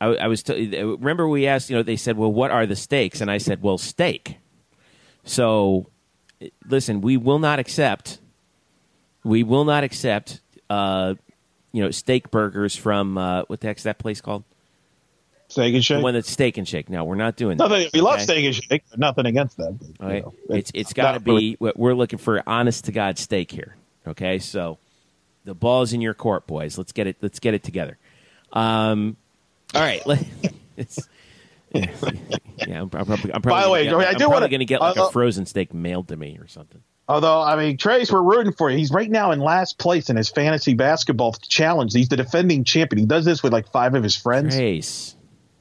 I, 0.00 0.06
I 0.06 0.26
was 0.28 0.42
t- 0.42 0.82
remember 0.82 1.28
we 1.28 1.46
asked. 1.46 1.68
You 1.68 1.76
know, 1.76 1.82
they 1.82 1.96
said, 1.96 2.16
"Well, 2.16 2.32
what 2.32 2.50
are 2.50 2.64
the 2.64 2.74
stakes?" 2.74 3.20
And 3.20 3.30
I 3.30 3.36
said, 3.36 3.60
"Well, 3.60 3.76
steak." 3.76 4.38
So, 5.24 5.90
listen, 6.66 7.02
we 7.02 7.18
will 7.18 7.38
not 7.38 7.58
accept. 7.58 8.18
We 9.24 9.42
will 9.42 9.66
not 9.66 9.84
accept. 9.84 10.40
Uh, 10.70 11.16
you 11.72 11.82
know, 11.82 11.90
steak 11.90 12.30
burgers 12.30 12.74
from 12.74 13.18
uh, 13.18 13.42
what 13.48 13.60
the 13.60 13.66
heck's 13.66 13.82
that 13.82 13.98
place 13.98 14.22
called? 14.22 14.44
Steak 15.52 15.66
and 15.74 15.76
The 15.76 15.82
Shake. 15.82 16.02
one 16.02 16.14
that's 16.14 16.30
Steak 16.30 16.56
and 16.58 16.66
Shake. 16.66 16.88
Now 16.90 17.04
we're 17.04 17.14
not 17.14 17.36
doing 17.36 17.56
that. 17.58 17.68
Nothing. 17.68 17.88
We 17.94 18.00
love 18.00 18.14
okay? 18.14 18.22
Steak 18.24 18.44
and 18.46 18.54
Shake. 18.54 18.82
Nothing 18.96 19.26
against 19.26 19.56
that. 19.58 19.78
but, 19.98 20.06
right. 20.06 20.24
know, 20.24 20.34
it's 20.50 20.70
it's 20.74 20.92
got 20.92 21.12
to 21.12 21.18
not 21.18 21.26
really- 21.26 21.50
be. 21.52 21.56
we're- 21.60 21.74
We're 21.76 21.94
looking 21.94 22.18
for 22.18 22.42
honest 22.46 22.86
to 22.86 22.92
god 22.92 23.18
steak 23.18 23.50
here. 23.50 23.76
Okay, 24.06 24.38
so 24.38 24.78
the 25.44 25.54
ball's 25.54 25.92
in 25.92 26.00
your 26.00 26.14
court, 26.14 26.46
boys. 26.46 26.76
Let's 26.78 26.92
get 26.92 27.06
it. 27.06 27.16
Let's 27.20 27.38
get 27.38 27.54
it 27.54 27.62
together. 27.62 27.98
Um, 28.52 29.16
all 29.74 29.80
right. 29.82 30.02
it's, 30.76 31.08
yeah, 31.74 31.86
I'm, 32.82 32.90
probably. 32.90 33.32
I'm 33.32 33.42
probably 33.42 33.50
By 33.50 33.62
the 33.64 33.70
way, 33.70 33.84
get, 33.84 33.94
I 33.94 34.14
do 34.14 34.28
wanna- 34.28 34.48
going 34.48 34.60
to 34.60 34.66
get 34.66 34.80
like 34.80 34.96
uh, 34.98 35.06
a 35.06 35.10
frozen 35.12 35.46
steak 35.46 35.72
mailed 35.74 36.08
to 36.08 36.16
me 36.16 36.38
or 36.40 36.46
something. 36.48 36.82
Although, 37.08 37.42
I 37.42 37.56
mean, 37.56 37.76
Trace, 37.76 38.12
we're 38.12 38.22
rooting 38.22 38.52
for 38.52 38.70
you. 38.70 38.78
He's 38.78 38.90
right 38.92 39.10
now 39.10 39.32
in 39.32 39.40
last 39.40 39.76
place 39.76 40.08
in 40.08 40.16
his 40.16 40.28
fantasy 40.30 40.74
basketball 40.74 41.32
challenge. 41.32 41.92
He's 41.92 42.08
the 42.08 42.16
defending 42.16 42.62
champion. 42.64 43.00
He 43.00 43.06
does 43.06 43.24
this 43.24 43.42
with 43.42 43.52
like 43.52 43.70
five 43.72 43.94
of 43.94 44.02
his 44.04 44.16
friends, 44.16 44.54
Trace 44.54 45.16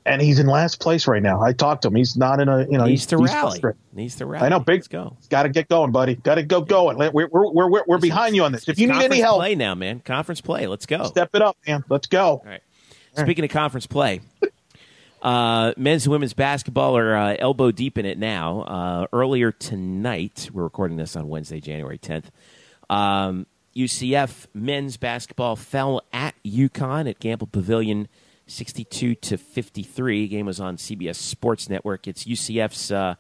and 0.06 0.22
he's 0.22 0.39
in 0.39 0.47
last 0.47 0.80
place 0.80 1.08
right 1.08 1.22
now. 1.22 1.41
I 1.41 1.54
talked 1.54 1.84
to 1.84 1.89
him. 1.89 1.95
He's 1.95 2.18
not 2.18 2.39
in 2.39 2.49
a, 2.49 2.66
you 2.66 2.78
know, 2.78 2.86
needs 2.86 3.02
he's, 3.02 3.06
to 3.08 3.18
he's 3.20 3.30
rally. 3.30 3.60
frustrated. 3.60 3.80
Needs 3.93 4.16
to 4.16 4.26
rally. 4.26 4.45
I 4.45 4.49
know, 4.49 4.60
big. 4.60 4.80
Let's 4.80 4.88
go. 4.88 5.18
Got 5.30 5.43
to 5.43 5.49
get 5.49 5.70
going, 5.70 5.91
buddy. 5.91 6.16
Got 6.16 6.36
to 6.36 6.43
go 6.43 6.62
going. 6.62 6.97
We're 6.97 7.12
we're 7.12 7.28
we're, 7.30 7.70
we're, 7.70 7.84
we're 7.88 7.97
behind 7.99 8.36
you 8.36 8.43
on 8.43 8.52
this. 8.52 8.68
If 8.68 8.80
you 8.80 8.88
need 8.88 9.02
any 9.02 9.20
help, 9.20 9.39
play 9.39 9.56
now, 9.56 9.76
man. 9.76 9.99
Conference 9.99 10.41
play. 10.41 10.68
Let's 10.68 10.86
go. 10.86 11.06
step 11.06 11.30
it 11.34 11.41
up, 11.41 11.58
man. 11.68 11.84
Let's 11.89 12.08
go. 12.08 12.26
All 12.26 12.43
right. 12.45 12.62
Speaking 13.16 13.43
of 13.43 13.52
conference 13.52 13.88
play, 13.88 14.22
uh, 15.22 15.74
men's 15.78 16.06
and 16.06 16.12
women's 16.12 16.34
basketball 16.34 16.97
are 16.97 17.16
uh, 17.16 17.36
elbow 17.38 17.72
deep 17.72 17.97
in 17.97 18.06
it 18.06 18.18
now. 18.18 18.62
Uh, 18.62 19.08
earlier 19.12 19.52
tonight, 19.52 20.49
we're 20.54 20.64
recording 20.64 20.97
this 20.97 21.16
on 21.16 21.28
Wednesday, 21.28 21.60
January 21.60 21.97
10th. 21.97 22.26
Um, 22.89 23.45
UCF 23.76 24.47
men's 24.54 24.97
basketball 24.97 25.56
fell 25.56 26.02
at 26.12 26.36
UConn 26.45 27.10
at 27.10 27.20
Gampel 27.20 27.52
Pavilion, 27.52 28.08
62 28.52 29.16
to 29.16 29.38
53. 29.38 30.28
Game 30.28 30.45
was 30.45 30.60
on 30.60 30.78
CBS 30.78 31.16
Sports 31.16 31.70
Network. 31.70 32.08
It's 32.08 32.26
UCF's 32.26 32.91
uh, 32.91 33.16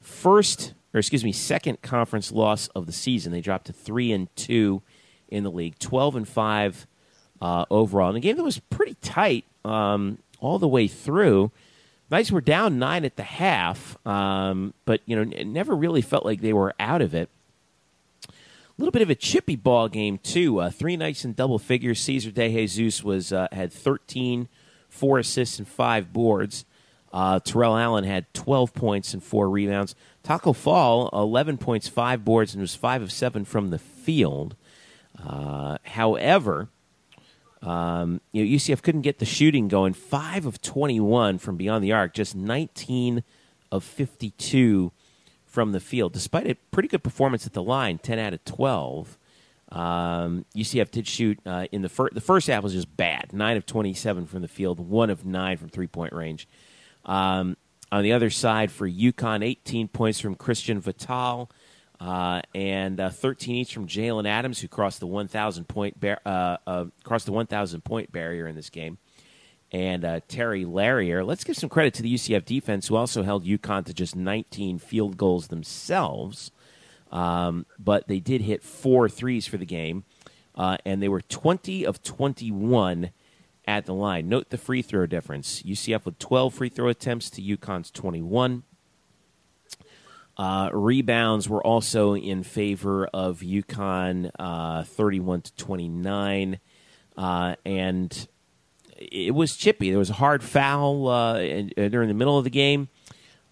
first, 0.00 0.74
or 0.94 0.98
excuse 0.98 1.24
me, 1.24 1.32
second 1.32 1.82
conference 1.82 2.32
loss 2.32 2.68
of 2.68 2.86
the 2.86 2.92
season. 2.92 3.32
They 3.32 3.40
dropped 3.40 3.66
to 3.66 3.72
three 3.72 4.12
and 4.12 4.34
two 4.36 4.82
in 5.28 5.44
the 5.44 5.50
league, 5.50 5.78
12 5.78 6.16
and 6.16 6.28
five 6.28 6.86
uh, 7.40 7.64
overall. 7.70 8.10
In 8.10 8.16
a 8.16 8.20
game 8.20 8.36
that 8.36 8.44
was 8.44 8.58
pretty 8.58 8.94
tight 9.02 9.44
um, 9.64 10.18
all 10.40 10.58
the 10.58 10.68
way 10.68 10.88
through. 10.88 11.50
Knights 12.10 12.32
were 12.32 12.40
down 12.40 12.78
nine 12.78 13.04
at 13.04 13.14
the 13.16 13.22
half, 13.22 13.96
um, 14.04 14.74
but 14.84 15.00
you 15.06 15.14
know, 15.14 15.30
it 15.30 15.46
never 15.46 15.76
really 15.76 16.02
felt 16.02 16.24
like 16.24 16.40
they 16.40 16.52
were 16.52 16.74
out 16.80 17.02
of 17.02 17.14
it. 17.14 17.28
A 18.28 18.32
little 18.78 18.90
bit 18.90 19.02
of 19.02 19.10
a 19.10 19.14
chippy 19.14 19.54
ball 19.54 19.88
game 19.88 20.18
too. 20.18 20.58
Uh, 20.58 20.70
three 20.70 20.96
Knights 20.96 21.24
in 21.24 21.34
double 21.34 21.58
figures. 21.58 22.00
Ceasar 22.00 22.32
DeJesus 22.32 23.04
was 23.04 23.32
uh, 23.32 23.46
had 23.52 23.72
13, 23.72 24.48
four 24.90 25.18
assists 25.18 25.58
and 25.58 25.66
five 25.66 26.12
boards. 26.12 26.64
Uh, 27.12 27.40
Terrell 27.40 27.76
Allen 27.76 28.04
had 28.04 28.32
12 28.34 28.72
points 28.74 29.14
and 29.14 29.22
four 29.22 29.48
rebounds. 29.48 29.94
Taco 30.22 30.52
Fall 30.52 31.08
11 31.12 31.58
points, 31.58 31.88
five 31.88 32.24
boards, 32.24 32.54
and 32.54 32.60
was 32.60 32.74
five 32.74 33.02
of 33.02 33.10
seven 33.10 33.44
from 33.44 33.70
the 33.70 33.78
field. 33.78 34.54
Uh, 35.18 35.78
however, 35.84 36.68
um, 37.62 38.20
you 38.32 38.44
know, 38.44 38.50
UCF 38.50 38.82
couldn't 38.82 39.02
get 39.02 39.18
the 39.18 39.24
shooting 39.24 39.68
going. 39.68 39.92
Five 39.92 40.46
of 40.46 40.62
21 40.62 41.38
from 41.38 41.56
beyond 41.56 41.84
the 41.84 41.92
arc, 41.92 42.14
just 42.14 42.34
19 42.34 43.24
of 43.72 43.84
52 43.84 44.92
from 45.44 45.72
the 45.72 45.80
field, 45.80 46.12
despite 46.12 46.46
a 46.46 46.54
pretty 46.70 46.88
good 46.88 47.02
performance 47.02 47.46
at 47.46 47.52
the 47.52 47.62
line, 47.62 47.98
10 47.98 48.18
out 48.18 48.32
of 48.32 48.44
12. 48.44 49.18
Um, 49.72 50.44
UCF 50.54 50.90
did 50.90 51.06
shoot 51.06 51.38
uh, 51.46 51.66
in 51.70 51.82
the 51.82 51.88
first. 51.88 52.14
The 52.14 52.20
first 52.20 52.48
half 52.48 52.62
was 52.62 52.72
just 52.72 52.96
bad, 52.96 53.32
nine 53.32 53.56
of 53.56 53.66
27 53.66 54.26
from 54.26 54.42
the 54.42 54.48
field, 54.48 54.80
one 54.80 55.10
of 55.10 55.24
nine 55.24 55.56
from 55.58 55.68
three 55.68 55.86
point 55.86 56.12
range. 56.12 56.48
Um, 57.04 57.56
on 57.92 58.02
the 58.02 58.12
other 58.12 58.30
side 58.30 58.70
for 58.70 58.88
UConn, 58.88 59.44
18 59.44 59.88
points 59.88 60.20
from 60.20 60.34
Christian 60.34 60.80
Vital, 60.80 61.50
uh, 62.00 62.40
and 62.54 63.00
uh, 63.00 63.10
13 63.10 63.56
each 63.56 63.74
from 63.74 63.86
Jalen 63.86 64.26
Adams, 64.26 64.60
who 64.60 64.68
crossed 64.68 65.00
the 65.00 65.06
1,000 65.06 65.66
point 65.66 65.98
bar- 66.00 66.20
uh, 66.24 66.56
uh, 66.66 66.84
crossed 67.04 67.26
the 67.26 67.32
1,000 67.32 67.82
point 67.82 68.10
barrier 68.12 68.46
in 68.46 68.54
this 68.54 68.70
game, 68.70 68.98
and 69.70 70.04
uh, 70.04 70.20
Terry 70.28 70.64
Larrier. 70.64 71.24
Let's 71.24 71.44
give 71.44 71.56
some 71.56 71.68
credit 71.68 71.94
to 71.94 72.02
the 72.02 72.14
UCF 72.14 72.44
defense, 72.44 72.88
who 72.88 72.96
also 72.96 73.22
held 73.22 73.44
UConn 73.44 73.84
to 73.86 73.94
just 73.94 74.16
19 74.16 74.78
field 74.78 75.16
goals 75.16 75.48
themselves. 75.48 76.50
Um, 77.10 77.66
but 77.78 78.08
they 78.08 78.20
did 78.20 78.42
hit 78.42 78.62
four 78.62 79.08
threes 79.08 79.46
for 79.46 79.56
the 79.56 79.66
game, 79.66 80.04
uh, 80.54 80.76
and 80.84 81.02
they 81.02 81.08
were 81.08 81.20
20 81.20 81.84
of 81.84 82.02
21 82.02 83.10
at 83.66 83.86
the 83.86 83.94
line. 83.94 84.28
Note 84.28 84.50
the 84.50 84.58
free 84.58 84.82
throw 84.82 85.06
difference. 85.06 85.62
UCF 85.62 86.04
with 86.04 86.18
12 86.18 86.54
free 86.54 86.68
throw 86.68 86.88
attempts 86.88 87.30
to 87.30 87.42
UConn's 87.42 87.90
21. 87.90 88.62
Uh, 90.36 90.70
rebounds 90.72 91.48
were 91.48 91.64
also 91.64 92.14
in 92.14 92.42
favor 92.42 93.06
of 93.08 93.40
UConn, 93.40 94.30
uh, 94.38 94.84
31 94.84 95.42
to 95.42 95.54
29. 95.54 96.58
Uh, 97.16 97.56
and 97.66 98.28
it 98.96 99.34
was 99.34 99.56
chippy. 99.56 99.90
There 99.90 99.98
was 99.98 100.10
a 100.10 100.14
hard 100.14 100.42
foul 100.42 101.08
uh, 101.08 101.40
in, 101.40 101.68
during 101.90 102.08
the 102.08 102.14
middle 102.14 102.38
of 102.38 102.44
the 102.44 102.50
game 102.50 102.88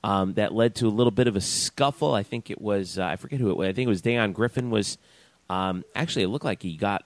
um, 0.09 0.32
that 0.34 0.54
led 0.54 0.74
to 0.76 0.86
a 0.86 0.88
little 0.88 1.11
bit 1.11 1.26
of 1.28 1.36
a 1.36 1.40
scuffle. 1.40 2.14
I 2.14 2.22
think 2.22 2.50
it 2.50 2.61
was, 2.61 2.98
uh, 2.98 3.04
I 3.04 3.16
forget 3.16 3.40
who 3.40 3.50
it 3.50 3.56
was. 3.59 3.68
I 3.68 3.72
think 3.72 3.86
it 3.86 3.90
was 3.90 4.00
Dayon 4.00 4.32
Griffin 4.32 4.70
was, 4.70 4.96
um, 5.50 5.84
actually, 5.94 6.22
it 6.22 6.28
looked 6.28 6.46
like 6.46 6.62
he 6.62 6.76
got 6.76 7.04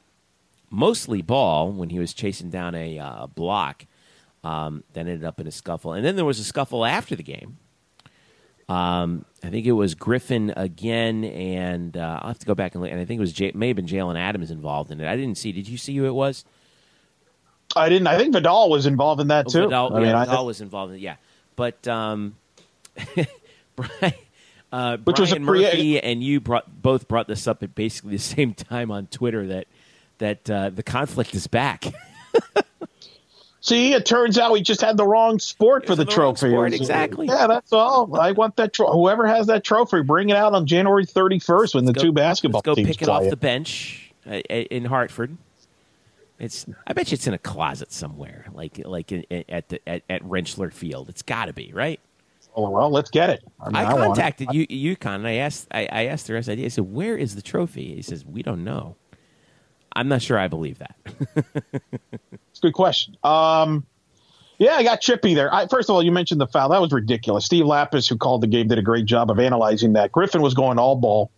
mostly 0.71 1.21
ball 1.21 1.73
when 1.73 1.91
he 1.91 1.99
was 1.99 2.15
chasing 2.15 2.49
down 2.49 2.75
a 2.77 2.99
uh, 2.99 3.27
block 3.27 3.87
um, 4.45 4.85
that 4.93 5.01
ended 5.01 5.25
up 5.25 5.41
in 5.41 5.47
a 5.49 5.51
scuffle. 5.51 5.93
And 5.93 6.05
then 6.05 6.15
there 6.15 6.25
was 6.25 6.39
a 6.39 6.45
scuffle 6.45 6.85
after 6.85 7.17
the 7.17 7.23
game. 7.25 7.59
Um, 8.69 9.25
I 9.43 9.51
think 9.51 9.67
it 9.67 9.73
was 9.73 9.95
Griffin 9.97 10.53
again, 10.57 11.25
and 11.25 11.97
uh, 11.97 12.21
I'll 12.23 12.29
have 12.29 12.39
to 12.39 12.47
go 12.47 12.55
back 12.55 12.75
and 12.75 12.83
look. 12.83 12.93
And 12.93 13.01
I 13.01 13.05
think 13.05 13.19
it 13.19 13.21
was 13.21 13.33
J- 13.33 13.53
may 13.55 13.67
have 13.69 13.77
been 13.77 13.87
Jalen 13.87 14.17
Adams 14.17 14.51
involved 14.53 14.93
in 14.93 15.01
it. 15.01 15.09
I 15.09 15.17
didn't 15.17 15.37
see. 15.37 15.51
Did 15.53 15.67
you 15.69 15.77
see 15.77 15.95
who 15.97 16.07
it 16.07 16.15
was? 16.15 16.45
I 17.75 17.89
didn't. 17.89 18.07
I 18.07 18.17
think 18.17 18.33
Vital 18.33 18.71
was 18.71 18.87
involved 18.87 19.21
in 19.21 19.29
that 19.29 19.47
Oh, 19.49 19.51
too. 19.51 19.63
Vital, 19.69 19.95
I 19.95 19.99
yeah, 19.99 20.05
mean, 20.07 20.13
Vital 20.13 20.39
I, 20.39 20.43
was 20.43 20.61
involved 20.61 20.93
in 20.93 20.99
it. 20.99 21.03
Yeah, 21.03 21.17
but 21.57 21.87
um, 21.89 22.37
Brian, 23.77 24.15
uh, 24.73 24.97
Which 24.99 25.19
was 25.21 25.33
a 25.33 25.37
Brian 25.37 25.47
pre- 25.47 25.63
Murphy 25.65 26.01
and 26.01 26.23
you 26.23 26.41
brought 26.41 26.83
both 26.83 27.09
brought 27.09 27.27
this 27.29 27.47
up 27.47 27.63
at 27.63 27.75
basically 27.75 28.13
the 28.13 28.19
same 28.23 28.55
time 28.55 28.91
on 28.91 29.07
Twitter 29.07 29.47
that 29.49 29.67
that 30.19 30.51
uh, 30.51 30.71
the 30.71 30.83
conflict 30.83 31.35
is 31.35 31.47
back. 31.47 31.85
see, 33.61 33.93
it 33.93 34.07
turns 34.07 34.39
out 34.39 34.53
we 34.53 34.61
just 34.63 34.81
had 34.81 34.97
the 34.97 35.07
wrong 35.07 35.39
sport 35.39 35.87
for 35.87 35.93
It's 35.93 35.99
the 35.99 36.05
the 36.05 36.11
wrong 36.11 36.35
trophy. 36.35 36.51
sport, 36.51 36.73
exactly. 36.75 37.27
Yeah, 37.27 37.47
that's 37.47 37.73
all. 37.73 38.19
I 38.19 38.33
want 38.33 38.57
that. 38.57 38.73
Tro- 38.73 38.93
whoever 38.93 39.27
has 39.27 39.47
that 39.49 39.65
trophy, 39.65 40.03
bring 40.03 40.31
it 40.31 40.37
out 40.37 40.53
on 40.55 40.67
January 40.67 41.07
31st 41.07 41.75
when 41.75 41.85
the 41.87 41.93
Go- 41.93 42.03
two 42.03 42.13
basketball 42.13 42.59
Let's 42.61 42.67
go 42.67 42.75
teams 42.75 42.89
pick 42.89 43.03
it 43.03 43.05
play 43.07 43.15
off 43.15 43.23
it. 43.25 43.31
the 43.31 43.37
bench 43.37 44.13
uh, 44.27 44.35
in 44.35 44.85
Hartford. 44.85 45.37
It's. 46.39 46.67
I 46.87 46.93
bet 46.93 47.11
you 47.11 47.15
it's 47.15 47.27
in 47.29 47.35
a 47.35 47.39
closet 47.39 47.93
somewhere, 47.93 48.47
like 48.53 48.81
like 48.85 49.13
in, 49.13 49.25
at 49.49 49.69
the 49.69 49.81
at, 49.89 50.03
at 50.11 50.23
Rentschler 50.25 50.73
Field. 50.73 51.09
It's 51.09 51.23
got 51.23 51.45
to 51.47 51.53
be 51.53 51.73
right. 51.73 52.01
Oh, 52.55 52.69
well, 52.69 52.91
let's 52.91 53.11
get 53.11 53.31
it. 53.31 53.43
I, 53.61 53.67
mean, 53.67 53.77
I 53.77 53.87
I 53.91 53.93
contacted 53.95 54.49
U- 54.53 54.67
UConn 54.97 55.17
and 55.17 55.27
I 55.27 55.35
asked 55.35 55.69
I, 55.71 55.89
I 55.91 56.05
asked 56.07 56.27
the 56.27 56.35
rest 56.35 56.49
of 56.49 56.57
the 56.57 56.65
I 56.65 56.69
said, 56.69 56.93
"Where 56.93 57.17
is 57.17 57.35
the 57.35 57.43
trophy?" 57.43 57.95
He 57.95 58.03
says, 58.03 58.25
"We 58.27 58.43
don't 58.43 58.63
know." 58.65 58.97
I'm 59.95 60.09
not 60.09 60.23
sure 60.23 60.39
I 60.39 60.49
believe 60.49 60.79
that. 60.79 60.97
It's 62.51 62.59
a 62.59 62.67
good 62.67 62.75
question. 62.75 63.17
Um, 63.25 63.87
yeah, 64.59 64.75
I 64.75 64.83
got 64.83 65.01
chippy 65.01 65.33
there. 65.33 65.53
I, 65.53 65.67
first 65.69 65.89
of 65.89 65.95
all, 65.95 66.03
you 66.03 66.13
mentioned 66.13 66.39
the 66.39 66.47
foul. 66.47 66.69
That 66.69 66.83
was 66.83 66.93
ridiculous. 66.93 67.47
Steve 67.47 67.65
Lappas, 67.65 68.07
who 68.07 68.19
called 68.19 68.43
the 68.43 68.47
game, 68.47 68.69
did 68.69 68.79
a 68.79 68.83
great 68.83 69.07
job 69.07 69.31
of 69.31 69.39
analyzing 69.39 69.95
that. 69.95 70.13
Griffin 70.13 70.43
was 70.43 70.53
going 70.53 70.79
all 70.79 70.97
ball. 70.97 71.31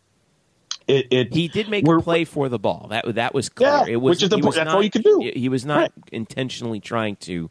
It, 0.89 1.07
it 1.13 1.33
He 1.33 1.47
did 1.47 1.69
make 1.69 1.87
a 1.89 2.01
play 2.01 2.25
for 2.25 2.49
the 2.49 2.59
ball. 2.59 2.89
That 2.91 3.15
that 3.15 3.33
was 3.33 3.49
clear. 3.49 3.69
Yeah, 3.71 3.85
it 3.87 3.97
was, 3.97 4.17
which 4.17 4.23
is 4.25 4.29
the 4.29 4.39
point. 4.39 4.57
That's 4.57 4.67
not, 4.67 4.75
all 4.75 4.83
you 4.83 4.91
can 4.91 5.03
do. 5.03 5.21
He, 5.21 5.41
he 5.43 5.49
was 5.49 5.65
not 5.65 5.79
Right. 5.79 5.93
intentionally 6.13 6.81
trying 6.81 7.17
to 7.17 7.49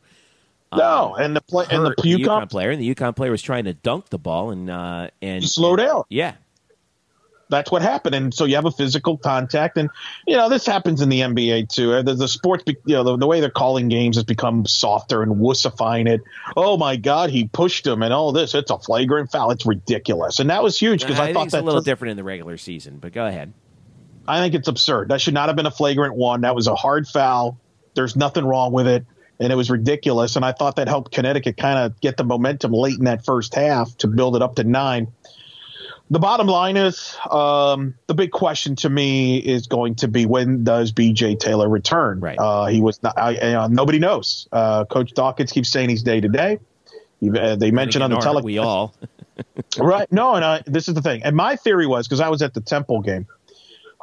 No, 0.77 1.15
and 1.15 1.35
the 1.35 1.41
play 1.41 1.65
and 1.69 1.85
the 1.85 1.91
UConn 1.91 2.25
UConn 2.25 2.49
player, 2.49 2.69
and 2.71 2.81
the 2.81 2.95
UConn 2.95 3.15
player 3.15 3.31
was 3.31 3.41
trying 3.41 3.65
to 3.65 3.73
dunk 3.73 4.09
the 4.09 4.17
ball 4.19 4.51
and 4.51 4.69
uh, 4.69 5.09
and 5.21 5.43
slow 5.43 5.75
down. 5.75 6.03
Yeah, 6.09 6.35
That's 7.49 7.71
what 7.71 7.81
happened, 7.81 8.15
and 8.15 8.33
so 8.33 8.45
you 8.45 8.55
have 8.55 8.65
a 8.65 8.71
physical 8.71 9.17
contact, 9.17 9.77
and 9.77 9.89
you 10.27 10.35
know 10.35 10.49
this 10.49 10.65
happens 10.65 11.01
in 11.01 11.09
the 11.09 11.21
NBA 11.21 11.69
too. 11.69 11.93
Uh, 11.93 12.01
The, 12.01 12.15
the 12.15 12.27
sports, 12.27 12.63
you 12.67 12.95
know, 12.95 13.03
the, 13.03 13.17
the 13.17 13.27
way 13.27 13.39
they're 13.41 13.49
calling 13.49 13.89
games 13.89 14.15
has 14.15 14.23
become 14.23 14.65
softer 14.65 15.21
and 15.21 15.35
wussifying 15.35 16.07
it. 16.07 16.21
Oh 16.57 16.77
my 16.77 16.95
God, 16.95 17.29
he 17.29 17.47
pushed 17.47 17.85
him, 17.85 18.01
and 18.01 18.13
all 18.13 18.31
this. 18.31 18.55
It's 18.55 18.71
a 18.71 18.79
flagrant 18.79 19.31
foul. 19.31 19.51
It's 19.51 19.65
ridiculous, 19.65 20.39
and 20.39 20.49
that 20.49 20.63
was 20.63 20.79
huge 20.79 21.01
because 21.01 21.19
I, 21.19 21.29
I, 21.29 21.33
thought 21.33 21.51
that's 21.51 21.61
a 21.61 21.65
little 21.65 21.81
different 21.81 22.11
in 22.11 22.17
the 22.17 22.23
regular 22.23 22.57
season. 22.57 22.97
But 22.99 23.13
go 23.13 23.25
ahead. 23.25 23.53
I 24.27 24.39
think 24.39 24.55
it's 24.55 24.69
absurd. 24.69 25.09
That 25.09 25.19
should 25.19 25.33
not 25.33 25.49
have 25.49 25.55
been 25.55 25.65
a 25.65 25.71
flagrant 25.71 26.15
one. 26.15 26.41
That 26.41 26.55
was 26.55 26.67
a 26.67 26.75
hard 26.75 27.07
foul. 27.07 27.59
There's 27.93 28.15
nothing 28.15 28.45
wrong 28.45 28.71
with 28.71 28.87
it. 28.87 29.05
And 29.39 29.51
it 29.51 29.55
was 29.55 29.69
ridiculous. 29.69 30.35
And 30.35 30.45
I 30.45 30.51
thought 30.51 30.75
that 30.77 30.87
helped 30.87 31.11
Connecticut 31.11 31.57
kind 31.57 31.79
of 31.79 31.99
get 31.99 32.17
the 32.17 32.23
momentum 32.23 32.71
late 32.71 32.97
in 32.97 33.05
that 33.05 33.25
first 33.25 33.55
half 33.55 33.95
to 33.97 34.07
build 34.07 34.35
it 34.35 34.41
up 34.41 34.55
to 34.55 34.63
nine. 34.63 35.11
The 36.11 36.19
bottom 36.19 36.47
line 36.47 36.77
is 36.77 37.17
um, 37.31 37.95
the 38.07 38.13
big 38.13 38.31
question 38.31 38.75
to 38.77 38.89
me 38.89 39.37
is 39.37 39.67
going 39.67 39.95
to 39.95 40.07
be 40.07 40.25
when 40.25 40.63
does 40.63 40.91
BJ 40.91 41.39
Taylor 41.39 41.67
return? 41.67 42.19
Right. 42.19 42.37
Uh, 42.37 42.65
he 42.65 42.81
was 42.81 43.01
not. 43.01 43.17
I, 43.17 43.35
uh, 43.35 43.67
nobody 43.69 43.99
knows. 43.99 44.47
Uh, 44.51 44.85
Coach 44.85 45.13
Dawkins 45.13 45.51
keeps 45.51 45.69
saying 45.69 45.89
he's 45.89 46.03
day 46.03 46.21
to 46.21 46.27
day. 46.27 46.59
Uh, 47.25 47.55
They 47.55 47.71
mentioned 47.71 48.03
on 48.03 48.11
the 48.11 48.17
Aren't 48.17 48.43
we 48.43 48.57
all. 48.59 48.93
Right. 49.79 50.11
No, 50.11 50.35
and 50.35 50.45
I, 50.45 50.61
this 50.65 50.87
is 50.87 50.93
the 50.93 51.01
thing. 51.01 51.23
And 51.23 51.35
my 51.35 51.55
theory 51.55 51.87
was 51.87 52.07
because 52.07 52.19
I 52.19 52.29
was 52.29 52.41
at 52.41 52.53
the 52.53 52.61
Temple 52.61 53.01
game 53.01 53.25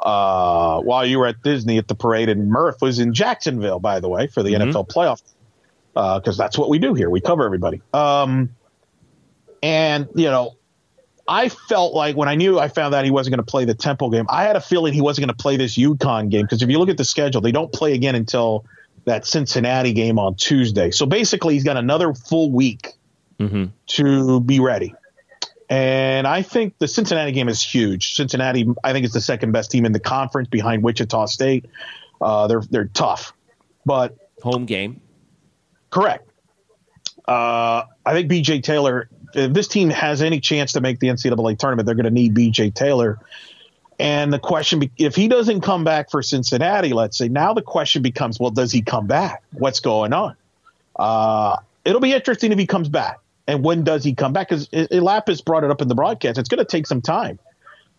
uh, 0.01 0.81
while 0.81 1.05
you 1.05 1.19
were 1.19 1.27
at 1.27 1.41
Disney 1.43 1.77
at 1.77 1.87
the 1.87 1.95
parade, 1.95 2.29
and 2.29 2.49
Murph 2.49 2.81
was 2.81 2.99
in 2.99 3.13
Jacksonville, 3.13 3.79
by 3.79 3.99
the 3.99 4.09
way, 4.09 4.27
for 4.27 4.43
the 4.43 4.53
NFL 4.53 4.87
playoff, 4.89 5.21
because 5.93 6.37
that's 6.37 6.57
what 6.57 6.69
we 6.69 6.79
do 6.79 6.93
here. 6.93 7.09
We 7.09 7.21
cover 7.21 7.45
everybody. 7.45 7.81
Um, 7.93 8.55
and 9.61 10.07
you 10.15 10.25
know, 10.25 10.55
I 11.27 11.49
felt 11.49 11.93
like 11.93 12.15
when 12.15 12.27
I 12.27 12.35
knew 12.35 12.59
I 12.59 12.67
found 12.67 12.95
out 12.95 13.05
he 13.05 13.11
wasn't 13.11 13.35
going 13.35 13.45
to 13.45 13.49
play 13.49 13.65
the 13.65 13.75
Temple 13.75 14.09
game, 14.09 14.25
I 14.29 14.43
had 14.43 14.55
a 14.55 14.61
feeling 14.61 14.93
he 14.93 15.01
wasn't 15.01 15.27
going 15.27 15.35
to 15.35 15.41
play 15.41 15.57
this 15.57 15.77
UConn 15.77 16.29
game 16.29 16.43
because 16.43 16.61
if 16.63 16.69
you 16.69 16.79
look 16.79 16.89
at 16.89 16.97
the 16.97 17.05
schedule, 17.05 17.41
they 17.41 17.51
don't 17.51 17.71
play 17.71 17.93
again 17.93 18.15
until 18.15 18.65
that 19.05 19.25
Cincinnati 19.25 19.93
game 19.93 20.19
on 20.19 20.35
Tuesday. 20.35 20.91
So 20.91 21.05
basically, 21.05 21.53
he's 21.53 21.63
got 21.63 21.77
another 21.77 22.13
full 22.13 22.51
week 22.51 22.93
to 23.87 24.39
be 24.41 24.59
ready. 24.59 24.93
And 25.71 26.27
I 26.27 26.41
think 26.41 26.77
the 26.79 26.87
Cincinnati 26.87 27.31
game 27.31 27.47
is 27.47 27.63
huge. 27.63 28.15
Cincinnati, 28.15 28.67
I 28.83 28.91
think, 28.91 29.05
is 29.05 29.13
the 29.13 29.21
second 29.21 29.53
best 29.53 29.71
team 29.71 29.85
in 29.85 29.93
the 29.93 30.01
conference 30.01 30.49
behind 30.49 30.83
Wichita 30.83 31.27
State. 31.27 31.65
Uh, 32.19 32.47
they're 32.47 32.61
they're 32.69 32.89
tough, 32.93 33.33
but 33.85 34.17
Home 34.43 34.65
game. 34.65 34.99
correct. 35.89 36.29
Uh, 37.25 37.83
I 38.05 38.11
think 38.11 38.29
BJ 38.29 38.61
Taylor. 38.61 39.09
If 39.33 39.53
this 39.53 39.69
team 39.69 39.89
has 39.91 40.21
any 40.21 40.41
chance 40.41 40.73
to 40.73 40.81
make 40.81 40.99
the 40.99 41.07
NCAA 41.07 41.57
tournament, 41.57 41.85
they're 41.85 41.95
going 41.95 42.03
to 42.03 42.11
need 42.11 42.35
BJ 42.35 42.73
Taylor. 42.73 43.17
And 43.97 44.33
the 44.33 44.39
question, 44.39 44.91
if 44.97 45.15
he 45.15 45.29
doesn't 45.29 45.61
come 45.61 45.85
back 45.85 46.11
for 46.11 46.21
Cincinnati, 46.21 46.91
let's 46.91 47.17
say, 47.17 47.29
now 47.29 47.53
the 47.53 47.61
question 47.61 48.01
becomes, 48.01 48.41
well, 48.41 48.51
does 48.51 48.73
he 48.73 48.81
come 48.81 49.07
back? 49.07 49.41
What's 49.53 49.79
going 49.79 50.11
on? 50.11 50.35
Uh, 50.97 51.57
it'll 51.85 52.01
be 52.01 52.11
interesting 52.11 52.51
if 52.51 52.59
he 52.59 52.67
comes 52.67 52.89
back. 52.89 53.19
And 53.51 53.65
when 53.65 53.83
does 53.83 54.05
he 54.05 54.15
come 54.15 54.31
back? 54.31 54.47
Because 54.47 54.69
Lappas 54.69 55.43
brought 55.43 55.65
it 55.65 55.71
up 55.71 55.81
in 55.81 55.89
the 55.89 55.95
broadcast. 55.95 56.37
It's 56.37 56.47
going 56.47 56.59
to 56.59 56.65
take 56.65 56.87
some 56.87 57.01
time 57.01 57.37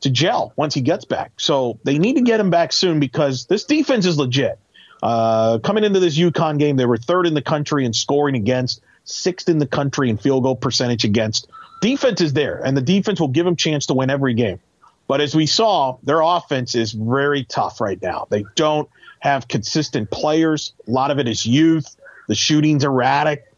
to 0.00 0.08
gel 0.08 0.54
once 0.56 0.72
he 0.72 0.80
gets 0.80 1.04
back. 1.04 1.32
So 1.36 1.78
they 1.84 1.98
need 1.98 2.14
to 2.14 2.22
get 2.22 2.40
him 2.40 2.48
back 2.48 2.72
soon 2.72 3.00
because 3.00 3.44
this 3.44 3.64
defense 3.64 4.06
is 4.06 4.16
legit. 4.16 4.58
Uh, 5.02 5.58
coming 5.58 5.84
into 5.84 6.00
this 6.00 6.16
UConn 6.16 6.58
game, 6.58 6.76
they 6.76 6.86
were 6.86 6.96
third 6.96 7.26
in 7.26 7.34
the 7.34 7.42
country 7.42 7.84
in 7.84 7.92
scoring 7.92 8.34
against, 8.34 8.80
sixth 9.04 9.46
in 9.46 9.58
the 9.58 9.66
country 9.66 10.08
in 10.08 10.16
field 10.16 10.42
goal 10.42 10.56
percentage 10.56 11.04
against. 11.04 11.50
Defense 11.82 12.22
is 12.22 12.32
there, 12.32 12.64
and 12.64 12.74
the 12.74 12.80
defense 12.80 13.20
will 13.20 13.28
give 13.28 13.44
them 13.44 13.56
chance 13.56 13.84
to 13.86 13.94
win 13.94 14.08
every 14.08 14.32
game. 14.32 14.58
But 15.06 15.20
as 15.20 15.36
we 15.36 15.44
saw, 15.44 15.98
their 16.02 16.22
offense 16.22 16.74
is 16.74 16.92
very 16.92 17.44
tough 17.44 17.78
right 17.78 18.00
now. 18.00 18.26
They 18.30 18.46
don't 18.54 18.88
have 19.18 19.48
consistent 19.48 20.10
players. 20.10 20.72
A 20.88 20.90
lot 20.90 21.10
of 21.10 21.18
it 21.18 21.28
is 21.28 21.44
youth. 21.44 21.94
The 22.28 22.34
shooting's 22.34 22.84
erratic. 22.84 23.51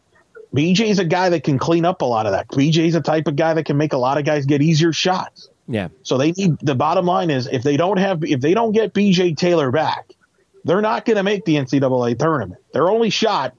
BJ 0.55 0.87
is 0.87 0.99
a 0.99 1.05
guy 1.05 1.29
that 1.29 1.43
can 1.43 1.59
clean 1.59 1.85
up 1.85 2.01
a 2.01 2.05
lot 2.05 2.25
of 2.25 2.31
that. 2.31 2.47
BJ 2.47 2.87
is 2.87 2.95
a 2.95 3.01
type 3.01 3.27
of 3.27 3.35
guy 3.35 3.53
that 3.53 3.65
can 3.65 3.77
make 3.77 3.93
a 3.93 3.97
lot 3.97 4.17
of 4.17 4.25
guys 4.25 4.45
get 4.45 4.61
easier 4.61 4.93
shots. 4.93 5.49
Yeah. 5.67 5.89
So 6.03 6.17
they 6.17 6.31
need 6.31 6.57
the 6.59 6.75
bottom 6.75 7.05
line 7.05 7.29
is 7.29 7.47
if 7.47 7.63
they 7.63 7.77
don't 7.77 7.97
have 7.97 8.23
if 8.23 8.39
they 8.39 8.53
don't 8.53 8.71
get 8.71 8.93
BJ 8.93 9.35
Taylor 9.35 9.71
back, 9.71 10.13
they're 10.63 10.81
not 10.81 11.05
going 11.05 11.17
to 11.17 11.23
make 11.23 11.45
the 11.45 11.55
NCAA 11.55 12.17
tournament. 12.17 12.61
Their 12.71 12.89
only 12.89 13.09
shot 13.09 13.55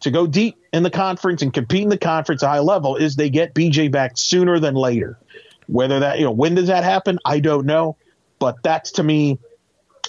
to 0.00 0.10
go 0.10 0.26
deep 0.26 0.56
in 0.72 0.82
the 0.82 0.90
conference 0.90 1.42
and 1.42 1.52
compete 1.52 1.82
in 1.82 1.88
the 1.88 1.98
conference 1.98 2.42
at 2.42 2.48
high 2.48 2.58
level 2.58 2.96
is 2.96 3.16
they 3.16 3.30
get 3.30 3.54
BJ 3.54 3.90
back 3.90 4.16
sooner 4.16 4.58
than 4.58 4.74
later. 4.74 5.18
Whether 5.66 6.00
that 6.00 6.18
you 6.18 6.24
know 6.24 6.32
when 6.32 6.54
does 6.54 6.66
that 6.66 6.84
happen, 6.84 7.18
I 7.24 7.40
don't 7.40 7.66
know, 7.66 7.96
but 8.38 8.62
that's 8.62 8.92
to 8.92 9.02
me 9.02 9.38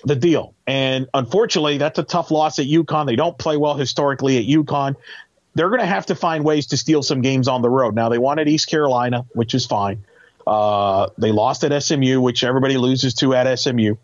the 0.05 0.15
deal. 0.15 0.53
And 0.67 1.07
unfortunately, 1.13 1.77
that's 1.77 1.99
a 1.99 2.03
tough 2.03 2.31
loss 2.31 2.59
at 2.59 2.65
UConn. 2.65 3.05
They 3.05 3.15
don't 3.15 3.37
play 3.37 3.57
well 3.57 3.75
historically 3.75 4.37
at 4.37 4.45
UConn. 4.45 4.95
They're 5.55 5.69
going 5.69 5.81
to 5.81 5.87
have 5.87 6.07
to 6.07 6.15
find 6.15 6.43
ways 6.43 6.67
to 6.67 6.77
steal 6.77 7.01
some 7.01 7.21
games 7.21 7.47
on 7.47 7.61
the 7.61 7.69
road. 7.69 7.95
Now 7.95 8.09
they 8.09 8.17
wanted 8.17 8.47
East 8.47 8.69
Carolina, 8.69 9.25
which 9.33 9.55
is 9.55 9.65
fine. 9.65 10.03
Uh, 10.45 11.07
they 11.17 11.31
lost 11.31 11.63
at 11.63 11.81
SMU, 11.81 12.21
which 12.21 12.43
everybody 12.43 12.77
loses 12.77 13.15
to 13.15 13.33
at 13.33 13.53
SMU. 13.57 13.95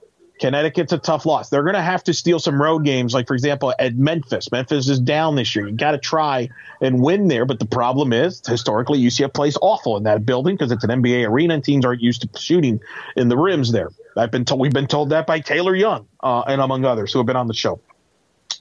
Connecticut's 0.42 0.92
a 0.92 0.98
tough 0.98 1.28
loss. 1.28 1.50
They're 1.50 1.62
going 1.62 1.76
to 1.76 1.84
have 1.84 2.04
to 2.06 2.16
steal 2.16 2.40
some 2.40 2.60
road 2.60 2.84
games, 2.84 3.14
like 3.14 3.28
for 3.28 3.36
example 3.36 3.76
at 3.78 3.96
Memphis. 3.96 4.52
Memphis 4.52 4.90
is 4.90 5.00
down 5.00 5.36
this 5.36 5.56
year. 5.56 5.68
You 5.68 5.76
got 5.76 5.92
to 5.92 6.00
try 6.00 6.50
and 6.82 7.00
win 7.00 7.28
there, 7.28 7.46
but 7.46 7.60
the 7.60 7.68
problem 7.68 8.12
is 8.12 8.42
historically 8.48 9.00
UCF 9.00 9.36
plays 9.36 9.56
awful 9.62 9.98
in 9.98 10.04
that 10.04 10.26
building 10.26 10.56
because 10.56 10.72
it's 10.72 10.84
an 10.84 10.90
NBA 10.90 11.28
arena 11.28 11.54
and 11.54 11.64
teams 11.64 11.86
aren't 11.86 12.02
used 12.02 12.24
to 12.24 12.40
shooting 12.40 12.80
in 13.16 13.30
the 13.30 13.38
rims 13.38 13.72
there. 13.72 13.92
I've 14.18 14.32
been 14.32 14.44
told 14.44 14.60
we've 14.60 14.74
been 14.74 14.88
told 14.88 15.12
that 15.12 15.28
by 15.28 15.42
Taylor 15.42 15.76
Young 15.76 16.08
uh, 16.22 16.42
and 16.48 16.60
among 16.60 16.86
others 16.86 17.14
who 17.14 17.20
have 17.20 17.28
been 17.28 17.36
on 17.36 17.48
the 17.48 17.54
show. 17.54 17.80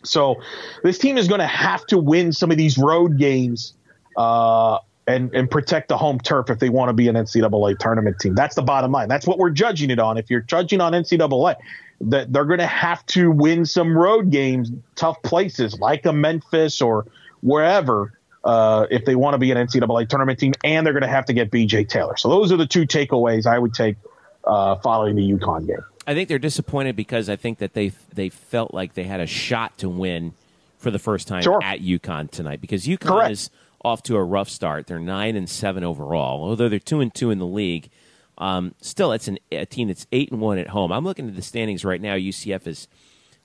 So 0.03 0.41
this 0.83 0.99
team 0.99 1.19
is 1.19 1.29
going 1.29 1.41
to 1.41 1.47
have 1.47 1.87
to 1.87 1.99
win 1.99 2.33
some 2.33 2.51
of 2.51 2.57
these 2.57 2.79
road 2.79 3.19
games. 3.19 3.75
Uh, 4.17 4.79
and, 5.07 5.35
and 5.35 5.51
protect 5.51 5.89
the 5.89 5.97
home 5.97 6.21
turf 6.21 6.51
if 6.51 6.61
they 6.61 6.69
want 6.69 6.89
to 6.89 6.93
be 6.93 7.09
an 7.09 7.17
NCAA 7.17 7.79
tournament 7.79 8.19
team. 8.21 8.35
That's 8.35 8.55
the 8.55 8.63
bottom 8.63 8.93
line. 8.93 9.09
That's 9.09 9.27
what 9.27 9.39
we're 9.39 9.51
judging 9.51 9.91
it 9.91 9.99
on. 9.99 10.19
If 10.19 10.31
you're 10.31 10.43
judging 10.43 10.81
on 10.81 10.93
NCAA, 10.93 11.57
that 12.03 12.33
they're 12.33 12.45
going 12.45 12.61
to 12.61 12.67
have 12.67 13.05
to 13.07 13.31
win 13.31 13.67
some 13.67 13.97
road 13.97 14.31
games, 14.31 14.71
tough 14.95 15.21
places 15.23 15.79
like 15.81 16.07
a 16.07 16.13
Memphis 16.13 16.81
or 16.81 17.07
wherever, 17.43 18.13
uh, 18.45 18.87
if 18.91 19.05
they 19.05 19.15
want 19.15 19.35
to 19.35 19.39
be 19.39 19.51
an 19.51 19.59
NCAA 19.59 20.09
tournament 20.09 20.39
team, 20.39 20.53
and 20.65 20.87
they're 20.87 20.95
going 20.95 21.03
to 21.03 21.09
have 21.09 21.27
to 21.27 21.33
get 21.33 21.51
BJ 21.51 21.89
Taylor. 21.89 22.17
So 22.17 22.29
those 22.29 22.53
are 22.53 22.57
the 22.57 22.67
two 22.67 22.87
takeaways 22.87 23.47
I 23.47 23.59
would 23.59 23.75
take 23.75 23.97
uh, 24.45 24.77
following 24.77 25.17
the 25.17 25.33
UConn 25.33 25.67
game. 25.67 25.85
I 26.11 26.15
think 26.15 26.29
they're 26.29 26.41
disappointed 26.41 26.97
because 26.97 27.29
I 27.29 27.37
think 27.37 27.59
that 27.59 27.73
they 27.73 27.93
they 28.13 28.31
felt 28.31 28.75
like 28.75 28.95
they 28.95 29.05
had 29.05 29.21
a 29.21 29.27
shot 29.29 29.79
to 29.79 29.89
win 29.89 30.35
for 30.77 30.91
the 30.91 30.99
first 30.99 31.29
time 31.29 31.43
Sure. 31.43 31.63
at 31.63 31.81
UConn 31.81 32.29
tonight 32.31 32.61
because 32.61 32.85
UConn 32.85 32.99
Correct. 33.01 33.31
is 33.31 33.51
off 33.85 34.03
to 34.05 34.17
a 34.17 34.25
rough 34.25 34.49
start. 34.49 34.89
They're 34.89 34.99
nine 34.99 35.37
and 35.37 35.49
seven 35.49 35.85
overall, 35.85 36.43
although 36.43 36.69
they're 36.69 36.81
two 36.81 36.99
and 37.01 37.15
two 37.15 37.31
in 37.31 37.39
the 37.39 37.47
league. 37.47 37.91
Um, 38.39 38.75
still, 38.81 39.13
it's 39.13 39.29
an, 39.29 39.39
a 39.53 39.67
team 39.67 39.87
that's 39.87 40.09
eight 40.11 40.33
and 40.33 40.41
one 40.41 40.59
at 40.59 40.69
home. 40.69 40.91
I'm 40.91 41.05
looking 41.05 41.29
at 41.29 41.37
the 41.37 41.43
standings 41.43 41.85
right 41.85 42.01
now. 42.01 42.15
UCF 42.17 42.67
is 42.67 42.89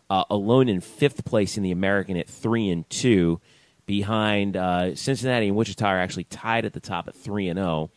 uh, 0.10 0.24
alone 0.32 0.68
in 0.68 0.82
fifth 0.82 1.24
place 1.24 1.58
in 1.58 1.64
the 1.64 1.72
American 1.72 2.18
at 2.18 2.28
three 2.28 2.70
and 2.70 2.90
two, 2.90 3.40
behind 3.86 4.58
uh, 4.58 4.96
Cincinnati 4.96 5.50
and 5.50 5.56
Wichita 5.56 5.86
are 5.86 6.00
actually 6.00 6.24
tied 6.24 6.66
at 6.66 6.74
the 6.74 6.80
top 6.80 7.08
at 7.08 7.16
three 7.16 7.48
and 7.48 7.60
zero. 7.60 7.92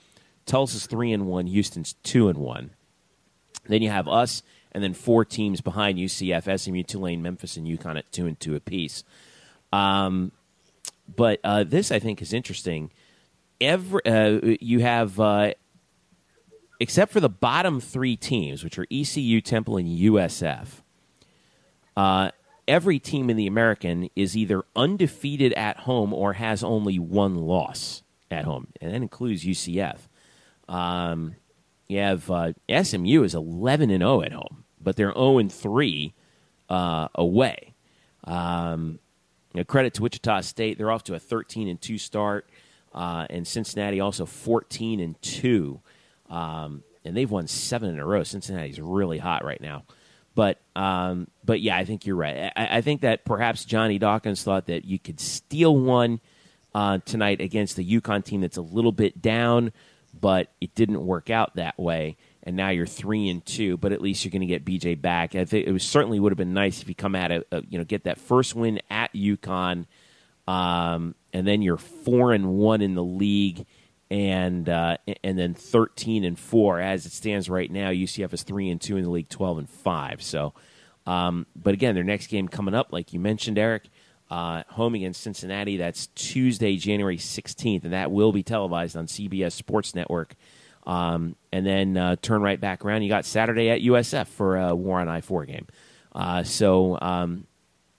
Tulsa's 0.45 0.85
three 0.86 1.12
and 1.12 1.27
one. 1.27 1.47
Houston's 1.47 1.95
two 2.03 2.28
and 2.28 2.39
one. 2.39 2.70
Then 3.66 3.82
you 3.82 3.90
have 3.90 4.09
us, 4.09 4.43
and 4.73 4.82
then 4.82 4.95
four 4.95 5.24
teams 5.24 5.61
behind 5.61 5.99
UCF, 5.99 6.59
SMU, 6.61 6.82
Tulane, 6.82 7.23
Memphis, 7.23 7.57
and 7.57 7.66
UConn 7.66 7.99
at 7.99 8.11
two 8.12 8.27
and 8.27 8.39
two 8.39 8.55
apiece. 8.55 9.05
Um, 9.73 10.32
but 11.15 11.40
uh, 11.43 11.65
this 11.65 11.90
I 11.90 11.99
think 11.99 12.20
is 12.23 12.32
interesting. 12.32 12.90
Every 13.61 14.01
uh, 14.05 14.57
you 14.61 14.81
have, 14.81 15.19
uh, 15.19 15.55
except 16.81 17.12
for 17.12 17.20
the 17.20 17.28
bottom 17.28 17.81
three 17.81 18.16
teams, 18.16 18.62
which 18.62 18.78
are 18.78 18.86
ECU, 18.90 19.40
Temple, 19.40 19.78
and 19.78 19.89
USF. 19.89 20.82
Uh, 21.97 22.31
every 22.69 23.01
team 23.01 23.31
in 23.31 23.36
the 23.36 23.47
American 23.49 24.09
is 24.15 24.36
either 24.36 24.62
undefeated 24.77 25.53
at 25.55 25.78
home 25.78 26.12
or 26.12 26.35
has 26.35 26.62
only 26.62 26.99
one 26.99 27.35
loss 27.35 28.03
at 28.31 28.45
home, 28.45 28.69
and 28.81 28.93
that 28.93 28.97
includes 28.97 29.45
UCF. 29.45 29.99
Um, 30.69 31.35
you 31.89 31.98
have 31.98 32.31
uh, 32.31 32.52
SMU 32.82 33.23
is 33.23 33.35
eleven 33.35 33.90
and 33.90 34.02
zero 34.02 34.23
at 34.23 34.32
home, 34.32 34.65
but 34.81 34.97
they're 34.97 35.12
zero 35.12 35.39
and 35.39 35.52
three 35.52 36.15
uh, 36.69 37.09
away. 37.15 37.74
Um, 38.24 38.98
you 39.55 39.60
know, 39.60 39.65
credit 39.65 39.94
to 39.94 40.02
Wichita 40.02 40.43
State; 40.43 40.78
they're 40.78 40.90
off 40.90 41.05
to 41.05 41.15
a 41.15 41.19
thirteen 41.19 41.69
and 41.69 41.81
two 41.81 41.98
start, 41.98 42.48
uh, 42.94 43.27
and 43.31 43.47
Cincinnati 43.47 44.01
also 44.01 44.27
fourteen 44.27 45.01
and 45.01 45.20
two, 45.23 45.81
um, 46.28 46.82
and 47.05 47.16
they've 47.16 47.31
won 47.31 47.47
seven 47.47 47.90
in 47.90 47.98
a 47.98 48.06
row. 48.06 48.23
Cincinnati's 48.23 48.81
really 48.81 49.19
hot 49.19 49.44
right 49.44 49.60
now. 49.60 49.85
But 50.35 50.60
um, 50.77 51.27
but 51.44 51.60
yeah, 51.60 51.77
I 51.77 51.85
think 51.85 52.06
you're 52.06 52.15
right. 52.15 52.52
I, 52.55 52.78
I 52.78 52.81
think 52.81 53.01
that 53.01 53.24
perhaps 53.24 53.65
Johnny 53.65 53.98
Dawkins 53.98 54.44
thought 54.44 54.66
that 54.66 54.85
you 54.85 54.98
could 54.98 55.19
steal 55.19 55.77
one 55.77 56.20
uh, 56.74 56.98
tonight 57.05 57.40
against 57.40 57.77
the 57.77 58.01
UConn 58.01 58.24
team 58.24 58.43
that's 58.43 58.56
a 58.56 58.62
little 58.62 58.93
bit 58.93 59.20
down, 59.20 59.73
but 60.20 60.53
it 60.61 60.74
didn't 60.74 61.05
work 61.05 61.31
out 61.31 61.57
that 61.57 61.78
way. 61.78 62.16
And 62.43 62.57
now 62.57 62.70
you're 62.70 62.86
three 62.86 63.28
and 63.28 63.45
two, 63.45 63.77
but 63.77 63.93
at 63.93 64.01
least 64.01 64.24
you're 64.24 64.31
going 64.31 64.40
to 64.40 64.47
get 64.47 64.65
BJ 64.65 65.01
back. 65.01 65.35
I 65.35 65.45
think 65.45 65.66
it 65.66 65.73
was 65.73 65.85
certainly 65.85 66.19
would 66.19 66.32
have 66.32 66.39
been 66.39 66.55
nice 66.55 66.81
if 66.82 66.89
you 66.89 66.95
come 66.95 67.15
out, 67.15 67.31
uh, 67.31 67.61
you 67.69 67.78
know, 67.78 67.85
get 67.85 68.05
that 68.05 68.19
first 68.19 68.55
win 68.55 68.81
at 68.90 69.12
UConn, 69.12 69.86
um, 70.47 71.15
and 71.32 71.47
then 71.47 71.61
you're 71.61 71.77
four 71.77 72.32
and 72.32 72.49
one 72.49 72.81
in 72.81 72.95
the 72.95 73.05
league, 73.05 73.66
and 74.11 74.66
uh, 74.69 74.97
and 75.23 75.39
then 75.39 75.53
thirteen 75.53 76.24
and 76.24 76.39
four 76.39 76.81
as 76.81 77.05
it 77.05 77.12
stands 77.12 77.51
right 77.51 77.70
now. 77.70 77.90
UCF 77.90 78.32
is 78.32 78.43
three 78.45 78.70
and 78.70 78.81
two 78.81 78.97
in 78.97 79.05
the 79.05 79.11
league, 79.11 79.28
twelve 79.28 79.59
and 79.59 79.69
five. 79.69 80.23
So, 80.23 80.55
um, 81.07 81.47
but 81.55 81.74
again, 81.74 81.95
their 81.95 82.05
next 82.05 82.28
game 82.28 82.49
coming 82.49 82.74
up, 82.74 82.93
like 82.93 83.12
you 83.12 83.20
mentioned, 83.20 83.59
Eric, 83.59 83.90
uh, 84.31 84.63
home 84.69 84.95
against 84.95 85.23
Cincinnati. 85.23 85.77
That's 85.77 86.09
Tuesday, 86.09 86.77
January 86.77 87.19
sixteenth, 87.19 87.85
and 87.85 87.93
that 87.93 88.11
will 88.11 88.33
be 88.33 88.43
televised 88.43 88.97
on 88.97 89.07
CBS 89.07 89.53
Sports 89.53 89.95
Network. 89.95 90.35
Um, 90.87 91.37
and 91.53 91.67
then 91.67 91.97
uh, 91.97 92.17
turn 92.21 92.41
right 92.41 92.61
back 92.61 92.85
around. 92.85 93.03
You 93.03 93.11
got 93.11 93.27
Saturday 93.27 93.69
at 93.69 93.83
USF 93.83 94.27
for 94.27 94.57
a 94.57 94.75
War 94.75 95.01
on 95.01 95.09
I 95.09 95.21
four 95.21 95.45
game. 95.45 95.67
Uh, 96.15 96.43
so 96.43 96.99
um, 97.01 97.47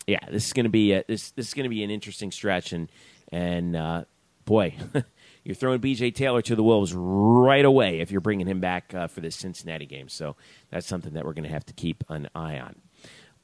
yeah, 0.08 0.20
this 0.32 0.48
is 0.48 0.54
going 0.54 0.66
to 0.66 0.70
be 0.70 0.94
a, 0.94 1.04
this 1.08 1.32
this 1.32 1.50
is 1.50 1.54
going 1.54 1.66
to 1.66 1.70
be 1.70 1.84
an 1.84 1.92
interesting 1.92 2.32
stretch, 2.32 2.74
and 2.74 2.90
and 3.32 3.76
uh, 3.76 4.04
boy, 4.46 4.74
you're 5.44 5.56
throwing 5.56 5.80
BJ 5.80 6.14
Taylor 6.14 6.42
to 6.42 6.56
the 6.56 6.64
wolves 6.64 6.94
right 6.94 7.64
away 7.64 8.00
if 8.00 8.12
you're 8.12 8.22
bringing 8.22 8.48
him 8.48 8.60
back 8.60 8.94
uh, 8.94 9.08
for 9.08 9.22
this 9.22 9.36
Cincinnati 9.36 9.86
game. 9.86 10.10
So 10.10 10.36
that's 10.72 10.88
something 10.88 11.14
that 11.14 11.26
we're 11.26 11.34
going 11.34 11.44
to 11.44 11.54
have 11.54 11.66
to 11.68 11.74
keep 11.74 12.04
an 12.10 12.28
eye 12.34 12.60
on. 12.60 12.76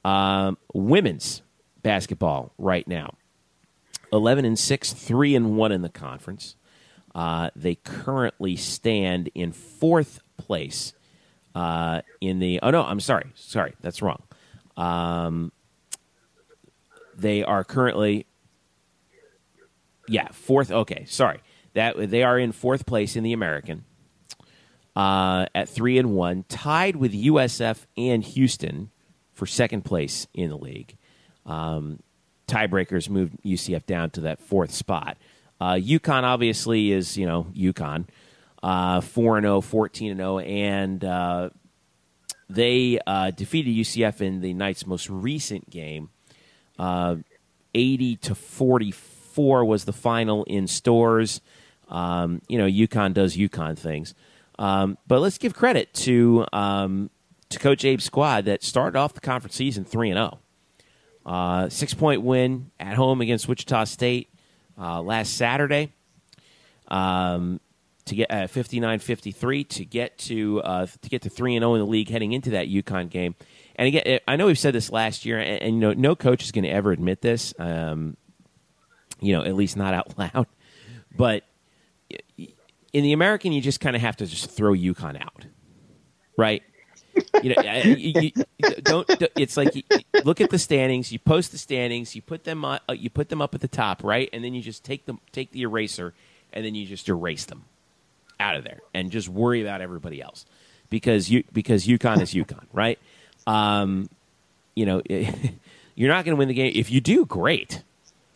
Um, 0.04 0.58
women's 0.74 1.42
basketball 1.86 2.52
right 2.58 2.88
now, 2.88 3.14
eleven 4.12 4.44
and 4.44 4.58
six, 4.58 4.92
three 4.92 5.36
and 5.36 5.56
one 5.56 5.72
in 5.72 5.84
the 5.84 5.90
conference. 5.90 6.56
Uh, 7.14 7.52
they 7.56 7.76
currently 7.76 8.56
stand 8.56 9.30
in 9.36 9.52
fourth 9.52 10.20
place 10.36 10.94
uh, 11.54 12.02
in 12.20 12.40
the. 12.40 12.60
Oh 12.64 12.72
no, 12.72 12.82
I'm 12.82 13.00
sorry, 13.00 13.28
sorry, 13.36 13.76
that's 13.82 14.02
wrong. 14.02 14.24
Um, 14.76 15.52
they 17.16 17.44
are 17.44 17.64
currently, 17.64 18.26
yeah, 20.08 20.30
fourth. 20.32 20.72
Okay, 20.72 21.06
sorry, 21.08 21.40
that 21.76 22.10
they 22.10 22.24
are 22.24 22.40
in 22.40 22.52
fourth 22.52 22.88
place 22.88 23.16
in 23.16 23.24
the 23.24 23.32
American 23.32 23.86
uh, 24.96 25.46
at 25.54 25.70
three 25.70 26.00
and 26.00 26.16
one, 26.16 26.46
tied 26.50 26.96
with 26.96 27.14
USF 27.14 27.86
and 27.96 28.24
Houston 28.24 28.90
for 29.34 29.46
second 29.46 29.86
place 29.86 30.26
in 30.34 30.50
the 30.50 30.58
league. 30.58 30.98
Um, 31.46 32.00
tiebreakers 32.48 33.10
moved 33.10 33.38
UCF 33.44 33.86
down 33.86 34.10
to 34.12 34.22
that 34.22 34.40
fourth 34.40 34.72
spot. 34.72 35.18
Uh, 35.60 35.74
UConn 35.74 36.24
obviously 36.24 36.92
is, 36.92 37.18
you 37.18 37.26
know, 37.26 37.48
UConn, 37.56 38.06
uh, 38.62 39.02
4 39.02 39.38
and 39.38 39.46
0, 39.46 39.62
14 39.62 40.12
and 40.12 40.20
0, 40.20 40.40
and 40.40 41.06
uh, 41.06 41.50
they 42.50 43.00
uh, 43.06 43.32
defeated 43.32 43.76
UCF 43.76 44.22
in 44.22 44.42
the 44.42 44.54
Knights' 44.54 44.86
most 44.86 45.10
recent 45.10 45.70
game. 45.70 46.10
Uh, 46.78 47.18
80 47.74 48.16
to 48.18 48.36
44 48.36 49.66
was 49.66 49.86
the 49.86 49.94
final 49.94 50.44
in 50.46 50.68
Storrs. 50.68 51.42
Um, 51.90 52.42
you 52.48 52.58
know, 52.58 52.68
UConn 52.68 53.14
does 53.14 53.36
UConn 53.36 53.78
things. 53.78 54.14
Um, 54.58 54.98
but 55.08 55.20
let's 55.20 55.38
give 55.38 55.54
credit 55.54 55.94
to 55.94 56.46
um, 56.54 57.10
to 57.50 57.60
Coach 57.60 57.84
Abe's 57.84 58.06
squad 58.06 58.46
that 58.46 58.64
started 58.64 58.98
off 58.98 59.14
the 59.14 59.22
conference 59.22 59.56
season 59.56 59.84
3 59.86 60.12
and 60.12 60.18
0. 60.18 60.40
Uh, 61.26 61.70
six 61.70 61.94
point 61.94 62.22
win 62.22 62.72
at 62.80 62.96
home 62.96 63.22
against 63.22 63.48
Wichita 63.48 63.86
State 63.86 64.30
uh, 64.80 65.02
last 65.02 65.36
Saturday 65.36 65.92
um, 66.88 67.60
to 68.06 68.16
get 68.16 68.30
uh, 68.30 68.48
59-53 68.48 69.68
to 69.70 69.86
get 69.86 70.18
to 70.20 70.62
uh, 70.62 70.86
to 71.02 71.10
get 71.10 71.24
to 71.24 71.30
three 71.30 71.56
and 71.56 71.64
zero 71.64 71.74
in 71.74 71.80
the 71.80 71.88
league 71.88 72.10
heading 72.10 72.34
into 72.34 72.52
that 72.52 72.68
UConn 72.68 73.10
game. 73.10 73.36
And 73.76 73.88
again, 73.88 74.20
I 74.28 74.36
know 74.36 74.46
we've 74.46 74.60
said 74.60 74.74
this 74.74 74.92
last 74.92 75.26
year, 75.26 75.40
and, 75.40 75.62
and 75.62 75.76
you 75.76 75.82
know, 75.82 75.94
no 75.94 76.16
coach 76.16 76.44
is 76.44 76.52
going 76.52 76.64
to 76.64 76.70
ever 76.70 76.92
admit 76.92 77.22
this. 77.22 77.54
Um, 77.58 78.18
you 79.20 79.34
know, 79.34 79.44
at 79.44 79.56
least 79.56 79.76
not 79.78 79.94
out 79.94 80.18
loud. 80.18 80.48
But 81.18 81.44
in 82.94 83.04
the 83.04 83.14
American, 83.14 83.52
you 83.52 83.62
just 83.62 83.80
kind 83.80 83.96
of 83.96 84.02
have 84.02 84.18
to 84.18 84.26
just 84.26 84.52
throw 84.52 84.74
UConn 84.74 85.22
out, 85.22 85.46
right? 86.38 86.62
You 87.44 87.56
know, 87.56 87.62
you, 87.84 88.32
you 88.58 88.72
don't. 88.82 89.10
It's 89.36 89.58
like 89.58 89.76
you, 89.76 89.84
look 90.24 90.42
at 90.42 90.50
the 90.50 90.60
standings. 90.60 91.12
You 91.12 91.20
post 91.20 91.52
the 91.52 91.58
standings. 91.58 92.16
You 92.16 92.22
put 92.22 92.44
them. 92.44 92.66
On, 92.66 92.80
uh, 92.90 92.94
you 92.94 93.10
put 93.10 93.30
them 93.30 93.42
up 93.42 93.56
at 93.56 93.62
the 93.62 93.68
top, 93.68 94.04
right? 94.04 94.30
And 94.34 94.44
then 94.44 94.54
you 94.54 94.62
just 94.62 94.84
take 94.84 95.06
them, 95.06 95.20
take 95.32 95.52
the 95.52 95.62
eraser, 95.62 96.14
and 96.54 96.66
then 96.66 96.76
you 96.76 96.86
just 96.86 97.08
erase 97.10 97.46
them 97.46 97.66
out 98.40 98.56
of 98.56 98.64
there, 98.64 98.80
and 98.94 99.12
just 99.12 99.30
worry 99.30 99.62
about 99.62 99.82
everybody 99.82 100.22
else 100.22 100.46
because 100.90 101.30
you 101.30 101.44
because 101.54 101.86
UConn 101.86 102.22
is 102.22 102.34
UConn, 102.34 102.66
right? 102.74 103.00
Um, 103.48 104.10
you 104.76 104.86
know, 104.86 105.02
you're 105.96 106.10
not 106.10 106.26
going 106.26 106.36
to 106.36 106.40
win 106.40 106.48
the 106.48 106.54
game. 106.54 106.72
If 106.76 106.92
you 106.92 107.02
do, 107.02 107.26
great. 107.26 107.82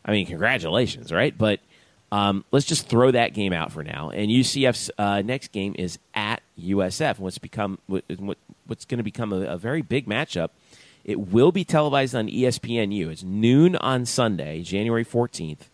I 0.05 0.11
mean, 0.11 0.25
congratulations, 0.25 1.11
right? 1.11 1.37
But 1.37 1.59
um, 2.11 2.43
let's 2.51 2.65
just 2.65 2.87
throw 2.87 3.11
that 3.11 3.33
game 3.33 3.53
out 3.53 3.71
for 3.71 3.83
now. 3.83 4.09
And 4.09 4.29
UCF's 4.29 4.89
uh, 4.97 5.21
next 5.21 5.51
game 5.51 5.75
is 5.77 5.99
at 6.13 6.41
USF. 6.59 7.19
What's 7.19 7.37
become 7.37 7.79
what 7.87 8.03
what's 8.69 8.85
going 8.85 8.99
to 8.99 9.03
become 9.03 9.33
a, 9.33 9.41
a 9.41 9.57
very 9.57 9.81
big 9.81 10.07
matchup. 10.07 10.49
It 11.03 11.19
will 11.19 11.51
be 11.51 11.63
televised 11.63 12.15
on 12.15 12.27
ESPNU. 12.27 13.09
It's 13.09 13.23
noon 13.23 13.75
on 13.77 14.05
Sunday, 14.05 14.61
January 14.61 15.05
14th, 15.05 15.69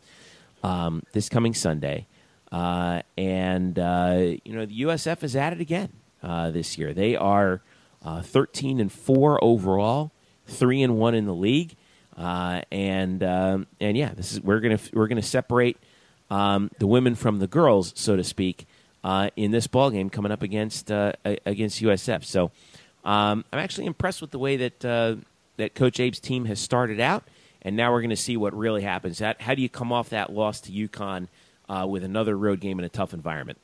um, 0.64 1.04
this 1.12 1.30
coming 1.30 1.54
Sunday. 1.54 2.08
Uh, 2.52 3.02
and, 3.18 3.78
uh, 3.78 4.36
you 4.46 4.54
know, 4.54 4.66
the 4.66 4.82
USF 4.82 5.24
is 5.24 5.36
at 5.36 5.52
it 5.52 5.60
again 5.60 5.90
uh, 6.24 6.52
this 6.52 6.78
year. 6.78 6.94
They 6.94 7.16
are 7.16 7.62
uh, 8.04 8.22
13 8.22 8.80
and 8.80 8.92
4 8.92 9.44
overall, 9.44 10.12
3 10.48 10.84
and 10.84 10.98
1 10.98 11.16
in 11.16 11.26
the 11.26 11.34
league. 11.34 11.76
Uh, 12.16 12.62
and 12.72 13.22
um, 13.24 13.68
and 13.82 13.98
yeah, 13.98 14.14
this 14.14 14.32
is 14.32 14.40
we're 14.40 14.62
gonna 14.62 14.80
we're 14.94 15.10
gonna 15.10 15.22
separate 15.22 15.76
um, 16.30 16.72
the 16.80 16.88
women 16.88 17.14
from 17.14 17.40
the 17.40 17.48
girls, 17.48 17.92
so 17.98 18.16
to 18.16 18.24
speak, 18.24 18.68
uh, 19.04 19.30
in 19.36 19.52
this 19.52 19.68
ball 19.68 19.90
game 19.90 20.10
coming 20.10 20.32
up 20.32 20.42
against 20.42 20.90
against 20.90 21.82
USF. 21.82 22.24
So 22.24 22.52
um, 23.06 23.45
I'm 23.53 23.60
actually 23.60 23.86
impressed 23.86 24.22
with 24.22 24.32
the 24.32 24.40
way 24.40 24.57
that 24.57 24.84
uh, 24.84 25.15
that 25.57 25.76
Coach 25.76 25.99
Abe's 25.99 26.19
team 26.19 26.45
has 26.45 26.60
started 26.60 26.99
out, 26.99 27.23
and 27.61 27.76
now 27.76 27.91
we're 27.91 28.02
going 28.02 28.10
to 28.10 28.15
see 28.15 28.36
what 28.36 28.53
really 28.53 28.82
happens. 28.82 29.19
That 29.19 29.41
how 29.41 29.56
do 29.56 29.61
you 29.61 29.69
come 29.69 29.91
off 29.91 30.10
that 30.10 30.34
loss 30.34 30.60
to 30.61 30.72
UConn 30.72 31.27
uh, 31.69 31.86
with 31.90 32.03
another 32.03 32.38
road 32.38 32.60
game 32.60 32.80
in 32.80 32.86
a 32.86 32.90
tough 32.90 33.14
environment? 33.14 33.60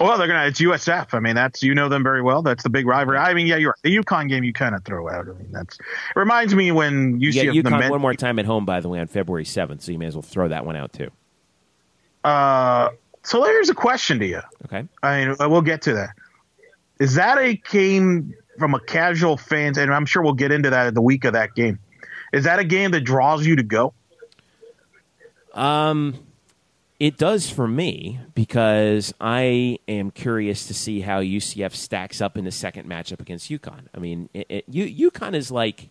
Well, 0.00 0.16
they're 0.18 0.26
gonna. 0.26 0.46
It's 0.46 0.60
USF. 0.60 1.12
I 1.12 1.20
mean, 1.20 1.34
that's 1.34 1.62
you 1.62 1.74
know 1.74 1.88
them 1.88 2.02
very 2.02 2.22
well. 2.22 2.42
That's 2.42 2.62
the 2.62 2.70
big 2.70 2.86
rivalry. 2.86 3.18
I 3.18 3.34
mean, 3.34 3.46
yeah, 3.46 3.56
you're 3.56 3.70
right. 3.70 3.82
The 3.82 3.96
UConn 3.96 4.28
game 4.28 4.42
you 4.42 4.52
kind 4.52 4.74
of 4.74 4.84
throw 4.84 5.08
out. 5.08 5.28
I 5.28 5.32
mean, 5.32 5.52
that's 5.52 5.78
it 5.78 6.16
reminds 6.16 6.54
me 6.54 6.72
when 6.72 7.20
You 7.20 7.30
UCF 7.30 7.52
get 7.52 7.64
the 7.64 7.70
UConn 7.70 7.78
men, 7.78 7.90
one 7.90 8.00
more 8.00 8.14
time 8.14 8.38
at 8.38 8.46
home, 8.46 8.64
by 8.64 8.80
the 8.80 8.88
way, 8.88 8.98
on 8.98 9.06
February 9.06 9.44
7th, 9.44 9.82
so 9.82 9.92
you 9.92 9.98
may 9.98 10.06
as 10.06 10.16
well 10.16 10.22
throw 10.22 10.48
that 10.48 10.64
one 10.64 10.76
out 10.76 10.92
too. 10.94 11.10
Uh, 12.24 12.88
so 13.22 13.44
here's 13.44 13.68
a 13.68 13.74
question 13.74 14.18
to 14.18 14.26
you. 14.26 14.40
Okay. 14.64 14.88
I 15.02 15.24
mean, 15.24 15.36
we'll 15.38 15.62
get 15.62 15.82
to 15.82 15.94
that. 15.94 16.10
Is 17.02 17.14
that 17.14 17.36
a 17.38 17.54
game 17.54 18.32
from 18.60 18.74
a 18.74 18.80
casual 18.80 19.36
fans? 19.36 19.76
And 19.76 19.92
I'm 19.92 20.06
sure 20.06 20.22
we'll 20.22 20.34
get 20.34 20.52
into 20.52 20.70
that 20.70 20.86
at 20.86 20.94
the 20.94 21.02
week 21.02 21.24
of 21.24 21.32
that 21.32 21.52
game. 21.56 21.80
Is 22.32 22.44
that 22.44 22.60
a 22.60 22.64
game 22.64 22.92
that 22.92 23.00
draws 23.00 23.44
you 23.44 23.56
to 23.56 23.64
go? 23.64 23.92
Um, 25.52 26.14
it 27.00 27.18
does 27.18 27.50
for 27.50 27.66
me 27.66 28.20
because 28.36 29.12
I 29.20 29.80
am 29.88 30.12
curious 30.12 30.68
to 30.68 30.74
see 30.74 31.00
how 31.00 31.20
UCF 31.20 31.72
stacks 31.74 32.20
up 32.20 32.38
in 32.38 32.44
the 32.44 32.52
second 32.52 32.88
matchup 32.88 33.18
against 33.18 33.50
UConn. 33.50 33.88
I 33.92 33.98
mean, 33.98 34.28
it, 34.32 34.46
it, 34.48 34.64
U, 34.68 35.10
UConn 35.10 35.34
is 35.34 35.50
like 35.50 35.88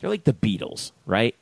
they're 0.00 0.10
like 0.10 0.24
the 0.24 0.32
Beatles, 0.32 0.90
right? 1.06 1.36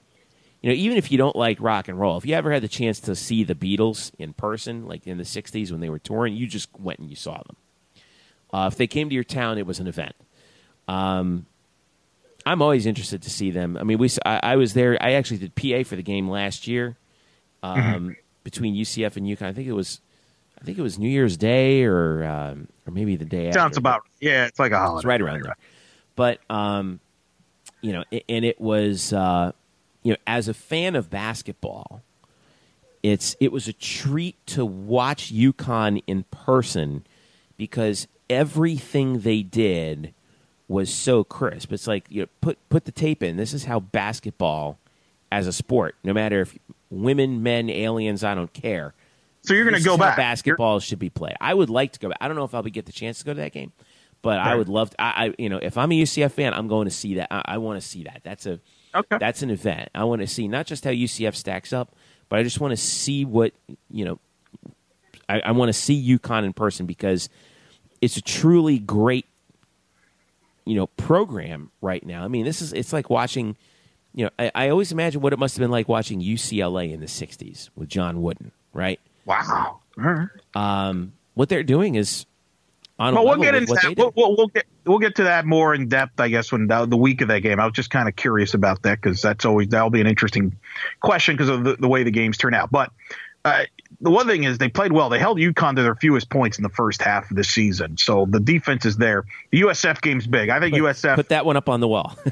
You 0.60 0.68
know, 0.68 0.76
even 0.76 0.98
if 0.98 1.10
you 1.10 1.16
don't 1.16 1.36
like 1.36 1.56
rock 1.58 1.88
and 1.88 1.98
roll, 1.98 2.18
if 2.18 2.26
you 2.26 2.34
ever 2.34 2.52
had 2.52 2.62
the 2.62 2.68
chance 2.68 3.00
to 3.00 3.16
see 3.16 3.44
the 3.44 3.54
Beatles 3.54 4.12
in 4.18 4.34
person, 4.34 4.86
like 4.86 5.06
in 5.06 5.16
the 5.16 5.24
'60s 5.24 5.70
when 5.70 5.80
they 5.80 5.88
were 5.88 5.98
touring, 5.98 6.36
you 6.36 6.46
just 6.46 6.68
went 6.78 6.98
and 6.98 7.08
you 7.08 7.16
saw 7.16 7.38
them. 7.38 7.56
Uh, 8.52 8.68
if 8.70 8.76
they 8.76 8.86
came 8.86 9.08
to 9.08 9.14
your 9.14 9.24
town, 9.24 9.58
it 9.58 9.66
was 9.66 9.78
an 9.78 9.86
event. 9.86 10.14
Um, 10.88 11.46
I'm 12.44 12.62
always 12.62 12.86
interested 12.86 13.22
to 13.22 13.30
see 13.30 13.50
them. 13.50 13.76
I 13.76 13.84
mean, 13.84 13.98
we 13.98 14.10
I, 14.24 14.40
I 14.42 14.56
was 14.56 14.74
there. 14.74 14.98
I 15.00 15.12
actually 15.12 15.38
did 15.38 15.54
PA 15.54 15.88
for 15.88 15.96
the 15.96 16.02
game 16.02 16.28
last 16.28 16.66
year 16.66 16.96
um, 17.62 18.16
between 18.44 18.74
UCF 18.74 19.16
and 19.16 19.26
UConn. 19.26 19.46
I 19.46 19.52
think 19.52 19.68
it 19.68 19.72
was, 19.72 20.00
I 20.60 20.64
think 20.64 20.78
it 20.78 20.82
was 20.82 20.98
New 20.98 21.08
Year's 21.08 21.36
Day 21.36 21.84
or 21.84 22.24
um, 22.24 22.68
or 22.86 22.92
maybe 22.92 23.16
the 23.16 23.24
day. 23.24 23.48
After. 23.48 23.58
Sounds 23.58 23.72
after. 23.72 23.80
about 23.80 24.02
yeah. 24.20 24.46
It's 24.46 24.58
like 24.58 24.72
a 24.72 24.78
holiday. 24.78 24.98
It's 24.98 25.04
right 25.04 25.20
around 25.20 25.42
there. 25.42 25.56
But 26.16 26.40
um, 26.50 27.00
you 27.82 27.92
know, 27.92 28.04
and 28.28 28.44
it 28.44 28.60
was 28.60 29.12
uh, 29.12 29.52
you 30.02 30.12
know, 30.12 30.18
as 30.26 30.48
a 30.48 30.54
fan 30.54 30.96
of 30.96 31.10
basketball, 31.10 32.02
it's 33.02 33.36
it 33.40 33.52
was 33.52 33.68
a 33.68 33.72
treat 33.72 34.44
to 34.46 34.64
watch 34.64 35.32
UConn 35.32 36.02
in 36.06 36.24
person 36.24 37.06
because 37.56 38.08
everything 38.30 39.20
they 39.20 39.42
did 39.42 40.14
was 40.68 40.92
so 40.92 41.24
crisp. 41.24 41.72
It's 41.72 41.86
like 41.86 42.06
you 42.08 42.22
know, 42.22 42.28
put 42.40 42.58
put 42.70 42.86
the 42.86 42.92
tape 42.92 43.22
in. 43.22 43.36
This 43.36 43.52
is 43.52 43.64
how 43.64 43.80
basketball 43.80 44.78
as 45.30 45.46
a 45.46 45.52
sport, 45.52 45.96
no 46.02 46.12
matter 46.12 46.40
if 46.40 46.56
women, 46.90 47.42
men, 47.42 47.68
aliens, 47.68 48.24
I 48.24 48.34
don't 48.34 48.52
care. 48.52 48.94
So 49.42 49.54
you're 49.54 49.64
going 49.64 49.76
to 49.76 49.82
go 49.82 49.96
back. 49.96 50.16
Basketball 50.16 50.80
should 50.80 50.98
be 50.98 51.10
played. 51.10 51.34
I 51.40 51.54
would 51.54 51.70
like 51.70 51.92
to 51.92 51.98
go 51.98 52.08
back. 52.08 52.18
I 52.20 52.28
don't 52.28 52.36
know 52.36 52.44
if 52.44 52.54
I'll 52.54 52.62
be 52.62 52.70
get 52.70 52.86
the 52.86 52.92
chance 52.92 53.20
to 53.20 53.24
go 53.24 53.32
to 53.34 53.40
that 53.40 53.52
game, 53.52 53.72
but 54.22 54.38
I 54.38 54.54
would 54.54 54.68
love. 54.68 54.90
To, 54.90 55.00
I, 55.00 55.26
I 55.26 55.34
you 55.38 55.48
know 55.48 55.58
if 55.60 55.76
I'm 55.76 55.92
a 55.92 56.02
UCF 56.02 56.32
fan, 56.32 56.54
I'm 56.54 56.68
going 56.68 56.86
to 56.86 56.94
see 56.94 57.14
that. 57.14 57.28
I, 57.30 57.42
I 57.54 57.58
want 57.58 57.80
to 57.80 57.86
see 57.86 58.04
that. 58.04 58.20
That's 58.22 58.46
a 58.46 58.60
Okay. 58.94 59.18
that's 59.18 59.42
an 59.42 59.50
event. 59.50 59.88
I 59.94 60.04
want 60.04 60.20
to 60.20 60.26
see 60.26 60.48
not 60.48 60.66
just 60.66 60.84
how 60.84 60.90
UCF 60.90 61.36
stacks 61.36 61.72
up, 61.72 61.94
but 62.28 62.38
I 62.38 62.42
just 62.42 62.60
want 62.60 62.72
to 62.72 62.76
see 62.76 63.24
what 63.24 63.52
you 63.90 64.04
know. 64.04 64.18
I, 65.28 65.40
I 65.40 65.52
want 65.52 65.68
to 65.68 65.72
see 65.72 66.18
UConn 66.18 66.44
in 66.44 66.52
person 66.52 66.86
because 66.86 67.28
it's 68.00 68.16
a 68.16 68.22
truly 68.22 68.78
great 68.78 69.26
you 70.64 70.74
know 70.76 70.86
program 70.86 71.70
right 71.80 72.04
now. 72.04 72.24
I 72.24 72.28
mean, 72.28 72.44
this 72.44 72.62
is 72.62 72.72
it's 72.72 72.92
like 72.92 73.10
watching. 73.10 73.56
You 74.12 74.24
know, 74.24 74.30
I, 74.40 74.50
I 74.56 74.68
always 74.70 74.90
imagine 74.90 75.20
what 75.20 75.32
it 75.32 75.38
must 75.38 75.56
have 75.56 75.60
been 75.60 75.70
like 75.70 75.88
watching 75.88 76.20
UCLA 76.20 76.92
in 76.92 76.98
the 76.98 77.06
'60s 77.06 77.70
with 77.76 77.88
John 77.88 78.22
Wooden, 78.22 78.50
right? 78.72 78.98
Wow. 79.24 79.78
Um, 80.54 81.12
what 81.34 81.48
they're 81.48 81.62
doing 81.62 81.94
is 81.94 82.26
on 82.98 83.14
a 83.14 83.16
Well, 83.16 83.24
we'll 83.24 83.38
level 83.38 83.44
get 83.44 83.54
into 83.54 83.74
that. 83.74 83.96
We'll, 83.96 84.12
we'll, 84.16 84.36
we'll 84.36 84.48
get 84.48 84.66
we'll 84.84 84.98
get 84.98 85.14
to 85.16 85.24
that 85.24 85.46
more 85.46 85.74
in 85.74 85.88
depth, 85.88 86.18
I 86.20 86.28
guess, 86.28 86.50
when 86.50 86.66
the, 86.66 86.86
the 86.86 86.96
week 86.96 87.20
of 87.20 87.28
that 87.28 87.40
game. 87.40 87.60
I 87.60 87.64
was 87.64 87.72
just 87.72 87.90
kind 87.90 88.08
of 88.08 88.16
curious 88.16 88.54
about 88.54 88.82
that 88.82 89.00
because 89.00 89.22
that's 89.22 89.44
always 89.44 89.68
that'll 89.68 89.90
be 89.90 90.00
an 90.00 90.06
interesting 90.06 90.56
question 91.00 91.36
because 91.36 91.48
of 91.48 91.64
the, 91.64 91.76
the 91.76 91.88
way 91.88 92.02
the 92.02 92.10
games 92.10 92.36
turn 92.36 92.52
out. 92.52 92.70
But 92.70 92.92
uh, 93.44 93.64
the 94.00 94.10
one 94.10 94.26
thing 94.26 94.44
is 94.44 94.58
they 94.58 94.68
played 94.68 94.92
well. 94.92 95.08
They 95.08 95.18
held 95.18 95.38
UConn 95.38 95.76
to 95.76 95.82
their 95.82 95.94
fewest 95.94 96.30
points 96.30 96.58
in 96.58 96.62
the 96.62 96.70
first 96.70 97.02
half 97.02 97.30
of 97.30 97.36
the 97.36 97.44
season, 97.44 97.96
so 97.96 98.26
the 98.26 98.40
defense 98.40 98.84
is 98.84 98.96
there. 98.96 99.24
The 99.50 99.62
USF 99.62 100.00
game's 100.00 100.26
big. 100.26 100.48
I 100.48 100.60
think 100.60 100.74
USF 100.76 101.16
Put 101.16 101.28
that 101.30 101.44
one 101.44 101.56
up 101.56 101.68
on 101.68 101.80
the 101.80 101.88
wall. 101.88 102.16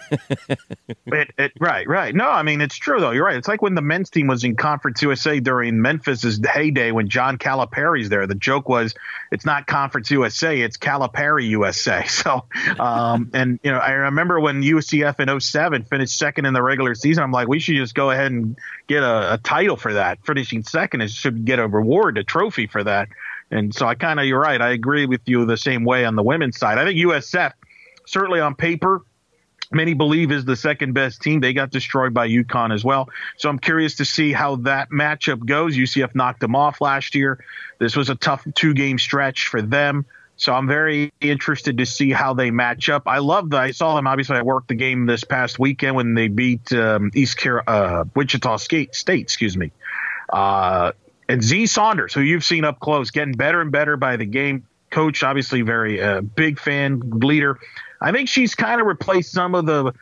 It, 1.10 1.30
it, 1.38 1.52
right, 1.58 1.88
right. 1.88 2.14
No, 2.14 2.28
I 2.28 2.42
mean 2.42 2.60
it's 2.60 2.76
true 2.76 3.00
though. 3.00 3.12
You're 3.12 3.24
right. 3.24 3.36
It's 3.36 3.48
like 3.48 3.62
when 3.62 3.74
the 3.74 3.82
men's 3.82 4.10
team 4.10 4.26
was 4.26 4.44
in 4.44 4.56
Conference 4.56 5.00
USA 5.00 5.40
during 5.40 5.80
Memphis's 5.80 6.38
heyday 6.46 6.92
when 6.92 7.08
John 7.08 7.38
Calipari's 7.38 8.10
there. 8.10 8.26
The 8.26 8.34
joke 8.34 8.68
was 8.68 8.94
it's 9.32 9.46
not 9.46 9.66
Conference 9.66 10.10
USA, 10.10 10.60
it's 10.60 10.76
Calipari 10.76 11.48
USA. 11.48 12.04
So, 12.18 12.44
um, 12.80 13.30
and 13.32 13.60
you 13.62 13.70
know, 13.70 13.78
I 13.78 13.92
remember 13.92 14.40
when 14.40 14.62
UCF 14.62 15.20
in 15.20 15.40
07 15.40 15.84
finished 15.84 16.18
second 16.18 16.46
in 16.46 16.52
the 16.52 16.62
regular 16.62 16.94
season. 16.94 17.22
I'm 17.22 17.30
like, 17.30 17.48
we 17.48 17.60
should 17.60 17.76
just 17.76 17.94
go 17.94 18.10
ahead 18.10 18.32
and 18.32 18.58
get 18.88 19.02
a, 19.02 19.34
a 19.34 19.38
title 19.38 19.76
for 19.76 19.94
that. 19.94 20.18
Finishing 20.26 20.64
second 20.64 21.02
is 21.02 21.14
should 21.14 21.44
get 21.44 21.58
a 21.58 21.68
reward, 21.68 22.18
a 22.18 22.24
trophy 22.24 22.66
for 22.66 22.82
that. 22.82 23.08
And 23.50 23.74
so 23.74 23.86
I 23.86 23.94
kind 23.94 24.18
of, 24.18 24.26
you're 24.26 24.40
right. 24.40 24.60
I 24.60 24.70
agree 24.70 25.06
with 25.06 25.20
you 25.26 25.46
the 25.46 25.56
same 25.56 25.84
way 25.84 26.04
on 26.04 26.16
the 26.16 26.22
women's 26.22 26.58
side. 26.58 26.78
I 26.78 26.84
think 26.84 26.98
USF 26.98 27.52
certainly 28.06 28.40
on 28.40 28.54
paper 28.54 29.02
many 29.70 29.94
believe 29.94 30.32
is 30.32 30.44
the 30.44 30.56
second 30.56 30.94
best 30.94 31.22
team. 31.22 31.40
They 31.40 31.52
got 31.52 31.70
destroyed 31.70 32.14
by 32.14 32.28
UConn 32.28 32.72
as 32.72 32.84
well. 32.84 33.08
So 33.36 33.48
I'm 33.48 33.58
curious 33.58 33.96
to 33.96 34.04
see 34.04 34.32
how 34.32 34.56
that 34.56 34.90
matchup 34.90 35.44
goes. 35.44 35.76
UCF 35.76 36.14
knocked 36.14 36.40
them 36.40 36.56
off 36.56 36.80
last 36.80 37.14
year. 37.14 37.44
This 37.78 37.96
was 37.96 38.08
a 38.08 38.14
tough 38.14 38.46
two 38.54 38.74
game 38.74 38.98
stretch 38.98 39.48
for 39.48 39.62
them. 39.62 40.06
So 40.38 40.54
I'm 40.54 40.68
very 40.68 41.12
interested 41.20 41.78
to 41.78 41.86
see 41.86 42.12
how 42.12 42.32
they 42.32 42.52
match 42.52 42.88
up. 42.88 43.02
I 43.06 43.18
love 43.18 43.50
that. 43.50 43.60
I 43.60 43.72
saw 43.72 43.96
them. 43.96 44.06
Obviously, 44.06 44.36
I 44.36 44.42
worked 44.42 44.68
the 44.68 44.76
game 44.76 45.04
this 45.04 45.24
past 45.24 45.58
weekend 45.58 45.96
when 45.96 46.14
they 46.14 46.28
beat 46.28 46.72
um, 46.72 47.10
East 47.12 47.36
Car- 47.38 47.64
uh, 47.66 48.04
Wichita 48.14 48.56
State. 48.58 48.94
State, 48.94 49.20
excuse 49.20 49.56
me. 49.56 49.72
Uh, 50.32 50.92
and 51.28 51.42
Z 51.42 51.66
Saunders, 51.66 52.14
who 52.14 52.20
you've 52.20 52.44
seen 52.44 52.64
up 52.64 52.78
close, 52.78 53.10
getting 53.10 53.34
better 53.34 53.60
and 53.60 53.72
better 53.72 53.96
by 53.96 54.16
the 54.16 54.26
game. 54.26 54.64
Coach, 54.90 55.24
obviously, 55.24 55.62
very 55.62 56.00
uh, 56.00 56.20
big 56.20 56.60
fan 56.60 57.02
leader. 57.04 57.58
I 58.00 58.12
think 58.12 58.28
she's 58.28 58.54
kind 58.54 58.80
of 58.80 58.86
replaced 58.86 59.32
some 59.32 59.56
of 59.56 59.66
the, 59.66 59.92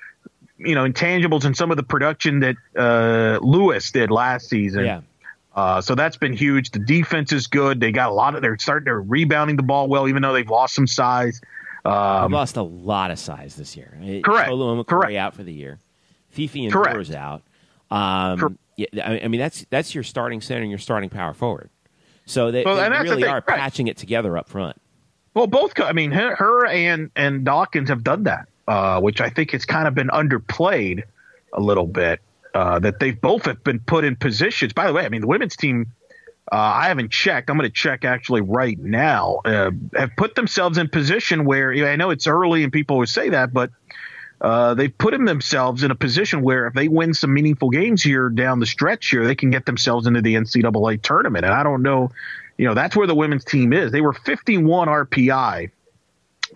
you 0.58 0.74
know, 0.74 0.84
intangibles 0.84 1.46
and 1.46 1.56
some 1.56 1.70
of 1.70 1.78
the 1.78 1.82
production 1.82 2.40
that 2.40 2.56
uh, 2.76 3.38
Lewis 3.42 3.90
did 3.90 4.10
last 4.10 4.50
season. 4.50 4.84
yeah. 4.84 5.00
Uh, 5.56 5.80
so 5.80 5.94
that's 5.94 6.18
been 6.18 6.34
huge. 6.34 6.70
The 6.70 6.78
defense 6.78 7.32
is 7.32 7.46
good. 7.46 7.80
They 7.80 7.90
got 7.90 8.10
a 8.10 8.14
lot 8.14 8.34
of. 8.34 8.42
They're 8.42 8.58
starting. 8.58 8.84
They're 8.84 9.00
rebounding 9.00 9.56
the 9.56 9.62
ball 9.62 9.88
well, 9.88 10.06
even 10.06 10.20
though 10.22 10.34
they've 10.34 10.48
lost 10.48 10.74
some 10.74 10.86
size. 10.86 11.40
Um, 11.84 12.30
lost 12.32 12.56
a 12.56 12.62
lot 12.62 13.10
of 13.10 13.18
size 13.18 13.56
this 13.56 13.76
year. 13.76 13.90
Correct. 14.22 14.50
And 14.50 14.86
Correct. 14.86 15.14
Out 15.14 15.34
for 15.34 15.42
the 15.42 15.52
year. 15.52 15.78
Fifi 16.30 16.64
and 16.64 16.72
Correct. 16.72 17.10
Out. 17.12 17.42
Um, 17.90 18.38
Cor- 18.38 18.52
yeah, 18.76 18.86
I 19.02 19.20
I 19.24 19.28
mean 19.28 19.40
that's 19.40 19.64
that's 19.70 19.94
your 19.94 20.04
starting 20.04 20.40
center 20.42 20.60
and 20.60 20.70
your 20.70 20.78
starting 20.78 21.08
power 21.08 21.32
forward. 21.32 21.70
So 22.26 22.50
they, 22.50 22.64
Well, 22.64 22.74
they 22.76 22.88
that's 22.88 23.04
the 23.04 23.10
really 23.16 23.24
are 23.28 23.36
right. 23.46 23.58
patching 23.58 23.86
it 23.86 23.96
together 23.96 24.36
up 24.36 24.48
front. 24.48 24.76
Well, 25.32 25.46
both. 25.46 25.78
I 25.80 25.92
mean, 25.92 26.10
her, 26.10 26.34
her 26.36 26.66
and 26.66 27.10
and 27.16 27.44
Dawkins 27.44 27.88
have 27.88 28.02
done 28.02 28.24
that, 28.24 28.48
uh, 28.68 29.00
which 29.00 29.20
I 29.20 29.30
think 29.30 29.52
has 29.52 29.64
kind 29.64 29.86
of 29.86 29.94
been 29.94 30.08
underplayed 30.08 31.04
a 31.52 31.60
little 31.60 31.86
bit. 31.86 32.20
Uh, 32.56 32.78
that 32.78 32.98
they've 32.98 33.20
both 33.20 33.44
have 33.44 33.62
been 33.62 33.78
put 33.78 34.02
in 34.02 34.16
positions. 34.16 34.72
By 34.72 34.86
the 34.86 34.94
way, 34.94 35.04
I 35.04 35.10
mean 35.10 35.20
the 35.20 35.26
women's 35.26 35.56
team. 35.56 35.92
Uh, 36.50 36.56
I 36.56 36.88
haven't 36.88 37.12
checked. 37.12 37.50
I'm 37.50 37.58
going 37.58 37.68
to 37.68 37.74
check 37.74 38.06
actually 38.06 38.40
right 38.40 38.78
now. 38.78 39.40
Uh, 39.44 39.72
have 39.94 40.16
put 40.16 40.36
themselves 40.36 40.78
in 40.78 40.88
position 40.88 41.44
where 41.44 41.70
you 41.70 41.84
know, 41.84 41.90
I 41.90 41.96
know 41.96 42.08
it's 42.08 42.26
early 42.26 42.62
and 42.64 42.72
people 42.72 42.96
would 42.96 43.10
say 43.10 43.28
that, 43.28 43.52
but 43.52 43.72
uh, 44.40 44.72
they've 44.72 44.96
put 44.96 45.10
them 45.10 45.26
themselves 45.26 45.82
in 45.82 45.90
a 45.90 45.94
position 45.94 46.40
where 46.40 46.66
if 46.66 46.72
they 46.72 46.88
win 46.88 47.12
some 47.12 47.34
meaningful 47.34 47.68
games 47.68 48.02
here 48.02 48.30
down 48.30 48.58
the 48.58 48.64
stretch 48.64 49.10
here, 49.10 49.26
they 49.26 49.34
can 49.34 49.50
get 49.50 49.66
themselves 49.66 50.06
into 50.06 50.22
the 50.22 50.34
NCAA 50.34 51.02
tournament. 51.02 51.44
And 51.44 51.52
I 51.52 51.62
don't 51.62 51.82
know, 51.82 52.10
you 52.56 52.66
know, 52.66 52.72
that's 52.72 52.96
where 52.96 53.06
the 53.06 53.14
women's 53.14 53.44
team 53.44 53.74
is. 53.74 53.92
They 53.92 54.00
were 54.00 54.14
51 54.14 54.88
RPI 54.88 55.72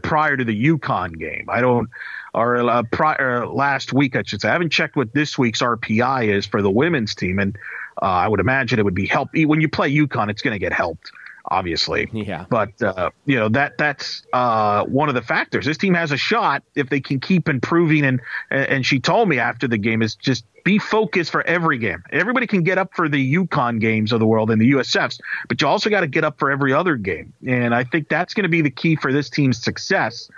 prior 0.02 0.35
to 0.35 0.44
the 0.44 0.64
UConn 0.66 1.18
game. 1.18 1.44
I 1.51 1.60
don't, 1.60 1.90
or 2.35 2.57
uh, 2.57 2.82
prior 2.90 3.47
last 3.47 3.93
week, 3.93 4.16
I 4.16 4.23
should 4.24 4.40
say. 4.40 4.48
I 4.48 4.52
haven't 4.52 4.70
checked 4.70 4.97
what 4.97 5.12
this 5.15 5.39
week's 5.39 5.61
RPI 5.61 6.28
is 6.28 6.47
for 6.47 6.62
the 6.62 6.70
women's 6.70 7.15
team, 7.15 7.39
and 7.39 7.57
uh, 8.01 8.07
I 8.07 8.28
would 8.28 8.40
imagine 8.40 8.78
it 8.78 8.85
would 8.85 8.94
be 8.94 9.07
help 9.07 9.31
when 9.35 9.61
you 9.61 9.69
play 9.69 9.93
UConn. 9.94 10.31
It's 10.31 10.43
going 10.43 10.55
to 10.55 10.59
get 10.59 10.73
helped, 10.73 11.11
obviously. 11.47 12.09
Yeah. 12.12 12.47
But 12.48 12.81
uh, 12.82 13.11
you 13.27 13.36
know 13.36 13.48
that 13.51 13.78
that's 13.78 14.23
uh, 14.32 14.85
one 14.85 15.09
of 15.09 15.15
the 15.15 15.23
factors. 15.23 15.66
This 15.66 15.78
team 15.78 15.94
has 15.94 16.12
a 16.12 16.16
shot 16.16 16.62
if 16.74 16.89
they 16.89 17.01
can 17.01 17.20
keep 17.20 17.48
improving. 17.48 18.05
And 18.05 18.20
and 18.51 18.86
she 18.86 19.01
told 19.01 19.28
me 19.28 19.39
after 19.39 19.69
the 19.69 19.78
game 19.78 20.02
is 20.02 20.15
just 20.15 20.44
be 20.65 20.78
focused 20.78 21.31
for 21.31 21.43
every 21.47 21.78
game. 21.78 22.02
Everybody 22.12 22.47
can 22.47 22.62
get 22.62 22.78
up 22.78 22.94
for 22.94 23.09
the 23.09 23.35
UConn 23.35 23.81
games 23.81 24.12
of 24.12 24.20
the 24.20 24.27
world 24.27 24.51
and 24.51 24.61
the 24.61 24.73
USFs, 24.73 25.19
but 25.48 25.61
you 25.61 25.66
also 25.66 25.90
got 25.90 26.01
to 26.01 26.07
get 26.07 26.24
up 26.24 26.39
for 26.39 26.51
every 26.51 26.73
other 26.73 26.97
game. 26.97 27.32
And 27.47 27.74
I 27.74 27.85
think 27.85 28.09
that's 28.09 28.35
going 28.35 28.44
to 28.44 28.51
be 28.51 28.61
the 28.61 28.70
key 28.70 28.97
for 28.97 29.12
this 29.12 29.31
team's 29.31 29.62
success 29.62 30.28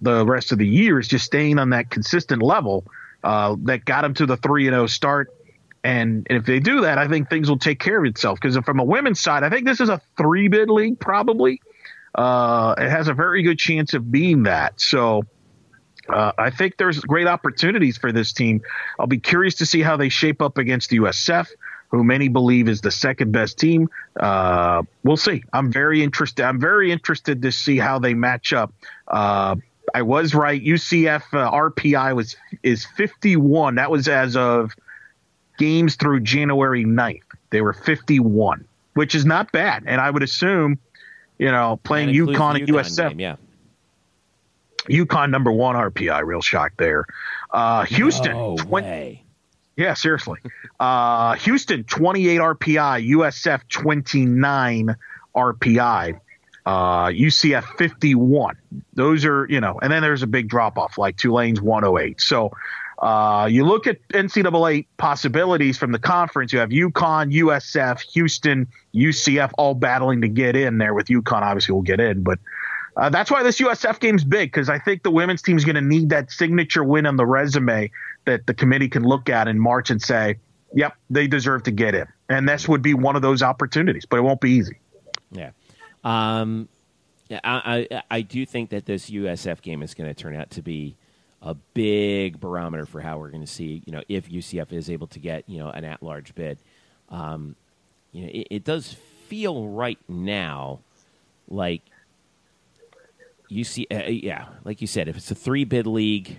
the 0.00 0.26
rest 0.26 0.52
of 0.52 0.58
the 0.58 0.66
year 0.66 0.98
is 0.98 1.08
just 1.08 1.24
staying 1.24 1.58
on 1.58 1.70
that 1.70 1.90
consistent 1.90 2.42
level 2.42 2.84
uh, 3.24 3.56
that 3.64 3.84
got 3.84 4.02
them 4.02 4.14
to 4.14 4.26
the 4.26 4.36
3 4.36 4.68
and 4.68 4.74
0 4.74 4.86
start. 4.86 5.32
And, 5.82 6.26
if 6.30 6.44
they 6.44 6.58
do 6.58 6.80
that, 6.80 6.98
I 6.98 7.06
think 7.06 7.30
things 7.30 7.48
will 7.48 7.58
take 7.58 7.78
care 7.78 7.98
of 7.98 8.04
itself. 8.06 8.40
Because 8.40 8.56
from 8.64 8.80
a 8.80 8.84
women's 8.84 9.20
side, 9.20 9.44
I 9.44 9.50
think 9.50 9.66
this 9.66 9.80
is 9.80 9.88
a 9.88 10.00
three 10.16 10.48
bid 10.48 10.68
league, 10.68 10.98
probably. 10.98 11.60
Uh, 12.14 12.74
it 12.78 12.88
has 12.88 13.08
a 13.08 13.14
very 13.14 13.42
good 13.42 13.58
chance 13.58 13.94
of 13.94 14.10
being 14.10 14.44
that. 14.44 14.80
So 14.80 15.22
uh, 16.08 16.32
I 16.38 16.50
think 16.50 16.76
there's 16.76 16.98
great 17.00 17.26
opportunities 17.26 17.98
for 17.98 18.10
this 18.10 18.32
team. 18.32 18.62
I'll 18.98 19.06
be 19.06 19.18
curious 19.18 19.56
to 19.56 19.66
see 19.66 19.82
how 19.82 19.96
they 19.96 20.08
shape 20.08 20.42
up 20.42 20.58
against 20.58 20.90
the 20.90 20.98
USF, 20.98 21.48
who 21.90 22.02
many 22.02 22.28
believe 22.28 22.68
is 22.68 22.80
the 22.80 22.90
second 22.90 23.32
best 23.32 23.58
team. 23.58 23.88
Uh, 24.18 24.82
we'll 25.04 25.16
see. 25.16 25.44
I'm 25.52 25.70
very 25.70 26.02
interested. 26.02 26.44
I'm 26.44 26.60
very 26.60 26.90
interested 26.90 27.42
to 27.42 27.52
see 27.52 27.78
how 27.78 27.98
they 27.98 28.14
match 28.14 28.52
up. 28.52 28.72
I 29.94 30.02
was 30.02 30.34
right. 30.34 30.62
UCF 30.62 31.22
uh, 31.32 31.50
RPI 31.50 32.14
was 32.14 32.36
is 32.62 32.84
51. 32.96 33.76
That 33.76 33.90
was 33.90 34.08
as 34.08 34.36
of 34.36 34.72
games 35.58 35.96
through 35.96 36.20
January 36.20 36.84
9th. 36.84 37.22
They 37.50 37.60
were 37.62 37.72
51, 37.72 38.66
which 38.94 39.14
is 39.14 39.24
not 39.24 39.52
bad. 39.52 39.84
And 39.86 40.00
I 40.00 40.10
would 40.10 40.22
assume, 40.22 40.78
you 41.38 41.50
know, 41.50 41.78
playing 41.84 42.08
That 42.08 42.14
includes 42.14 42.38
UConn 42.38 42.54
the 42.54 42.60
and 42.60 42.68
USF. 42.86 43.08
game, 43.10 43.20
yeah. 43.20 43.36
UConn 44.88 45.30
number 45.30 45.50
one 45.52 45.76
RPI. 45.76 46.24
Real 46.24 46.42
shock 46.42 46.72
there. 46.76 47.04
Uh, 47.50 47.84
Houston. 47.84 48.32
No 48.32 48.56
20 48.56 48.86
way. 48.86 49.24
yeah, 49.76 49.94
seriously. 49.94 50.38
Uh, 50.78 51.34
Houston 51.34 51.84
28 51.84 52.38
RPI. 52.40 53.10
USF 53.10 53.62
29 53.68 54.96
RPI. 55.34 56.20
Uh, 56.66 57.06
UCF 57.06 57.64
51. 57.78 58.56
Those 58.94 59.24
are, 59.24 59.46
you 59.48 59.60
know, 59.60 59.78
and 59.80 59.92
then 59.92 60.02
there's 60.02 60.24
a 60.24 60.26
big 60.26 60.48
drop 60.48 60.76
off 60.78 60.98
like 60.98 61.16
Tulane's 61.16 61.60
108. 61.60 62.20
So 62.20 62.50
uh, 62.98 63.46
you 63.50 63.64
look 63.64 63.86
at 63.86 64.06
NCAA 64.08 64.86
possibilities 64.96 65.78
from 65.78 65.92
the 65.92 65.98
conference. 65.98 66.52
You 66.52 66.58
have 66.58 66.70
UConn, 66.70 67.32
USF, 67.32 68.00
Houston, 68.12 68.66
UCF 68.94 69.52
all 69.58 69.74
battling 69.74 70.22
to 70.22 70.28
get 70.28 70.56
in 70.56 70.78
there. 70.78 70.92
With 70.92 71.06
UConn, 71.06 71.42
obviously, 71.42 71.72
will 71.72 71.82
get 71.82 72.00
in, 72.00 72.22
but 72.22 72.38
uh, 72.96 73.10
that's 73.10 73.30
why 73.30 73.42
this 73.42 73.60
USF 73.60 74.00
game's 74.00 74.24
big 74.24 74.50
because 74.50 74.70
I 74.70 74.78
think 74.78 75.02
the 75.02 75.10
women's 75.10 75.42
team 75.42 75.58
is 75.58 75.64
going 75.64 75.74
to 75.74 75.82
need 75.82 76.08
that 76.10 76.32
signature 76.32 76.82
win 76.82 77.04
on 77.04 77.16
the 77.16 77.26
resume 77.26 77.90
that 78.24 78.46
the 78.46 78.54
committee 78.54 78.88
can 78.88 79.04
look 79.04 79.28
at 79.28 79.48
in 79.48 79.58
March 79.58 79.90
and 79.90 80.00
say, 80.00 80.38
"Yep, 80.74 80.96
they 81.10 81.26
deserve 81.26 81.64
to 81.64 81.70
get 81.70 81.94
in." 81.94 82.06
And 82.30 82.48
this 82.48 82.66
would 82.66 82.80
be 82.80 82.94
one 82.94 83.14
of 83.14 83.22
those 83.22 83.42
opportunities, 83.42 84.06
but 84.06 84.16
it 84.16 84.22
won't 84.22 84.40
be 84.40 84.52
easy. 84.52 84.80
Yeah. 85.30 85.50
Um, 86.06 86.68
I, 87.30 87.88
I, 87.90 88.02
I 88.08 88.20
do 88.22 88.46
think 88.46 88.70
that 88.70 88.86
this 88.86 89.10
USF 89.10 89.60
game 89.60 89.82
is 89.82 89.92
going 89.94 90.08
to 90.08 90.14
turn 90.14 90.36
out 90.36 90.50
to 90.50 90.62
be 90.62 90.94
a 91.42 91.54
big 91.74 92.38
barometer 92.38 92.86
for 92.86 93.00
how 93.00 93.18
we're 93.18 93.30
going 93.30 93.44
to 93.44 93.52
see, 93.52 93.82
you 93.84 93.92
know, 93.92 94.02
if 94.08 94.30
UCF 94.30 94.72
is 94.72 94.88
able 94.88 95.08
to 95.08 95.18
get, 95.18 95.42
you 95.48 95.58
know, 95.58 95.68
an 95.68 95.84
at-large 95.84 96.36
bid. 96.36 96.58
Um, 97.10 97.56
you 98.12 98.22
know, 98.22 98.30
it, 98.32 98.46
it 98.50 98.64
does 98.64 98.94
feel 99.26 99.66
right 99.66 99.98
now 100.08 100.78
like 101.48 101.82
UC, 103.50 103.86
uh, 103.90 104.08
yeah, 104.08 104.46
like 104.64 104.80
you 104.80 104.86
said, 104.86 105.08
if 105.08 105.16
it's 105.16 105.30
a 105.32 105.34
three-bid 105.34 105.88
league, 105.88 106.38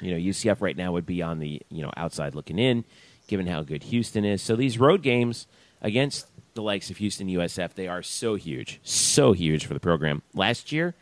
you 0.00 0.10
know, 0.10 0.16
UCF 0.16 0.60
right 0.60 0.76
now 0.76 0.90
would 0.90 1.06
be 1.06 1.22
on 1.22 1.38
the, 1.38 1.62
you 1.70 1.82
know, 1.82 1.92
outside 1.96 2.34
looking 2.34 2.58
in, 2.58 2.84
given 3.28 3.46
how 3.46 3.62
good 3.62 3.84
Houston 3.84 4.24
is. 4.24 4.42
So 4.42 4.56
these 4.56 4.78
road 4.78 5.02
games 5.02 5.46
against 5.80 6.26
the 6.58 6.62
likes 6.62 6.90
of 6.90 6.96
Houston 6.96 7.28
USF, 7.28 7.74
they 7.74 7.86
are 7.86 8.02
so 8.02 8.34
huge, 8.34 8.80
so 8.82 9.32
huge 9.32 9.64
for 9.64 9.74
the 9.74 9.80
program. 9.80 10.22
Last 10.34 10.72
year, 10.72 10.96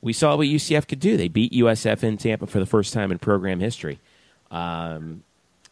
we 0.00 0.14
saw 0.14 0.34
what 0.36 0.46
UCF 0.46 0.88
could 0.88 1.00
do. 1.00 1.18
They 1.18 1.28
beat 1.28 1.52
USF 1.52 2.02
in 2.02 2.16
Tampa 2.16 2.46
for 2.46 2.60
the 2.60 2.64
first 2.64 2.94
time 2.94 3.12
in 3.12 3.18
program 3.18 3.60
history, 3.60 3.98
um, 4.50 5.22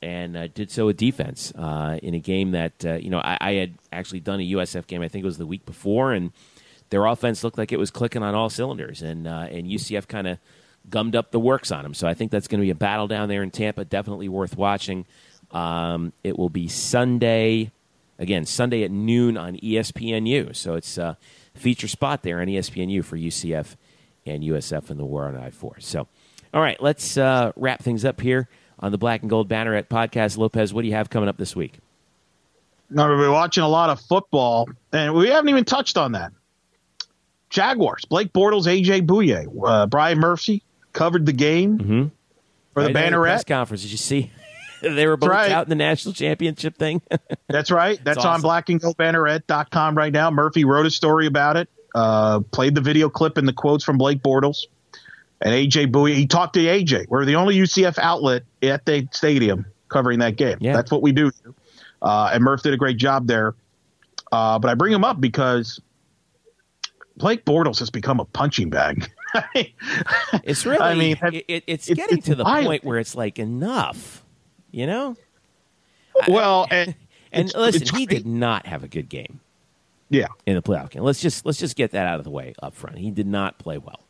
and 0.02 0.36
uh, 0.36 0.48
did 0.48 0.70
so 0.70 0.84
with 0.84 0.98
defense 0.98 1.54
uh, 1.56 1.98
in 2.02 2.12
a 2.12 2.18
game 2.18 2.50
that 2.50 2.84
uh, 2.84 2.94
you 2.96 3.08
know 3.08 3.18
I, 3.18 3.38
I 3.40 3.52
had 3.52 3.72
actually 3.90 4.20
done 4.20 4.40
a 4.40 4.52
USF 4.52 4.86
game. 4.86 5.00
I 5.00 5.08
think 5.08 5.22
it 5.22 5.26
was 5.26 5.38
the 5.38 5.46
week 5.46 5.64
before, 5.64 6.12
and 6.12 6.30
their 6.90 7.06
offense 7.06 7.42
looked 7.42 7.56
like 7.56 7.72
it 7.72 7.78
was 7.78 7.90
clicking 7.90 8.22
on 8.22 8.34
all 8.34 8.50
cylinders, 8.50 9.00
and 9.00 9.26
uh, 9.26 9.46
and 9.50 9.66
UCF 9.66 10.06
kind 10.06 10.26
of 10.26 10.38
gummed 10.90 11.16
up 11.16 11.30
the 11.30 11.40
works 11.40 11.72
on 11.72 11.82
them. 11.82 11.94
So 11.94 12.06
I 12.06 12.12
think 12.12 12.30
that's 12.30 12.46
going 12.46 12.60
to 12.60 12.66
be 12.66 12.70
a 12.70 12.74
battle 12.74 13.08
down 13.08 13.30
there 13.30 13.42
in 13.42 13.50
Tampa. 13.50 13.86
Definitely 13.86 14.28
worth 14.28 14.58
watching. 14.58 15.06
Um, 15.50 16.12
it 16.22 16.38
will 16.38 16.50
be 16.50 16.68
Sunday 16.68 17.70
again 18.18 18.44
Sunday 18.46 18.82
at 18.84 18.90
noon 18.90 19.36
on 19.36 19.56
ESPNU. 19.56 20.54
So 20.56 20.74
it's 20.74 20.98
a 20.98 21.16
feature 21.54 21.88
spot 21.88 22.22
there 22.22 22.40
on 22.40 22.46
ESPNU 22.46 23.04
for 23.04 23.16
UCF 23.16 23.76
and 24.26 24.42
USF 24.42 24.90
in 24.90 24.96
the 24.96 25.04
war 25.04 25.26
on 25.26 25.36
I 25.36 25.50
four. 25.50 25.76
So, 25.80 26.08
all 26.52 26.60
right, 26.60 26.80
let's 26.82 27.16
uh, 27.16 27.52
wrap 27.56 27.82
things 27.82 28.04
up 28.04 28.20
here 28.20 28.48
on 28.80 28.90
the 28.92 28.98
Black 28.98 29.20
and 29.22 29.30
Gold 29.30 29.48
Banneret 29.48 29.88
Podcast 29.88 30.36
Lopez. 30.38 30.72
What 30.74 30.82
do 30.82 30.88
you 30.88 30.94
have 30.94 31.10
coming 31.10 31.28
up 31.28 31.36
this 31.36 31.54
week? 31.54 31.78
Now 32.90 33.08
we've 33.08 33.18
been 33.18 33.32
watching 33.32 33.62
a 33.62 33.68
lot 33.68 33.90
of 33.90 34.00
football, 34.00 34.68
and 34.92 35.14
we 35.14 35.28
haven't 35.28 35.48
even 35.48 35.64
touched 35.64 35.96
on 35.96 36.12
that. 36.12 36.32
Jaguars, 37.50 38.04
Blake 38.04 38.32
Bortles, 38.32 38.66
AJ 38.66 39.06
Bouye, 39.06 39.46
uh, 39.66 39.86
Brian 39.86 40.18
Murphy 40.18 40.62
covered 40.92 41.24
the 41.26 41.32
game 41.32 41.78
Mhm. 41.78 42.10
for 42.72 42.82
the 42.82 42.90
at 42.90 42.94
Banneret. 42.94 43.22
press 43.22 43.44
conference. 43.44 43.82
Did 43.82 43.92
you 43.92 43.96
see? 43.96 44.30
they 44.94 45.06
were 45.06 45.16
both 45.16 45.30
right. 45.30 45.50
out 45.50 45.66
in 45.66 45.70
the 45.70 45.74
national 45.76 46.14
championship 46.14 46.76
thing. 46.76 47.02
That's 47.48 47.70
right. 47.70 47.98
That's 48.04 48.18
on 48.18 48.26
awesome. 48.26 48.42
black 48.42 48.68
and 48.68 48.80
gold 48.80 48.96
banneret.com 48.96 49.96
right 49.96 50.12
now. 50.12 50.30
Murphy 50.30 50.64
wrote 50.64 50.86
a 50.86 50.90
story 50.90 51.26
about 51.26 51.56
it, 51.56 51.68
uh, 51.94 52.40
played 52.40 52.74
the 52.74 52.80
video 52.80 53.08
clip 53.08 53.36
and 53.38 53.46
the 53.46 53.52
quotes 53.52 53.84
from 53.84 53.98
Blake 53.98 54.22
Bortles 54.22 54.66
and 55.40 55.52
AJ 55.52 55.90
Bouye. 55.92 56.14
He 56.14 56.26
talked 56.26 56.54
to 56.54 56.60
AJ. 56.60 57.06
We're 57.08 57.24
the 57.24 57.36
only 57.36 57.56
UCF 57.56 57.98
outlet 57.98 58.44
at 58.62 58.84
the 58.86 59.08
stadium 59.12 59.66
covering 59.88 60.18
that 60.20 60.36
game. 60.36 60.58
Yeah. 60.60 60.74
That's 60.74 60.90
what 60.90 61.02
we 61.02 61.12
do. 61.12 61.30
Uh, 62.02 62.30
and 62.32 62.42
Murph 62.44 62.62
did 62.62 62.74
a 62.74 62.76
great 62.76 62.96
job 62.96 63.26
there. 63.26 63.54
Uh, 64.32 64.58
but 64.58 64.70
I 64.70 64.74
bring 64.74 64.92
him 64.92 65.04
up 65.04 65.20
because 65.20 65.80
Blake 67.16 67.44
Bortles 67.44 67.78
has 67.78 67.90
become 67.90 68.20
a 68.20 68.24
punching 68.24 68.70
bag. 68.70 69.10
It's 70.44 70.64
really. 70.64 70.80
I 70.80 70.94
mean, 70.94 71.16
it, 71.22 71.44
it- 71.48 71.64
it's 71.66 71.88
it's- 71.90 71.96
getting 71.96 72.18
it's 72.18 72.26
to 72.28 72.34
the 72.36 72.44
point 72.44 72.84
where 72.84 72.98
it's 72.98 73.16
like 73.16 73.38
enough. 73.40 74.23
You 74.74 74.86
know. 74.86 75.16
well, 76.28 76.66
and, 76.70 76.94
listen, 77.54 77.96
he 77.96 78.06
did 78.06 78.26
not 78.26 78.66
have 78.66 78.82
a 78.84 78.88
good 78.88 79.08
game 79.08 79.40
Yeah. 80.10 80.28
in 80.46 80.54
the 80.56 80.62
playoff 80.62 80.90
game. 80.90 81.02
Let's 81.02 81.20
just 81.20 81.46
let's 81.46 81.58
just 81.58 81.76
get 81.76 81.92
that 81.92 82.06
out 82.06 82.18
of 82.18 82.24
the 82.24 82.30
way 82.30 82.54
up 82.62 82.74
front. 82.74 82.98
He 82.98 83.10
did 83.10 83.26
not 83.26 83.58
play 83.58 83.78
well. 83.78 84.00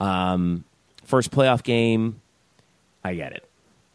Um, 0.00 0.64
first 1.04 1.30
playoff 1.30 1.62
game, 1.62 2.20
I 3.04 3.14
get 3.14 3.32
it. 3.32 3.48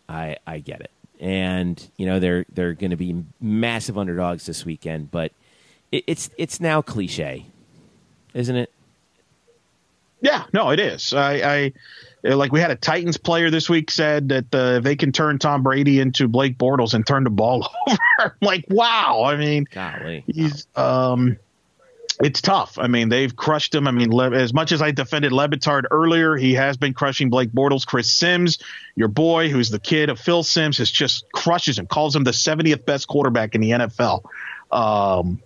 I 0.10 0.38
I 0.48 0.60
get 0.60 0.82
it. 0.82 0.92
And 1.20 1.86
you 1.98 2.06
know 2.06 2.20
they're 2.20 2.46
they're 2.54 2.74
going 2.74 2.92
to 2.92 2.98
be 2.98 3.24
massive 3.40 3.98
underdogs 3.98 4.46
this 4.46 4.66
weekend, 4.66 5.12
but 5.12 5.32
it, 5.92 6.04
it's 6.08 6.30
it's 6.38 6.60
now 6.60 6.82
cliche, 6.82 7.46
isn't 8.34 8.56
it? 8.56 8.72
Yeah, 10.22 10.46
no, 10.54 10.70
it 10.72 10.80
is. 10.80 11.14
I, 11.14 11.34
I 11.34 11.74
like 12.24 12.52
we 12.52 12.60
had 12.60 12.72
a 12.72 12.76
Titans 12.76 13.18
player 13.18 13.50
this 13.50 13.70
week 13.70 13.90
said 13.92 14.30
that 14.30 14.54
uh, 14.54 14.80
they 14.80 14.96
can 14.96 15.12
turn 15.12 15.40
Tom 15.40 15.64
Brady 15.64 16.00
into 16.00 16.28
Blake 16.28 16.58
Bortles 16.58 16.94
and 16.94 17.06
turn 17.06 17.24
the 17.24 17.30
ball 17.30 17.70
over, 17.88 18.38
like 18.42 18.66
wow. 18.70 19.24
I 19.26 19.36
mean, 19.36 19.68
Golly, 19.72 20.24
he's 20.28 20.68
um, 20.76 21.38
it's 22.24 22.42
tough. 22.42 22.78
I 22.78 22.88
mean, 22.88 23.10
they've 23.10 23.36
crushed 23.36 23.74
him. 23.74 23.88
I 23.88 23.92
mean, 23.92 24.12
Le- 24.12 24.32
as 24.32 24.54
much 24.54 24.72
as 24.72 24.82
I 24.82 24.92
defended 24.92 25.32
Le 25.32 25.48
Batard 25.48 25.86
earlier, 25.90 26.36
he 26.36 26.54
has 26.54 26.78
been 26.78 26.94
crushing 26.94 27.30
Blake 27.30 27.52
Bortles. 27.52 27.86
Chris 27.86 28.12
Simms, 28.14 28.60
your 28.96 29.08
boy, 29.08 29.50
who's 29.50 29.70
the 29.70 29.80
kid 29.80 30.10
of 30.10 30.20
Phil 30.20 30.44
Simms, 30.44 30.78
has 30.78 30.92
just 30.92 31.26
crushes 31.32 31.80
him. 31.80 31.88
Calls 31.88 32.16
him 32.16 32.24
the 32.24 32.32
70th 32.32 32.86
best 32.86 33.08
quarterback 33.08 33.56
in 33.56 33.62
the 33.62 33.72
NFL. 33.72 34.24
Um, 34.72 35.42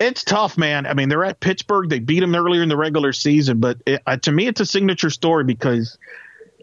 it's 0.00 0.24
tough, 0.24 0.56
man. 0.56 0.86
I 0.86 0.94
mean, 0.94 1.08
they're 1.08 1.24
at 1.24 1.40
Pittsburgh. 1.40 1.88
They 1.88 1.98
beat 1.98 2.20
them 2.20 2.34
earlier 2.34 2.62
in 2.62 2.68
the 2.68 2.76
regular 2.76 3.12
season, 3.12 3.60
but 3.60 3.78
it, 3.86 4.02
uh, 4.06 4.16
to 4.18 4.32
me, 4.32 4.46
it's 4.46 4.60
a 4.60 4.66
signature 4.66 5.10
story 5.10 5.44
because 5.44 5.98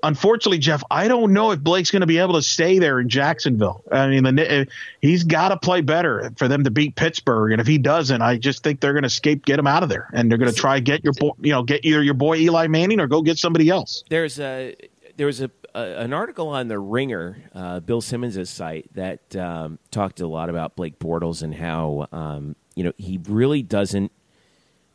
unfortunately, 0.03 0.57
Jeff, 0.57 0.83
I 0.89 1.07
don't 1.07 1.33
know 1.33 1.51
if 1.51 1.59
Blake's 1.59 1.91
going 1.91 2.01
to 2.01 2.07
be 2.07 2.17
able 2.17 2.33
to 2.33 2.41
stay 2.41 2.79
there 2.79 2.99
in 2.99 3.09
Jacksonville. 3.09 3.83
I 3.91 4.07
mean, 4.07 4.23
the, 4.23 4.67
he's 5.01 5.23
got 5.23 5.49
to 5.49 5.57
play 5.57 5.81
better 5.81 6.31
for 6.35 6.47
them 6.47 6.63
to 6.63 6.71
beat 6.71 6.95
Pittsburgh, 6.95 7.51
and 7.51 7.61
if 7.61 7.67
he 7.67 7.77
doesn't, 7.77 8.21
I 8.21 8.37
just 8.37 8.63
think 8.63 8.79
they're 8.79 8.93
going 8.93 9.03
to 9.03 9.07
escape, 9.07 9.45
get 9.45 9.59
him 9.59 9.67
out 9.67 9.83
of 9.83 9.89
there, 9.89 10.09
and 10.13 10.29
they're 10.31 10.39
going 10.39 10.51
to 10.51 10.57
try 10.57 10.79
get 10.79 11.03
your 11.03 11.13
boy, 11.13 11.31
you 11.39 11.51
know, 11.51 11.63
get 11.63 11.85
either 11.85 12.01
your 12.01 12.15
boy 12.15 12.37
Eli 12.37 12.67
Manning 12.67 12.99
or 12.99 13.07
go 13.07 13.21
get 13.21 13.37
somebody 13.37 13.69
else. 13.69 14.03
There's 14.09 14.39
a 14.39 14.75
there 15.17 15.27
was 15.27 15.41
a, 15.41 15.51
a 15.75 15.81
an 15.99 16.13
article 16.13 16.49
on 16.49 16.67
the 16.67 16.79
Ringer, 16.79 17.49
uh, 17.53 17.79
Bill 17.81 18.01
Simmons' 18.01 18.49
site 18.49 18.91
that 18.93 19.35
um, 19.35 19.79
talked 19.91 20.21
a 20.21 20.27
lot 20.27 20.49
about 20.49 20.75
Blake 20.75 20.97
Bortles 20.99 21.43
and 21.43 21.53
how 21.53 22.07
um, 22.11 22.55
you 22.77 22.83
know 22.83 22.93
he 22.95 23.19
really 23.27 23.63
doesn't 23.63 24.11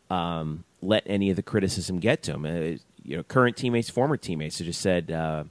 um, 0.09 0.63
let 0.81 1.03
any 1.05 1.31
of 1.31 1.37
the 1.37 1.43
criticism 1.43 1.99
get 1.99 2.23
to 2.23 2.33
him. 2.33 2.45
Uh, 2.45 2.79
you 3.03 3.17
know, 3.17 3.25
current 3.25 3.57
teammates, 3.57 3.91
former 3.91 4.17
teammates, 4.17 4.59
have 4.59 4.69
just 4.69 4.81
said, 4.81 5.11
uh, 5.11 5.43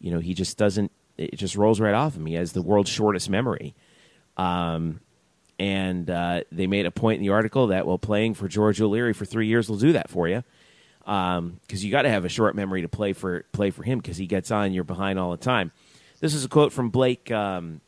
you 0.00 0.10
know, 0.10 0.18
he 0.18 0.32
just 0.32 0.56
doesn't. 0.56 0.90
It 1.18 1.36
just 1.36 1.54
rolls 1.54 1.78
right 1.78 1.92
off 1.92 2.16
him. 2.16 2.24
He 2.24 2.34
has 2.34 2.52
the 2.52 2.62
world's 2.62 2.88
shortest 2.88 3.28
memory. 3.28 3.74
Um, 4.38 5.00
and 5.58 6.08
uh, 6.08 6.44
they 6.50 6.66
made 6.66 6.86
a 6.86 6.90
point 6.90 7.18
in 7.18 7.22
the 7.22 7.34
article 7.34 7.66
that 7.66 7.86
well, 7.86 7.98
playing 7.98 8.32
for 8.32 8.48
George 8.48 8.80
O'Leary 8.80 9.12
for 9.12 9.26
three 9.26 9.46
years 9.46 9.68
will 9.68 9.76
do 9.76 9.92
that 9.92 10.08
for 10.08 10.26
you, 10.26 10.42
because 11.00 11.38
um, 11.38 11.60
you 11.68 11.90
got 11.90 12.02
to 12.02 12.08
have 12.08 12.24
a 12.24 12.30
short 12.30 12.56
memory 12.56 12.80
to 12.80 12.88
play 12.88 13.12
for 13.12 13.44
play 13.52 13.70
for 13.70 13.82
him 13.82 13.98
because 13.98 14.16
he 14.16 14.26
gets 14.26 14.50
on, 14.50 14.72
you're 14.72 14.84
behind 14.84 15.18
all 15.18 15.32
the 15.32 15.36
time. 15.36 15.70
This 16.20 16.32
is 16.32 16.46
a 16.46 16.48
quote 16.48 16.72
from 16.72 16.88
Blake 16.88 17.30
um, 17.30 17.82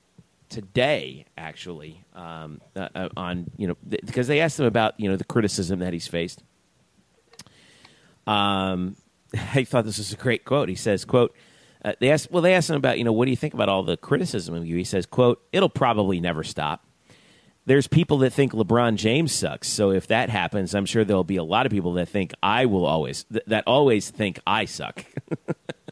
today, 0.49 1.27
actually, 1.37 2.03
um, 2.15 2.61
uh, 2.77 2.89
uh, 2.95 3.09
on 3.17 3.51
you 3.57 3.69
know 3.69 3.77
because 3.89 4.27
th- 4.27 4.27
they 4.27 4.41
asked 4.41 4.59
him 4.59 4.67
about 4.67 4.99
you 4.99 5.09
know 5.09 5.17
the 5.17 5.25
criticism 5.25 5.81
that 5.81 5.93
he's 5.93 6.07
faced. 6.07 6.43
Um, 8.27 8.97
I 9.55 9.65
thought 9.65 9.85
this 9.85 9.99
was 9.99 10.13
a 10.13 10.17
great 10.17 10.45
quote. 10.45 10.69
He 10.69 10.75
says, 10.75 11.05
"quote." 11.05 11.35
Uh, 11.85 11.93
they 12.01 12.11
asked, 12.11 12.31
well, 12.31 12.41
they 12.41 12.55
asked 12.55 12.71
him 12.71 12.77
about, 12.77 12.97
you 12.97 13.05
know, 13.05 13.13
what 13.13 13.27
do 13.27 13.31
you 13.31 13.37
think 13.37 13.53
about 13.53 13.69
all 13.69 13.83
the 13.83 13.99
criticism 13.99 14.55
of 14.55 14.67
you? 14.67 14.75
He 14.75 14.85
says, 14.85 15.05
"quote 15.05 15.43
It'll 15.53 15.69
probably 15.69 16.19
never 16.19 16.43
stop." 16.43 16.87
There's 17.67 17.87
people 17.87 18.19
that 18.19 18.33
think 18.33 18.53
LeBron 18.53 18.97
James 18.97 19.33
sucks. 19.33 19.69
So 19.69 19.91
if 19.91 20.07
that 20.09 20.31
happens, 20.31 20.75
I'm 20.75 20.87
sure 20.87 21.05
there'll 21.05 21.25
be 21.25 21.37
a 21.37 21.45
lot 21.45 21.67
of 21.67 21.73
people 21.73 21.95
that 21.95 22.09
think 22.09 22.33
I 22.43 22.67
will 22.67 22.87
always 22.87 23.25
th- 23.25 23.45
that 23.49 23.65
always 23.67 24.11
think 24.11 24.39
I 24.47 24.65
suck. 24.65 25.05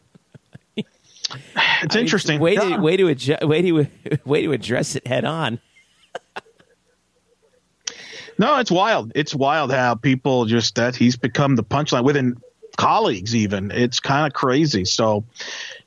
it's 1.82 1.96
interesting. 1.96 2.40
Way 2.40 2.56
to 2.56 2.76
way 2.78 2.96
to 2.96 3.04
adju- 3.04 3.46
way 3.46 3.62
to 3.62 3.86
way 4.24 4.42
to 4.42 4.52
address 4.52 4.96
it 4.96 5.06
head 5.06 5.24
on. 5.24 5.60
no, 8.38 8.58
it's 8.58 8.70
wild. 8.70 9.12
It's 9.14 9.34
wild 9.34 9.72
how 9.72 9.94
people 9.94 10.46
just 10.46 10.74
that 10.76 10.96
he's 10.96 11.16
become 11.16 11.56
the 11.56 11.64
punchline 11.64 12.04
within 12.04 12.36
colleagues. 12.76 13.34
Even 13.34 13.70
it's 13.70 14.00
kind 14.00 14.26
of 14.26 14.32
crazy. 14.32 14.84
So, 14.84 15.24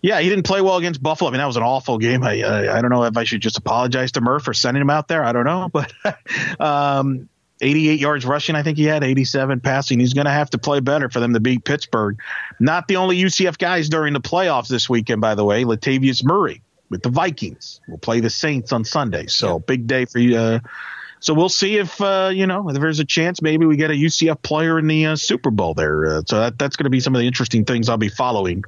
yeah, 0.02 0.20
he 0.20 0.30
didn't 0.30 0.46
play 0.46 0.62
well 0.62 0.78
against 0.78 1.02
Buffalo. 1.02 1.30
I 1.30 1.32
mean, 1.32 1.40
that 1.40 1.46
was 1.48 1.58
an 1.58 1.64
awful 1.64 1.98
game. 1.98 2.24
I 2.24 2.42
I, 2.42 2.78
I 2.78 2.82
don't 2.82 2.92
know 2.92 3.04
if 3.04 3.18
I 3.18 3.24
should 3.24 3.42
just 3.42 3.58
apologize 3.58 4.12
to 4.14 4.22
Murph 4.22 4.44
for 4.44 4.54
sending 4.54 4.82
him 4.82 4.90
out 4.90 5.08
there. 5.08 5.24
I 5.24 5.32
don't 5.32 5.46
know, 5.46 5.70
but 5.74 5.92
um, 6.60 7.30
88 7.62 8.00
yards 8.00 8.26
rushing, 8.26 8.56
I 8.56 8.64
think 8.64 8.78
he 8.78 8.84
had 8.84 9.04
87 9.04 9.62
passing. 9.62 10.00
He's 10.00 10.14
going 10.14 10.26
to 10.26 10.32
have 10.32 10.50
to 10.52 10.58
play 10.58 10.82
better 10.82 11.10
for 11.10 11.20
them 11.20 11.34
to 11.34 11.40
beat 11.40 11.64
Pittsburgh. 11.64 12.18
Not 12.60 12.88
the 12.88 12.98
only 12.98 13.18
UCF 13.18 13.58
guys 13.58 13.90
during 13.90 14.14
the 14.14 14.22
playoffs 14.22 14.68
this 14.68 14.90
weekend, 14.90 15.22
by 15.22 15.36
the 15.36 15.44
way. 15.44 15.64
Latavius 15.64 16.24
Murray 16.24 16.62
with 16.90 17.04
the 17.04 17.10
Vikings 17.10 17.82
will 17.88 17.98
play 17.98 18.20
the 18.20 18.30
Saints 18.30 18.72
on 18.72 18.86
Sunday. 18.86 19.28
So 19.28 19.60
big 19.60 19.88
day 19.88 20.06
for 20.06 20.20
you. 20.20 20.38
Uh, 20.38 20.60
so 21.20 21.34
we'll 21.34 21.50
see 21.50 21.78
if 21.78 22.00
uh, 22.02 22.30
you 22.34 22.46
know 22.46 22.70
if 22.70 22.76
there's 22.76 23.00
a 23.00 23.06
chance 23.06 23.42
maybe 23.42 23.66
we 23.66 23.78
get 23.78 23.90
a 23.90 23.96
UCF 23.96 24.42
player 24.42 24.78
in 24.78 24.88
the 24.88 25.08
uh, 25.08 25.16
Super 25.16 25.50
Bowl 25.50 25.74
there. 25.74 26.06
Uh, 26.06 26.22
so 26.26 26.40
that, 26.40 26.60
that's 26.60 26.76
going 26.76 26.86
to 26.86 26.90
be 26.90 27.00
some 27.00 27.16
of 27.16 27.20
the 27.20 27.28
interesting 27.28 27.66
things 27.66 27.90
I'll 27.90 27.98
be 27.98 28.10
following 28.10 28.64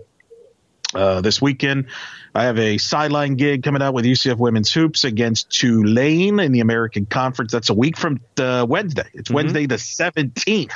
uh, 0.93 1.21
this 1.21 1.41
weekend. 1.41 1.87
I 2.33 2.43
have 2.43 2.59
a 2.59 2.77
sideline 2.77 3.35
gig 3.35 3.63
coming 3.63 3.81
out 3.81 3.93
with 3.93 4.05
UCF 4.05 4.37
Women's 4.37 4.71
Hoops 4.71 5.03
against 5.03 5.49
Tulane 5.49 6.39
in 6.39 6.51
the 6.51 6.59
American 6.59 7.05
Conference. 7.05 7.51
That's 7.51 7.69
a 7.69 7.73
week 7.73 7.97
from 7.97 8.19
uh, 8.37 8.65
Wednesday. 8.67 9.07
It's 9.13 9.29
mm-hmm. 9.29 9.35
Wednesday 9.35 9.65
the 9.65 9.75
17th. 9.75 10.71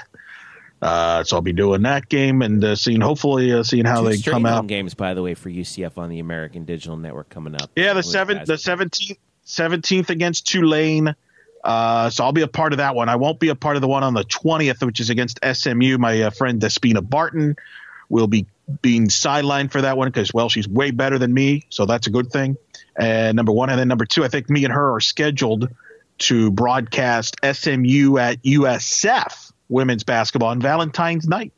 Uh, 0.82 1.24
so 1.24 1.36
I'll 1.36 1.42
be 1.44 1.54
doing 1.54 1.84
that 1.84 2.10
game 2.10 2.42
and 2.42 2.64
uh, 2.64 2.76
seeing, 2.76 3.02
hopefully, 3.02 3.54
uh, 3.54 3.62
seeing 3.62 3.86
how 3.86 4.02
Two 4.02 4.10
they 4.10 4.18
come 4.18 4.48
out. 4.48 4.66
games, 4.66 4.96
by 4.96 5.14
the 5.14 5.22
way, 5.22 5.36
for 5.36 5.50
UCF 5.50 5.98
on 5.98 6.10
the 6.10 6.20
American 6.20 6.66
Digital 6.66 6.98
Network 6.98 7.30
coming 7.30 7.54
up. 7.56 7.70
Yeah, 7.76 7.94
the 7.94 8.02
seventh, 8.02 8.48
the 8.48 8.58
seventeenth, 8.58 9.20
seventeenth 9.44 10.10
against 10.10 10.48
Tulane. 10.48 11.16
Uh, 11.64 12.10
so 12.10 12.24
I'll 12.24 12.32
be 12.32 12.42
a 12.42 12.48
part 12.48 12.74
of 12.74 12.78
that 12.78 12.96
one. 12.96 13.10
I 13.10 13.16
won't 13.16 13.40
be 13.40 13.50
a 13.50 13.56
part 13.56 13.76
of 13.76 13.84
the 13.84 13.88
one 13.88 14.04
on 14.04 14.16
the 14.16 14.24
twentieth, 14.24 14.82
which 14.82 15.00
is 15.00 15.12
against 15.12 15.40
SMU. 15.44 16.00
My 16.00 16.24
uh, 16.24 16.30
friend 16.32 16.60
Despina 16.60 17.08
Barton 17.08 17.56
will 18.10 18.28
be 18.28 18.48
being 18.82 19.08
sidelined 19.08 19.72
for 19.72 19.82
that 19.82 19.98
one 19.98 20.08
because, 20.08 20.34
well, 20.34 20.50
she's 20.50 20.68
way 20.68 20.90
better 20.90 21.20
than 21.20 21.34
me, 21.34 21.66
so 21.70 21.86
that's 21.86 22.08
a 22.08 22.10
good 22.10 22.32
thing. 22.32 22.58
And 22.96 23.36
number 23.36 23.52
one, 23.52 23.70
and 23.70 23.80
then 23.80 23.88
number 23.88 24.06
two, 24.06 24.24
I 24.24 24.30
think 24.30 24.50
me 24.50 24.64
and 24.66 24.74
her 24.74 24.96
are 24.96 25.00
scheduled 25.00 25.70
to 26.20 26.52
broadcast 26.52 27.38
SMU 27.44 28.18
at 28.18 28.42
USF 28.44 29.51
women's 29.72 30.04
basketball 30.04 30.50
on 30.50 30.60
Valentine's 30.60 31.28
night. 31.28 31.54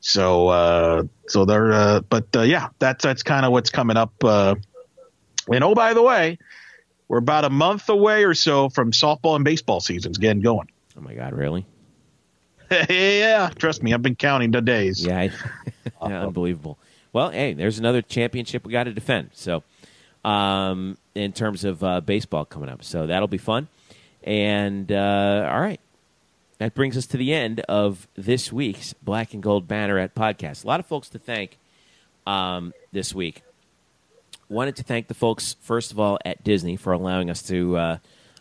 So, 0.00 0.48
uh, 0.48 1.04
so 1.26 1.46
they're, 1.46 1.72
uh, 1.72 2.00
but 2.00 2.26
uh, 2.36 2.42
yeah, 2.42 2.68
that's 2.78 3.02
that's 3.02 3.22
kind 3.22 3.46
of 3.46 3.52
what's 3.52 3.70
coming 3.70 3.96
up. 3.96 4.12
Uh, 4.22 4.54
and 5.50 5.64
oh, 5.64 5.74
by 5.74 5.94
the 5.94 6.02
way, 6.02 6.38
we're 7.08 7.18
about 7.18 7.44
a 7.44 7.50
month 7.50 7.88
away 7.88 8.24
or 8.24 8.34
so 8.34 8.68
from 8.68 8.92
softball 8.92 9.34
and 9.34 9.44
baseball 9.44 9.80
seasons 9.80 10.18
getting 10.18 10.42
going. 10.42 10.68
Oh 10.96 11.00
my 11.00 11.14
God, 11.14 11.32
really? 11.32 11.66
yeah, 12.90 13.50
trust 13.56 13.82
me, 13.82 13.94
I've 13.94 14.02
been 14.02 14.14
counting 14.14 14.50
the 14.50 14.60
days. 14.60 15.04
Yeah, 15.04 15.20
I, 15.20 15.30
yeah 16.08 16.26
unbelievable. 16.26 16.78
Well, 17.12 17.30
hey, 17.30 17.54
there's 17.54 17.78
another 17.78 18.02
championship 18.02 18.66
we 18.66 18.72
got 18.72 18.84
to 18.84 18.92
defend. 18.92 19.30
So, 19.32 19.62
um, 20.24 20.98
in 21.14 21.32
terms 21.32 21.64
of 21.64 21.82
uh, 21.82 22.00
baseball 22.02 22.44
coming 22.44 22.68
up, 22.68 22.84
so 22.84 23.06
that'll 23.06 23.28
be 23.28 23.38
fun. 23.38 23.68
And 24.22 24.90
uh, 24.90 25.48
all 25.50 25.60
right, 25.60 25.80
that 26.58 26.74
brings 26.74 26.96
us 26.96 27.06
to 27.06 27.16
the 27.16 27.32
end 27.32 27.60
of 27.60 28.06
this 28.14 28.52
week's 28.52 28.92
Black 28.94 29.34
and 29.34 29.42
Gold 29.42 29.66
Banneret 29.66 30.10
podcast. 30.14 30.64
A 30.64 30.66
lot 30.66 30.80
of 30.80 30.86
folks 30.86 31.08
to 31.10 31.18
thank 31.18 31.58
um, 32.26 32.72
this 32.92 33.14
week. 33.14 33.42
Wanted 34.48 34.76
to 34.76 34.82
thank 34.82 35.08
the 35.08 35.14
folks 35.14 35.56
first 35.60 35.90
of 35.90 35.98
all 35.98 36.18
at 36.24 36.44
Disney 36.44 36.76
for 36.76 36.92
allowing 36.92 37.30
us 37.30 37.42
to 37.42 37.76
uh, 37.76 37.98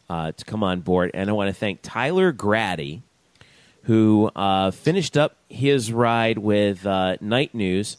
uh 0.10 0.32
to 0.34 0.46
come 0.46 0.64
on 0.64 0.82
board, 0.82 1.12
and 1.14 1.30
I 1.30 1.34
want 1.34 1.50
to 1.50 1.54
thank 1.54 1.80
Tyler 1.82 2.32
Grady 2.32 3.02
who 3.84 4.32
uh, 4.36 4.72
finished 4.72 5.18
up 5.18 5.36
his 5.50 5.92
ride 5.92 6.38
with 6.38 6.86
uh, 6.86 7.18
Knight 7.20 7.54
News 7.54 7.98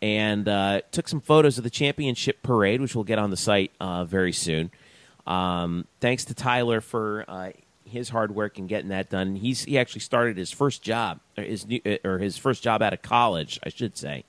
and 0.00 0.46
uh, 0.48 0.82
took 0.90 1.08
some 1.08 1.20
photos 1.20 1.58
of 1.58 1.64
the 1.64 1.70
championship 1.70 2.42
parade, 2.42 2.80
which 2.80 2.94
we'll 2.94 3.04
get 3.04 3.18
on 3.18 3.30
the 3.30 3.36
site 3.36 3.70
uh, 3.80 4.04
very 4.04 4.32
soon. 4.32 4.70
Um, 5.26 5.86
thanks 6.00 6.24
to 6.26 6.34
Tyler 6.34 6.80
for 6.80 7.24
his 7.84 8.08
hard 8.08 8.34
work 8.34 8.58
in 8.58 8.66
getting 8.66 8.90
that 8.90 9.10
done. 9.10 9.36
He's 9.36 9.64
he 9.64 9.78
actually 9.78 10.00
started 10.00 10.36
his 10.36 10.50
first 10.50 10.82
job, 10.82 11.20
or 11.36 11.44
his 11.44 11.66
new, 11.66 11.80
uh, 11.84 11.96
or 12.04 12.18
his 12.18 12.36
first 12.36 12.62
job 12.62 12.82
out 12.82 12.92
of 12.92 13.02
college, 13.02 13.58
I 13.64 13.68
should 13.68 13.96
say, 13.96 14.24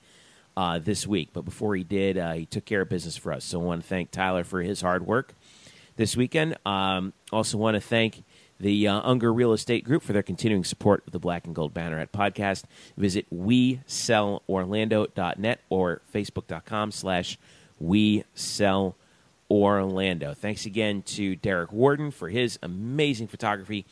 this 0.80 1.06
week. 1.06 1.30
But 1.32 1.44
before 1.44 1.76
he 1.76 1.84
did, 1.84 2.16
he 2.36 2.46
took 2.46 2.64
care 2.64 2.82
of 2.82 2.88
business 2.88 3.16
for 3.16 3.32
us. 3.32 3.44
So 3.44 3.60
I 3.60 3.64
want 3.64 3.82
to 3.82 3.88
thank 3.88 4.10
Tyler 4.10 4.44
for 4.44 4.62
his 4.62 4.80
hard 4.80 5.06
work 5.06 5.34
this 5.96 6.16
weekend. 6.16 6.56
Um, 6.66 7.12
also 7.32 7.58
want 7.58 7.74
to 7.74 7.80
thank 7.80 8.24
the 8.60 8.86
uh, 8.88 9.00
Unger 9.02 9.32
Real 9.32 9.52
Estate 9.52 9.84
Group 9.84 10.02
for 10.02 10.12
their 10.12 10.22
continuing 10.22 10.62
support 10.64 11.02
of 11.06 11.12
the 11.12 11.18
Black 11.18 11.46
and 11.46 11.54
Gold 11.54 11.74
Banneret 11.74 12.12
podcast. 12.12 12.64
Visit 12.96 13.26
WeSellOrlando.net 13.34 15.60
or 15.68 16.00
Facebook.com 16.12 16.92
slash 16.92 17.38
WeSellOrlando. 17.82 18.94
Thanks 19.48 20.66
again 20.66 21.02
to 21.02 21.36
Derek 21.36 21.72
Warden 21.72 22.10
for 22.10 22.28
his 22.28 22.58
amazing 22.62 23.28
photography 23.28 23.86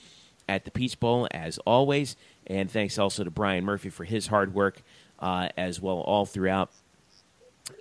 at 0.49 0.65
the 0.65 0.71
Peach 0.71 0.99
Bowl, 0.99 1.29
as 1.31 1.59
always. 1.59 2.17
And 2.47 2.71
thanks 2.71 2.99
also 2.99 3.25
to 3.25 3.31
Brian 3.31 3.65
Murphy 3.65 3.89
for 3.89 4.05
his 4.05 4.27
hard 4.27 4.55
work 4.55 4.83
uh, 5.19 5.49
as 5.57 5.81
well 5.81 5.99
all 5.99 6.27
throughout 6.27 6.71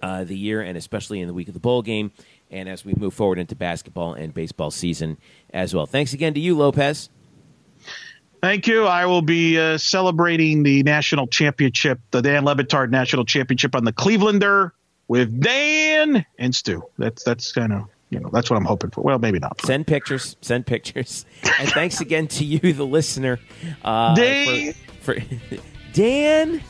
uh, 0.01 0.23
the 0.23 0.37
year 0.37 0.61
and 0.61 0.77
especially 0.77 1.19
in 1.19 1.27
the 1.27 1.33
week 1.33 1.47
of 1.47 1.53
the 1.53 1.59
bowl 1.59 1.81
game 1.81 2.11
and 2.51 2.69
as 2.69 2.85
we 2.85 2.93
move 2.95 3.13
forward 3.13 3.39
into 3.39 3.55
basketball 3.55 4.13
and 4.13 4.33
baseball 4.33 4.69
season 4.69 5.17
as 5.51 5.73
well. 5.73 5.85
Thanks 5.85 6.13
again 6.13 6.33
to 6.33 6.39
you, 6.39 6.55
Lopez. 6.55 7.09
Thank 8.41 8.67
you. 8.67 8.85
I 8.85 9.05
will 9.05 9.21
be 9.21 9.59
uh, 9.59 9.77
celebrating 9.77 10.63
the 10.63 10.83
national 10.83 11.27
championship, 11.27 11.99
the 12.11 12.21
Dan 12.21 12.43
Le 12.43 12.55
Batard 12.55 12.89
National 12.89 13.23
Championship 13.23 13.75
on 13.75 13.85
the 13.85 13.93
Clevelander 13.93 14.71
with 15.11 15.41
Dan 15.41 16.25
and 16.39 16.55
Stu. 16.55 16.81
That's 16.97 17.23
that's 17.25 17.51
kind 17.51 17.73
of 17.73 17.89
you 18.09 18.19
know 18.21 18.29
that's 18.31 18.49
what 18.49 18.55
I'm 18.55 18.63
hoping 18.63 18.91
for. 18.91 19.01
Well, 19.01 19.19
maybe 19.19 19.39
not. 19.39 19.59
Send 19.65 19.85
pictures. 19.85 20.37
Send 20.39 20.65
pictures. 20.65 21.25
and 21.59 21.69
thanks 21.69 21.99
again 21.99 22.27
to 22.29 22.45
you, 22.45 22.71
the 22.71 22.85
listener. 22.85 23.37
Uh, 23.83 24.15
Dan. 24.15 24.73
For, 25.01 25.19
for 25.19 25.57
Dan. 25.93 26.61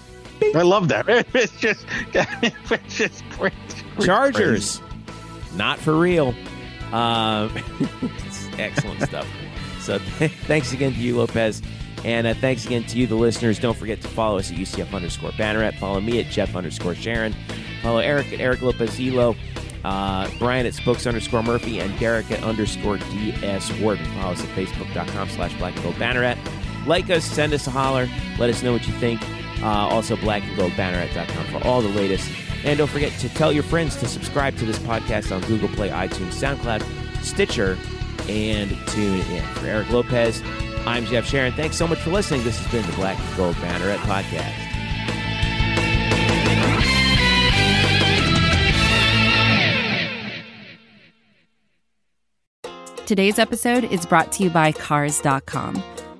I 0.55 0.63
love 0.63 0.88
that. 0.88 1.05
It's 1.35 1.55
just, 1.59 1.85
it's 2.13 2.97
just 2.97 3.23
great. 3.30 3.53
Chargers. 3.99 4.80
Crazy 4.80 4.91
not 5.53 5.77
for 5.77 5.95
real. 5.95 6.34
Um, 6.91 7.55
excellent 8.57 9.01
stuff. 9.03 9.27
So 9.81 9.99
th- 10.18 10.31
thanks 10.45 10.73
again 10.73 10.93
to 10.93 10.99
you, 10.99 11.18
Lopez. 11.18 11.61
And 12.03 12.26
uh, 12.26 12.34
thanks 12.34 12.65
again 12.65 12.84
to 12.86 12.98
you, 12.98 13.07
the 13.07 13.15
listeners. 13.15 13.60
Don't 13.60 13.78
forget 13.78 14.02
to 14.02 14.07
follow 14.07 14.40
us 14.40 14.52
at 14.52 14.57
UCF 14.57 14.94
underscore 14.94 15.32
Banneret. 15.32 15.78
Follow 15.78 16.02
me 16.02 16.19
at 16.19 16.28
Jeff 16.28 16.56
underscore 16.56 16.95
Sharon. 16.95 17.36
Follow 17.82 17.99
Eric 17.99 18.34
at 18.34 18.40
Eric 18.40 18.61
Lopez 18.61 18.99
Elo. 18.99 19.36
Uh, 19.84 20.30
Brian 20.38 20.65
at 20.65 20.73
Spokes 20.73 21.07
underscore 21.07 21.41
Murphy 21.41 21.80
and 21.80 21.98
Derek 21.99 22.30
at 22.32 22.44
underscore 22.44 22.98
DS 22.98 23.72
Warden. 23.80 24.06
Follow 24.14 24.34
us 24.34 24.44
at 24.44 24.49
facebook.com 24.49 25.30
slash 25.30 25.57
black 25.57 25.73
and 25.76 25.84
gold 25.84 25.95
banneret. 25.95 26.38
Like 26.86 27.10
us, 27.10 27.23
send 27.23 27.53
us 27.53 27.68
a 27.68 27.72
holler, 27.72 28.07
let 28.40 28.49
us 28.49 28.64
know 28.64 28.73
what 28.73 28.88
you 28.88 28.94
think. 28.94 29.22
Uh, 29.61 29.68
also, 29.68 30.15
black 30.15 30.44
and 30.44 30.57
gold 30.57 30.72
banneret.com 30.73 31.45
for 31.48 31.68
all 31.68 31.82
the 31.82 31.90
latest. 31.90 32.32
And 32.64 32.78
don't 32.78 32.90
forget 32.90 33.11
to 33.19 33.30
tell 33.30 33.52
your 33.52 33.64
friends 33.64 33.95
to 33.98 34.07
subscribe 34.07 34.56
to 34.57 34.65
this 34.65 34.80
podcast 34.80 35.36
on 35.36 35.41
Google 35.41 35.69
Play, 35.69 35.90
iTunes, 35.90 36.34
SoundCloud, 36.34 36.84
Stitcher, 37.23 37.78
and 38.28 38.69
tune 38.88 39.22
in. 39.22 39.44
For 39.56 39.65
Eric 39.68 39.90
Lopez, 39.90 40.41
I'm 40.86 41.06
Jeff 41.06 41.26
Sharon. 41.26 41.53
Thanks 41.53 41.78
so 41.78 41.88
much 41.88 41.99
for 41.99 42.10
listening. 42.10 42.44
This 42.44 42.58
has 42.60 42.72
been 42.72 42.86
the 42.90 42.95
Black 42.95 43.20
and 43.20 43.38
Gold 43.38 43.56
Banneret 43.58 43.98
Podcast. 43.99 44.68
Today's 53.06 53.40
episode 53.40 53.84
is 53.86 54.06
brought 54.06 54.32
to 54.34 54.44
you 54.44 54.49
by 54.49 54.72
Cars.com. 54.72 55.84